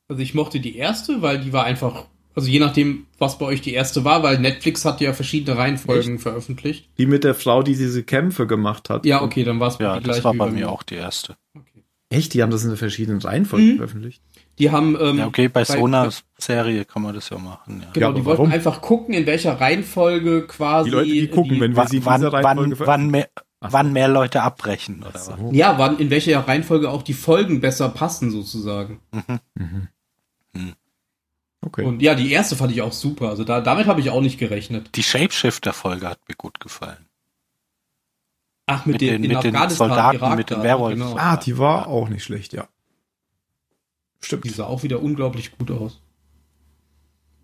Also 0.09 0.21
ich 0.21 0.33
mochte 0.33 0.59
die 0.59 0.75
erste, 0.77 1.21
weil 1.21 1.39
die 1.39 1.53
war 1.53 1.63
einfach. 1.63 2.05
Also 2.35 2.49
je 2.49 2.59
nachdem, 2.59 3.07
was 3.17 3.39
bei 3.39 3.47
euch 3.47 3.61
die 3.61 3.73
erste 3.73 4.03
war, 4.03 4.21
weil 4.21 4.37
Netflix 4.37 4.85
hat 4.85 5.01
ja 5.01 5.11
verschiedene 5.13 5.57
Reihenfolgen 5.57 6.19
veröffentlicht. 6.19 6.87
Die 6.99 7.07
mit 7.07 7.23
der 7.23 7.33
Frau, 7.33 7.63
die 7.63 7.75
diese 7.75 8.03
Kämpfe 8.03 8.45
gemacht 8.45 8.91
hat. 8.91 9.07
Ja, 9.07 9.23
okay, 9.23 9.43
dann 9.43 9.59
war 9.59 9.69
es 9.69 9.79
ja, 9.79 9.95
die 9.97 10.03
das 10.03 10.21
gleiche 10.21 10.23
war 10.25 10.33
bei 10.35 10.51
mir 10.51 10.69
auch 10.69 10.83
die 10.83 10.95
erste. 10.95 11.35
Okay. 11.55 11.66
Echt? 12.09 12.33
Die 12.33 12.41
haben 12.41 12.51
das 12.51 12.63
in 12.63 12.69
der 12.69 12.77
verschiedenen 12.77 13.21
Reihenfolge 13.21 13.65
Mhm. 13.73 13.75
veröffentlicht? 13.77 14.21
Die 14.59 14.71
haben 14.71 14.97
ähm, 14.99 15.17
Ja, 15.19 15.27
okay, 15.27 15.49
bei, 15.49 15.63
so 15.65 15.73
bei- 15.73 15.79
einer 15.83 16.09
Serie 16.37 16.85
kann 16.85 17.01
man 17.01 17.13
das 17.13 17.29
ja 17.29 17.37
machen. 17.37 17.81
Ja. 17.81 17.91
Genau, 17.93 18.07
Ja, 18.07 18.13
die 18.13 18.25
wollten 18.25 18.39
warum? 18.39 18.51
einfach 18.51 18.81
gucken, 18.81 19.13
in 19.13 19.25
welcher 19.25 19.59
Reihenfolge 19.59 20.47
quasi. 20.47 20.89
Die 20.89 20.95
Leute, 20.95 21.09
die 21.11 21.27
gucken, 21.27 21.59
wenn 21.59 21.71
wir 21.73 21.77
Wann, 21.77 21.87
sie 21.89 21.97
in 21.97 22.05
wann, 22.05 22.21
dieser 22.21 22.31
wann, 22.31 22.45
Reihenfolge 22.45 22.87
wann, 22.87 23.09
mehr, 23.11 23.29
Ach 23.59 23.69
so. 23.69 23.73
wann 23.73 23.91
mehr 23.93 24.07
Leute 24.07 24.41
abbrechen 24.41 25.01
oder 25.01 25.13
was? 25.13 25.25
so. 25.25 25.35
Ja, 25.51 25.77
wann, 25.77 25.99
in 25.99 26.09
welcher 26.09 26.39
Reihenfolge 26.47 26.89
auch 26.89 27.03
die 27.03 27.13
Folgen 27.13 27.59
besser 27.59 27.89
passen, 27.89 28.31
sozusagen. 28.31 29.01
Okay. 31.61 31.83
Und 31.83 32.01
ja, 32.01 32.15
die 32.15 32.31
erste 32.31 32.55
fand 32.55 32.71
ich 32.71 32.81
auch 32.81 32.93
super. 32.93 33.29
Also 33.29 33.43
da, 33.43 33.59
damit 33.61 33.87
habe 33.87 33.99
ich 33.99 34.09
auch 34.09 34.21
nicht 34.21 34.37
gerechnet. 34.39 34.89
Die 34.95 35.03
Shapeshifter-Folge 35.03 36.07
hat 36.07 36.19
mir 36.29 36.35
gut 36.35 36.59
gefallen. 36.59 37.06
Ach, 38.69 38.85
mit, 38.85 38.93
Mit 38.95 39.01
den, 39.01 39.21
den- 39.21 39.31
mit 39.33 39.43
den 39.43 39.69
Soldaten, 39.69 40.17
Irak 40.17 40.37
mit 40.37 40.49
den 40.49 40.57
da, 40.57 40.63
Werwolfen. 40.63 40.99
Genau. 40.99 41.17
ah, 41.17 41.37
die 41.37 41.57
war 41.57 41.87
auch 41.87 42.09
nicht 42.09 42.23
schlecht, 42.23 42.51
ja. 42.53 42.67
Stimmt. 44.19 44.43
Die 44.43 44.49
sah 44.49 44.65
auch 44.65 44.83
wieder 44.83 45.01
unglaublich 45.01 45.57
gut 45.57 45.71
aus. 45.71 46.01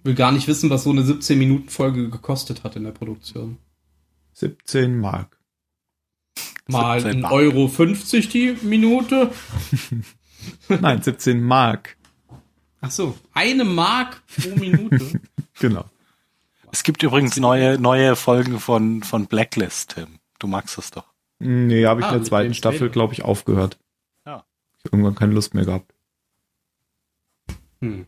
Will 0.04 0.16
gar 0.16 0.34
nicht 0.34 0.48
wissen, 0.50 0.70
was 0.70 0.84
so 0.84 0.90
eine 0.92 1.02
17-Minuten-Folge 1.02 2.10
gekostet 2.10 2.64
hat 2.66 2.76
in 2.76 2.84
der 2.84 2.92
Produktion. 2.92 3.58
17 4.34 5.00
Mark. 5.00 5.40
Mal 6.68 7.00
17 7.00 7.20
1,50 7.20 7.22
Mark. 7.22 7.34
Euro 7.34 7.68
50 7.70 8.30
die 8.30 8.58
Minute. 8.64 9.32
Nein, 10.68 11.02
17 11.02 11.42
Mark. 11.42 11.96
Ach 12.82 12.92
so, 12.92 13.16
eine 13.34 13.64
Mark 13.64 14.22
pro 14.28 14.50
Minute. 14.58 15.22
Genau. 15.60 15.86
Es 16.72 16.82
gibt 16.84 17.04
übrigens 17.04 17.38
neue, 17.38 17.78
neue 17.80 18.16
Folgen 18.16 18.60
von, 18.60 19.04
von 19.04 19.28
Blacklist, 19.28 19.92
Tim. 19.96 20.20
Du 20.40 20.48
magst 20.48 20.78
es 20.80 20.90
doch. 20.90 21.13
Nee, 21.44 21.86
habe 21.86 22.02
ich 22.02 22.06
Ah, 22.06 22.10
in 22.12 22.16
der 22.20 22.24
zweiten 22.24 22.54
Staffel, 22.54 22.90
glaube 22.90 23.14
ich, 23.14 23.24
aufgehört. 23.24 23.78
Ja. 24.26 24.46
Ich 24.78 24.86
hab 24.86 24.94
irgendwann 24.94 25.16
keine 25.16 25.34
Lust 25.34 25.54
mehr 25.54 25.66
gehabt. 25.66 25.94
Hm. 27.82 28.06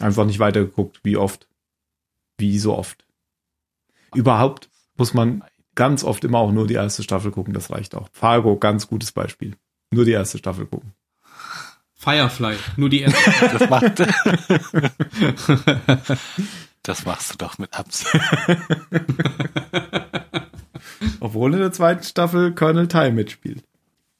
Einfach 0.00 0.24
nicht 0.24 0.38
weitergeguckt. 0.38 1.00
Wie 1.02 1.16
oft? 1.16 1.48
Wie 2.38 2.58
so 2.58 2.76
oft? 2.76 3.04
Überhaupt 4.14 4.68
muss 4.96 5.14
man 5.14 5.42
ganz 5.74 6.04
oft 6.04 6.24
immer 6.24 6.38
auch 6.38 6.52
nur 6.52 6.66
die 6.66 6.74
erste 6.74 7.02
Staffel 7.02 7.30
gucken. 7.30 7.54
Das 7.54 7.70
reicht 7.70 7.94
auch. 7.94 8.08
Fargo, 8.12 8.56
ganz 8.56 8.88
gutes 8.88 9.12
Beispiel. 9.12 9.56
Nur 9.90 10.04
die 10.04 10.12
erste 10.12 10.38
Staffel 10.38 10.66
gucken. 10.66 10.92
Firefly, 11.94 12.56
nur 12.76 12.88
die 12.88 13.02
erste. 13.02 13.30
Das 13.52 13.70
macht, 13.70 14.00
das 16.82 17.06
machst 17.06 17.32
du 17.32 17.38
doch 17.38 17.58
mit 17.58 17.72
Absicht. 17.78 18.12
Obwohl 21.22 21.54
in 21.54 21.60
der 21.60 21.70
zweiten 21.72 22.02
Staffel 22.02 22.52
Colonel 22.52 22.88
Ty 22.88 23.12
mitspielt. 23.12 23.62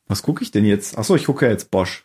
Was 0.06 0.22
gucke 0.22 0.42
ich 0.44 0.52
denn 0.52 0.64
jetzt? 0.64 0.96
Achso, 0.96 1.16
ich 1.16 1.24
gucke 1.24 1.48
jetzt 1.48 1.70
Bosch. 1.72 2.04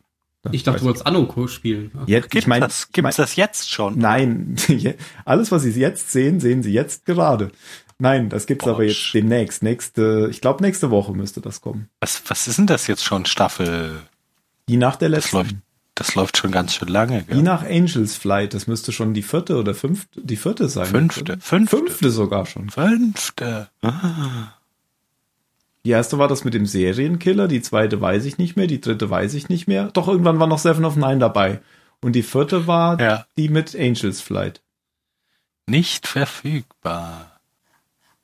Ich 0.52 0.64
dachte, 0.64 0.80
du 0.80 0.86
wolltest 0.86 1.06
Anoko 1.06 1.48
spielen. 1.48 1.92
Jetzt, 2.06 2.32
Gibt 2.32 2.36
ich 2.44 2.48
mein, 2.48 2.62
das, 2.62 2.92
gibt's 2.92 3.18
das 3.18 3.36
jetzt 3.36 3.70
schon? 3.70 4.00
Nein, 4.00 4.56
alles, 5.26 5.52
was 5.52 5.64
Sie 5.64 5.72
jetzt 5.72 6.12
sehen, 6.12 6.40
sehen 6.40 6.64
Sie 6.64 6.72
jetzt 6.72 7.06
gerade. 7.06 7.52
Nein, 8.00 8.30
das 8.30 8.46
gibt's 8.48 8.66
aber 8.66 8.78
Bosch. 8.78 8.88
jetzt 8.88 9.14
demnächst. 9.14 9.62
Nächste, 9.62 10.30
ich 10.32 10.40
glaube, 10.42 10.64
nächste 10.64 10.90
Woche 10.90 11.12
müsste 11.14 11.42
das 11.42 11.62
kommen. 11.62 11.90
Was, 12.00 12.22
was 12.28 12.48
ist 12.48 12.58
denn 12.58 12.68
das 12.68 12.88
jetzt 12.88 13.04
schon? 13.04 13.26
Staffel? 13.26 14.00
Die 14.70 14.78
nach 14.78 14.96
der 14.96 15.10
Das 15.10 15.26
letzten. 15.32 15.38
läuft. 15.38 15.56
das 15.96 16.16
läuft 16.16 16.38
schon 16.38 16.52
ganz 16.52 16.74
schön 16.76 16.88
lange. 16.88 17.24
Gell? 17.24 17.42
nach 17.44 17.64
Angels 17.64 18.16
Flight, 18.16 18.54
das 18.54 18.68
müsste 18.68 18.92
schon 18.94 19.14
die 19.14 19.24
vierte 19.24 19.58
oder 19.58 19.74
fünfte, 19.76 20.22
die 20.24 20.38
vierte 20.38 20.70
sein. 20.70 20.86
Fünfte, 20.86 21.22
oder? 21.22 21.38
fünfte. 21.40 21.78
Fünfte 21.78 22.10
sogar 22.12 22.46
schon. 22.46 22.70
Fünfte. 22.70 23.70
Die 25.88 25.92
erste 25.94 26.18
war 26.18 26.28
das 26.28 26.44
mit 26.44 26.54
dem 26.54 26.66
Serienkiller, 26.66 27.48
die 27.48 27.62
zweite 27.62 28.02
weiß 28.02 28.26
ich 28.26 28.38
nicht 28.38 28.58
mehr, 28.58 28.68
die 28.68 28.82
dritte 28.82 29.10
weiß 29.10 29.34
ich 29.36 29.48
nicht 29.48 29.70
mehr. 29.70 29.86
Doch 29.94 30.10
irgendwann 30.10 30.38
war 30.38 30.46
noch 30.46 30.60
Seven 30.60 30.84
of 30.84 30.98
Nine 30.98 31.20
dabei. 31.20 31.62
Und 32.02 32.12
die 32.12 32.24
vierte 32.24 32.68
war 32.68 33.00
Ja. 33.00 33.26
die 33.38 33.48
mit 33.48 33.74
Angels 33.74 34.20
Flight. 34.20 34.62
Nicht 35.66 36.06
verfügbar. 36.06 37.40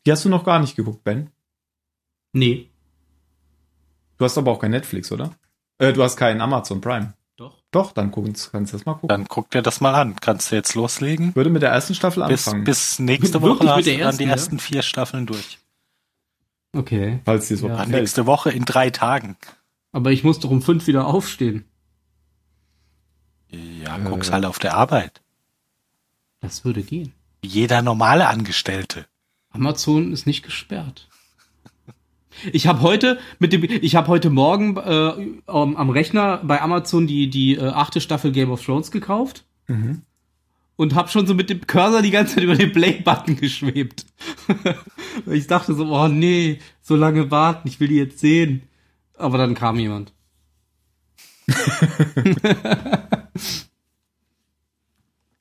Die 0.06 0.12
hast 0.12 0.26
du 0.26 0.30
noch 0.30 0.44
gar 0.44 0.60
nicht 0.60 0.76
geguckt, 0.76 1.06
Ben. 1.06 1.30
Nee. 2.34 2.70
Du 4.18 4.26
hast 4.26 4.38
aber 4.38 4.52
auch 4.52 4.60
kein 4.60 4.72
Netflix, 4.72 5.10
oder? 5.14 5.32
Äh, 5.78 5.94
du 5.94 6.04
hast 6.04 6.18
keinen 6.18 6.42
Amazon 6.42 6.82
Prime. 6.82 7.14
Doch. 7.38 7.62
Doch, 7.72 7.94
dann 7.94 8.12
kannst 8.12 8.54
du 8.54 8.60
das 8.60 8.86
mal 8.86 8.96
gucken. 8.96 9.08
Dann 9.08 9.26
guck 9.30 9.50
dir 9.52 9.62
das 9.62 9.80
mal 9.80 9.96
an. 9.96 10.18
Kannst 10.18 10.52
du 10.52 10.58
jetzt 10.58 10.76
loslegen? 10.76 11.30
Ich 11.30 11.36
würde 11.38 11.50
mit 11.50 11.62
der 11.62 11.70
ersten 11.72 11.96
Staffel 11.96 12.28
Bis, 12.28 12.46
anfangen. 12.46 12.66
bis 12.66 13.00
nächste 13.00 13.42
Woche 13.42 13.60
du 13.60 13.66
dann 13.68 13.80
ersten, 13.80 14.18
die 14.18 14.26
ja? 14.26 14.32
ersten 14.32 14.60
vier 14.60 14.82
Staffeln 14.82 15.26
durch. 15.26 15.60
Okay. 16.76 17.20
falls 17.26 17.48
dir 17.48 17.58
so 17.58 17.68
Ja. 17.68 17.86
Nächste 17.86 18.26
Woche 18.26 18.50
in 18.52 18.66
drei 18.66 18.90
Tagen. 18.90 19.38
Aber 19.92 20.12
ich 20.12 20.24
muss 20.24 20.40
doch 20.40 20.50
um 20.50 20.62
fünf 20.62 20.88
wieder 20.88 21.06
aufstehen. 21.06 21.66
Ja, 23.50 23.98
Äh. 23.98 24.02
guck's 24.04 24.32
halt 24.32 24.46
auf 24.46 24.60
der 24.60 24.76
Arbeit. 24.76 25.22
Das 26.42 26.66
würde 26.66 26.82
gehen. 26.84 27.14
Jeder 27.44 27.82
normale 27.82 28.28
Angestellte. 28.28 29.06
Amazon 29.52 30.12
ist 30.12 30.26
nicht 30.26 30.44
gesperrt. 30.44 31.08
Ich 32.52 32.66
habe 32.66 32.82
heute 32.82 33.20
mit 33.38 33.54
dem, 33.54 33.64
ich 33.64 33.96
habe 33.96 34.08
heute 34.08 34.32
Morgen 34.32 34.76
äh, 34.78 35.40
am 35.46 35.76
am 35.76 35.90
Rechner 35.92 36.38
bei 36.44 36.60
Amazon 36.62 37.06
die 37.06 37.30
die 37.30 37.56
äh, 37.56 37.68
achte 37.68 38.02
Staffel 38.02 38.32
Game 38.32 38.50
of 38.50 38.66
Thrones 38.66 38.90
gekauft 38.90 39.46
Mhm. 39.68 40.02
Und 40.76 40.96
habe 40.96 41.10
schon 41.10 41.28
so 41.28 41.34
mit 41.34 41.50
dem 41.50 41.66
Cursor 41.66 42.02
die 42.02 42.12
ganze 42.12 42.36
Zeit 42.36 42.44
über 42.44 42.56
den 42.56 42.72
Play-Button 42.72 43.36
geschwebt. 43.38 44.06
ich 45.28 45.48
dachte 45.48 45.74
so, 45.74 45.86
oh 45.86 46.08
nee, 46.08 46.60
so 46.82 46.96
lange 46.96 47.30
warten, 47.32 47.68
ich 47.68 47.80
will 47.80 47.88
die 47.88 47.96
jetzt 47.98 48.20
sehen. 48.20 48.64
Aber 49.18 49.38
dann 49.38 49.56
kam 49.56 49.80
jemand. 49.80 50.14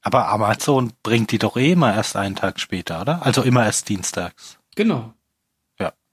Aber 0.05 0.29
Amazon 0.29 0.93
bringt 1.03 1.31
die 1.31 1.39
doch 1.39 1.57
eh 1.57 1.73
immer 1.73 1.95
erst 1.95 2.17
einen 2.17 2.35
Tag 2.35 2.59
später, 2.59 3.01
oder? 3.01 3.25
Also 3.25 3.43
immer 3.43 3.65
erst 3.65 3.89
dienstags. 3.89 4.59
Genau. 4.75 5.15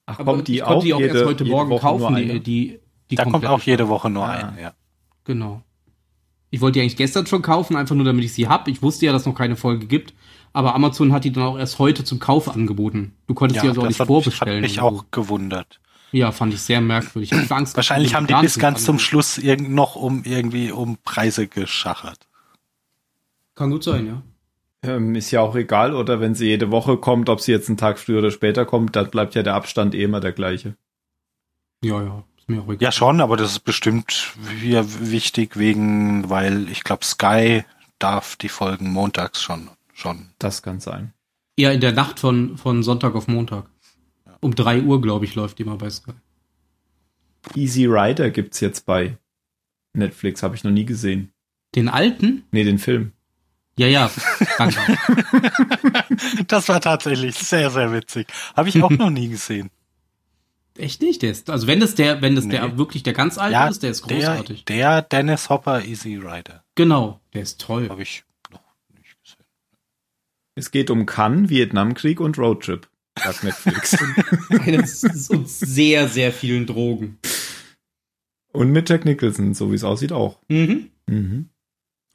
Ach, 0.09 0.19
Aber 0.19 0.33
kommt 0.33 0.47
die 0.47 0.55
ich 0.55 0.63
auch, 0.63 0.69
konnte 0.69 0.85
die 0.87 0.93
auch 0.95 0.99
jede, 0.99 1.13
erst 1.13 1.25
heute 1.25 1.45
Morgen 1.45 1.77
kaufen, 1.77 2.15
die, 2.15 2.39
die, 2.39 2.79
die 3.11 3.15
Da 3.15 3.25
kommt 3.25 3.45
auch 3.45 3.61
jede 3.61 3.89
Woche 3.89 4.09
nur 4.09 4.25
Ah. 4.25 4.31
eine, 4.31 4.59
ja. 4.59 4.73
Genau. 5.23 5.61
Ich 6.51 6.61
wollte 6.61 6.73
die 6.73 6.81
eigentlich 6.81 6.97
gestern 6.97 7.27
schon 7.27 7.41
kaufen, 7.41 7.75
einfach 7.75 7.95
nur 7.95 8.05
damit 8.05 8.23
ich 8.25 8.33
sie 8.33 8.47
hab. 8.47 8.67
Ich 8.67 8.81
wusste 8.81 9.05
ja, 9.05 9.11
dass 9.11 9.23
es 9.23 9.25
noch 9.27 9.35
keine 9.35 9.55
Folge 9.55 9.85
gibt. 9.85 10.13
Aber 10.51 10.73
Amazon 10.73 11.13
hat 11.13 11.23
die 11.23 11.31
dann 11.31 11.43
auch 11.43 11.59
erst 11.59 11.77
heute 11.77 12.03
zum 12.03 12.19
Kauf 12.19 12.49
angeboten. 12.49 13.13
Du 13.27 13.35
konntest 13.35 13.63
die 13.63 13.67
also 13.67 13.81
auch 13.81 13.85
das 13.85 13.91
nicht 13.91 13.99
hat, 13.99 14.07
vorbestellen. 14.07 14.55
hat 14.55 14.61
mich 14.63 14.75
so. 14.75 14.81
auch 14.81 15.05
gewundert. 15.11 15.79
Ja, 16.11 16.31
fand 16.31 16.53
ich 16.53 16.61
sehr 16.61 16.81
merkwürdig. 16.81 17.31
Ich 17.31 17.51
Angst, 17.51 17.75
Wahrscheinlich 17.75 18.15
haben 18.15 18.25
die 18.25 18.33
bis 18.33 18.57
ganz 18.57 18.83
zum. 18.83 18.97
Schluss 18.97 19.37
irgend 19.37 19.71
noch 19.71 19.95
um 19.95 20.23
irgendwie 20.23 20.71
um 20.71 20.97
Preise 21.03 21.47
geschachert. 21.47 22.27
Kann 23.53 23.69
gut 23.69 23.83
sein, 23.83 24.07
ja. 24.07 24.23
Ähm, 24.81 25.13
ist 25.13 25.29
ja 25.31 25.41
auch 25.41 25.55
egal, 25.55 25.93
oder 25.93 26.19
wenn 26.21 26.35
sie 26.35 26.47
jede 26.47 26.71
Woche 26.71 26.97
kommt, 26.97 27.29
ob 27.29 27.41
sie 27.41 27.51
jetzt 27.51 27.67
einen 27.67 27.77
Tag 27.77 27.99
früher 27.99 28.19
oder 28.19 28.31
später 28.31 28.65
kommt, 28.65 28.95
dann 28.95 29.09
bleibt 29.11 29.35
ja 29.35 29.43
der 29.43 29.53
Abstand 29.53 29.93
eh 29.93 30.03
immer 30.03 30.21
der 30.21 30.31
gleiche. 30.31 30.75
Ja, 31.83 32.01
ja. 32.01 32.23
Mir 32.49 32.63
egal. 32.63 32.77
Ja, 32.79 32.91
schon, 32.91 33.21
aber 33.21 33.37
das 33.37 33.51
ist 33.51 33.59
bestimmt 33.59 34.33
hier 34.59 34.83
wichtig 35.11 35.57
wegen, 35.57 36.29
weil 36.29 36.67
ich 36.69 36.83
glaube, 36.83 37.05
Sky 37.05 37.63
darf 37.99 38.35
die 38.35 38.49
Folgen 38.49 38.91
montags 38.91 39.41
schon, 39.41 39.69
schon. 39.93 40.29
Das 40.39 40.63
kann 40.63 40.79
sein. 40.79 41.13
Eher 41.55 41.73
in 41.73 41.81
der 41.81 41.91
Nacht 41.91 42.19
von, 42.19 42.57
von 42.57 42.81
Sonntag 42.81 43.13
auf 43.13 43.27
Montag. 43.27 43.69
Um 44.41 44.55
drei 44.55 44.81
Uhr, 44.81 44.99
glaube 44.99 45.25
ich, 45.25 45.35
läuft 45.35 45.59
die 45.59 45.63
mal 45.63 45.77
bei 45.77 45.89
Sky. 45.89 46.13
Easy 47.53 47.85
Rider 47.85 48.31
gibt's 48.31 48.61
jetzt 48.61 48.85
bei 48.85 49.17
Netflix, 49.93 50.41
habe 50.41 50.55
ich 50.55 50.63
noch 50.63 50.71
nie 50.71 50.85
gesehen. 50.85 51.31
Den 51.75 51.87
alten? 51.87 52.45
Nee, 52.51 52.63
den 52.63 52.79
Film. 52.79 53.11
Ja, 53.77 53.87
ja. 53.87 54.11
Danke. 54.57 54.79
Das 56.47 56.67
war 56.67 56.81
tatsächlich 56.81 57.35
sehr, 57.35 57.69
sehr 57.69 57.93
witzig. 57.93 58.27
Habe 58.55 58.69
ich 58.69 58.81
auch 58.81 58.89
noch 58.89 59.09
nie 59.09 59.29
gesehen. 59.29 59.69
Echt 60.79 61.01
nicht? 61.01 61.21
Der 61.21 61.31
ist, 61.31 61.49
also 61.49 61.67
wenn 61.67 61.79
das 61.79 61.95
der, 61.95 62.21
wenn 62.21 62.35
das 62.35 62.45
Nee. 62.45 62.51
der 62.53 62.77
wirklich 62.77 63.03
der 63.03 63.13
ganz 63.13 63.37
alte 63.37 63.53
Ja, 63.53 63.67
ist, 63.67 63.83
der 63.83 63.91
ist 63.91 64.09
der, 64.09 64.17
großartig. 64.17 64.65
der 64.65 65.01
Dennis 65.01 65.49
Hopper 65.49 65.83
Easy 65.83 66.15
Rider. 66.15 66.63
Genau, 66.75 67.19
der 67.33 67.41
ist 67.41 67.59
toll. 67.59 67.89
Habe 67.89 68.01
ich 68.03 68.23
noch 68.51 68.61
nicht 68.95 69.17
gesehen. 69.21 69.45
Es 70.55 70.71
geht 70.71 70.89
um 70.89 71.05
Cannes, 71.05 71.49
Vietnamkrieg 71.49 72.19
und 72.21 72.37
Roadtrip, 72.37 72.87
sagt 73.21 73.43
Netflix. 73.43 73.97
Eines 74.61 75.03
und 75.29 75.49
sehr, 75.49 76.07
sehr 76.07 76.31
vielen 76.31 76.65
Drogen. 76.65 77.19
und 78.53 78.71
mit 78.71 78.89
Jack 78.89 79.03
Nicholson, 79.05 79.53
so 79.53 79.71
wie 79.71 79.75
es 79.75 79.83
aussieht 79.83 80.11
auch. 80.13 80.39
Mhm. 80.47 80.89
Mhm. 81.07 81.49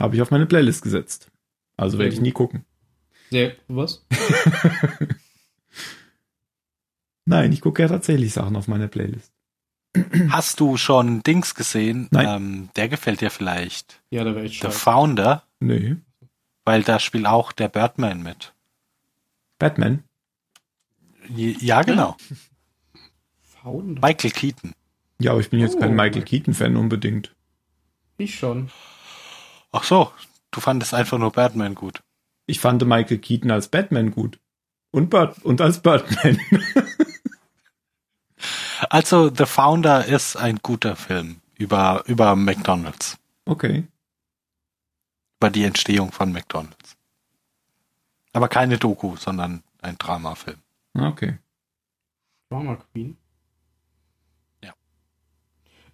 Habe 0.00 0.16
ich 0.16 0.22
auf 0.22 0.30
meine 0.30 0.46
Playlist 0.46 0.82
gesetzt. 0.82 1.30
Also 1.76 1.98
werde 1.98 2.14
ich 2.14 2.20
nie 2.20 2.32
gucken. 2.32 2.64
Sehr, 3.30 3.56
was? 3.68 4.06
Nein, 7.26 7.52
ich 7.52 7.60
gucke 7.60 7.82
ja 7.82 7.88
tatsächlich 7.88 8.32
Sachen 8.32 8.56
auf 8.56 8.68
meiner 8.68 8.88
Playlist. 8.88 9.32
Hast 10.30 10.60
du 10.60 10.76
schon 10.76 11.22
Dings 11.22 11.54
gesehen? 11.54 12.08
Nein. 12.10 12.26
Ähm, 12.28 12.68
der 12.76 12.88
gefällt 12.88 13.20
dir 13.20 13.30
vielleicht. 13.30 14.02
Ja, 14.10 14.24
da 14.24 14.34
wäre 14.34 14.44
ich 14.44 14.54
The 14.60 14.66
scheiße. 14.66 14.78
Founder, 14.78 15.42
Nee. 15.60 15.96
weil 16.64 16.82
da 16.82 16.98
spielt 16.98 17.26
auch 17.26 17.52
der 17.52 17.68
Birdman 17.68 18.22
mit. 18.22 18.52
Batman? 19.58 20.02
Ja, 21.28 21.82
genau. 21.82 22.16
Founder? 23.62 24.00
Michael 24.06 24.30
Keaton. 24.32 24.72
Ja, 25.20 25.30
aber 25.30 25.40
ich 25.40 25.48
bin 25.48 25.60
jetzt 25.60 25.76
Oh. 25.76 25.80
kein 25.80 25.94
Michael 25.94 26.22
Keaton-Fan 26.22 26.76
unbedingt. 26.76 27.34
Ich 28.18 28.34
schon. 28.38 28.70
Ach 29.72 29.84
so, 29.84 30.10
du 30.50 30.60
fandest 30.60 30.92
einfach 30.92 31.18
nur 31.18 31.30
Batman 31.32 31.74
gut. 31.74 32.02
Ich 32.46 32.60
fand 32.60 32.84
Michael 32.84 33.18
Keaton 33.18 33.50
als 33.50 33.68
Batman 33.68 34.10
gut. 34.10 34.38
Und, 34.90 35.08
Bird 35.10 35.42
und 35.44 35.60
als 35.60 35.80
Birdman. 35.80 36.38
Also 38.90 39.30
The 39.34 39.46
Founder 39.46 40.04
ist 40.04 40.36
ein 40.36 40.58
guter 40.62 40.96
Film 40.96 41.40
über, 41.56 42.02
über 42.06 42.36
McDonalds. 42.36 43.18
okay. 43.46 43.84
Über 45.40 45.50
die 45.50 45.64
Entstehung 45.64 46.10
von 46.10 46.32
McDonalds. 46.32 46.96
Aber 48.32 48.48
keine 48.48 48.78
Doku, 48.78 49.16
sondern 49.16 49.62
ein 49.82 49.98
Dramafilm. 49.98 50.56
Okay. 50.98 51.38
Drama 52.48 52.76
Queen. 52.76 53.16
Ja. 54.62 54.72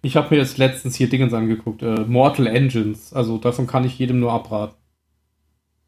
Ich 0.01 0.15
habe 0.15 0.29
mir 0.33 0.41
jetzt 0.41 0.57
letztens 0.57 0.95
hier 0.95 1.09
Dingens 1.09 1.33
angeguckt. 1.33 1.81
Äh, 1.81 2.05
Mortal 2.05 2.47
Engines. 2.47 3.13
Also 3.13 3.37
davon 3.37 3.67
kann 3.67 3.83
ich 3.83 3.99
jedem 3.99 4.19
nur 4.19 4.31
abraten. 4.31 4.75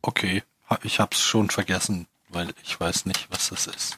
Okay, 0.02 0.44
ich 0.84 1.00
hab's 1.00 1.22
schon 1.22 1.50
vergessen, 1.50 2.08
weil 2.30 2.50
ich 2.64 2.78
weiß 2.80 3.06
nicht, 3.06 3.28
was 3.32 3.50
das 3.50 3.68
ist. 3.68 3.98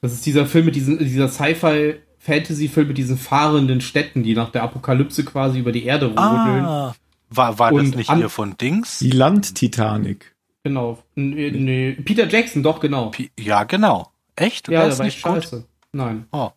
Das 0.00 0.12
ist 0.12 0.26
dieser 0.26 0.46
Film 0.46 0.64
mit 0.66 0.74
diesen, 0.74 0.98
dieser 0.98 1.28
Sci-Fi 1.28 2.00
Fantasy-Film 2.28 2.88
mit 2.88 2.98
diesen 2.98 3.18
fahrenden 3.18 3.80
Städten, 3.80 4.22
die 4.22 4.34
nach 4.34 4.50
der 4.50 4.62
Apokalypse 4.62 5.24
quasi 5.24 5.58
über 5.58 5.72
die 5.72 5.84
Erde 5.84 6.06
rodeln. 6.06 6.20
Ah, 6.64 6.94
war, 7.30 7.58
war 7.58 7.72
das 7.72 7.94
nicht 7.94 8.12
hier 8.12 8.28
von 8.28 8.56
Dings? 8.56 9.00
Die 9.00 9.10
Land-Titanik. 9.10 10.34
Genau. 10.62 10.98
Nee, 11.14 11.50
nee. 11.50 11.92
Peter 11.92 12.28
Jackson, 12.28 12.62
doch, 12.62 12.80
genau. 12.80 13.08
Pi- 13.10 13.30
Ja, 13.38 13.64
genau. 13.64 14.10
Echt? 14.36 14.68
ja, 14.68 14.84
ist 14.84 14.98
war 14.98 15.06
nicht 15.06 15.16
echt 15.16 15.24
gut? 15.24 15.34
scheiße. 15.42 15.64
Nein. 15.92 16.26
Oh. 16.32 16.36
Also 16.38 16.54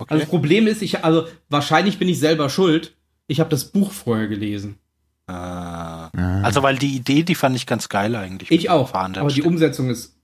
Okay. 0.00 0.18
das 0.20 0.28
Problem 0.28 0.66
ist, 0.68 0.80
ich, 0.82 1.04
also 1.04 1.26
wahrscheinlich 1.48 1.98
bin 1.98 2.08
ich 2.08 2.18
selber 2.20 2.48
schuld. 2.50 2.94
Ich 3.26 3.40
habe 3.40 3.50
das 3.50 3.66
Buch 3.66 3.90
vorher 3.92 4.28
gelesen. 4.28 4.78
Ah. 5.26 6.08
Also, 6.42 6.62
weil 6.62 6.78
die 6.78 6.94
Idee, 6.96 7.22
die 7.24 7.34
fand 7.34 7.54
ich 7.56 7.66
ganz 7.66 7.88
geil 7.88 8.14
eigentlich. 8.16 8.50
Ich 8.50 8.70
auch. 8.70 8.94
Aber 8.94 9.28
die. 9.28 9.42
Umsetzung 9.42 9.90
ist 9.90 10.14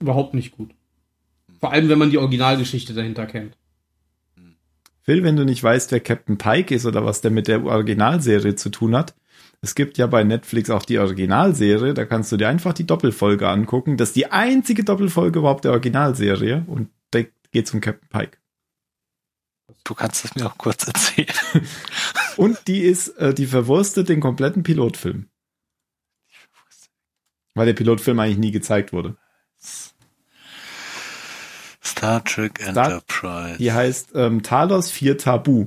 überhaupt 0.00 0.34
nicht 0.34 0.56
gut. 0.56 0.70
Vor 1.60 1.72
allem, 1.72 1.88
wenn 1.88 1.98
man 1.98 2.10
die 2.10 2.18
Originalgeschichte 2.18 2.94
dahinter 2.94 3.26
kennt. 3.26 3.56
Phil, 5.02 5.22
wenn 5.22 5.36
du 5.36 5.44
nicht 5.44 5.62
weißt, 5.62 5.92
wer 5.92 6.00
Captain 6.00 6.38
Pike 6.38 6.74
ist 6.74 6.86
oder 6.86 7.04
was 7.04 7.20
der 7.20 7.30
mit 7.30 7.48
der 7.48 7.64
Originalserie 7.64 8.54
zu 8.54 8.70
tun 8.70 8.96
hat, 8.96 9.14
es 9.62 9.74
gibt 9.74 9.98
ja 9.98 10.06
bei 10.06 10.24
Netflix 10.24 10.70
auch 10.70 10.84
die 10.84 10.98
Originalserie, 10.98 11.92
da 11.92 12.06
kannst 12.06 12.32
du 12.32 12.38
dir 12.38 12.48
einfach 12.48 12.72
die 12.72 12.86
Doppelfolge 12.86 13.48
angucken. 13.48 13.98
Das 13.98 14.10
ist 14.10 14.16
die 14.16 14.30
einzige 14.30 14.84
Doppelfolge 14.84 15.40
überhaupt 15.40 15.64
der 15.64 15.72
Originalserie 15.72 16.64
und 16.66 16.88
da 17.10 17.20
geht's 17.52 17.72
um 17.74 17.80
Captain 17.80 18.08
Pike. 18.08 18.38
Du 19.84 19.94
kannst 19.94 20.24
es 20.24 20.34
mir 20.34 20.46
auch 20.46 20.58
kurz 20.58 20.86
erzählen. 20.86 21.28
Und 22.36 22.68
die 22.68 22.80
ist, 22.80 23.08
äh, 23.18 23.34
die 23.34 23.46
verwurstet 23.46 24.08
den 24.08 24.20
kompletten 24.20 24.62
Pilotfilm. 24.62 25.28
Weil 27.54 27.66
der 27.66 27.72
Pilotfilm 27.72 28.18
eigentlich 28.18 28.38
nie 28.38 28.50
gezeigt 28.50 28.92
wurde. 28.92 29.16
Star 32.00 32.24
Trek 32.24 32.60
Enterprise. 32.66 33.58
Die 33.58 33.72
heißt 33.72 34.10
ähm, 34.14 34.42
Talos 34.42 34.90
4 34.90 35.18
Tabu. 35.18 35.66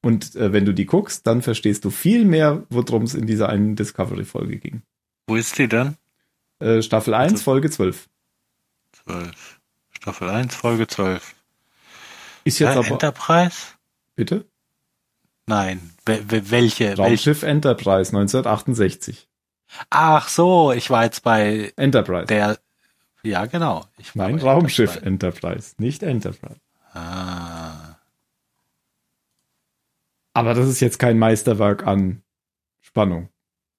Und 0.00 0.36
äh, 0.36 0.52
wenn 0.52 0.64
du 0.64 0.72
die 0.72 0.86
guckst, 0.86 1.26
dann 1.26 1.42
verstehst 1.42 1.84
du 1.84 1.90
viel 1.90 2.24
mehr, 2.24 2.62
worum 2.70 3.02
es 3.02 3.14
in 3.14 3.26
dieser 3.26 3.48
einen 3.48 3.74
Discovery-Folge 3.74 4.58
ging. 4.58 4.82
Wo 5.26 5.34
ist 5.34 5.58
die 5.58 5.66
denn? 5.66 5.96
Äh, 6.60 6.82
Staffel 6.82 7.14
1, 7.14 7.32
Also- 7.32 7.42
Folge 7.44 7.68
12. 7.70 8.08
12. 9.04 9.60
Staffel 9.90 10.28
1, 10.30 10.54
Folge 10.54 10.86
12. 10.86 11.34
Ist 12.44 12.60
jetzt 12.60 12.74
Ja, 12.74 12.78
aber. 12.78 12.88
Enterprise? 12.88 13.56
Bitte? 14.14 14.44
Nein. 15.46 15.90
Wel 16.06 16.30
wel 16.30 16.50
welche? 16.50 16.84
welche? 16.90 17.02
Raumschiff 17.02 17.42
Enterprise 17.42 18.10
1968. 18.16 19.28
Ach 19.90 20.28
so, 20.28 20.72
ich 20.72 20.88
war 20.90 21.04
jetzt 21.04 21.22
bei 21.24 21.72
Enterprise. 21.76 22.26
der. 22.26 22.58
Ja, 23.22 23.46
genau. 23.46 23.84
Ich 23.98 24.12
bei 24.14 24.34
Raumschiff 24.34 24.96
Enterprise. 24.96 25.06
Enterprise, 25.06 25.74
nicht 25.78 26.02
Enterprise. 26.02 26.60
Ah. 26.92 27.96
Aber 30.34 30.54
das 30.54 30.68
ist 30.68 30.80
jetzt 30.80 30.98
kein 30.98 31.18
Meisterwerk 31.18 31.86
an 31.86 32.22
Spannung. 32.80 33.28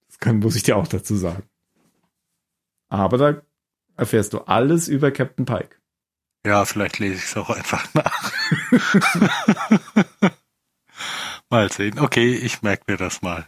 Das 0.07 0.19
kann, 0.19 0.39
muss 0.39 0.55
ich 0.55 0.63
dir 0.63 0.75
auch 0.77 0.87
dazu 0.87 1.15
sagen. 1.15 1.43
Aber 2.89 3.17
da 3.17 3.41
erfährst 3.95 4.33
du 4.33 4.39
alles 4.39 4.87
über 4.87 5.11
Captain 5.11 5.45
Pike. 5.45 5.77
Ja, 6.45 6.65
vielleicht 6.65 6.99
lese 6.99 7.15
ich 7.15 7.23
es 7.23 7.37
auch 7.37 7.49
einfach 7.49 7.87
nach. 7.93 8.31
mal 11.49 11.71
sehen. 11.71 11.99
Okay, 11.99 12.33
ich 12.35 12.61
merke 12.61 12.83
mir 12.87 12.97
das 12.97 13.21
mal. 13.21 13.47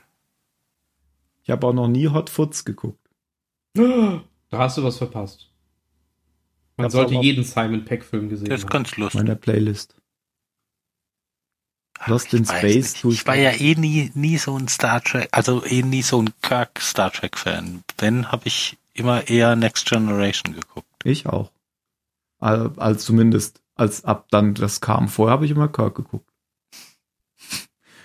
Ich 1.43 1.49
habe 1.49 1.67
auch 1.67 1.73
noch 1.73 1.87
nie 1.87 2.07
Hot 2.09 2.29
Foots 2.29 2.65
geguckt. 2.65 2.99
Da 3.73 4.23
hast 4.51 4.77
du 4.77 4.83
was 4.83 4.97
verpasst. 4.97 5.50
Man 6.81 6.85
Hab's 6.85 6.93
sollte 6.93 7.15
jeden 7.15 7.43
Simon 7.43 7.85
Peck-Film 7.85 8.29
gesehen 8.29 8.49
Das 8.49 8.59
ist 8.59 8.65
haben. 8.65 8.71
ganz 8.71 8.97
lustig. 8.97 9.21
Meiner 9.21 9.35
Playlist. 9.35 9.95
Lost 12.07 12.33
in 12.33 12.43
Ich 12.43 12.49
Space 12.49 12.75
nicht. 12.93 13.01
tue 13.01 13.13
Ich 13.13 13.27
war 13.27 13.35
ja 13.35 13.51
eh 13.51 13.75
nie, 13.75 14.11
nie 14.15 14.37
so 14.37 14.57
ein 14.57 14.67
Star 14.67 15.03
Trek, 15.03 15.29
also 15.31 15.63
eh 15.65 15.83
nie 15.83 16.01
so 16.01 16.19
ein 16.21 16.31
Kirk 16.41 16.79
Star 16.81 17.11
Trek 17.11 17.37
Fan. 17.37 17.83
Wenn, 17.99 18.31
habe 18.31 18.47
ich 18.47 18.77
immer 18.93 19.27
eher 19.29 19.55
Next 19.55 19.87
Generation 19.87 20.55
geguckt. 20.55 20.87
Ich 21.03 21.27
auch. 21.27 21.51
Al- 22.39 22.73
Als 22.77 23.05
zumindest, 23.05 23.61
als 23.75 24.03
ab 24.03 24.27
dann 24.31 24.55
das 24.55 24.81
kam. 24.81 25.09
Vorher 25.09 25.33
habe 25.33 25.45
ich 25.45 25.51
immer 25.51 25.67
Kirk 25.67 25.93
geguckt. 25.95 26.30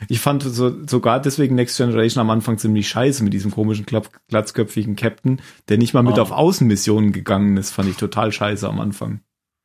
Ich 0.09 0.20
fand 0.20 0.43
so, 0.43 0.85
sogar 0.86 1.20
deswegen 1.20 1.55
Next 1.55 1.77
Generation 1.77 2.20
am 2.20 2.31
Anfang 2.31 2.59
ziemlich 2.59 2.89
scheiße 2.89 3.24
mit 3.24 3.32
diesem 3.32 3.51
komischen 3.51 3.86
glatzköpfigen 4.28 4.97
Captain, 4.97 5.40
der 5.68 5.78
nicht 5.78 5.94
mal 5.94 6.02
mit 6.02 6.18
Oh. 6.18 6.23
auf 6.23 6.31
Außenmissionen 6.32 7.12
gegangen 7.12 7.56
ist, 7.56 7.70
fand 7.70 7.89
ich 7.89 7.97
total 7.97 8.32
scheiße 8.32 8.68
am 8.68 8.81
Anfang. 8.81 9.20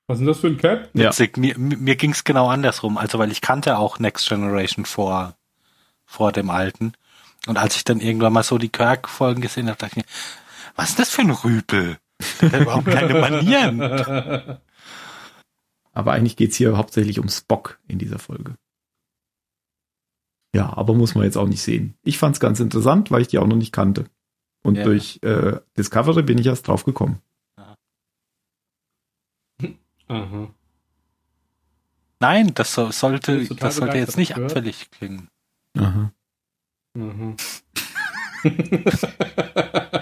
Was 0.08 0.16
ist 0.16 0.20
denn 0.22 0.28
das 0.28 0.40
für 0.40 0.48
ein 0.48 0.58
Cap? 0.58 0.90
Ja. 0.94 1.10
Witzig, 1.10 1.38
mir, 1.38 1.58
mir 1.58 1.96
ging 1.96 2.12
es 2.12 2.24
genau 2.24 2.48
andersrum. 2.48 2.98
Also, 2.98 3.20
weil 3.20 3.32
ich 3.32 3.42
kannte 3.42 3.78
auch 3.78 4.00
Next 4.00 4.28
Generation 4.28 4.86
vor, 4.86 5.36
vor 6.06 6.32
dem 6.32 6.50
alten. 6.50 6.94
Und 7.48 7.58
als 7.58 7.76
ich 7.76 7.84
dann 7.84 8.00
irgendwann 8.02 8.34
mal 8.34 8.44
so 8.44 8.58
die 8.58 8.70
Kirk-Folgen 8.70 9.42
gesehen 9.42 9.68
habe, 9.68 9.78
dachte 9.78 10.00
ich 10.00 10.06
mir, 10.06 10.12
was 10.76 10.90
ist 10.90 11.00
das 11.00 11.10
für 11.10 11.22
ein 11.22 11.32
Rüpel? 11.32 11.98
Der 12.42 12.52
hat 12.52 12.62
überhaupt 12.62 12.86
keine 12.88 13.14
Manieren. 13.20 13.82
Aber 15.94 16.14
eigentlich 16.14 16.36
geht's 16.38 16.56
hier 16.56 16.78
hauptsächlich 16.78 17.20
um 17.20 17.28
Spock 17.30 17.80
in 17.88 17.98
dieser 18.00 18.20
Folge. 18.20 18.56
Ja, 20.54 20.76
aber 20.76 20.94
muss 20.94 21.16
man 21.16 21.24
jetzt 21.24 21.38
auch 21.38 21.48
nicht 21.48 21.62
sehen. 21.62 21.96
Ich 22.04 22.18
fand's 22.18 22.40
ganz 22.40 22.60
interessant, 22.60 23.10
weil 23.12 23.22
ich 23.22 23.28
die 23.30 23.38
auch 23.40 23.48
noch 23.48 23.56
nicht 23.56 23.72
kannte. 23.72 24.06
Und 24.64 24.76
Ja. 24.76 24.84
durch 24.84 25.20
äh, 25.24 25.60
Discovery 25.78 26.24
bin 26.24 26.38
ich 26.38 26.46
erst 26.48 26.68
drauf 26.68 26.84
gekommen. 26.84 27.22
Aha. 27.56 27.76
Nein, 32.20 32.54
das 32.54 32.74
so, 32.74 32.92
sollte, 32.92 33.48
total 33.48 33.70
das 33.70 33.76
sollte 33.78 33.98
jetzt 33.98 34.18
nicht 34.18 34.36
abfällig 34.36 34.92
klingen. 34.92 35.30
Aha. 35.78 36.12
Mhm. 36.94 37.36